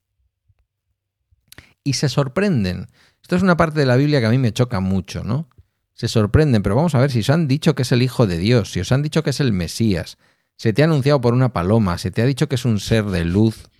Y 1.83 1.93
se 1.93 2.09
sorprenden. 2.09 2.87
Esto 3.25 3.37
es 3.37 3.41
una 3.41 3.57
parte 3.57 3.79
de 3.79 3.87
la 3.87 3.95
Biblia 3.95 4.19
que 4.19 4.27
a 4.27 4.29
mí 4.29 4.37
me 4.37 4.53
choca 4.53 4.81
mucho, 4.81 5.23
¿no? 5.23 5.49
Se 5.95 6.07
sorprenden, 6.07 6.61
pero 6.61 6.75
vamos 6.75 6.93
a 6.93 6.99
ver 6.99 7.09
si 7.09 7.21
os 7.21 7.31
han 7.31 7.47
dicho 7.47 7.73
que 7.73 7.81
es 7.81 7.91
el 7.91 8.03
Hijo 8.03 8.27
de 8.27 8.37
Dios, 8.37 8.71
si 8.71 8.81
os 8.81 8.91
han 8.91 9.01
dicho 9.01 9.23
que 9.23 9.31
es 9.31 9.39
el 9.39 9.51
Mesías, 9.51 10.19
se 10.57 10.73
te 10.73 10.83
ha 10.83 10.85
anunciado 10.85 11.21
por 11.21 11.33
una 11.33 11.51
paloma, 11.51 11.97
se 11.97 12.11
te 12.11 12.21
ha 12.21 12.25
dicho 12.27 12.47
que 12.47 12.53
es 12.53 12.65
un 12.65 12.79
ser 12.79 13.05
de 13.05 13.25
luz. 13.25 13.71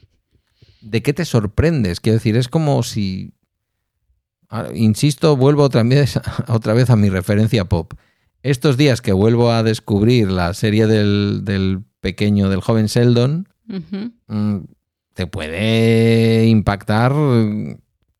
¿De 0.81 1.03
qué 1.03 1.13
te 1.13 1.25
sorprendes? 1.25 1.99
Quiero 1.99 2.15
decir, 2.15 2.35
es 2.37 2.47
como 2.47 2.81
si... 2.81 3.35
Ah, 4.49 4.69
Insisto, 4.73 5.37
vuelvo 5.37 5.61
otra 5.61 5.83
vez, 5.83 6.19
otra 6.47 6.73
vez 6.73 6.89
a 6.89 6.95
mi 6.95 7.09
referencia 7.11 7.65
pop. 7.65 7.93
Estos 8.41 8.77
días 8.77 8.99
que 8.99 9.13
vuelvo 9.13 9.51
a 9.51 9.61
descubrir 9.61 10.31
la 10.31 10.55
serie 10.55 10.87
del, 10.87 11.41
del 11.43 11.83
pequeño, 11.99 12.49
del 12.49 12.61
joven 12.61 12.87
Sheldon, 12.87 13.47
mm, 14.27 14.57
te 15.13 15.27
puede 15.27 16.47
impactar 16.47 17.13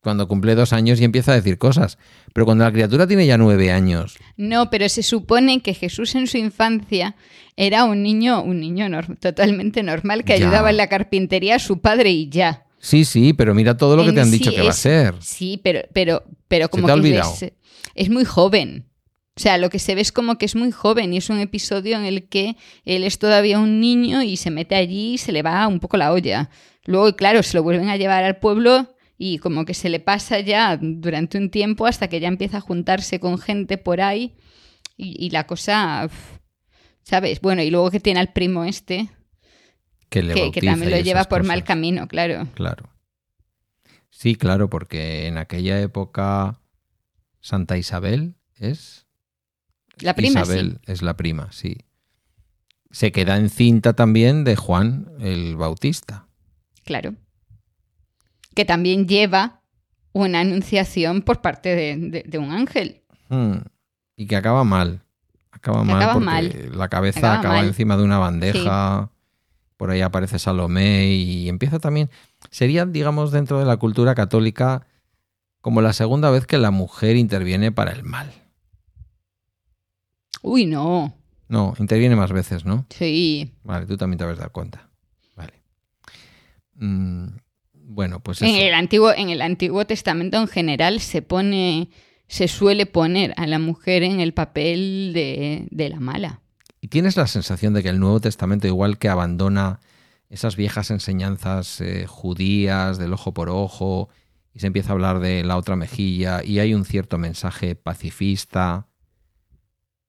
cuando 0.05 0.29
cumple 0.29 0.55
dos 0.55 0.71
años 0.71 1.01
y 1.01 1.03
empieza 1.03 1.33
a 1.33 1.35
decir 1.35 1.57
cosas. 1.57 1.97
Pero 2.33 2.45
cuando 2.45 2.63
la 2.63 2.71
criatura 2.71 3.05
tiene 3.07 3.25
ya 3.27 3.37
nueve 3.37 3.71
años. 3.71 4.15
No, 4.37 4.69
pero 4.69 4.87
se 4.87 5.03
supone 5.03 5.59
que 5.61 5.73
Jesús 5.73 6.15
en 6.15 6.27
su 6.27 6.37
infancia 6.37 7.17
era 7.57 7.83
un 7.83 8.01
niño, 8.03 8.41
un 8.41 8.61
niño 8.61 8.87
nor- 8.87 9.19
totalmente 9.19 9.83
normal 9.83 10.23
que 10.23 10.39
Ya. 10.39 10.45
ayudaba 10.45 10.69
en 10.69 10.77
la 10.77 10.87
carpintería 10.87 11.55
a 11.55 11.59
su 11.59 11.81
padre 11.81 12.11
y 12.11 12.29
ya. 12.29 12.63
Sí, 12.79 13.03
sí, 13.03 13.33
pero 13.33 13.53
mira 13.53 13.75
todo 13.75 13.97
lo 13.97 14.05
que 14.05 14.13
te 14.13 14.21
han 14.21 14.27
sí 14.31 14.37
dicho 14.37 14.51
que 14.51 14.61
va 14.61 14.69
a 14.69 14.73
ser. 14.73 15.15
Sí, 15.19 15.59
pero, 15.61 15.81
pero, 15.91 16.23
pero 16.47 16.69
como 16.69 16.87
que 16.87 17.19
es 17.95 18.09
muy 18.09 18.23
joven. 18.25 18.85
O 19.37 19.41
sea, 19.41 19.57
lo 19.57 19.69
que 19.69 19.79
se 19.79 19.95
ve 19.95 20.01
es 20.01 20.11
como 20.13 20.37
que 20.37 20.45
es 20.45 20.55
muy 20.55 20.71
joven 20.71 21.13
y 21.13 21.17
es 21.17 21.29
un 21.29 21.39
episodio 21.39 21.97
en 21.97 22.05
el 22.05 22.29
que 22.29 22.55
él 22.85 23.03
es 23.03 23.19
todavía 23.19 23.59
un 23.59 23.81
niño 23.81 24.21
y 24.21 24.37
se 24.37 24.49
mete 24.49 24.75
allí 24.75 25.15
y 25.15 25.17
se 25.17 25.31
le 25.33 25.41
va 25.41 25.67
un 25.67 25.79
poco 25.81 25.97
la 25.97 26.13
olla. 26.13 26.49
Luego, 26.85 27.15
claro, 27.17 27.43
se 27.43 27.57
lo 27.57 27.63
vuelven 27.63 27.89
a 27.89 27.97
llevar 27.97 28.23
al 28.23 28.37
pueblo 28.37 28.94
y 29.17 29.37
como 29.39 29.65
que 29.65 29.73
se 29.73 29.89
le 29.89 29.99
pasa 29.99 30.39
ya 30.39 30.77
durante 30.77 31.37
un 31.37 31.49
tiempo 31.49 31.85
hasta 31.85 32.07
que 32.07 32.19
ya 32.19 32.27
empieza 32.27 32.57
a 32.57 32.61
juntarse 32.61 33.19
con 33.19 33.37
gente 33.37 33.77
por 33.77 34.01
ahí 34.01 34.35
y, 34.97 35.25
y 35.25 35.29
la 35.29 35.47
cosa, 35.47 36.09
¿sabes? 37.03 37.41
Bueno, 37.41 37.61
y 37.61 37.69
luego 37.69 37.91
que 37.91 37.99
tiene 37.99 38.19
al 38.19 38.33
primo 38.33 38.65
este, 38.65 39.09
Que, 40.09 40.21
le 40.21 40.51
que, 40.51 40.61
también 40.61 40.91
lo 40.91 40.99
lleva 40.99 41.25
por 41.25 41.43
mal 41.43 41.63
camino, 41.63 42.07
claro. 42.07 42.47
Claro. 42.55 42.89
Sí, 44.09 44.35
claro, 44.35 44.69
porque 44.69 45.27
en 45.27 45.37
aquella 45.37 45.79
época 45.81 46.61
Santa 47.41 47.77
Isabel 47.77 48.35
es. 48.55 49.05
La 49.97 50.13
prima, 50.13 50.41
Isabel 50.41 50.79
es 50.85 51.01
la 51.01 51.15
prima, 51.17 51.51
sí. 51.51 51.77
Se 52.91 53.11
queda 53.11 53.37
encinta 53.37 53.93
también 53.93 54.45
de 54.45 54.55
Juan 54.55 55.09
el 55.19 55.57
Bautista. 55.57 56.27
Claro. 56.85 57.15
Que 58.55 58.65
también 58.65 59.07
lleva 59.07 59.61
una 60.13 60.39
anunciación 60.39 61.21
por 61.21 61.41
parte 61.41 61.75
de, 61.75 61.97
de- 61.97 62.23
de 62.25 62.37
un 62.39 62.51
ángel. 62.51 63.03
Hmm. 63.29 63.57
Y 64.15 64.25
que 64.27 64.35
acaba 64.35 64.63
mal. 64.63 65.03
Acaba 65.51 65.79
Que 65.81 65.85
mal 65.87 65.97
acaba 65.97 66.13
porque 66.13 66.25
mal. 66.25 66.77
la 66.77 66.87
cabeza 66.89 67.39
Acaba 67.39 67.59
encima 67.61 67.95
de 67.97 68.03
una 68.03 68.17
bandeja. 68.17 69.11
Por 69.77 69.91
ahí 69.91 69.99
aparece 70.01 70.39
Salomé 70.39 71.07
y 71.07 71.49
empieza 71.49 71.79
también. 71.79 72.09
Sería, 72.49 72.85
digamos, 72.85 73.31
dentro 73.31 73.59
de 73.59 73.65
la 73.65 73.75
cultura 73.77 74.15
católica, 74.15 74.87
como 75.59 75.81
la 75.81 75.91
segunda 75.91 76.29
vez 76.29 76.47
que 76.47 76.57
la 76.57 76.71
mujer 76.71 77.17
interviene 77.17 77.73
para 77.73 77.91
el 77.91 78.03
mal. 78.03 78.31
Uy, 80.41 80.65
no. 80.65 81.13
No, 81.47 81.73
interviene 81.77 82.15
más 82.15 82.31
veces, 82.31 82.65
¿no? 82.65 82.85
Sí. 82.89 83.51
Vale, 83.63 83.85
tú 83.85 83.97
también 83.97 84.17
te 84.17 84.23
habías 84.23 84.39
dado 84.39 84.51
cuenta. 84.51 84.89
Vale. 85.35 85.53
Mm, 86.75 87.27
bueno, 87.87 88.19
pues 88.19 88.41
En 88.41 88.55
el, 88.55 88.73
antiguo, 88.73 89.13
en 89.13 89.29
el 89.29 89.41
Antiguo 89.41 89.85
Testamento 89.85 90.37
en 90.37 90.47
general 90.47 90.99
se 90.99 91.21
pone, 91.21 91.89
se 92.27 92.47
suele 92.47 92.85
poner 92.85 93.33
a 93.37 93.45
la 93.45 93.59
mujer 93.59 94.03
en 94.03 94.19
el 94.19 94.33
papel 94.33 95.11
de, 95.13 95.67
de 95.69 95.89
la 95.89 95.99
mala. 95.99 96.41
¿Y 96.81 96.87
tienes 96.87 97.15
la 97.15 97.27
sensación 97.27 97.73
de 97.73 97.83
que 97.83 97.89
el 97.89 97.99
Nuevo 97.99 98.19
Testamento, 98.19 98.67
igual 98.67 98.97
que 98.97 99.09
abandona 99.09 99.79
esas 100.29 100.55
viejas 100.55 100.91
enseñanzas 100.91 101.79
eh, 101.81 102.05
judías 102.07 102.97
del 102.97 103.13
ojo 103.13 103.33
por 103.33 103.49
ojo, 103.49 104.09
y 104.53 104.59
se 104.59 104.67
empieza 104.67 104.89
a 104.89 104.93
hablar 104.93 105.19
de 105.19 105.43
la 105.43 105.57
otra 105.57 105.75
mejilla, 105.75 106.43
y 106.43 106.59
hay 106.59 106.73
un 106.73 106.85
cierto 106.85 107.17
mensaje 107.17 107.75
pacifista? 107.75 108.87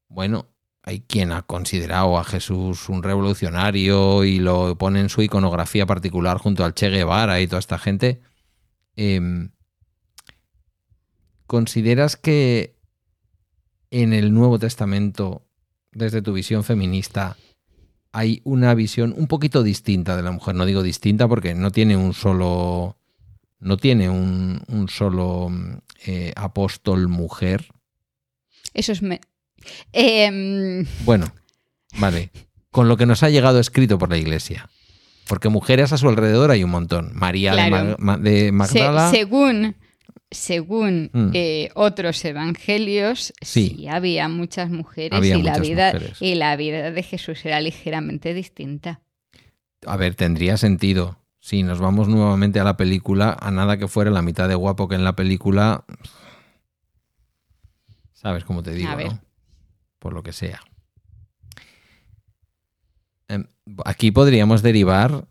Bueno, 0.09 0.47
hay 0.87 1.01
quien 1.01 1.33
ha 1.33 1.43
considerado 1.43 2.17
a 2.17 2.23
Jesús 2.25 2.89
un 2.89 3.03
revolucionario 3.03 4.23
y 4.23 4.39
lo 4.39 4.79
pone 4.79 5.01
en 5.01 5.09
su 5.09 5.21
iconografía 5.21 5.85
particular 5.85 6.39
junto 6.39 6.65
al 6.65 6.75
Che 6.75 6.89
Guevara 6.91 7.41
y 7.41 7.49
toda 7.49 7.59
esta 7.59 7.77
gente. 7.77 8.21
Em, 8.95 9.51
¿Consideras 11.49 12.17
que 12.17 12.77
en 13.91 14.13
el 14.13 14.33
Nuevo 14.33 14.59
Testamento, 14.61 15.47
desde 15.91 16.23
tu 16.23 16.33
visión 16.33 16.63
feminista, 16.63 17.37
hay 18.13 18.41
una 18.45 18.73
visión 18.75 19.13
un 19.17 19.27
poquito 19.27 19.65
distinta 19.65 20.17
de 20.17 20.23
la 20.23 20.31
mujer? 20.31 20.55
No 20.55 20.67
digo 20.67 20.83
distinta 20.85 21.27
porque 21.27 21.55
no 21.55 21.73
tiene 21.73 21.97
un 21.97 22.15
solo. 22.15 22.97
No 23.59 23.77
tiene 23.77 24.09
un, 24.09 24.87
solo 24.89 25.49
eh, 26.05 26.33
apóstol 26.37 27.09
mujer. 27.09 27.67
Eso 28.75 28.93
es... 28.93 29.03
me- 29.03 29.21
Em, 29.93 30.85
Bueno, 31.05 31.27
vale. 31.99 32.31
Con 32.71 32.89
lo 32.89 32.97
que 32.97 33.07
nos 33.07 33.23
ha 33.23 33.31
llegado 33.31 33.59
escrito 33.61 33.99
por 33.99 34.11
la 34.11 34.19
iglesia. 34.19 34.69
Porque 35.29 35.49
mujeres 35.49 35.93
a 35.93 35.99
su 35.99 36.09
alrededor 36.09 36.51
hay 36.51 36.63
un 36.63 36.71
montón. 36.71 37.11
María 37.15 37.55
de. 37.55 37.71
Mag- 37.71 37.97
Ma- 37.99 38.17
de, 38.19 38.47
se- 38.47 38.53
Magdala. 38.53 39.11
según 39.11 39.75
según 40.31 41.11
Mm. 41.13 41.31
eh, 41.35 41.71
otros 41.75 42.23
evangelios, 42.25 43.33
Sí. 43.41 43.75
sí. 43.79 43.89
había 43.89 44.29
muchas 44.29 44.71
mujeres 44.71 45.17
Había 45.17 45.37
y, 45.37 45.43
la 45.43 45.59
vida, 45.59 45.93
mujeres. 45.93 46.19
y 46.21 46.35
la 46.35 46.57
vida 46.57 46.91
de 46.91 47.03
Jesús 47.05 47.45
era 47.45 47.61
ligeramente 47.61 48.35
distinta. 48.35 49.01
A 49.87 49.97
ver, 49.97 50.15
tendría 50.17 50.57
sentido. 50.57 51.19
Si 51.39 51.63
nos 51.63 51.79
vamos 51.79 52.09
nuevamente 52.09 52.59
a 52.59 52.65
la 52.65 52.77
película, 52.77 53.37
a 53.41 53.51
nada 53.53 53.77
que 53.79 53.87
fuera 53.87 54.11
la 54.11 54.21
mitad 54.21 54.49
de 54.49 54.57
guapo 54.57 54.89
que 54.89 54.97
en 54.97 55.05
la 55.05 55.15
película. 55.15 55.85
¿Sabes 58.13 58.45
cómo 58.45 58.63
te 58.63 58.73
digo, 58.73 58.91
A 58.91 58.97
ver. 58.97 59.07
no? 59.13 59.21
Por 59.99 60.13
lo 60.13 60.23
que 60.23 60.33
sea. 60.33 60.61
Em, 63.29 63.47
Aquí 63.85 64.11
podríamos 64.11 64.63
derivar 64.63 65.27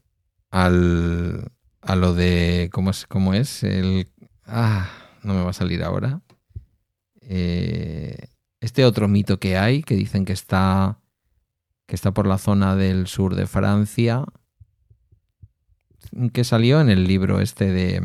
al, 0.51 1.51
a 1.81 1.95
lo 1.95 2.13
de. 2.13 2.69
¿Cómo 2.71 2.89
es? 2.89 3.05
¿Cómo 3.07 3.33
es? 3.33 3.63
El. 3.63 4.09
Ah, 4.45 4.89
no 5.23 5.33
me 5.33 5.43
va 5.43 5.51
a 5.51 5.53
salir 5.53 5.83
ahora. 5.83 6.21
Eh, 7.21 8.27
este 8.59 8.85
otro 8.85 9.07
mito 9.07 9.39
que 9.39 9.57
hay, 9.57 9.83
que 9.83 9.95
dicen 9.95 10.25
que 10.25 10.33
está. 10.33 10.99
que 11.87 11.95
está 11.95 12.13
por 12.13 12.27
la 12.27 12.37
zona 12.37 12.75
del 12.75 13.07
sur 13.07 13.35
de 13.35 13.47
Francia 13.47 14.25
que 16.33 16.43
salió 16.43 16.81
en 16.81 16.89
el 16.89 17.07
libro 17.07 17.41
este 17.41 17.71
de... 17.71 18.01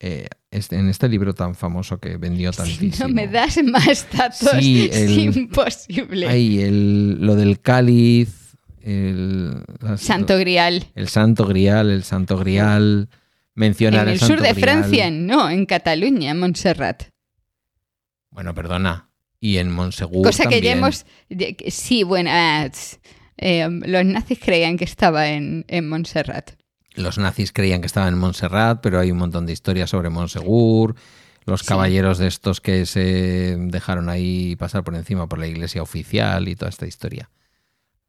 eh, 0.00 0.26
este- 0.50 0.76
en 0.76 0.88
este 0.88 1.08
libro 1.08 1.34
tan 1.34 1.54
famoso 1.54 1.98
que 2.00 2.16
vendió 2.16 2.52
Si 2.54 2.58
tantísimo. 2.58 3.08
no 3.08 3.14
me 3.14 3.28
das 3.28 3.62
más 3.62 4.06
datos, 4.12 4.50
Sí, 4.58 4.88
es 4.92 5.10
imposible. 5.10 6.26
Ay, 6.28 6.60
el- 6.62 7.18
lo 7.20 7.36
del 7.36 7.60
cáliz, 7.60 8.56
el, 8.82 9.62
las- 9.80 10.00
Santo 10.00 10.38
Grial. 10.38 10.86
el 10.94 11.08
santo 11.08 11.46
grial, 11.46 11.90
el 11.90 12.02
santo 12.02 12.38
grial, 12.38 13.08
mencionar 13.54 14.06
En 14.08 14.14
el 14.14 14.18
Santo 14.18 14.36
sur 14.36 14.42
de 14.42 14.52
Grial. 14.54 14.60
Francia, 14.78 15.10
no, 15.10 15.50
en 15.50 15.66
Cataluña, 15.66 16.30
en 16.30 16.38
Montserrat. 16.40 17.02
Bueno, 18.30 18.54
perdona. 18.54 19.08
Y 19.42 19.56
en 19.56 19.70
Monsegur 19.70 20.22
Cosa 20.24 20.46
que 20.46 20.60
ya 20.60 20.72
hemos... 20.72 21.06
Sí, 21.68 22.02
bueno, 22.04 22.30
ah, 22.32 22.68
eh, 23.38 23.66
los 23.86 24.04
nazis 24.04 24.38
creían 24.38 24.76
que 24.76 24.84
estaba 24.84 25.28
en, 25.30 25.64
en 25.68 25.88
Montserrat. 25.88 26.52
Los 26.94 27.18
nazis 27.18 27.52
creían 27.52 27.80
que 27.80 27.86
estaba 27.86 28.08
en 28.08 28.18
Montserrat, 28.18 28.80
pero 28.82 28.98
hay 28.98 29.10
un 29.12 29.18
montón 29.18 29.46
de 29.46 29.52
historias 29.52 29.90
sobre 29.90 30.10
Monsegur. 30.10 30.94
Los 31.46 31.60
Sí. 31.60 31.66
caballeros 31.68 32.18
de 32.18 32.26
estos 32.26 32.60
que 32.60 32.84
se 32.86 33.56
dejaron 33.58 34.08
ahí 34.08 34.56
pasar 34.56 34.84
por 34.84 34.94
encima 34.94 35.28
por 35.28 35.38
la 35.38 35.46
iglesia 35.46 35.82
oficial 35.82 36.48
y 36.48 36.56
toda 36.56 36.68
esta 36.68 36.86
historia. 36.86 37.30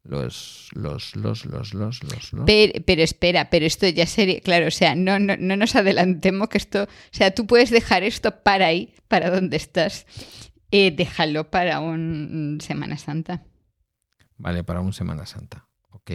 Los, 0.04 0.68
los, 0.74 1.14
los, 1.14 1.46
los, 1.46 1.74
los, 1.74 2.02
los, 2.02 2.32
los. 2.32 2.44
Pero, 2.44 2.72
pero 2.84 3.02
espera, 3.02 3.50
pero 3.50 3.64
esto 3.66 3.88
ya 3.88 4.04
sería, 4.06 4.40
claro, 4.40 4.66
o 4.66 4.70
sea, 4.72 4.96
no, 4.96 5.20
no, 5.20 5.36
no 5.38 5.56
nos 5.56 5.76
adelantemos 5.76 6.48
que 6.48 6.58
esto, 6.58 6.82
o 6.84 6.88
sea, 7.12 7.32
tú 7.32 7.46
puedes 7.46 7.70
dejar 7.70 8.02
esto 8.02 8.42
para 8.42 8.66
ahí, 8.66 8.92
para 9.06 9.30
donde 9.30 9.56
estás, 9.56 10.06
eh, 10.72 10.90
déjalo 10.90 11.50
para 11.50 11.78
un 11.78 12.58
Semana 12.60 12.98
Santa. 12.98 13.44
Vale, 14.38 14.64
para 14.64 14.80
un 14.80 14.92
Semana 14.92 15.24
Santa. 15.24 15.68
Ok. 15.90 16.10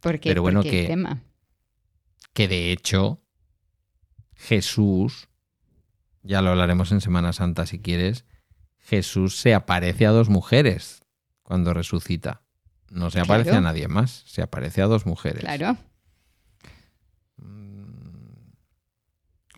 Porque, 0.00 0.30
Pero 0.30 0.42
bueno, 0.42 0.60
porque 0.62 0.80
el 0.80 0.86
que- 0.86 0.92
tema. 0.92 1.22
Que 2.32 2.48
de 2.48 2.72
hecho, 2.72 3.20
Jesús, 4.34 5.28
ya 6.22 6.42
lo 6.42 6.50
hablaremos 6.50 6.92
en 6.92 7.00
Semana 7.00 7.32
Santa 7.32 7.66
si 7.66 7.80
quieres, 7.80 8.24
Jesús 8.78 9.36
se 9.36 9.54
aparece 9.54 10.06
a 10.06 10.10
dos 10.10 10.28
mujeres 10.28 11.02
cuando 11.42 11.74
resucita. 11.74 12.42
No 12.90 13.10
se 13.10 13.20
aparece 13.20 13.50
Claro. 13.50 13.66
a 13.66 13.70
nadie 13.72 13.88
más, 13.88 14.22
se 14.26 14.42
aparece 14.42 14.82
a 14.82 14.86
dos 14.86 15.06
mujeres. 15.06 15.40
Claro. 15.44 15.76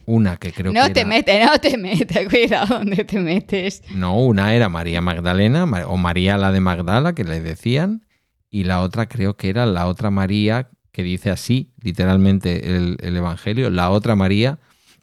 Una 0.05 0.37
que 0.37 0.53
creo 0.53 0.73
no 0.73 0.85
que 0.89 0.91
te 0.95 1.01
era- 1.01 1.09
metes, 1.09 1.47
no 1.47 1.59
te 1.61 1.79
metes, 1.79 2.29
cuidado 2.31 2.79
donde 2.79 3.05
te 3.05 3.21
metes. 3.21 3.83
No, 3.95 4.19
una 4.19 4.53
era 4.55 4.69
María 4.69 5.01
Magdalena 5.01 5.65
Ma- 5.65 5.87
o 5.87 5.97
María 5.97 6.37
la 6.37 6.51
de 6.51 6.61
Magdala, 6.61 7.15
que 7.15 7.23
le 7.25 7.41
decían, 7.41 8.05
y 8.53 8.65
la 8.65 8.83
otra 8.83 9.09
creo 9.09 9.37
que 9.37 9.49
era 9.49 9.65
la 9.65 9.87
otra 9.87 10.11
María, 10.11 10.71
que 10.93 11.03
dice 11.03 11.31
así, 11.31 11.73
literalmente 11.81 12.77
el, 12.77 12.99
el 13.01 13.17
Evangelio, 13.17 13.71
la 13.71 13.91
otra 13.91 14.15
María, 14.15 14.61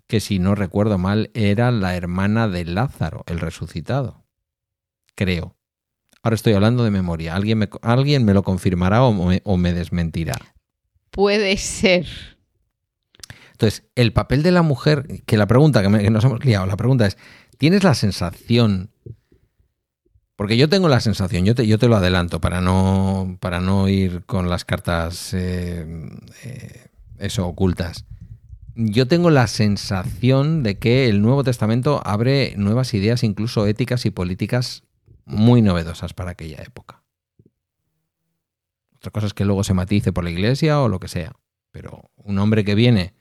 que 0.08 0.20
si 0.20 0.38
no 0.38 0.54
recuerdo 0.54 1.00
mal, 1.00 1.32
era 1.34 1.72
la 1.72 1.96
hermana 1.96 2.48
de 2.48 2.64
Lázaro, 2.64 3.24
el 3.26 3.40
resucitado. 3.40 4.24
Creo. 5.16 5.58
Ahora 6.22 6.36
estoy 6.36 6.54
hablando 6.54 6.84
de 6.84 6.92
memoria. 6.92 7.36
¿Alguien 7.36 7.58
me, 7.58 7.70
alguien 7.82 8.24
me 8.24 8.36
lo 8.36 8.44
confirmará 8.44 9.04
o 9.04 9.14
me, 9.14 9.42
o 9.44 9.58
me 9.58 9.74
desmentirá? 9.74 10.38
Puede 11.10 11.58
ser. 11.58 12.06
Entonces, 13.54 13.90
el 13.96 14.14
papel 14.14 14.44
de 14.44 14.52
la 14.52 14.62
mujer, 14.62 15.24
que 15.26 15.38
la 15.38 15.48
pregunta 15.48 15.82
que, 15.82 15.90
nos 15.90 16.24
hemos 16.24 16.46
liado, 16.46 16.68
la 16.68 16.78
pregunta 16.78 17.08
es, 17.08 17.18
¿tienes 17.58 17.84
la 17.84 17.96
sensación? 17.96 18.92
Porque 20.40 20.56
yo 20.56 20.70
tengo 20.70 20.88
la 20.88 21.02
sensación, 21.02 21.44
yo 21.44 21.54
te, 21.54 21.88
lo 21.90 21.98
adelanto 21.98 22.40
para 22.40 22.62
no, 22.62 23.38
para 23.42 23.60
no 23.60 23.90
ir 23.90 24.24
con 24.26 24.50
las 24.50 24.64
cartas 24.64 25.34
eh, 25.34 25.86
eh, 26.46 26.88
eso 27.18 27.46
ocultas. 27.46 28.06
Yo 28.74 29.06
tengo 29.06 29.32
la 29.32 29.48
sensación 29.48 30.64
de 30.64 30.80
que 30.80 31.10
el 31.10 31.22
Nuevo 31.22 31.44
Testamento 31.44 32.02
abre 32.06 32.54
nuevas 32.56 32.94
ideas, 32.94 33.26
incluso 33.26 33.68
éticas 33.68 34.06
y 34.06 34.12
políticas 34.12 34.84
muy 35.26 35.62
novedosas 35.62 36.14
para 36.14 36.32
aquella 36.32 36.64
época. 36.64 37.04
Otra 38.96 39.12
cosa 39.12 39.28
es 39.28 39.34
que 39.34 39.44
luego 39.44 39.66
se 39.66 39.74
matice 39.74 40.14
por 40.14 40.24
la 40.24 40.32
iglesia 40.32 40.80
o 40.80 40.88
lo 40.88 41.02
que 41.02 41.10
sea. 41.10 41.34
Pero 41.72 42.12
un 42.16 42.40
hombre 42.40 42.64
que 42.64 42.76
viene 42.76 43.14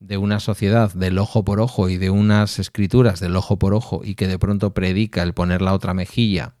de 0.00 0.16
una 0.16 0.40
sociedad 0.40 0.92
del 0.92 1.18
ojo 1.18 1.44
por 1.44 1.60
ojo 1.60 1.88
y 1.88 1.96
de 1.96 2.10
unas 2.10 2.58
escrituras 2.58 3.20
del 3.20 3.36
ojo 3.36 3.58
por 3.58 3.74
ojo 3.74 4.02
y 4.04 4.14
que 4.14 4.28
de 4.28 4.38
pronto 4.38 4.72
predica 4.72 5.22
el 5.22 5.34
poner 5.34 5.60
la 5.60 5.74
otra 5.74 5.94
mejilla 5.94 6.54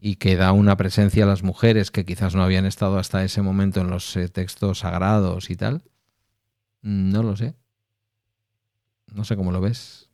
y 0.00 0.16
que 0.16 0.36
da 0.36 0.52
una 0.52 0.76
presencia 0.76 1.24
a 1.24 1.26
las 1.26 1.42
mujeres 1.42 1.90
que 1.90 2.04
quizás 2.04 2.34
no 2.34 2.42
habían 2.42 2.66
estado 2.66 2.98
hasta 2.98 3.22
ese 3.22 3.42
momento 3.42 3.80
en 3.80 3.90
los 3.90 4.16
eh, 4.16 4.28
textos 4.28 4.80
sagrados 4.80 5.50
y 5.50 5.56
tal, 5.56 5.82
no 6.82 7.22
lo 7.22 7.36
sé. 7.36 7.54
No 9.12 9.24
sé 9.24 9.36
cómo 9.36 9.52
lo 9.52 9.60
ves. 9.60 10.08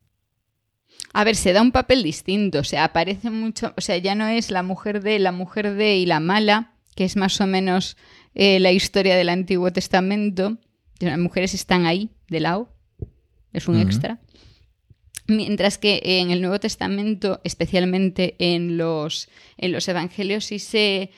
A 1.13 1.25
ver, 1.25 1.37
se 1.37 1.53
da 1.53 1.63
un 1.63 1.73
papel 1.73 2.03
distinto, 2.03 2.61
o 2.61 2.65
sea, 2.65 2.85
aparece 2.85 3.31
mucho, 3.31 3.73
o 3.77 3.81
sea, 3.81 3.97
ya 3.99 4.15
no 4.15 4.27
es 4.27 4.51
la 4.51 4.63
mujer 4.63 5.03
de, 5.03 5.19
la 5.19 5.33
mujer 5.33 5.75
de 5.75 5.97
y 5.97 6.07
la 6.07 6.21
mala, 6.21 6.75
que 6.95 7.05
es 7.05 7.17
más 7.17 7.41
o 7.41 7.47
menos 7.47 7.97
eh, 8.35 8.59
la 8.61 8.73
historia 8.73 9.17
del 9.17 9.29
Antiguo 9.29 9.73
Testamento. 9.73 10.59
Las 10.99 11.19
mujeres 11.19 11.55
están 11.55 11.87
ahí, 11.87 12.11
de 12.29 12.41
lado, 12.41 12.69
es 13.53 13.69
un 13.69 13.81
extra. 13.81 14.21
Mientras 15.29 15.79
que 15.79 16.01
en 16.05 16.31
el 16.31 16.41
Nuevo 16.41 16.61
Testamento, 16.61 17.41
especialmente 17.43 18.37
en 18.39 18.77
los, 18.77 19.29
en 19.57 19.73
los 19.73 19.89
Evangelios, 19.89 20.45
sí 20.45 20.59
se, 20.59 21.11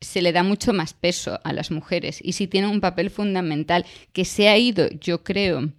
se 0.00 0.22
le 0.22 0.32
da 0.32 0.42
mucho 0.42 0.72
más 0.72 0.94
peso 0.94 1.40
a 1.44 1.52
las 1.52 1.70
mujeres 1.70 2.20
y 2.22 2.32
sí 2.32 2.46
tienen 2.46 2.70
un 2.70 2.80
papel 2.80 3.10
fundamental 3.10 3.84
que 4.12 4.24
se 4.24 4.48
ha 4.48 4.56
ido, 4.56 4.88
yo 5.00 5.24
creo, 5.24 5.72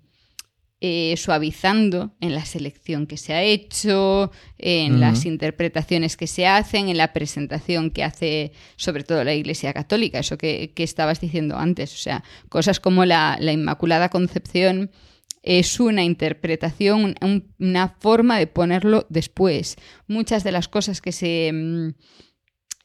eh, 0.82 1.16
suavizando 1.18 2.16
en 2.20 2.36
la 2.36 2.46
selección 2.46 3.08
que 3.08 3.16
se 3.16 3.34
ha 3.34 3.42
hecho, 3.42 4.32
en 4.58 5.00
las 5.00 5.26
interpretaciones 5.26 6.18
que 6.18 6.28
se 6.28 6.48
hacen, 6.48 6.90
en 6.90 6.98
la 6.98 7.14
presentación 7.14 7.92
que 7.92 8.04
hace 8.04 8.52
sobre 8.76 9.06
todo 9.06 9.24
la 9.24 9.34
Iglesia 9.34 9.74
Católica, 9.74 10.20
eso 10.20 10.38
que, 10.38 10.74
estabas 10.76 11.22
diciendo 11.22 11.58
antes, 11.58 11.94
o 11.94 11.98
sea, 11.98 12.24
cosas 12.50 12.82
como 12.82 13.06
la, 13.06 13.38
Inmaculada 13.40 14.10
Concepción 14.10 14.92
es 15.44 15.80
una 15.80 16.04
interpretación, 16.04 17.16
una 17.58 17.96
forma 18.00 18.38
de 18.38 18.48
ponerlo 18.48 19.08
después. 19.10 19.78
Muchas 20.08 20.44
de 20.44 20.52
las 20.52 20.68
cosas 20.68 21.00
que 21.00 21.14
se 21.14 21.52
mm, 21.54 21.90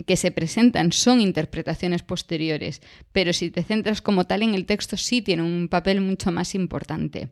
que 0.06 0.16
se 0.16 0.30
presentan 0.30 0.92
son 0.92 1.20
interpretaciones 1.20 2.02
posteriores, 2.02 2.80
pero 3.12 3.32
si 3.32 3.50
te 3.50 3.62
centras 3.62 4.00
como 4.00 4.26
tal 4.26 4.42
en 4.42 4.54
el 4.54 4.64
texto 4.64 4.96
sí 4.96 5.22
tiene 5.22 5.42
un 5.42 5.68
papel 5.68 6.00
mucho 6.00 6.32
más 6.32 6.54
importante. 6.54 7.30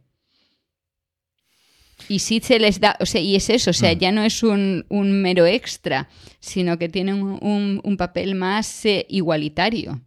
Y 2.09 2.21
sí 2.21 2.41
se 2.43 2.59
les 2.59 2.81
da, 2.81 2.97
o 3.01 3.07
sea, 3.07 3.21
y 3.21 3.37
es 3.37 3.51
eso, 3.51 3.71
o 3.71 3.75
sea, 3.75 3.95
mm. 3.95 3.99
ya 3.99 4.13
no 4.13 4.23
es 4.23 4.43
un, 4.43 4.85
mero 4.91 5.47
extra, 5.47 6.09
sino 6.39 6.79
que 6.79 6.89
tienen 6.89 7.23
un, 7.23 7.97
papel 7.97 8.35
más 8.35 8.85
eh, 8.87 9.07
igualitario. 9.09 10.01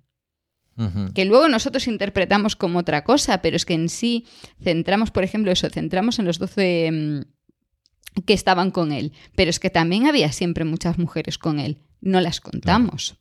Que 1.13 1.25
luego 1.25 1.47
nosotros 1.47 1.87
interpretamos 1.87 2.55
como 2.55 2.79
otra 2.79 3.03
cosa, 3.03 3.43
pero 3.43 3.55
es 3.55 3.65
que 3.65 3.75
en 3.75 3.87
sí 3.87 4.25
centramos, 4.63 5.11
por 5.11 5.23
ejemplo, 5.23 5.51
eso, 5.51 5.69
centramos 5.69 6.17
en 6.17 6.25
los 6.25 6.39
doce 6.39 6.89
mm, 6.91 8.23
que 8.25 8.33
estaban 8.33 8.71
con 8.71 8.91
él, 8.91 9.13
pero 9.35 9.51
es 9.51 9.59
que 9.59 9.69
también 9.69 10.07
había 10.07 10.31
siempre 10.31 10.65
muchas 10.65 10.97
mujeres 10.97 11.37
con 11.37 11.59
él, 11.59 11.77
no 11.99 12.19
las 12.19 12.41
contamos. 12.41 13.19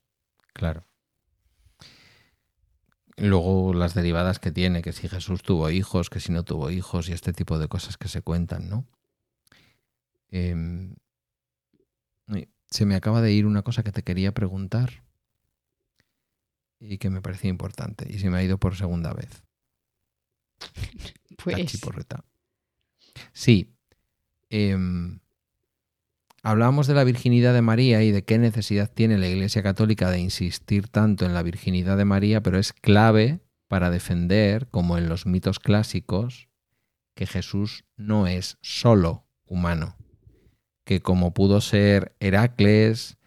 claro. 0.54 0.84
Luego 3.20 3.74
las 3.74 3.94
derivadas 3.94 4.38
que 4.38 4.50
tiene, 4.50 4.80
que 4.80 4.92
si 4.92 5.08
Jesús 5.08 5.42
tuvo 5.42 5.70
hijos, 5.70 6.08
que 6.08 6.20
si 6.20 6.32
no 6.32 6.42
tuvo 6.42 6.70
hijos 6.70 7.08
y 7.08 7.12
este 7.12 7.32
tipo 7.32 7.58
de 7.58 7.68
cosas 7.68 7.98
que 7.98 8.08
se 8.08 8.22
cuentan, 8.22 8.68
¿no? 8.70 8.86
Em, 10.30 10.94
se 12.70 12.86
me 12.86 12.94
acaba 12.94 13.20
de 13.20 13.32
ir 13.32 13.46
una 13.46 13.62
cosa 13.62 13.82
que 13.82 13.92
te 13.92 14.02
quería 14.02 14.32
preguntar 14.32 15.04
y 16.78 16.98
que 16.98 17.10
me 17.10 17.20
parecía 17.20 17.50
importante 17.50 18.06
y 18.10 18.18
se 18.20 18.30
me 18.30 18.38
ha 18.38 18.42
ido 18.42 18.58
por 18.58 18.76
segunda 18.76 19.12
vez. 19.12 19.42
Pues... 21.42 21.56
Sí. 23.32 23.74
Eh, 24.50 24.76
Hablábamos 26.42 26.86
de 26.86 26.94
la 26.94 27.04
virginidad 27.04 27.52
de 27.52 27.60
María 27.60 28.02
y 28.02 28.12
de 28.12 28.24
qué 28.24 28.38
necesidad 28.38 28.90
tiene 28.90 29.18
la 29.18 29.28
Iglesia 29.28 29.62
Católica 29.62 30.10
de 30.10 30.20
insistir 30.20 30.88
tanto 30.88 31.26
en 31.26 31.34
la 31.34 31.42
virginidad 31.42 31.98
de 31.98 32.06
María, 32.06 32.42
pero 32.42 32.58
es 32.58 32.72
clave 32.72 33.40
para 33.68 33.90
defender, 33.90 34.66
como 34.68 34.96
en 34.96 35.10
los 35.10 35.26
mitos 35.26 35.58
clásicos, 35.58 36.48
que 37.14 37.26
Jesús 37.26 37.84
no 37.98 38.26
es 38.26 38.56
solo 38.62 39.26
humano, 39.44 39.96
que 40.84 41.02
como 41.02 41.34
pudo 41.34 41.60
ser 41.60 42.16
Heracles, 42.20 43.18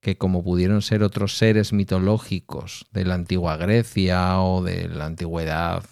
que 0.00 0.16
como 0.16 0.42
pudieron 0.42 0.80
ser 0.80 1.02
otros 1.02 1.36
seres 1.36 1.74
mitológicos 1.74 2.86
de 2.92 3.04
la 3.04 3.14
antigua 3.14 3.58
Grecia 3.58 4.40
o 4.40 4.62
de 4.62 4.88
la 4.88 5.04
antigüedad, 5.04 5.84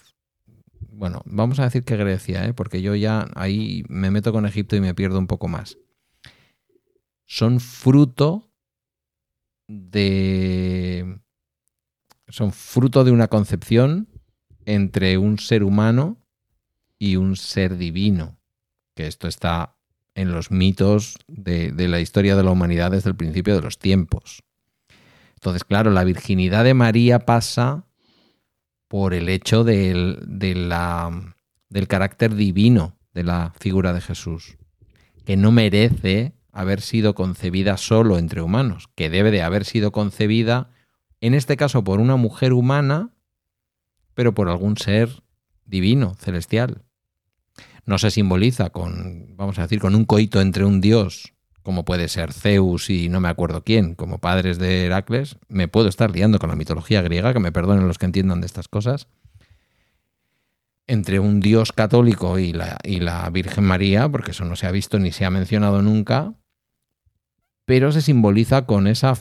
bueno, 0.88 1.20
vamos 1.26 1.60
a 1.60 1.64
decir 1.64 1.84
que 1.84 1.98
Grecia, 1.98 2.46
¿eh? 2.46 2.54
porque 2.54 2.80
yo 2.80 2.94
ya 2.94 3.28
ahí 3.34 3.84
me 3.88 4.10
meto 4.10 4.32
con 4.32 4.46
Egipto 4.46 4.74
y 4.74 4.80
me 4.80 4.94
pierdo 4.94 5.18
un 5.18 5.26
poco 5.26 5.48
más 5.48 5.76
son 7.26 7.60
fruto 7.60 8.50
de. 9.68 11.18
son 12.28 12.52
fruto 12.52 13.04
de 13.04 13.10
una 13.10 13.28
concepción 13.28 14.08
entre 14.64 15.18
un 15.18 15.38
ser 15.38 15.64
humano 15.64 16.18
y 16.98 17.16
un 17.16 17.36
ser 17.36 17.76
divino. 17.76 18.38
Que 18.94 19.06
esto 19.06 19.28
está 19.28 19.76
en 20.14 20.32
los 20.32 20.50
mitos 20.50 21.16
de, 21.26 21.72
la 21.88 22.00
historia 22.00 22.36
de 22.36 22.42
la 22.42 22.50
humanidad 22.50 22.90
desde 22.90 23.10
el 23.10 23.16
principio 23.16 23.54
de 23.54 23.62
los 23.62 23.78
tiempos. 23.78 24.42
Entonces, 25.34 25.64
claro, 25.64 25.90
la 25.90 26.04
virginidad 26.04 26.64
de 26.64 26.74
María 26.74 27.20
pasa 27.20 27.86
por 28.88 29.14
el 29.14 29.28
hecho 29.28 29.64
del 29.64 30.18
carácter 31.88 32.34
divino 32.34 32.98
de 33.14 33.24
la 33.24 33.52
figura 33.58 33.92
de 33.92 34.00
Jesús, 34.00 34.56
que 35.24 35.36
no 35.36 35.50
merece 35.50 36.34
haber 36.52 36.80
sido 36.80 37.14
concebida 37.14 37.76
solo 37.76 38.18
entre 38.18 38.42
humanos, 38.42 38.88
que 38.94 39.10
debe 39.10 39.30
de 39.30 39.42
haber 39.42 39.64
sido 39.64 39.90
concebida, 39.90 40.70
en 41.20 41.34
este 41.34 41.56
caso 41.56 41.82
por 41.82 41.98
una 41.98 42.16
mujer 42.16 42.52
humana, 42.52 43.10
pero 44.14 44.34
por 44.34 44.48
algún 44.48 44.76
ser 44.76 45.22
divino, 45.64 46.14
celestial. 46.14 46.82
No 47.86 47.98
se 47.98 48.10
simboliza 48.10 48.70
con, 48.70 49.34
vamos 49.36 49.58
a 49.58 49.62
decir, 49.62 49.80
con 49.80 49.94
un 49.94 50.04
coito 50.04 50.40
entre 50.40 50.64
un 50.64 50.80
dios, 50.80 51.32
como 51.62 51.84
puede 51.84 52.08
ser 52.08 52.32
Zeus 52.32 52.90
y 52.90 53.08
no 53.08 53.20
me 53.20 53.28
acuerdo 53.28 53.64
quién, 53.64 53.94
como 53.94 54.18
padres 54.18 54.58
de 54.58 54.84
Heracles. 54.84 55.38
Me 55.48 55.68
puedo 55.68 55.88
estar 55.88 56.10
liando 56.10 56.38
con 56.38 56.50
la 56.50 56.56
mitología 56.56 57.02
griega, 57.02 57.32
que 57.32 57.40
me 57.40 57.52
perdonen 57.52 57.88
los 57.88 57.98
que 57.98 58.06
entiendan 58.06 58.40
de 58.40 58.46
estas 58.46 58.68
cosas 58.68 59.08
entre 60.86 61.20
un 61.20 61.40
Dios 61.40 61.72
católico 61.72 62.38
y 62.38 62.52
la, 62.52 62.78
y 62.82 63.00
la, 63.00 63.28
Virgen 63.30 63.64
María, 63.64 64.08
porque 64.08 64.32
eso 64.32 64.44
no 64.44 64.56
se 64.56 64.66
ha 64.66 64.70
visto 64.70 64.98
ni 64.98 65.12
se 65.12 65.24
ha 65.24 65.30
mencionado 65.30 65.80
nunca, 65.80 66.34
pero 67.64 67.92
se 67.92 68.02
simboliza 68.02 68.66
con 68.66 68.86
esa 68.86 69.14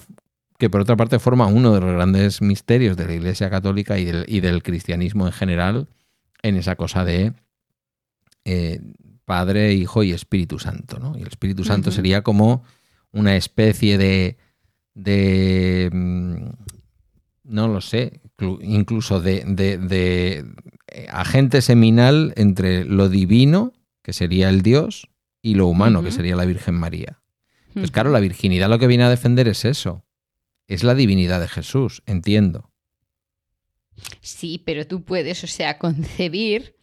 que 0.57 0.69
por 0.69 0.81
otra 0.81 0.95
parte 0.95 1.17
forma 1.17 1.47
uno 1.47 1.73
de 1.73 1.81
los 1.81 1.91
grandes 1.91 2.41
misterios 2.41 2.95
de 2.95 3.07
la 3.07 3.13
Iglesia 3.13 3.49
Católica 3.49 3.97
y 3.97 4.05
del, 4.05 4.61
cristianismo 4.61 5.25
en 5.25 5.33
general, 5.33 5.87
en 6.43 6.55
esa 6.55 6.75
cosa 6.75 7.03
de 7.03 7.33
eh, 8.45 8.79
Padre, 9.25 9.73
Hijo 9.73 10.03
y 10.03 10.11
Espíritu 10.11 10.59
Santo. 10.59 10.99
¿no? 10.99 11.17
Y 11.17 11.21
el 11.21 11.27
Espíritu 11.29 11.63
Santo 11.63 11.89
sería 11.89 12.21
como 12.21 12.63
una 13.11 13.35
especie 13.35 13.97
de, 13.97 14.37
de 14.93 15.89
mm, 15.91 16.49
no 17.45 17.67
lo 17.67 17.81
sé, 17.81 18.21
incluso 18.61 19.19
de, 19.19 19.43
de, 19.45 20.45
eh, 20.87 21.07
agente 21.09 21.61
seminal 21.61 22.33
entre 22.37 22.85
lo 22.85 23.09
divino, 23.09 23.73
que 24.03 24.13
sería 24.13 24.49
el 24.49 24.61
Dios, 24.61 25.09
y 25.41 25.55
lo 25.55 25.65
humano, 25.67 26.03
que 26.03 26.11
sería 26.11 26.35
la 26.35 26.45
Virgen 26.45 26.75
María. 26.75 27.20
Pues 27.73 27.91
claro, 27.91 28.11
la 28.11 28.19
virginidad 28.19 28.69
lo 28.69 28.79
que 28.79 28.87
viene 28.87 29.03
a 29.03 29.09
defender 29.09 29.47
es 29.47 29.65
eso. 29.65 30.05
Es 30.67 30.83
la 30.83 30.95
divinidad 30.95 31.39
de 31.39 31.47
Jesús, 31.47 32.03
entiendo. 32.05 32.71
Sí, 34.21 34.61
pero 34.65 34.87
tú 34.87 35.03
puedes, 35.03 35.43
o 35.43 35.47
sea, 35.47 35.77
concebir 35.77 36.75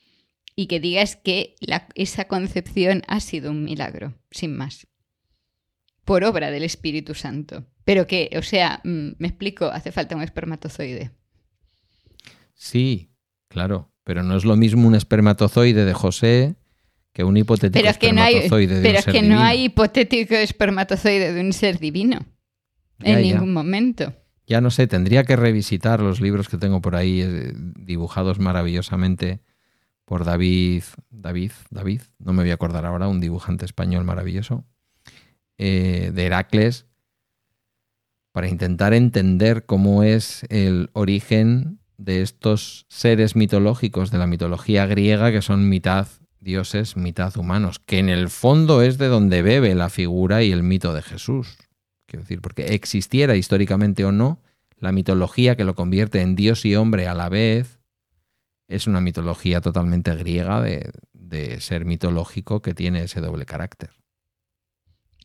y 0.55 0.67
que 0.67 0.81
digas 0.81 1.17
que 1.17 1.57
esa 1.95 2.27
concepción 2.27 3.03
ha 3.07 3.21
sido 3.21 3.51
un 3.51 3.65
milagro, 3.65 4.15
sin 4.31 4.57
más. 4.57 4.87
Por 6.05 6.25
obra 6.25 6.51
del 6.51 6.65
Espíritu 6.65 7.15
Santo. 7.15 7.67
Pero 7.85 8.07
que, 8.07 8.31
o 8.37 8.43
sea, 8.43 8.81
mm, 8.85 9.11
me 9.19 9.29
explico, 9.29 9.67
hace 9.67 9.93
falta 9.93 10.17
un 10.17 10.23
espermatozoide. 10.23 11.13
Sí, 12.55 13.13
claro. 13.49 13.93
Pero 14.05 14.23
no 14.23 14.37
es 14.37 14.45
lo 14.45 14.57
mismo 14.57 14.89
un 14.89 14.95
espermatozoide 14.95 15.85
de 15.85 15.93
José 15.93 16.57
que 17.19 17.25
un 17.25 17.37
hipotético 17.37 17.81
Pero 17.81 17.91
es 17.91 17.99
que 17.99 18.13
no 18.13 18.23
hay, 18.23 18.37
espermatozoide 18.37 18.77
de 18.77 18.83
pero 18.83 18.93
un 18.93 18.99
es 18.99 19.05
ser 19.05 19.13
que 19.13 19.23
no 19.23 19.29
divino. 19.29 19.43
hay 19.43 19.65
hipotético 19.65 20.35
espermatozoide 20.37 21.33
de 21.33 21.41
un 21.41 21.53
ser 21.53 21.81
divino. 21.81 22.21
Ya, 23.01 23.19
en 23.19 23.25
ya. 23.25 23.35
ningún 23.35 23.53
momento. 23.53 24.15
Ya 24.47 24.61
no 24.61 24.71
sé, 24.71 24.87
tendría 24.87 25.25
que 25.25 25.35
revisitar 25.35 25.99
los 25.99 26.21
libros 26.21 26.49
que 26.49 26.59
tengo 26.59 26.81
por 26.81 26.95
ahí 26.95 27.23
eh, 27.23 27.53
dibujados 27.57 28.39
maravillosamente 28.39 29.41
por 30.05 30.25
David, 30.25 30.85
David, 31.11 31.51
David, 31.71 32.03
no 32.21 32.33
me 32.33 32.45
voy 32.45 32.53
a 32.53 32.55
acordar 32.55 32.87
ahora, 32.87 33.09
un 33.09 33.19
dibujante 33.19 33.65
español 33.65 34.05
maravilloso, 34.05 34.65
eh, 35.59 36.13
de 36.15 36.25
Heracles, 36.25 36.87
para 38.31 38.47
intentar 38.47 38.95
entender 38.95 39.67
cómo 39.67 40.05
es 40.05 40.47
el 40.51 40.91
origen 40.93 41.81
de 41.97 42.23
estos 42.23 42.87
seres 42.89 43.35
mitológicos 43.35 44.13
de 44.13 44.19
la 44.19 44.29
mitología 44.29 44.87
griega 44.87 45.33
que 45.33 45.43
son 45.43 45.69
mitad 45.69 46.07
dioses, 46.41 46.97
mitad 46.97 47.37
humanos, 47.37 47.79
que 47.79 47.99
en 47.99 48.09
el 48.09 48.29
fondo 48.29 48.83
es 48.83 48.99
de 48.99 49.09
donde 49.09 49.43
bebe 49.43 49.75
la 49.75 49.91
figura 49.91 50.43
y 50.43 50.53
el 50.53 50.63
mito 50.63 50.93
de 50.95 51.03
Jesús. 51.03 51.57
Quiero 52.07 52.23
decir, 52.23 52.41
porque 52.41 52.75
existiera 52.75 53.37
históricamente 53.37 54.05
o 54.05 54.13
no, 54.13 54.41
la 54.77 54.93
mitología 54.93 55.57
que 55.57 55.65
lo 55.65 55.75
convierte 55.75 56.23
en 56.23 56.37
dios 56.37 56.65
y 56.65 56.77
hombre 56.77 57.07
a 57.09 57.15
la 57.15 57.29
vez 57.29 57.81
es 58.69 58.87
una 58.87 59.01
mitología 59.01 59.61
totalmente 59.61 60.15
griega 60.15 60.61
de, 60.63 60.91
de 61.13 61.61
ser 61.61 61.85
mitológico 61.85 62.63
que 62.63 62.75
tiene 62.75 63.03
ese 63.03 63.21
doble 63.21 63.45
carácter. 63.45 63.91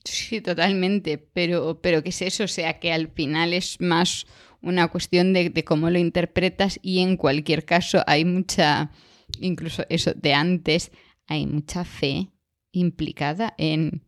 Sí, 0.04 0.42
totalmente. 0.42 1.18
Pero, 1.18 1.80
pero 1.82 2.04
¿qué 2.04 2.10
es 2.10 2.22
eso? 2.22 2.44
O 2.44 2.48
sea, 2.48 2.80
que 2.80 2.92
al 2.92 3.08
final 3.10 3.54
es 3.54 3.80
más 3.80 4.26
una 4.62 4.88
cuestión 4.88 5.34
de, 5.34 5.50
de 5.50 5.64
cómo 5.64 5.90
lo 5.90 6.00
interpretas 6.00 6.80
y 6.82 7.00
en 7.00 7.18
cualquier 7.18 7.66
caso 7.66 8.04
hay 8.08 8.26
mucha, 8.26 8.92
incluso 9.40 9.84
eso 9.90 10.12
de 10.16 10.34
antes, 10.34 10.92
hay 11.28 11.46
mucha 11.48 11.84
fe 11.86 12.32
implicada 12.72 13.54
en 13.58 14.04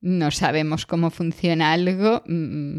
no 0.00 0.30
sabemos 0.30 0.84
cómo 0.86 1.10
funciona 1.10 1.72
algo. 1.72 2.22
mm, 2.26 2.78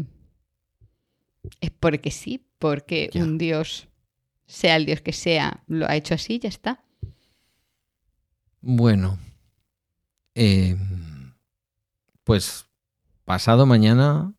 Es 1.60 1.70
porque 1.70 2.10
sí, 2.10 2.44
porque 2.58 3.10
Ya. 3.12 3.22
un 3.22 3.38
dios, 3.38 3.88
sea 4.46 4.76
el 4.76 4.86
dios 4.86 5.00
que 5.00 5.12
sea, 5.12 5.62
lo 5.66 5.86
ha 5.88 5.96
hecho 5.96 6.14
así, 6.14 6.38
ya 6.38 6.48
está. 6.48 6.84
Bueno, 8.60 9.18
eh, 10.34 10.76
pues 12.24 12.66
pasado 13.24 13.64
mañana, 13.66 14.34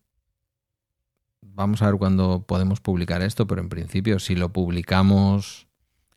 vamos 1.40 1.80
a 1.82 1.86
ver 1.86 1.96
cuándo 1.96 2.44
podemos 2.46 2.80
publicar 2.80 3.22
esto, 3.22 3.46
pero 3.46 3.60
en 3.62 3.68
principio 3.68 4.18
si 4.18 4.34
lo 4.34 4.52
publicamos 4.52 5.67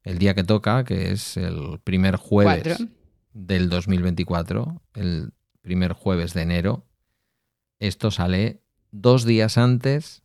el 0.04 0.18
día 0.18 0.34
que 0.34 0.44
toca, 0.44 0.84
que 0.84 1.12
es 1.12 1.38
el 1.38 1.80
primer 1.84 2.16
jueves 2.16 2.64
Cuatro. 2.64 2.88
del 3.34 3.70
2024, 3.70 4.82
el 4.96 5.34
primer 5.62 5.94
jueves 5.94 6.34
de 6.34 6.42
enero, 6.42 6.86
esto 7.80 8.12
sale 8.12 8.62
dos 8.92 9.26
días 9.26 9.58
antes 9.58 10.24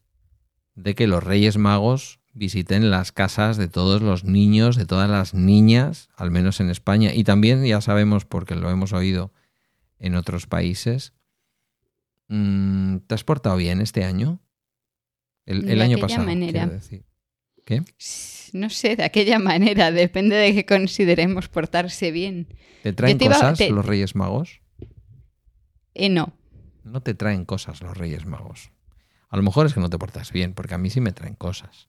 de 0.74 0.94
que 0.94 1.06
los 1.06 1.22
Reyes 1.22 1.56
Magos 1.56 2.20
visiten 2.32 2.90
las 2.90 3.12
casas 3.12 3.56
de 3.56 3.68
todos 3.68 4.02
los 4.02 4.24
niños, 4.24 4.76
de 4.76 4.84
todas 4.84 5.08
las 5.08 5.32
niñas, 5.32 6.10
al 6.16 6.30
menos 6.30 6.60
en 6.60 6.68
España, 6.68 7.14
y 7.14 7.24
también 7.24 7.64
ya 7.64 7.80
sabemos, 7.80 8.26
porque 8.26 8.54
lo 8.54 8.70
hemos 8.70 8.92
oído 8.92 9.32
en 9.98 10.14
otros 10.14 10.46
países. 10.46 11.14
Mm, 12.28 12.98
¿Te 13.06 13.14
has 13.14 13.24
portado 13.24 13.56
bien 13.56 13.80
este 13.80 14.04
año? 14.04 14.40
El, 15.46 15.80
año 15.80 15.98
pasado. 15.98 16.24
manera. 16.24 16.66
decir. 16.66 17.04
¿Qué? 17.66 17.82
No 18.52 18.70
sé, 18.70 18.94
de 18.96 19.02
aquella 19.04 19.38
manera, 19.40 19.90
depende 19.90 20.36
de 20.36 20.54
que 20.54 20.64
consideremos 20.64 21.48
portarse 21.48 22.12
bien. 22.12 22.46
¿Te 22.84 22.92
traen 22.94 23.18
te 23.18 23.24
iba- 23.26 23.34
cosas 23.34 23.58
te- 23.58 23.70
los 23.70 23.84
Reyes 23.84 24.14
Magos? 24.14 24.60
Eh, 25.94 26.08
no. 26.08 26.32
No 26.84 27.02
te 27.02 27.14
traen 27.14 27.44
cosas 27.44 27.82
los 27.82 27.96
Reyes 27.98 28.24
Magos. 28.24 28.70
A 29.28 29.36
lo 29.36 29.42
mejor 29.42 29.66
es 29.66 29.74
que 29.74 29.80
no 29.80 29.90
te 29.90 29.98
portas 29.98 30.30
bien, 30.30 30.54
porque 30.54 30.74
a 30.74 30.78
mí 30.78 30.90
sí 30.90 31.00
me 31.00 31.10
traen 31.12 31.34
cosas. 31.34 31.88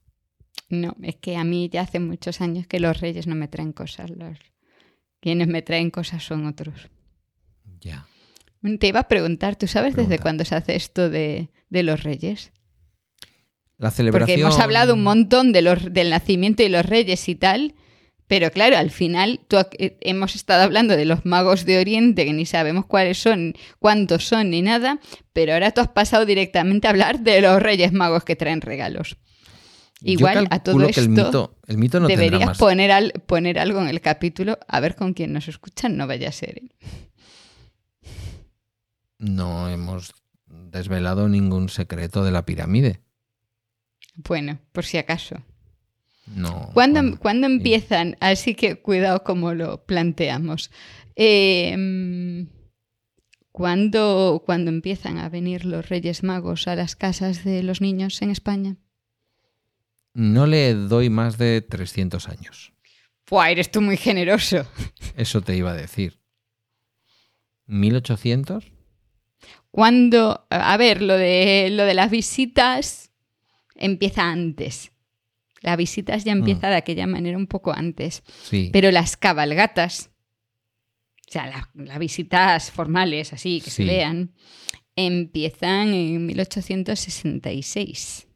No, 0.70 0.96
es 1.04 1.16
que 1.18 1.38
a 1.38 1.44
mí 1.44 1.70
ya 1.72 1.82
hace 1.82 2.00
muchos 2.00 2.42
años 2.42 2.66
que 2.66 2.80
los 2.80 3.00
reyes 3.00 3.28
no 3.28 3.36
me 3.36 3.48
traen 3.48 3.72
cosas. 3.72 4.10
Los... 4.10 4.40
Quienes 5.22 5.48
me 5.48 5.62
traen 5.62 5.92
cosas 5.92 6.24
son 6.24 6.48
otros. 6.48 6.90
Ya. 7.80 8.08
Te 8.80 8.88
iba 8.88 9.02
a 9.02 9.08
preguntar, 9.08 9.56
¿tú 9.56 9.68
sabes 9.68 9.96
desde 9.96 10.18
cuándo 10.18 10.44
se 10.44 10.56
hace 10.56 10.76
esto 10.76 11.12
de, 11.12 11.52
de 11.70 11.84
los 11.84 12.02
reyes? 12.04 12.52
La 13.78 13.92
celebración. 13.92 14.28
Porque 14.28 14.42
hemos 14.42 14.60
hablado 14.60 14.94
un 14.96 15.04
montón 15.04 15.52
de 15.52 15.62
los, 15.62 15.94
del 15.94 16.10
nacimiento 16.10 16.64
y 16.64 16.70
los 16.70 16.86
reyes 16.86 17.28
y 17.30 17.36
tal, 17.36 17.76
pero 18.26 18.52
claro, 18.52 18.76
al 18.78 18.90
final 18.92 19.40
tú 19.48 19.58
eh, 19.78 19.98
hemos 20.02 20.36
estado 20.36 20.64
hablando 20.64 20.98
de 20.98 21.06
los 21.06 21.26
magos 21.26 21.64
de 21.66 21.80
Oriente, 21.80 22.26
que 22.26 22.34
ni 22.34 22.46
sabemos 22.46 22.86
cuáles 22.86 23.20
son, 23.20 23.54
cuántos 23.80 24.26
son 24.28 24.50
ni 24.50 24.62
nada, 24.62 25.00
pero 25.32 25.54
ahora 25.54 25.72
tú 25.72 25.82
has 25.82 25.88
pasado 25.90 26.26
directamente 26.26 26.88
a 26.88 26.90
hablar 26.90 27.20
de 27.22 27.40
los 27.42 27.62
reyes 27.62 27.94
magos 27.94 28.24
que 28.24 28.36
traen 28.36 28.62
regalos. 28.62 29.18
Igual 30.02 30.48
a 30.52 30.62
todo 30.62 30.76
esto 30.90 31.02
el 31.02 31.10
mito, 31.10 31.58
el 31.68 31.78
mito 31.78 32.00
no 32.00 32.08
deberías 32.08 32.46
más. 32.50 32.58
poner, 32.58 32.92
al- 32.92 33.14
poner 33.26 33.58
algo 33.58 33.82
en 33.82 33.88
el 33.88 34.02
capítulo, 34.02 34.60
a 34.68 34.80
ver 34.80 34.96
con 34.96 35.14
quién 35.14 35.34
nos 35.34 35.48
escuchan, 35.48 35.98
no 35.98 36.06
vaya 36.06 36.30
a 36.30 36.32
ser. 36.32 36.58
¿eh? 36.60 36.70
No 39.20 39.70
hemos 39.70 40.14
desvelado 40.48 41.28
ningún 41.30 41.70
secreto 41.70 42.24
de 42.24 42.32
la 42.32 42.46
pirámide. 42.46 43.02
Bueno, 44.18 44.60
por 44.72 44.84
si 44.84 44.98
acaso. 44.98 45.38
No. 46.26 46.72
¿Cuándo, 46.74 47.02
bueno, 47.02 47.20
cuándo 47.20 47.48
sí. 47.48 47.54
empiezan? 47.54 48.18
Así 48.20 48.56
que 48.56 48.76
cuidado 48.76 49.24
como 49.24 49.54
lo 49.54 49.86
planteamos. 49.86 50.72
Eh, 51.16 51.76
mm, 51.78 52.48
¿cuándo, 53.52 54.44
cuándo 54.46 54.70
empiezan 54.70 55.20
a 55.20 55.30
venir 55.30 55.66
los 55.66 55.88
Reyes 55.88 56.24
Magos 56.24 56.68
a 56.68 56.76
las 56.76 56.96
casas 56.96 57.44
de 57.44 57.64
los 57.64 57.80
niños 57.80 58.22
en 58.22 58.32
España? 58.32 58.76
No 60.14 60.48
le 60.48 60.74
doy 60.74 61.10
más 61.10 61.38
de 61.38 61.62
300 61.62 62.28
años. 62.28 62.74
¡Fua! 63.26 63.52
Eres 63.52 63.70
tú 63.70 63.82
muy 63.82 63.98
generoso. 63.98 64.66
Eso 65.16 65.42
te 65.42 65.56
iba 65.56 65.72
a 65.72 65.76
decir. 65.76 66.20
¿1800? 67.68 68.72
Cuando, 69.70 70.48
a 70.50 70.76
ver, 70.78 71.04
lo 71.04 71.14
de, 71.16 71.70
lo 71.72 71.84
de 71.84 71.94
las 71.94 72.10
visitas 72.10 73.07
empieza 73.78 74.30
antes. 74.30 74.92
Las 75.62 75.78
visitas 75.78 76.24
ya 76.24 76.34
empieza 76.34 76.70
de 76.70 76.76
aquella 76.76 77.08
manera 77.08 77.38
un 77.38 77.48
poco 77.48 77.74
antes. 77.74 78.24
Sí. 78.44 78.70
Pero 78.72 78.92
las 78.92 79.18
cabalgatas, 79.18 80.12
o 81.28 81.32
sea, 81.32 81.48
la- 81.48 81.70
las 81.74 81.98
visitas 82.00 82.72
formales, 82.72 83.34
así, 83.34 83.60
que 83.62 83.72
Sí. 83.72 83.84
se 83.84 83.86
vean, 83.86 84.34
empiezan 84.96 85.94
en 85.94 86.26
1866. 86.28 88.28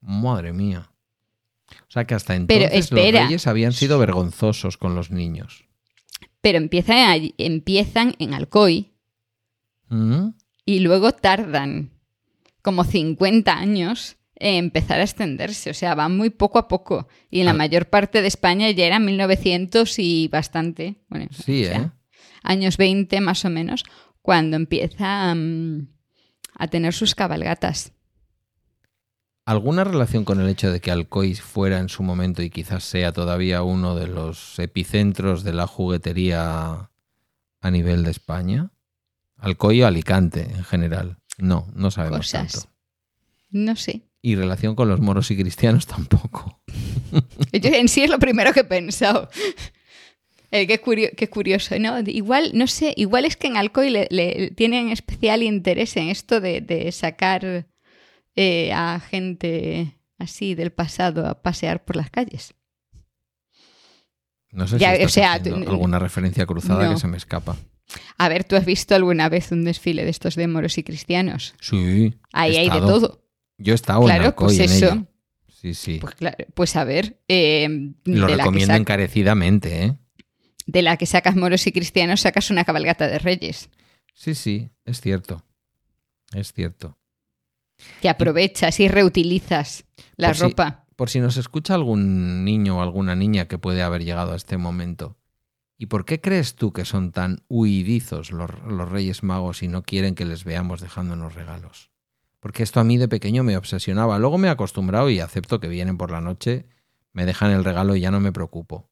Madre 0.00 0.52
mía. 0.52 0.90
O 1.70 1.90
sea 1.90 2.04
que 2.04 2.14
hasta 2.14 2.36
entonces 2.36 2.90
los 2.92 3.02
reyes 3.02 3.46
habían 3.46 3.72
sido 3.72 3.98
vergonzosos 3.98 4.76
con 4.76 4.94
los 4.94 5.10
niños. 5.10 5.64
Pero 6.40 6.58
empiezan, 6.58 7.10
allí- 7.10 7.34
empiezan 7.38 8.14
en 8.18 8.34
Alcoy 8.34 8.92
¿Mm? 9.88 10.28
y 10.64 10.80
luego 10.80 11.12
tardan 11.12 11.90
como 12.62 12.84
50 12.84 13.56
años 13.56 14.16
empezar 14.36 15.00
a 15.00 15.04
extenderse. 15.04 15.70
O 15.70 15.74
sea, 15.74 15.94
van 15.94 16.16
muy 16.16 16.30
poco 16.30 16.58
a 16.58 16.68
poco. 16.68 17.08
Y 17.30 17.40
en 17.40 17.46
la 17.46 17.52
Ah. 17.52 17.54
mayor 17.54 17.86
parte 17.88 18.22
de 18.22 18.28
España 18.28 18.70
ya 18.70 18.86
era 18.86 18.98
1900 18.98 19.98
y 19.98 20.28
bastante. 20.28 20.96
Bueno, 21.08 21.26
Sí, 21.32 21.64
o 21.64 21.68
sea, 21.68 21.78
¿eh? 21.80 21.90
años 22.42 22.76
20 22.76 23.20
más 23.20 23.44
o 23.44 23.50
menos, 23.50 23.84
cuando 24.22 24.56
empieza 24.56 25.34
mm, 25.34 25.88
a 26.54 26.66
tener 26.68 26.92
sus 26.94 27.14
cabalgatas. 27.14 27.92
¿Alguna 29.44 29.84
relación 29.84 30.24
con 30.24 30.40
el 30.40 30.48
hecho 30.48 30.72
de 30.72 30.80
que 30.80 30.90
Alcoy 30.90 31.34
fuera 31.36 31.78
en 31.78 31.88
su 31.88 32.02
momento 32.02 32.42
y 32.42 32.50
quizás 32.50 32.82
sea 32.82 33.12
todavía 33.12 33.62
uno 33.62 33.94
de 33.94 34.08
los 34.08 34.58
epicentros 34.58 35.44
de 35.44 35.52
la 35.52 35.68
juguetería 35.68 36.90
a 37.60 37.70
nivel 37.70 38.02
de 38.02 38.10
España? 38.10 38.70
Alcoy 39.38 39.82
o 39.82 39.86
Alicante 39.86 40.42
en 40.50 40.64
general. 40.64 41.18
No, 41.38 41.68
no 41.74 41.92
sabemos 41.92 42.18
Cosas. 42.18 42.52
tanto. 42.52 42.68
No 43.50 43.76
sé. 43.76 44.02
Y 44.26 44.34
relación 44.34 44.74
con 44.74 44.88
los 44.88 44.98
moros 45.00 45.30
y 45.30 45.36
cristianos 45.36 45.86
tampoco. 45.94 46.60
Yo 47.52 47.70
en 47.70 47.86
sí 47.86 48.02
es 48.02 48.10
lo 48.10 48.18
primero 48.18 48.52
que 48.52 48.60
he 48.60 48.64
pensado. 48.64 49.28
Eh, 50.50 50.66
qué, 50.66 50.80
curio- 50.80 51.10
qué 51.16 51.28
curioso, 51.28 51.78
¿no? 51.78 52.00
Igual, 52.00 52.50
no 52.54 52.66
sé, 52.66 52.92
igual 52.96 53.24
es 53.24 53.36
que 53.36 53.46
en 53.46 53.56
Alcoy 53.56 53.90
le, 53.90 54.08
le- 54.10 54.50
tienen 54.50 54.88
especial 54.90 55.44
interés 55.44 55.96
en 55.96 56.08
esto 56.08 56.40
de, 56.40 56.60
de 56.60 56.90
sacar 56.90 57.66
eh, 58.34 58.72
a 58.72 58.98
gente 59.00 59.96
así 60.18 60.56
del 60.56 60.72
pasado 60.72 61.26
a 61.28 61.40
pasear 61.42 61.84
por 61.84 61.94
las 61.94 62.10
calles. 62.10 62.54
No 64.50 64.66
sé 64.66 64.78
Ya, 64.78 64.96
si 64.96 65.04
o 65.04 65.08
sea, 65.08 65.40
tú- 65.42 65.54
alguna 65.54 65.98
referencia 66.00 66.46
cruzada 66.46 66.84
No. 66.88 66.94
que 66.94 67.00
se 67.00 67.06
me 67.06 67.16
escapa. 67.16 67.56
A 68.18 68.28
ver, 68.28 68.42
¿tú 68.42 68.56
has 68.56 68.64
visto 68.64 68.96
alguna 68.96 69.28
vez 69.28 69.52
un 69.52 69.64
desfile 69.64 70.02
de 70.04 70.10
estos 70.10 70.34
de 70.34 70.48
moros 70.48 70.78
y 70.78 70.82
cristianos? 70.82 71.54
Sí. 71.60 72.14
Ahí 72.32 72.56
hay 72.56 72.70
de 72.70 72.80
todo. 72.80 73.22
Yo 73.58 73.72
he 73.72 73.74
estado 73.74 74.00
en 74.02 74.06
Claro, 74.06 74.24
Alcoy 74.26 74.46
pues 74.46 74.58
en 74.58 74.64
eso. 74.64 74.86
ello. 74.94 75.06
Sí, 75.48 75.74
Sí, 75.74 75.74
sí. 75.74 75.98
Pues 76.00 76.14
claro, 76.14 76.36
pues 76.54 76.76
a 76.76 76.84
ver. 76.84 77.18
eh, 77.28 77.66
Lo 78.04 78.12
de, 78.14 78.20
la 78.20 78.26
que 78.28 78.36
recomiendo 78.36 78.74
encarecidamente, 78.74 79.84
¿eh? 79.84 79.98
de 80.66 80.82
la 80.82 80.96
que 80.96 81.06
sacas 81.06 81.34
moros 81.36 81.66
y 81.66 81.72
cristianos, 81.72 82.20
sacas 82.20 82.50
una 82.50 82.64
cabalgata 82.64 83.08
de 83.08 83.18
reyes. 83.18 83.70
Sí, 84.14 84.34
sí, 84.34 84.70
es 84.84 85.00
cierto. 85.00 85.44
Es 86.34 86.52
cierto. 86.52 86.98
Que 88.02 88.08
aprovechas 88.08 88.78
y 88.80 88.88
reutilizas 88.88 89.84
la 90.16 90.28
Pues 90.28 90.40
ropa. 90.40 90.84
Por 90.96 91.08
si 91.10 91.20
nos 91.20 91.36
escucha 91.36 91.74
algún 91.74 92.44
niño 92.44 92.78
o 92.78 92.82
alguna 92.82 93.14
niña 93.16 93.46
que 93.48 93.58
puede 93.58 93.82
haber 93.82 94.04
llegado 94.04 94.32
a 94.32 94.36
este 94.36 94.56
momento. 94.58 95.16
¿Y 95.78 95.86
por 95.86 96.04
qué 96.04 96.20
crees 96.20 96.54
tú 96.54 96.72
que 96.72 96.84
son 96.84 97.12
tan 97.12 97.42
huidizos 97.48 98.30
los, 98.32 98.50
los 98.66 98.88
Reyes 98.90 99.22
Magos 99.22 99.62
y 99.62 99.68
no 99.68 99.82
quieren 99.82 100.14
que 100.14 100.24
les 100.24 100.44
veamos 100.44 100.80
dejándonos 100.80 101.34
regalos? 101.34 101.90
Porque 102.46 102.62
esto 102.62 102.78
a 102.78 102.84
mí 102.84 102.96
de 102.96 103.08
pequeño 103.08 103.42
me 103.42 103.56
obsesionaba. 103.56 104.20
Luego 104.20 104.38
me 104.38 104.46
he 104.46 104.50
acostumbrado 104.52 105.10
y 105.10 105.18
acepto 105.18 105.58
que 105.58 105.66
vienen 105.66 105.98
por 105.98 106.12
la 106.12 106.20
noche, 106.20 106.66
me 107.12 107.26
dejan 107.26 107.50
el 107.50 107.64
regalo 107.64 107.96
y 107.96 108.00
ya 108.00 108.12
no 108.12 108.20
me 108.20 108.30
preocupo. 108.30 108.88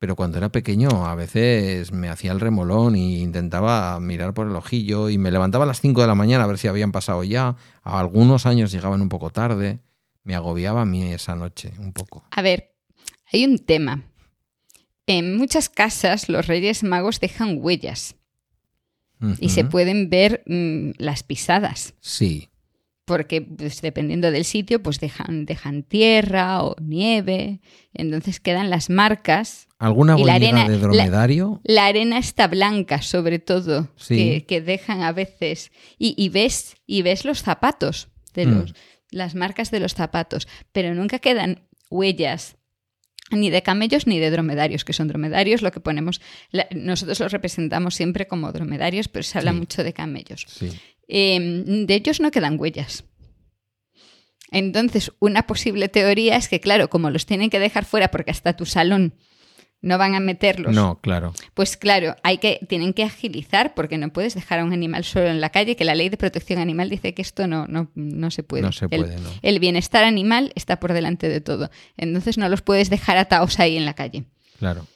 Pero 0.00 0.16
cuando 0.16 0.36
era 0.36 0.48
pequeño 0.48 1.06
a 1.06 1.14
veces 1.14 1.92
me 1.92 2.08
hacía 2.08 2.32
el 2.32 2.40
remolón 2.40 2.96
e 2.96 3.20
intentaba 3.20 4.00
mirar 4.00 4.34
por 4.34 4.48
el 4.48 4.56
ojillo 4.56 5.10
y 5.10 5.16
me 5.16 5.30
levantaba 5.30 5.62
a 5.62 5.68
las 5.68 5.80
5 5.80 6.00
de 6.00 6.08
la 6.08 6.16
mañana 6.16 6.42
a 6.42 6.48
ver 6.48 6.58
si 6.58 6.66
habían 6.66 6.90
pasado 6.90 7.22
ya. 7.22 7.54
A 7.84 8.00
algunos 8.00 8.46
años 8.46 8.72
llegaban 8.72 9.00
un 9.00 9.10
poco 9.10 9.30
tarde. 9.30 9.78
Me 10.24 10.34
agobiaba 10.34 10.80
a 10.80 10.86
mí 10.86 11.04
esa 11.04 11.36
noche 11.36 11.72
un 11.78 11.92
poco. 11.92 12.24
A 12.32 12.42
ver, 12.42 12.74
hay 13.32 13.44
un 13.44 13.60
tema. 13.60 14.02
En 15.06 15.36
muchas 15.36 15.68
casas 15.68 16.28
los 16.28 16.48
reyes 16.48 16.82
magos 16.82 17.20
dejan 17.20 17.58
huellas 17.60 18.16
y 19.38 19.48
se 19.50 19.64
pueden 19.64 20.08
ver 20.10 20.42
mm, 20.46 20.90
las 20.98 21.22
pisadas. 21.22 21.94
Sí, 22.00 22.48
porque 23.04 23.42
pues, 23.42 23.80
dependiendo 23.82 24.30
del 24.30 24.44
sitio, 24.44 24.82
pues 24.82 25.00
dejan, 25.00 25.44
dejan 25.44 25.82
tierra 25.82 26.62
o 26.62 26.76
nieve, 26.80 27.60
entonces 27.92 28.38
quedan 28.40 28.70
las 28.70 28.88
marcas. 28.88 29.66
¿Alguna 29.78 30.14
Y 30.18 30.24
la 30.24 30.34
huella 30.34 30.48
arena- 30.48 30.68
de 30.68 30.78
dromedario? 30.78 31.60
La 31.64 31.86
arena 31.86 32.18
está 32.18 32.46
blanca, 32.46 33.02
sobre 33.02 33.38
todo, 33.40 33.88
Sí. 33.96 34.14
que, 34.16 34.46
que 34.46 34.60
dejan 34.60 35.02
a 35.02 35.12
veces. 35.12 35.72
Y, 35.98 36.14
y 36.16 36.28
ves, 36.28 36.76
y 36.86 37.02
ves 37.02 37.24
los 37.24 37.42
zapatos, 37.42 38.08
de 38.34 38.46
Mm. 38.46 38.50
los, 38.60 38.74
las 39.10 39.34
marcas 39.34 39.70
de 39.72 39.80
los 39.80 39.94
zapatos, 39.94 40.46
pero 40.70 40.94
nunca 40.94 41.18
quedan 41.18 41.62
huellas 41.90 42.56
ni 43.30 43.50
de 43.50 43.62
camellos 43.62 44.06
ni 44.06 44.18
de 44.18 44.30
dromedarios, 44.30 44.84
que 44.84 44.92
son 44.92 45.08
dromedarios, 45.08 45.62
lo 45.62 45.70
que 45.72 45.80
ponemos, 45.80 46.20
la- 46.50 46.66
nosotros 46.74 47.20
los 47.20 47.32
representamos 47.32 47.94
siempre 47.94 48.26
como 48.26 48.52
dromedarios, 48.52 49.08
pero 49.08 49.22
se 49.22 49.38
habla 49.38 49.52
Sí. 49.52 49.58
mucho 49.58 49.84
de 49.84 49.92
camellos. 49.92 50.46
Sí. 50.48 50.70
Eh, 51.08 51.38
de 51.86 51.94
ellos 51.94 52.20
no 52.20 52.30
quedan 52.30 52.58
huellas. 52.58 53.04
Entonces, 54.52 55.12
una 55.20 55.46
posible 55.46 55.88
teoría 55.88 56.36
es 56.36 56.48
que, 56.48 56.60
claro, 56.60 56.90
como 56.90 57.10
los 57.10 57.24
tienen 57.26 57.50
que 57.50 57.60
dejar 57.60 57.84
fuera 57.84 58.10
porque 58.10 58.32
hasta 58.32 58.56
tu 58.56 58.66
salón 58.66 59.14
no 59.82 59.96
van 59.96 60.14
a 60.14 60.20
meterlos, 60.20 60.74
No, 60.74 61.00
claro. 61.00 61.32
pues 61.54 61.76
claro, 61.78 62.14
hay 62.22 62.36
que, 62.38 62.60
tienen 62.68 62.92
que 62.92 63.02
agilizar 63.02 63.74
porque 63.74 63.96
no 63.96 64.12
puedes 64.12 64.34
dejar 64.34 64.58
a 64.58 64.64
un 64.64 64.72
animal 64.74 65.04
solo 65.04 65.28
en 65.28 65.40
la 65.40 65.48
calle, 65.50 65.74
que 65.76 65.84
la 65.84 65.94
ley 65.94 66.10
de 66.10 66.18
protección 66.18 66.58
animal 66.58 66.90
dice 66.90 67.14
que 67.14 67.22
esto 67.22 67.46
no, 67.46 67.66
no, 67.66 67.90
no 67.94 68.30
se 68.30 68.42
puede. 68.42 68.62
No 68.62 68.72
se 68.72 68.84
El- 68.90 69.02
puede, 69.04 69.18
no. 69.18 69.30
el 69.40 69.58
bienestar 69.58 70.04
animal 70.04 70.52
está 70.54 70.78
por 70.80 70.92
delante 70.92 71.28
de 71.30 71.40
todo. 71.40 71.70
Entonces 71.96 72.36
no 72.36 72.48
los 72.50 72.60
puedes 72.60 72.90
dejar 72.90 73.16
atados 73.16 73.58
ahí 73.58 73.76
en 73.78 73.86
la 73.86 73.94
calle. 73.94 74.24
Claro. 74.58 74.86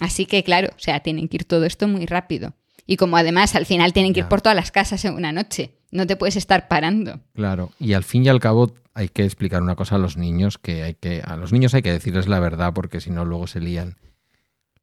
Así 0.00 0.26
que, 0.26 0.44
claro, 0.44 0.68
o 0.76 0.78
sea, 0.78 1.00
tienen 1.00 1.28
que 1.28 1.38
ir 1.38 1.44
todo 1.44 1.64
esto 1.64 1.88
muy 1.88 2.04
rápido. 2.06 2.54
Y 2.86 2.96
como 2.98 3.16
además 3.16 3.54
al 3.56 3.66
final 3.66 3.92
tienen 3.92 4.12
que 4.12 4.20
ir 4.20 4.26
por 4.28 4.42
todas 4.42 4.54
las 4.56 4.70
casas 4.70 5.04
en 5.06 5.14
una 5.14 5.32
noche, 5.32 5.72
no 5.96 6.06
te 6.06 6.16
puedes 6.16 6.36
estar 6.36 6.68
parando. 6.68 7.20
Claro. 7.34 7.72
Y 7.80 7.94
al 7.94 8.04
fin 8.04 8.24
y 8.24 8.28
al 8.28 8.40
cabo 8.40 8.72
hay 8.94 9.08
que 9.08 9.24
explicar 9.24 9.62
una 9.62 9.76
cosa 9.76 9.96
a 9.96 9.98
los 9.98 10.16
niños, 10.16 10.58
que 10.58 10.82
hay 10.82 10.94
que. 10.94 11.22
A 11.24 11.36
los 11.36 11.52
niños 11.52 11.74
hay 11.74 11.82
que 11.82 11.92
decirles 11.92 12.28
la 12.28 12.40
verdad, 12.40 12.72
porque 12.72 13.00
si 13.00 13.10
no, 13.10 13.24
luego 13.24 13.46
se 13.46 13.60
lían. 13.60 13.96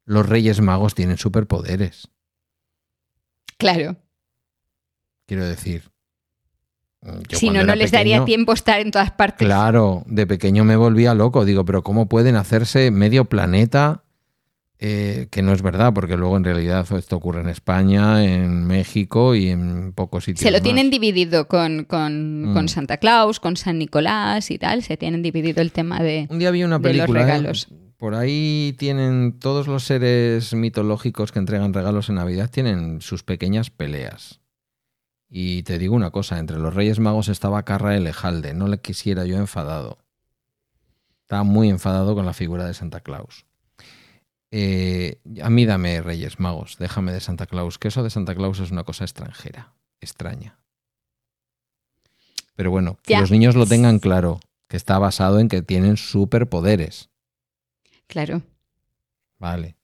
Los 0.04 0.28
Reyes 0.28 0.60
Magos 0.60 0.94
tienen 0.94 1.16
superpoderes. 1.16 2.08
Claro. 3.56 3.96
Quiero 5.26 5.46
decir. 5.46 5.90
yo 7.02 7.38
si 7.38 7.50
no, 7.50 7.64
no 7.64 7.74
les 7.74 7.90
daría 7.90 8.24
tiempo 8.24 8.52
estar 8.52 8.80
en 8.80 8.90
todas 8.90 9.10
partes. 9.10 9.46
Claro, 9.46 10.04
de 10.06 10.26
pequeño 10.26 10.64
me 10.64 10.76
volvía 10.76 11.14
loco. 11.14 11.44
Digo, 11.44 11.64
pero 11.64 11.82
¿cómo 11.82 12.08
pueden 12.08 12.36
hacerse 12.36 12.90
medio 12.90 13.24
planeta? 13.24 14.03
Eh, 14.80 15.28
que 15.30 15.40
no 15.40 15.52
es 15.52 15.62
verdad, 15.62 15.92
porque 15.94 16.16
luego 16.16 16.36
en 16.36 16.44
realidad 16.44 16.86
esto 16.98 17.16
ocurre 17.16 17.40
en 17.40 17.48
España, 17.48 18.24
en 18.24 18.66
México 18.66 19.34
y 19.34 19.48
en 19.48 19.92
pocos 19.92 20.24
sitios. 20.24 20.40
Se 20.42 20.50
lo 20.50 20.56
más. 20.56 20.62
tienen 20.64 20.90
dividido 20.90 21.46
con, 21.48 21.84
con- 21.84 22.50
Mm. 22.50 22.54
con 22.54 22.68
Santa 22.68 22.96
Claus, 22.98 23.38
con 23.40 23.56
San 23.56 23.78
Nicolás 23.78 24.50
y 24.50 24.58
tal. 24.58 24.82
Se 24.82 24.96
tienen 24.96 25.22
dividido 25.22 25.62
el 25.62 25.70
tema 25.72 26.00
de... 26.02 26.26
Un 26.28 26.38
día 26.40 26.50
vi 26.50 26.64
una 26.64 26.78
de 26.78 26.88
los 26.88 26.92
película. 27.06 27.20
¿eh? 27.20 27.24
regalos. 27.24 27.68
Por 27.96 28.14
ahí 28.16 28.74
tienen 28.76 29.38
todos 29.38 29.68
los 29.68 29.84
seres 29.84 30.52
mitológicos 30.52 31.30
que 31.32 31.38
entregan 31.38 31.72
regalos 31.72 32.08
en 32.08 32.16
Navidad, 32.16 32.50
tienen 32.50 33.00
sus 33.00 33.22
pequeñas 33.22 33.70
peleas. 33.70 34.40
Y 35.30 35.62
te 35.62 35.78
digo 35.78 35.94
una 35.94 36.10
cosa, 36.10 36.38
entre 36.38 36.58
los 36.58 36.74
Reyes 36.74 36.98
Magos 36.98 37.28
estaba 37.28 37.64
Carra 37.64 37.96
Elejalde, 37.96 38.52
no 38.54 38.68
le 38.68 38.78
quisiera 38.78 39.24
yo 39.24 39.36
enfadado. 39.36 39.98
Estaba 41.22 41.44
muy 41.44 41.70
enfadado 41.70 42.14
con 42.14 42.26
la 42.26 42.34
figura 42.34 42.66
de 42.66 42.74
Santa 42.74 43.00
Claus. 43.00 43.46
Eh, 44.56 45.18
a 45.42 45.50
mí 45.50 45.66
dame 45.66 46.00
Reyes 46.00 46.38
Magos, 46.38 46.76
déjame 46.78 47.10
de 47.10 47.18
Santa 47.20 47.46
Claus, 47.46 47.76
que 47.80 47.88
eso 47.88 48.04
de 48.04 48.10
Santa 48.10 48.36
Claus 48.36 48.60
es 48.60 48.70
una 48.70 48.84
cosa 48.84 49.02
extranjera, 49.02 49.74
extraña. 50.00 50.60
Pero 52.54 52.70
bueno, 52.70 52.96
que 53.02 53.14
Ya. 53.14 53.20
los 53.20 53.32
niños 53.32 53.56
lo 53.56 53.66
tengan 53.66 53.98
claro, 53.98 54.38
que 54.68 54.76
está 54.76 54.96
basado 55.00 55.40
en 55.40 55.48
que 55.48 55.62
tienen 55.62 55.96
superpoderes. 55.96 57.10
Claro. 58.06 58.42
Vale, 59.40 59.76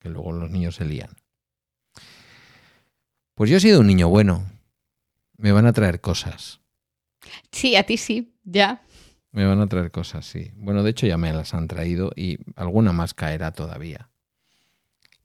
que 0.00 0.08
luego 0.08 0.32
los 0.32 0.50
niños 0.50 0.74
se 0.74 0.84
lían. 0.84 1.10
Pues 3.34 3.50
yo 3.50 3.58
he 3.58 3.60
sido 3.60 3.78
un 3.78 3.86
niño 3.86 4.08
bueno. 4.08 4.50
Me 5.36 5.52
van 5.52 5.66
a 5.66 5.72
traer 5.72 6.00
cosas. 6.00 6.60
Sí, 7.52 7.76
a 7.76 7.84
ti 7.84 7.96
sí, 7.96 8.34
ya. 8.42 8.82
Me 9.30 9.46
van 9.46 9.60
a 9.60 9.68
traer 9.68 9.92
cosas, 9.92 10.26
sí. 10.26 10.50
Bueno, 10.56 10.82
de 10.82 10.90
hecho 10.90 11.06
ya 11.06 11.16
me 11.18 11.32
las 11.32 11.54
han 11.54 11.68
traído 11.68 12.10
y 12.16 12.38
alguna 12.56 12.90
más 12.92 13.14
caerá 13.14 13.52
todavía. 13.52 14.07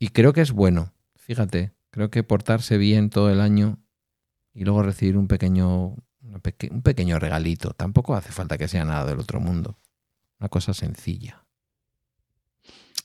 Y 0.04 0.10
creo 0.10 0.34
que 0.34 0.42
es 0.42 0.52
bueno. 0.52 0.92
Fíjate, 1.16 1.72
creo 1.92 2.12
que 2.12 2.24
portarse 2.24 2.78
bien 2.78 3.10
todo 3.10 3.30
el 3.32 3.40
año 3.40 3.80
y 4.54 4.66
luego 4.66 4.84
recibir 4.84 5.16
un 5.16 5.30
pequeño, 5.30 5.96
un 6.22 6.82
pequeño 6.84 7.20
regalito. 7.20 7.72
Tampoco 7.72 8.14
hace 8.14 8.34
falta 8.34 8.58
que 8.58 8.68
sea 8.68 8.84
nada 8.84 9.06
del 9.06 9.20
otro 9.20 9.40
mundo. 9.40 9.80
Una 10.42 10.50
cosa 10.50 10.74
sencilla. 10.74 11.46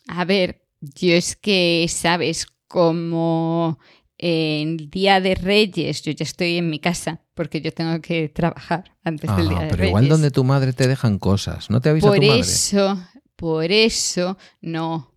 A 0.08 0.24
ver, 0.24 0.66
yo 0.80 1.12
es 1.14 1.36
que, 1.36 1.86
¿sabes? 1.88 2.48
Como 2.66 3.78
el 4.16 4.90
Día 4.90 5.20
de 5.20 5.36
Reyes, 5.36 6.02
yo 6.02 6.10
ya 6.10 6.24
estoy 6.24 6.56
en 6.56 6.68
mi 6.68 6.80
casa 6.80 7.20
porque 7.34 7.60
yo 7.60 7.72
tengo 7.72 8.00
que 8.00 8.28
trabajar 8.28 8.96
antes 9.04 9.30
del 9.36 9.50
Día 9.50 9.58
Ah, 9.58 9.62
de 9.62 9.68
pero 9.68 9.76
Reyes. 9.82 9.90
igual 9.90 10.08
donde 10.08 10.32
tu 10.32 10.42
madre 10.42 10.72
te 10.72 10.88
dejan 10.88 11.20
cosas. 11.20 11.70
¿No 11.70 11.80
te 11.80 11.90
avisa 11.90 12.08
Por 12.08 12.16
tu 12.16 12.22
madre? 12.26 12.40
eso, 12.40 12.98
por 13.36 13.70
eso, 13.70 14.36
no. 14.60 15.12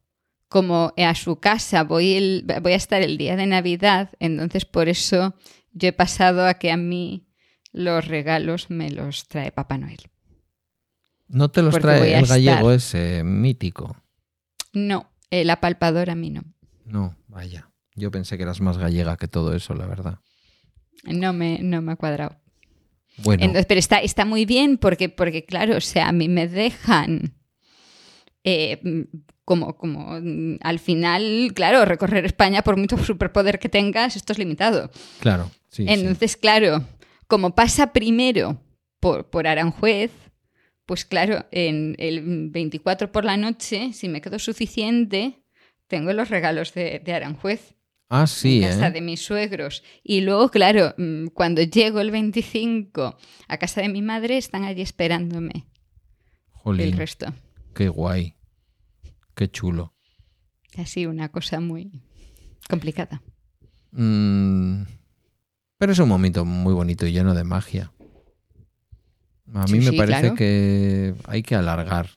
Como 0.52 0.92
a 0.98 1.16
su 1.16 1.38
casa 1.40 1.84
voy, 1.86 2.12
el- 2.16 2.46
voy 2.62 2.74
a 2.74 2.76
estar 2.76 3.02
el 3.02 3.18
día 3.18 3.38
de 3.38 3.48
Navidad, 3.48 4.10
entonces 4.20 4.66
por 4.66 4.90
eso 4.90 5.34
yo 5.72 5.88
he 5.88 5.94
pasado 5.94 6.46
a 6.46 6.56
que 6.56 6.72
a 6.74 6.76
mí 6.78 7.26
los 7.72 8.06
regalos 8.06 8.70
me 8.70 8.90
los 8.92 9.30
trae 9.30 9.54
Papá 9.54 9.78
Noel. 9.78 10.02
No 11.30 11.50
te 11.52 11.62
los 11.62 11.72
Porque 11.72 11.84
trae 11.88 12.18
el 12.20 12.26
gallego 12.26 12.72
estar. 12.74 13.00
ese 13.02 13.24
mítico. 13.24 13.96
No, 14.74 15.10
el 15.30 15.50
apalpador 15.50 16.10
a 16.10 16.16
mí 16.16 16.30
no. 16.32 16.42
No, 16.84 17.16
vaya. 17.30 17.70
Yo 17.96 18.12
pensé 18.12 18.36
que 18.36 18.44
eras 18.44 18.60
más 18.60 18.78
gallega 18.78 19.16
que 19.16 19.30
todo 19.30 19.56
eso, 19.56 19.74
la 19.74 19.86
verdad. 19.86 20.20
No 21.06 21.32
me, 21.32 21.60
no 21.64 21.82
me 21.82 21.94
ha 21.94 21.96
cuadrado. 21.96 22.36
Bueno, 23.20 23.44
Entonces, 23.46 23.66
pero 23.68 23.80
está, 23.80 24.00
está 24.02 24.26
muy 24.26 24.44
bien 24.46 24.78
porque, 24.78 25.08
porque, 25.08 25.46
claro, 25.46 25.78
o 25.78 25.82
sea, 25.82 26.10
a 26.10 26.12
mí 26.12 26.28
me 26.28 26.50
dejan 26.50 27.36
eh, 28.44 28.80
mm, 28.84 29.02
como, 29.46 29.78
como 29.78 30.20
mm, 30.20 30.58
al 30.62 30.80
final, 30.80 31.52
claro, 31.54 31.86
recorrer 31.86 32.26
España 32.26 32.62
por 32.62 32.78
mucho 32.78 32.98
superpoder 32.98 33.60
que 33.60 33.70
tengas, 33.70 34.16
esto 34.16 34.34
es 34.34 34.40
limitado. 34.40 34.92
claro. 35.20 35.50
Sí, 35.70 35.86
sí. 35.86 35.94
Entonces, 35.94 36.36
claro, 36.36 36.86
como 37.28 37.56
pasa 37.56 37.94
primero 37.94 38.62
por, 39.00 39.30
por 39.30 39.48
Aranjuez, 39.48 40.12
pues 40.86 41.06
claro, 41.06 41.46
en 41.52 41.96
el 41.98 42.50
24 42.50 43.12
por 43.14 43.24
la 43.24 43.38
noche, 43.38 43.94
si 43.94 44.10
me 44.10 44.20
quedo 44.20 44.38
suficiente, 44.38 45.40
tengo 45.88 46.12
los 46.12 46.30
regalos 46.30 46.74
de, 46.74 47.00
de 47.00 47.14
Aranjuez 47.14 47.76
Ah, 48.14 48.28
sí, 48.28 48.62
en 48.62 48.70
casa 48.70 48.88
¿eh? 48.88 48.92
de 48.92 49.00
mis 49.00 49.22
suegros. 49.22 49.84
Y 50.04 50.20
luego, 50.20 50.50
claro, 50.50 50.94
mm, 50.98 51.28
cuando 51.28 51.62
llego 51.62 52.02
el 52.02 52.12
25 52.12 53.18
a 53.48 53.58
casa 53.58 53.80
de 53.82 53.88
mi 53.88 54.02
madre, 54.02 54.38
están 54.38 54.66
allí 54.66 54.82
esperándome 54.82 55.54
el 55.56 55.64
Jolín, 56.52 56.98
resto. 56.98 57.34
Qué 57.74 57.90
guay. 57.90 58.36
Qué 59.36 59.50
chulo. 59.50 59.94
Así 60.78 61.06
una 61.06 61.30
cosa 61.30 61.60
muy 61.60 61.92
complicada. 62.70 63.22
Mm, 63.92 64.84
pero 65.78 65.92
es 65.92 66.00
un 66.00 66.10
momento 66.10 66.46
muy 66.46 66.74
bonito 66.74 67.06
y 67.06 67.12
lleno 67.12 67.34
de 67.34 67.44
magia. 67.44 67.92
A 69.54 69.66
mí 69.68 69.80
me 69.80 69.94
parece 69.94 70.34
que 70.34 71.14
hay 71.26 71.44
que 71.44 71.56
alargar 71.56 72.12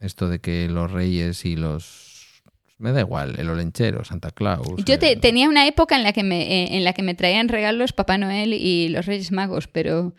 esto 0.00 0.28
de 0.28 0.40
que 0.40 0.68
los 0.68 0.90
reyes 0.90 1.44
y 1.44 1.56
los 1.56 2.42
me 2.78 2.92
da 2.92 3.00
igual, 3.00 3.38
el 3.38 3.48
olenchero, 3.48 4.04
Santa 4.04 4.30
Claus. 4.30 4.84
Yo 4.84 4.98
tenía 4.98 5.48
una 5.48 5.66
época 5.66 5.96
en 5.96 6.02
la 6.02 6.12
que 6.12 6.24
me 6.24 6.42
eh, 6.42 6.76
en 6.76 6.84
la 6.84 6.92
que 6.92 7.02
me 7.02 7.14
traían 7.14 7.48
regalos 7.48 7.92
Papá 7.92 8.18
Noel 8.18 8.52
y 8.52 8.88
los 8.88 9.06
Reyes 9.06 9.30
Magos, 9.30 9.68
pero 9.68 10.14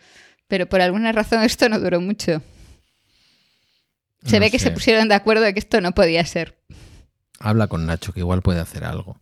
pero 0.48 0.66
por 0.66 0.80
alguna 0.80 1.12
razón 1.12 1.42
esto 1.42 1.68
no 1.68 1.78
duró 1.78 2.00
mucho. 2.00 2.42
Se 4.26 4.38
ve 4.40 4.50
que 4.50 4.58
se 4.58 4.70
pusieron 4.70 5.08
de 5.08 5.14
acuerdo 5.14 5.42
de 5.42 5.52
que 5.54 5.60
esto 5.60 5.80
no 5.80 5.92
podía 5.92 6.24
ser. 6.26 6.58
Habla 7.38 7.68
con 7.68 7.86
Nacho, 7.86 8.12
que 8.12 8.20
igual 8.20 8.42
puede 8.42 8.60
hacer 8.60 8.84
algo. 8.84 9.20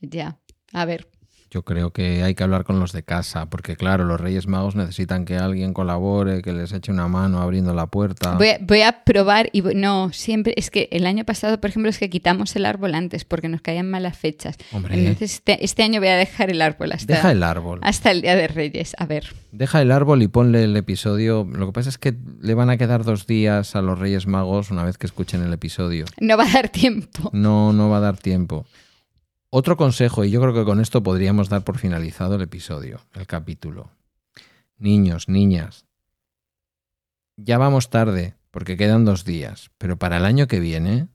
Ya, 0.00 0.38
a 0.72 0.84
ver. 0.84 1.08
Yo 1.50 1.62
creo 1.62 1.92
que 1.92 2.22
hay 2.22 2.34
que 2.34 2.44
hablar 2.44 2.64
con 2.64 2.78
los 2.78 2.92
de 2.92 3.02
casa, 3.02 3.46
porque 3.46 3.74
claro, 3.74 4.04
los 4.04 4.20
Reyes 4.20 4.46
Magos 4.46 4.76
necesitan 4.76 5.24
que 5.24 5.36
alguien 5.36 5.72
colabore, 5.72 6.42
que 6.42 6.52
les 6.52 6.72
eche 6.72 6.92
una 6.92 7.08
mano 7.08 7.40
abriendo 7.40 7.72
la 7.72 7.86
puerta. 7.86 8.36
Voy 8.36 8.82
a, 8.82 9.04
probar 9.04 9.48
y 9.52 9.62
no, 9.62 10.12
siempre, 10.12 10.52
es 10.56 10.70
que 10.70 10.88
el 10.92 11.06
año 11.06 11.24
pasado, 11.24 11.58
por 11.58 11.70
ejemplo, 11.70 11.88
es 11.88 11.98
que 11.98 12.10
quitamos 12.10 12.54
el 12.56 12.66
árbol 12.66 12.94
antes 12.94 13.24
porque 13.24 13.48
nos 13.48 13.62
caían 13.62 13.90
malas 13.90 14.18
fechas. 14.18 14.56
Entonces 14.72 15.34
este, 15.34 15.64
este, 15.64 15.82
año 15.82 16.00
voy 16.00 16.08
a 16.08 16.16
dejar 16.16 16.50
el 16.50 16.60
árbol 16.60 16.92
hasta, 16.92 17.14
Deja 17.14 17.32
el 17.32 17.42
árbol. 17.42 17.80
hasta 17.82 18.10
el 18.10 18.20
Día 18.20 18.36
de 18.36 18.48
Reyes, 18.48 18.94
a 18.98 19.06
ver. 19.06 19.34
Deja 19.50 19.80
el 19.80 19.90
árbol 19.90 20.22
y 20.22 20.28
ponle 20.28 20.64
el 20.64 20.76
episodio. 20.76 21.48
Lo 21.50 21.66
que 21.66 21.72
pasa 21.72 21.88
es 21.88 21.96
que 21.96 22.14
le 22.42 22.52
van 22.52 22.68
a 22.68 22.76
quedar 22.76 23.04
dos 23.04 23.26
días 23.26 23.74
a 23.74 23.80
los 23.80 23.98
Reyes 23.98 24.26
Magos 24.26 24.70
una 24.70 24.84
vez 24.84 24.98
que 24.98 25.06
escuchen 25.06 25.42
el 25.42 25.52
episodio. 25.54 26.04
No 26.20 26.36
va 26.36 26.44
a 26.44 26.52
dar 26.52 26.68
tiempo. 26.68 27.30
No, 27.32 27.72
no 27.72 27.88
va 27.88 27.98
a 27.98 28.00
dar 28.00 28.18
tiempo. 28.18 28.66
Otro 29.50 29.76
consejo, 29.76 30.24
y 30.24 30.30
yo 30.30 30.40
creo 30.42 30.52
que 30.52 30.64
con 30.64 30.80
esto 30.80 31.02
podríamos 31.02 31.48
dar 31.48 31.64
por 31.64 31.78
finalizado 31.78 32.34
el 32.34 32.42
episodio, 32.42 33.00
el 33.14 33.26
capítulo. 33.26 33.90
Niños, 34.76 35.28
niñas, 35.28 35.86
ya 37.36 37.56
vamos 37.56 37.88
tarde, 37.88 38.34
porque 38.50 38.76
quedan 38.76 39.04
dos 39.04 39.24
días, 39.24 39.70
pero 39.78 39.96
para 39.96 40.16
el 40.16 40.24
año 40.24 40.48
que 40.48 40.58
viene, 40.58 41.08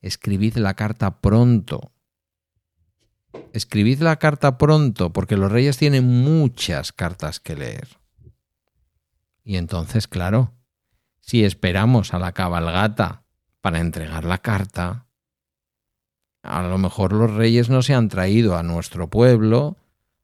escribid 0.00 0.56
la 0.56 0.74
carta 0.74 1.20
pronto. 1.20 1.92
Escribid 3.52 4.00
la 4.00 4.16
carta 4.16 4.58
pronto, 4.58 5.12
porque 5.12 5.36
los 5.36 5.50
reyes 5.50 5.76
tienen 5.76 6.06
muchas 6.06 6.92
cartas 6.92 7.40
que 7.40 7.56
leer. 7.56 7.88
Y 9.44 9.56
entonces, 9.56 10.06
claro, 10.06 10.54
si 11.20 11.44
esperamos 11.44 12.14
a 12.14 12.18
la 12.18 12.32
cabalgata 12.32 13.24
para 13.60 13.80
entregar 13.80 14.24
la 14.24 14.38
carta, 14.38 15.06
a 16.42 16.62
lo 16.62 16.78
mejor 16.78 17.12
los 17.12 17.32
reyes 17.32 17.68
no 17.68 17.82
se 17.82 17.94
han 17.94 18.08
traído 18.08 18.56
a 18.56 18.62
nuestro 18.62 19.08
pueblo 19.08 19.76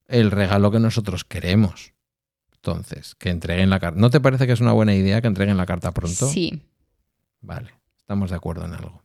el 0.08 0.30
regalo 0.30 0.70
que 0.70 0.80
nosotros 0.80 1.24
queremos. 1.24 1.92
Entonces, 2.54 3.14
que 3.14 3.30
entreguen 3.30 3.70
la 3.70 3.78
carta. 3.78 4.00
¿No 4.00 4.10
te 4.10 4.20
parece 4.20 4.46
que 4.46 4.52
es 4.52 4.60
una 4.60 4.72
buena 4.72 4.94
idea 4.94 5.20
que 5.20 5.28
entreguen 5.28 5.56
la 5.56 5.66
carta 5.66 5.92
pronto? 5.92 6.28
Sí. 6.28 6.62
Vale, 7.40 7.70
estamos 7.96 8.30
de 8.30 8.36
acuerdo 8.36 8.64
en 8.64 8.74
algo. 8.74 9.02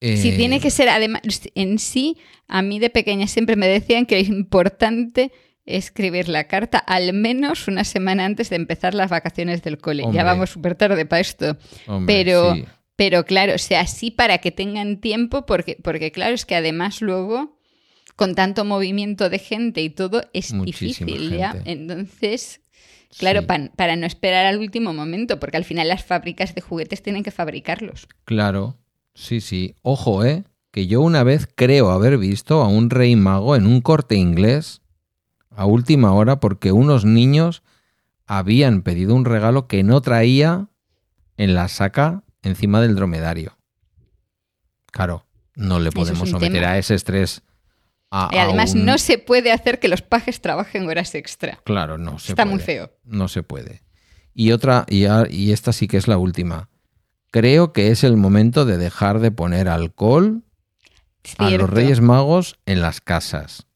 Si 0.00 0.32
tiene 0.36 0.58
que 0.58 0.70
ser, 0.70 0.88
además, 0.88 1.22
en 1.54 1.78
sí, 1.78 2.18
a 2.48 2.60
mí 2.62 2.80
de 2.80 2.90
pequeña 2.90 3.28
siempre 3.28 3.54
me 3.54 3.68
decían 3.68 4.04
que 4.04 4.18
es 4.18 4.28
importante 4.28 5.30
escribir 5.64 6.28
la 6.28 6.48
carta 6.48 6.78
al 6.78 7.12
menos 7.12 7.68
una 7.68 7.84
semana 7.84 8.24
antes 8.24 8.50
de 8.50 8.56
empezar 8.56 8.94
las 8.94 9.10
vacaciones 9.10 9.62
del 9.62 9.78
cole. 9.78 10.04
ya 10.12 10.24
vamos 10.24 10.50
súper 10.50 10.74
tarde 10.74 11.06
para 11.06 11.20
esto. 11.20 11.56
pero, 12.06 12.56
pero 12.96 13.24
claro, 13.24 13.54
o 13.54 13.58
sea, 13.58 13.86
sí 13.86 14.10
para 14.10 14.38
que 14.38 14.50
tengan 14.50 15.00
tiempo, 15.00 15.46
porque, 15.46 15.78
porque 15.82 16.12
claro, 16.12 16.34
es 16.34 16.44
que 16.44 16.54
además 16.54 17.00
luego, 17.00 17.58
con 18.16 18.34
tanto 18.34 18.64
movimiento 18.64 19.30
de 19.30 19.38
gente 19.38 19.82
y 19.82 19.90
todo, 19.90 20.22
es 20.32 20.52
difícil 20.64 21.30
ya. 21.30 21.56
Entonces, 21.64 22.60
claro, 23.18 23.42
para 23.76 23.96
no 23.96 24.06
esperar 24.06 24.46
al 24.46 24.58
último 24.58 24.92
momento, 24.92 25.40
porque 25.40 25.56
al 25.56 25.64
final 25.64 25.88
las 25.88 26.04
fábricas 26.04 26.54
de 26.54 26.60
juguetes 26.60 27.02
tienen 27.02 27.22
que 27.22 27.30
fabricarlos. 27.30 28.08
Claro, 28.24 28.78
sí, 29.14 29.40
sí. 29.40 29.74
Ojo, 29.82 30.24
¿eh? 30.24 30.44
Que 30.70 30.86
yo 30.86 31.02
una 31.02 31.22
vez 31.22 31.48
creo 31.54 31.90
haber 31.90 32.16
visto 32.18 32.62
a 32.62 32.68
un 32.68 32.88
rey 32.88 33.14
mago 33.16 33.56
en 33.56 33.66
un 33.66 33.80
corte 33.80 34.16
inglés 34.16 34.80
a 35.50 35.66
última 35.66 36.14
hora 36.14 36.40
porque 36.40 36.72
unos 36.72 37.04
niños 37.04 37.62
habían 38.26 38.82
pedido 38.82 39.14
un 39.14 39.26
regalo 39.26 39.66
que 39.66 39.82
no 39.82 40.00
traía 40.00 40.68
en 41.36 41.54
la 41.54 41.68
saca 41.68 42.24
encima 42.42 42.80
del 42.80 42.94
dromedario. 42.94 43.56
Claro, 44.90 45.26
no 45.54 45.80
le 45.80 45.90
podemos 45.90 46.28
someter 46.28 46.64
a 46.64 46.78
ese 46.78 46.94
estrés. 46.94 47.42
y 48.30 48.36
además 48.36 48.74
no 48.74 48.98
se 48.98 49.18
puede 49.18 49.52
hacer 49.52 49.78
que 49.80 49.88
los 49.88 50.02
pajes 50.02 50.40
trabajen 50.40 50.86
horas 50.86 51.14
extra. 51.14 51.60
Claro, 51.64 51.98
no 51.98 52.18
se 52.18 52.32
Está 52.32 52.44
muy 52.44 52.60
feo. 52.60 52.92
No 53.04 53.28
se 53.28 53.42
puede. 53.42 53.82
Y 54.34 54.52
otra, 54.52 54.84
y, 54.88 55.06
y 55.30 55.52
esta 55.52 55.72
sí 55.72 55.88
que 55.88 55.96
es 55.96 56.08
la 56.08 56.18
última. 56.18 56.68
Creo 57.30 57.72
que 57.72 57.90
es 57.90 58.04
el 58.04 58.16
momento 58.16 58.64
de 58.66 58.76
dejar 58.76 59.20
de 59.20 59.30
poner 59.30 59.68
alcohol 59.68 60.42
a 61.38 61.50
los 61.50 61.70
Reyes 61.70 62.00
Magos 62.00 62.58
en 62.66 62.82
las 62.82 63.00
casas. 63.00 63.66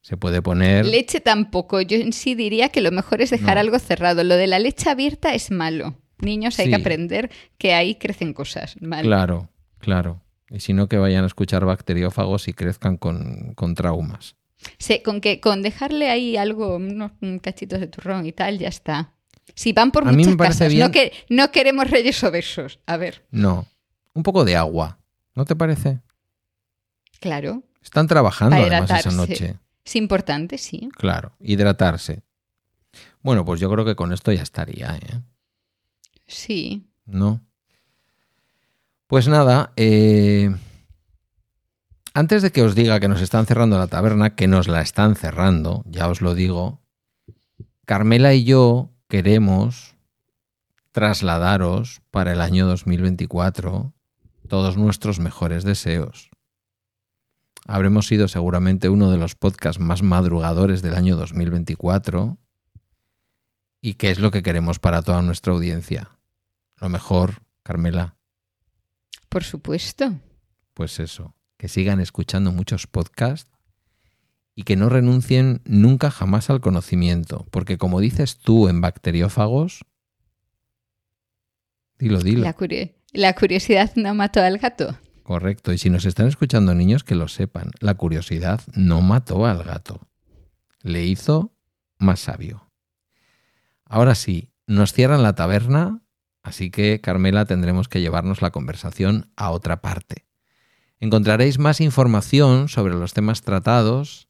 Se 0.00 0.16
puede 0.16 0.40
poner. 0.40 0.86
Leche 0.86 1.20
tampoco. 1.20 1.82
Yo 1.82 1.98
en 1.98 2.14
sí 2.14 2.34
diría 2.34 2.70
que 2.70 2.80
lo 2.80 2.90
mejor 2.90 3.20
es 3.20 3.28
dejar 3.28 3.58
algo 3.58 3.78
cerrado. 3.78 4.24
Lo 4.24 4.36
de 4.36 4.46
la 4.46 4.58
leche 4.58 4.88
abierta 4.88 5.34
es 5.34 5.50
malo 5.50 5.98
niños 6.20 6.58
hay 6.58 6.68
que 6.68 6.76
aprender 6.76 7.30
que 7.58 7.74
ahí 7.74 7.96
crecen 7.96 8.32
cosas. 8.32 8.76
Claro, 9.02 9.48
claro. 9.78 10.22
Y 10.50 10.60
si 10.60 10.72
no, 10.72 10.88
que 10.88 10.96
vayan 10.96 11.24
a 11.24 11.26
escuchar 11.26 11.64
bacteriófagos 11.64 12.48
y 12.48 12.54
crezcan 12.54 12.96
con, 12.96 13.54
traumas. 13.74 14.36
Sí, 14.78 15.02
con 15.02 15.20
que 15.20 15.40
con 15.40 15.62
dejarle 15.62 16.10
ahí 16.10 16.36
algo, 16.36 16.76
unos 16.76 17.12
cachitos 17.42 17.80
de 17.80 17.86
turrón 17.86 18.26
y 18.26 18.32
tal, 18.32 18.58
ya 18.58 18.68
está. 18.68 19.12
Si 19.54 19.72
van 19.72 19.90
por 19.90 20.04
muchas 20.04 20.36
casas, 20.36 20.74
no, 20.74 20.90
que, 20.90 21.12
no 21.28 21.50
queremos 21.50 21.90
reyes 21.90 22.22
obesos. 22.24 22.80
A 22.86 22.96
ver. 22.96 23.24
No, 23.30 23.66
un 24.14 24.22
poco 24.22 24.44
de 24.44 24.56
agua, 24.56 24.98
¿no 25.34 25.44
te 25.44 25.56
parece? 25.56 26.00
Claro. 27.20 27.62
Están 27.82 28.06
trabajando 28.06 28.56
además 28.56 28.90
esa 28.90 29.10
noche. 29.10 29.56
Es 29.84 29.96
importante, 29.96 30.58
sí. 30.58 30.88
Claro, 30.96 31.32
hidratarse. 31.40 32.22
Bueno, 33.22 33.44
pues 33.44 33.60
yo 33.60 33.70
creo 33.70 33.84
que 33.84 33.96
con 33.96 34.12
esto 34.12 34.32
ya 34.32 34.42
estaría, 34.42 34.96
¿eh? 34.96 35.20
Sí. 36.28 36.86
No. 37.04 37.40
Pues 39.08 39.26
nada, 39.26 39.72
eh, 39.76 40.54
antes 42.14 42.42
de 42.42 42.52
que 42.52 42.62
os 42.62 42.74
diga 42.74 43.00
que 43.00 43.08
nos 43.08 43.22
están 43.22 43.46
cerrando 43.46 43.78
la 43.78 43.86
taberna, 43.86 44.34
que 44.34 44.46
nos 44.46 44.68
la 44.68 44.82
están 44.82 45.16
cerrando, 45.16 45.82
ya 45.86 46.08
os 46.08 46.20
lo 46.20 46.34
digo, 46.34 46.82
Carmela 47.86 48.34
y 48.34 48.44
yo 48.44 48.90
queremos 49.08 49.96
trasladaros 50.92 52.02
para 52.10 52.32
el 52.32 52.42
año 52.42 52.66
2024 52.66 53.94
todos 54.48 54.76
nuestros 54.76 55.20
mejores 55.20 55.64
deseos. 55.64 56.30
Habremos 57.66 58.06
sido 58.06 58.28
seguramente 58.28 58.88
uno 58.88 59.10
de 59.10 59.18
los 59.18 59.34
podcasts 59.34 59.80
más 59.80 60.02
madrugadores 60.02 60.82
del 60.82 60.94
año 60.94 61.16
2024. 61.16 62.38
¿Y 63.80 63.94
qué 63.94 64.10
es 64.10 64.18
lo 64.18 64.30
que 64.30 64.42
queremos 64.42 64.78
para 64.78 65.02
toda 65.02 65.22
nuestra 65.22 65.52
audiencia? 65.52 66.17
Lo 66.80 66.88
mejor, 66.88 67.42
Carmela. 67.62 68.16
Por 69.28 69.44
supuesto. 69.44 70.20
Pues 70.74 71.00
eso, 71.00 71.34
que 71.56 71.68
sigan 71.68 72.00
escuchando 72.00 72.52
muchos 72.52 72.86
podcasts 72.86 73.50
y 74.54 74.62
que 74.62 74.76
no 74.76 74.88
renuncien 74.88 75.60
nunca 75.64 76.10
jamás 76.10 76.50
al 76.50 76.60
conocimiento, 76.60 77.46
porque 77.50 77.78
como 77.78 78.00
dices 78.00 78.38
tú 78.38 78.68
en 78.68 78.80
bacteriófagos, 78.80 79.84
dilo, 81.98 82.20
dilo. 82.20 82.44
La, 83.12 83.34
curiosidad 83.34 83.92
no 83.94 84.14
mató 84.14 84.40
al 84.40 84.58
gato. 84.58 84.98
Correcto, 85.22 85.72
y 85.72 85.78
si 85.78 85.90
nos 85.90 86.06
están 86.06 86.26
escuchando 86.26 86.74
niños, 86.74 87.04
que 87.04 87.14
lo 87.14 87.28
sepan, 87.28 87.70
la 87.80 87.94
curiosidad 87.94 88.60
no 88.74 89.00
mató 89.00 89.46
al 89.46 89.62
gato, 89.62 90.08
le 90.80 91.04
hizo 91.04 91.54
más 91.98 92.20
sabio. 92.20 92.70
Ahora 93.84 94.14
sí, 94.14 94.52
nos 94.66 94.92
cierran 94.92 95.22
la 95.22 95.34
taberna 95.34 96.02
Así 96.48 96.70
que, 96.70 96.98
Carmela, 97.02 97.44
tendremos 97.44 97.88
que 97.88 98.00
llevarnos 98.00 98.40
la 98.40 98.50
conversación 98.50 99.30
a 99.36 99.50
otra 99.50 99.82
parte. 99.82 100.24
Encontraréis 100.98 101.58
más 101.58 101.82
información 101.82 102.70
sobre 102.70 102.94
los 102.94 103.12
temas 103.12 103.42
tratados 103.42 104.28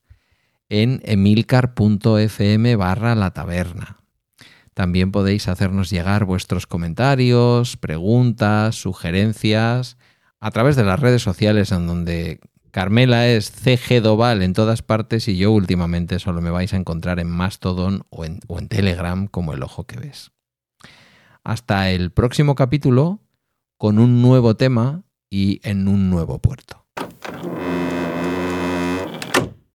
en 0.69 1.01
emilcar.fm 1.05 2.75
barra 2.75 3.15
la 3.15 3.31
taberna. 3.31 3.99
También 4.75 5.13
podéis 5.13 5.47
hacernos 5.47 5.91
llegar 5.91 6.25
vuestros 6.25 6.67
comentarios, 6.67 7.77
preguntas, 7.77 8.75
sugerencias 8.75 9.97
a 10.41 10.51
través 10.51 10.75
de 10.75 10.83
las 10.83 10.99
redes 10.99 11.23
sociales 11.23 11.71
en 11.71 11.87
donde 11.87 12.41
Carmela 12.73 13.29
es 13.29 13.53
CG 13.53 14.03
Doval 14.03 14.43
en 14.43 14.55
todas 14.55 14.83
partes 14.83 15.29
y 15.29 15.37
yo 15.37 15.53
últimamente 15.53 16.19
solo 16.19 16.41
me 16.41 16.51
vais 16.51 16.75
a 16.75 16.79
encontrar 16.79 17.21
en 17.21 17.31
Mastodon 17.31 18.03
o 18.11 18.25
en, 18.25 18.41
o 18.49 18.59
en 18.59 18.67
Telegram 18.67 19.29
como 19.29 19.53
el 19.53 19.63
ojo 19.63 19.85
que 19.85 20.01
ves. 20.01 20.33
Hasta 21.45 21.91
el 21.91 22.11
próximo 22.11 22.55
capítulo 22.55 23.21
con 23.77 23.99
un 23.99 24.21
nuevo 24.21 24.57
tema 24.57 25.05
y 25.31 25.61
en 25.63 25.89
un 25.89 26.11
nuevo 26.11 26.41
puerto. 26.41 26.88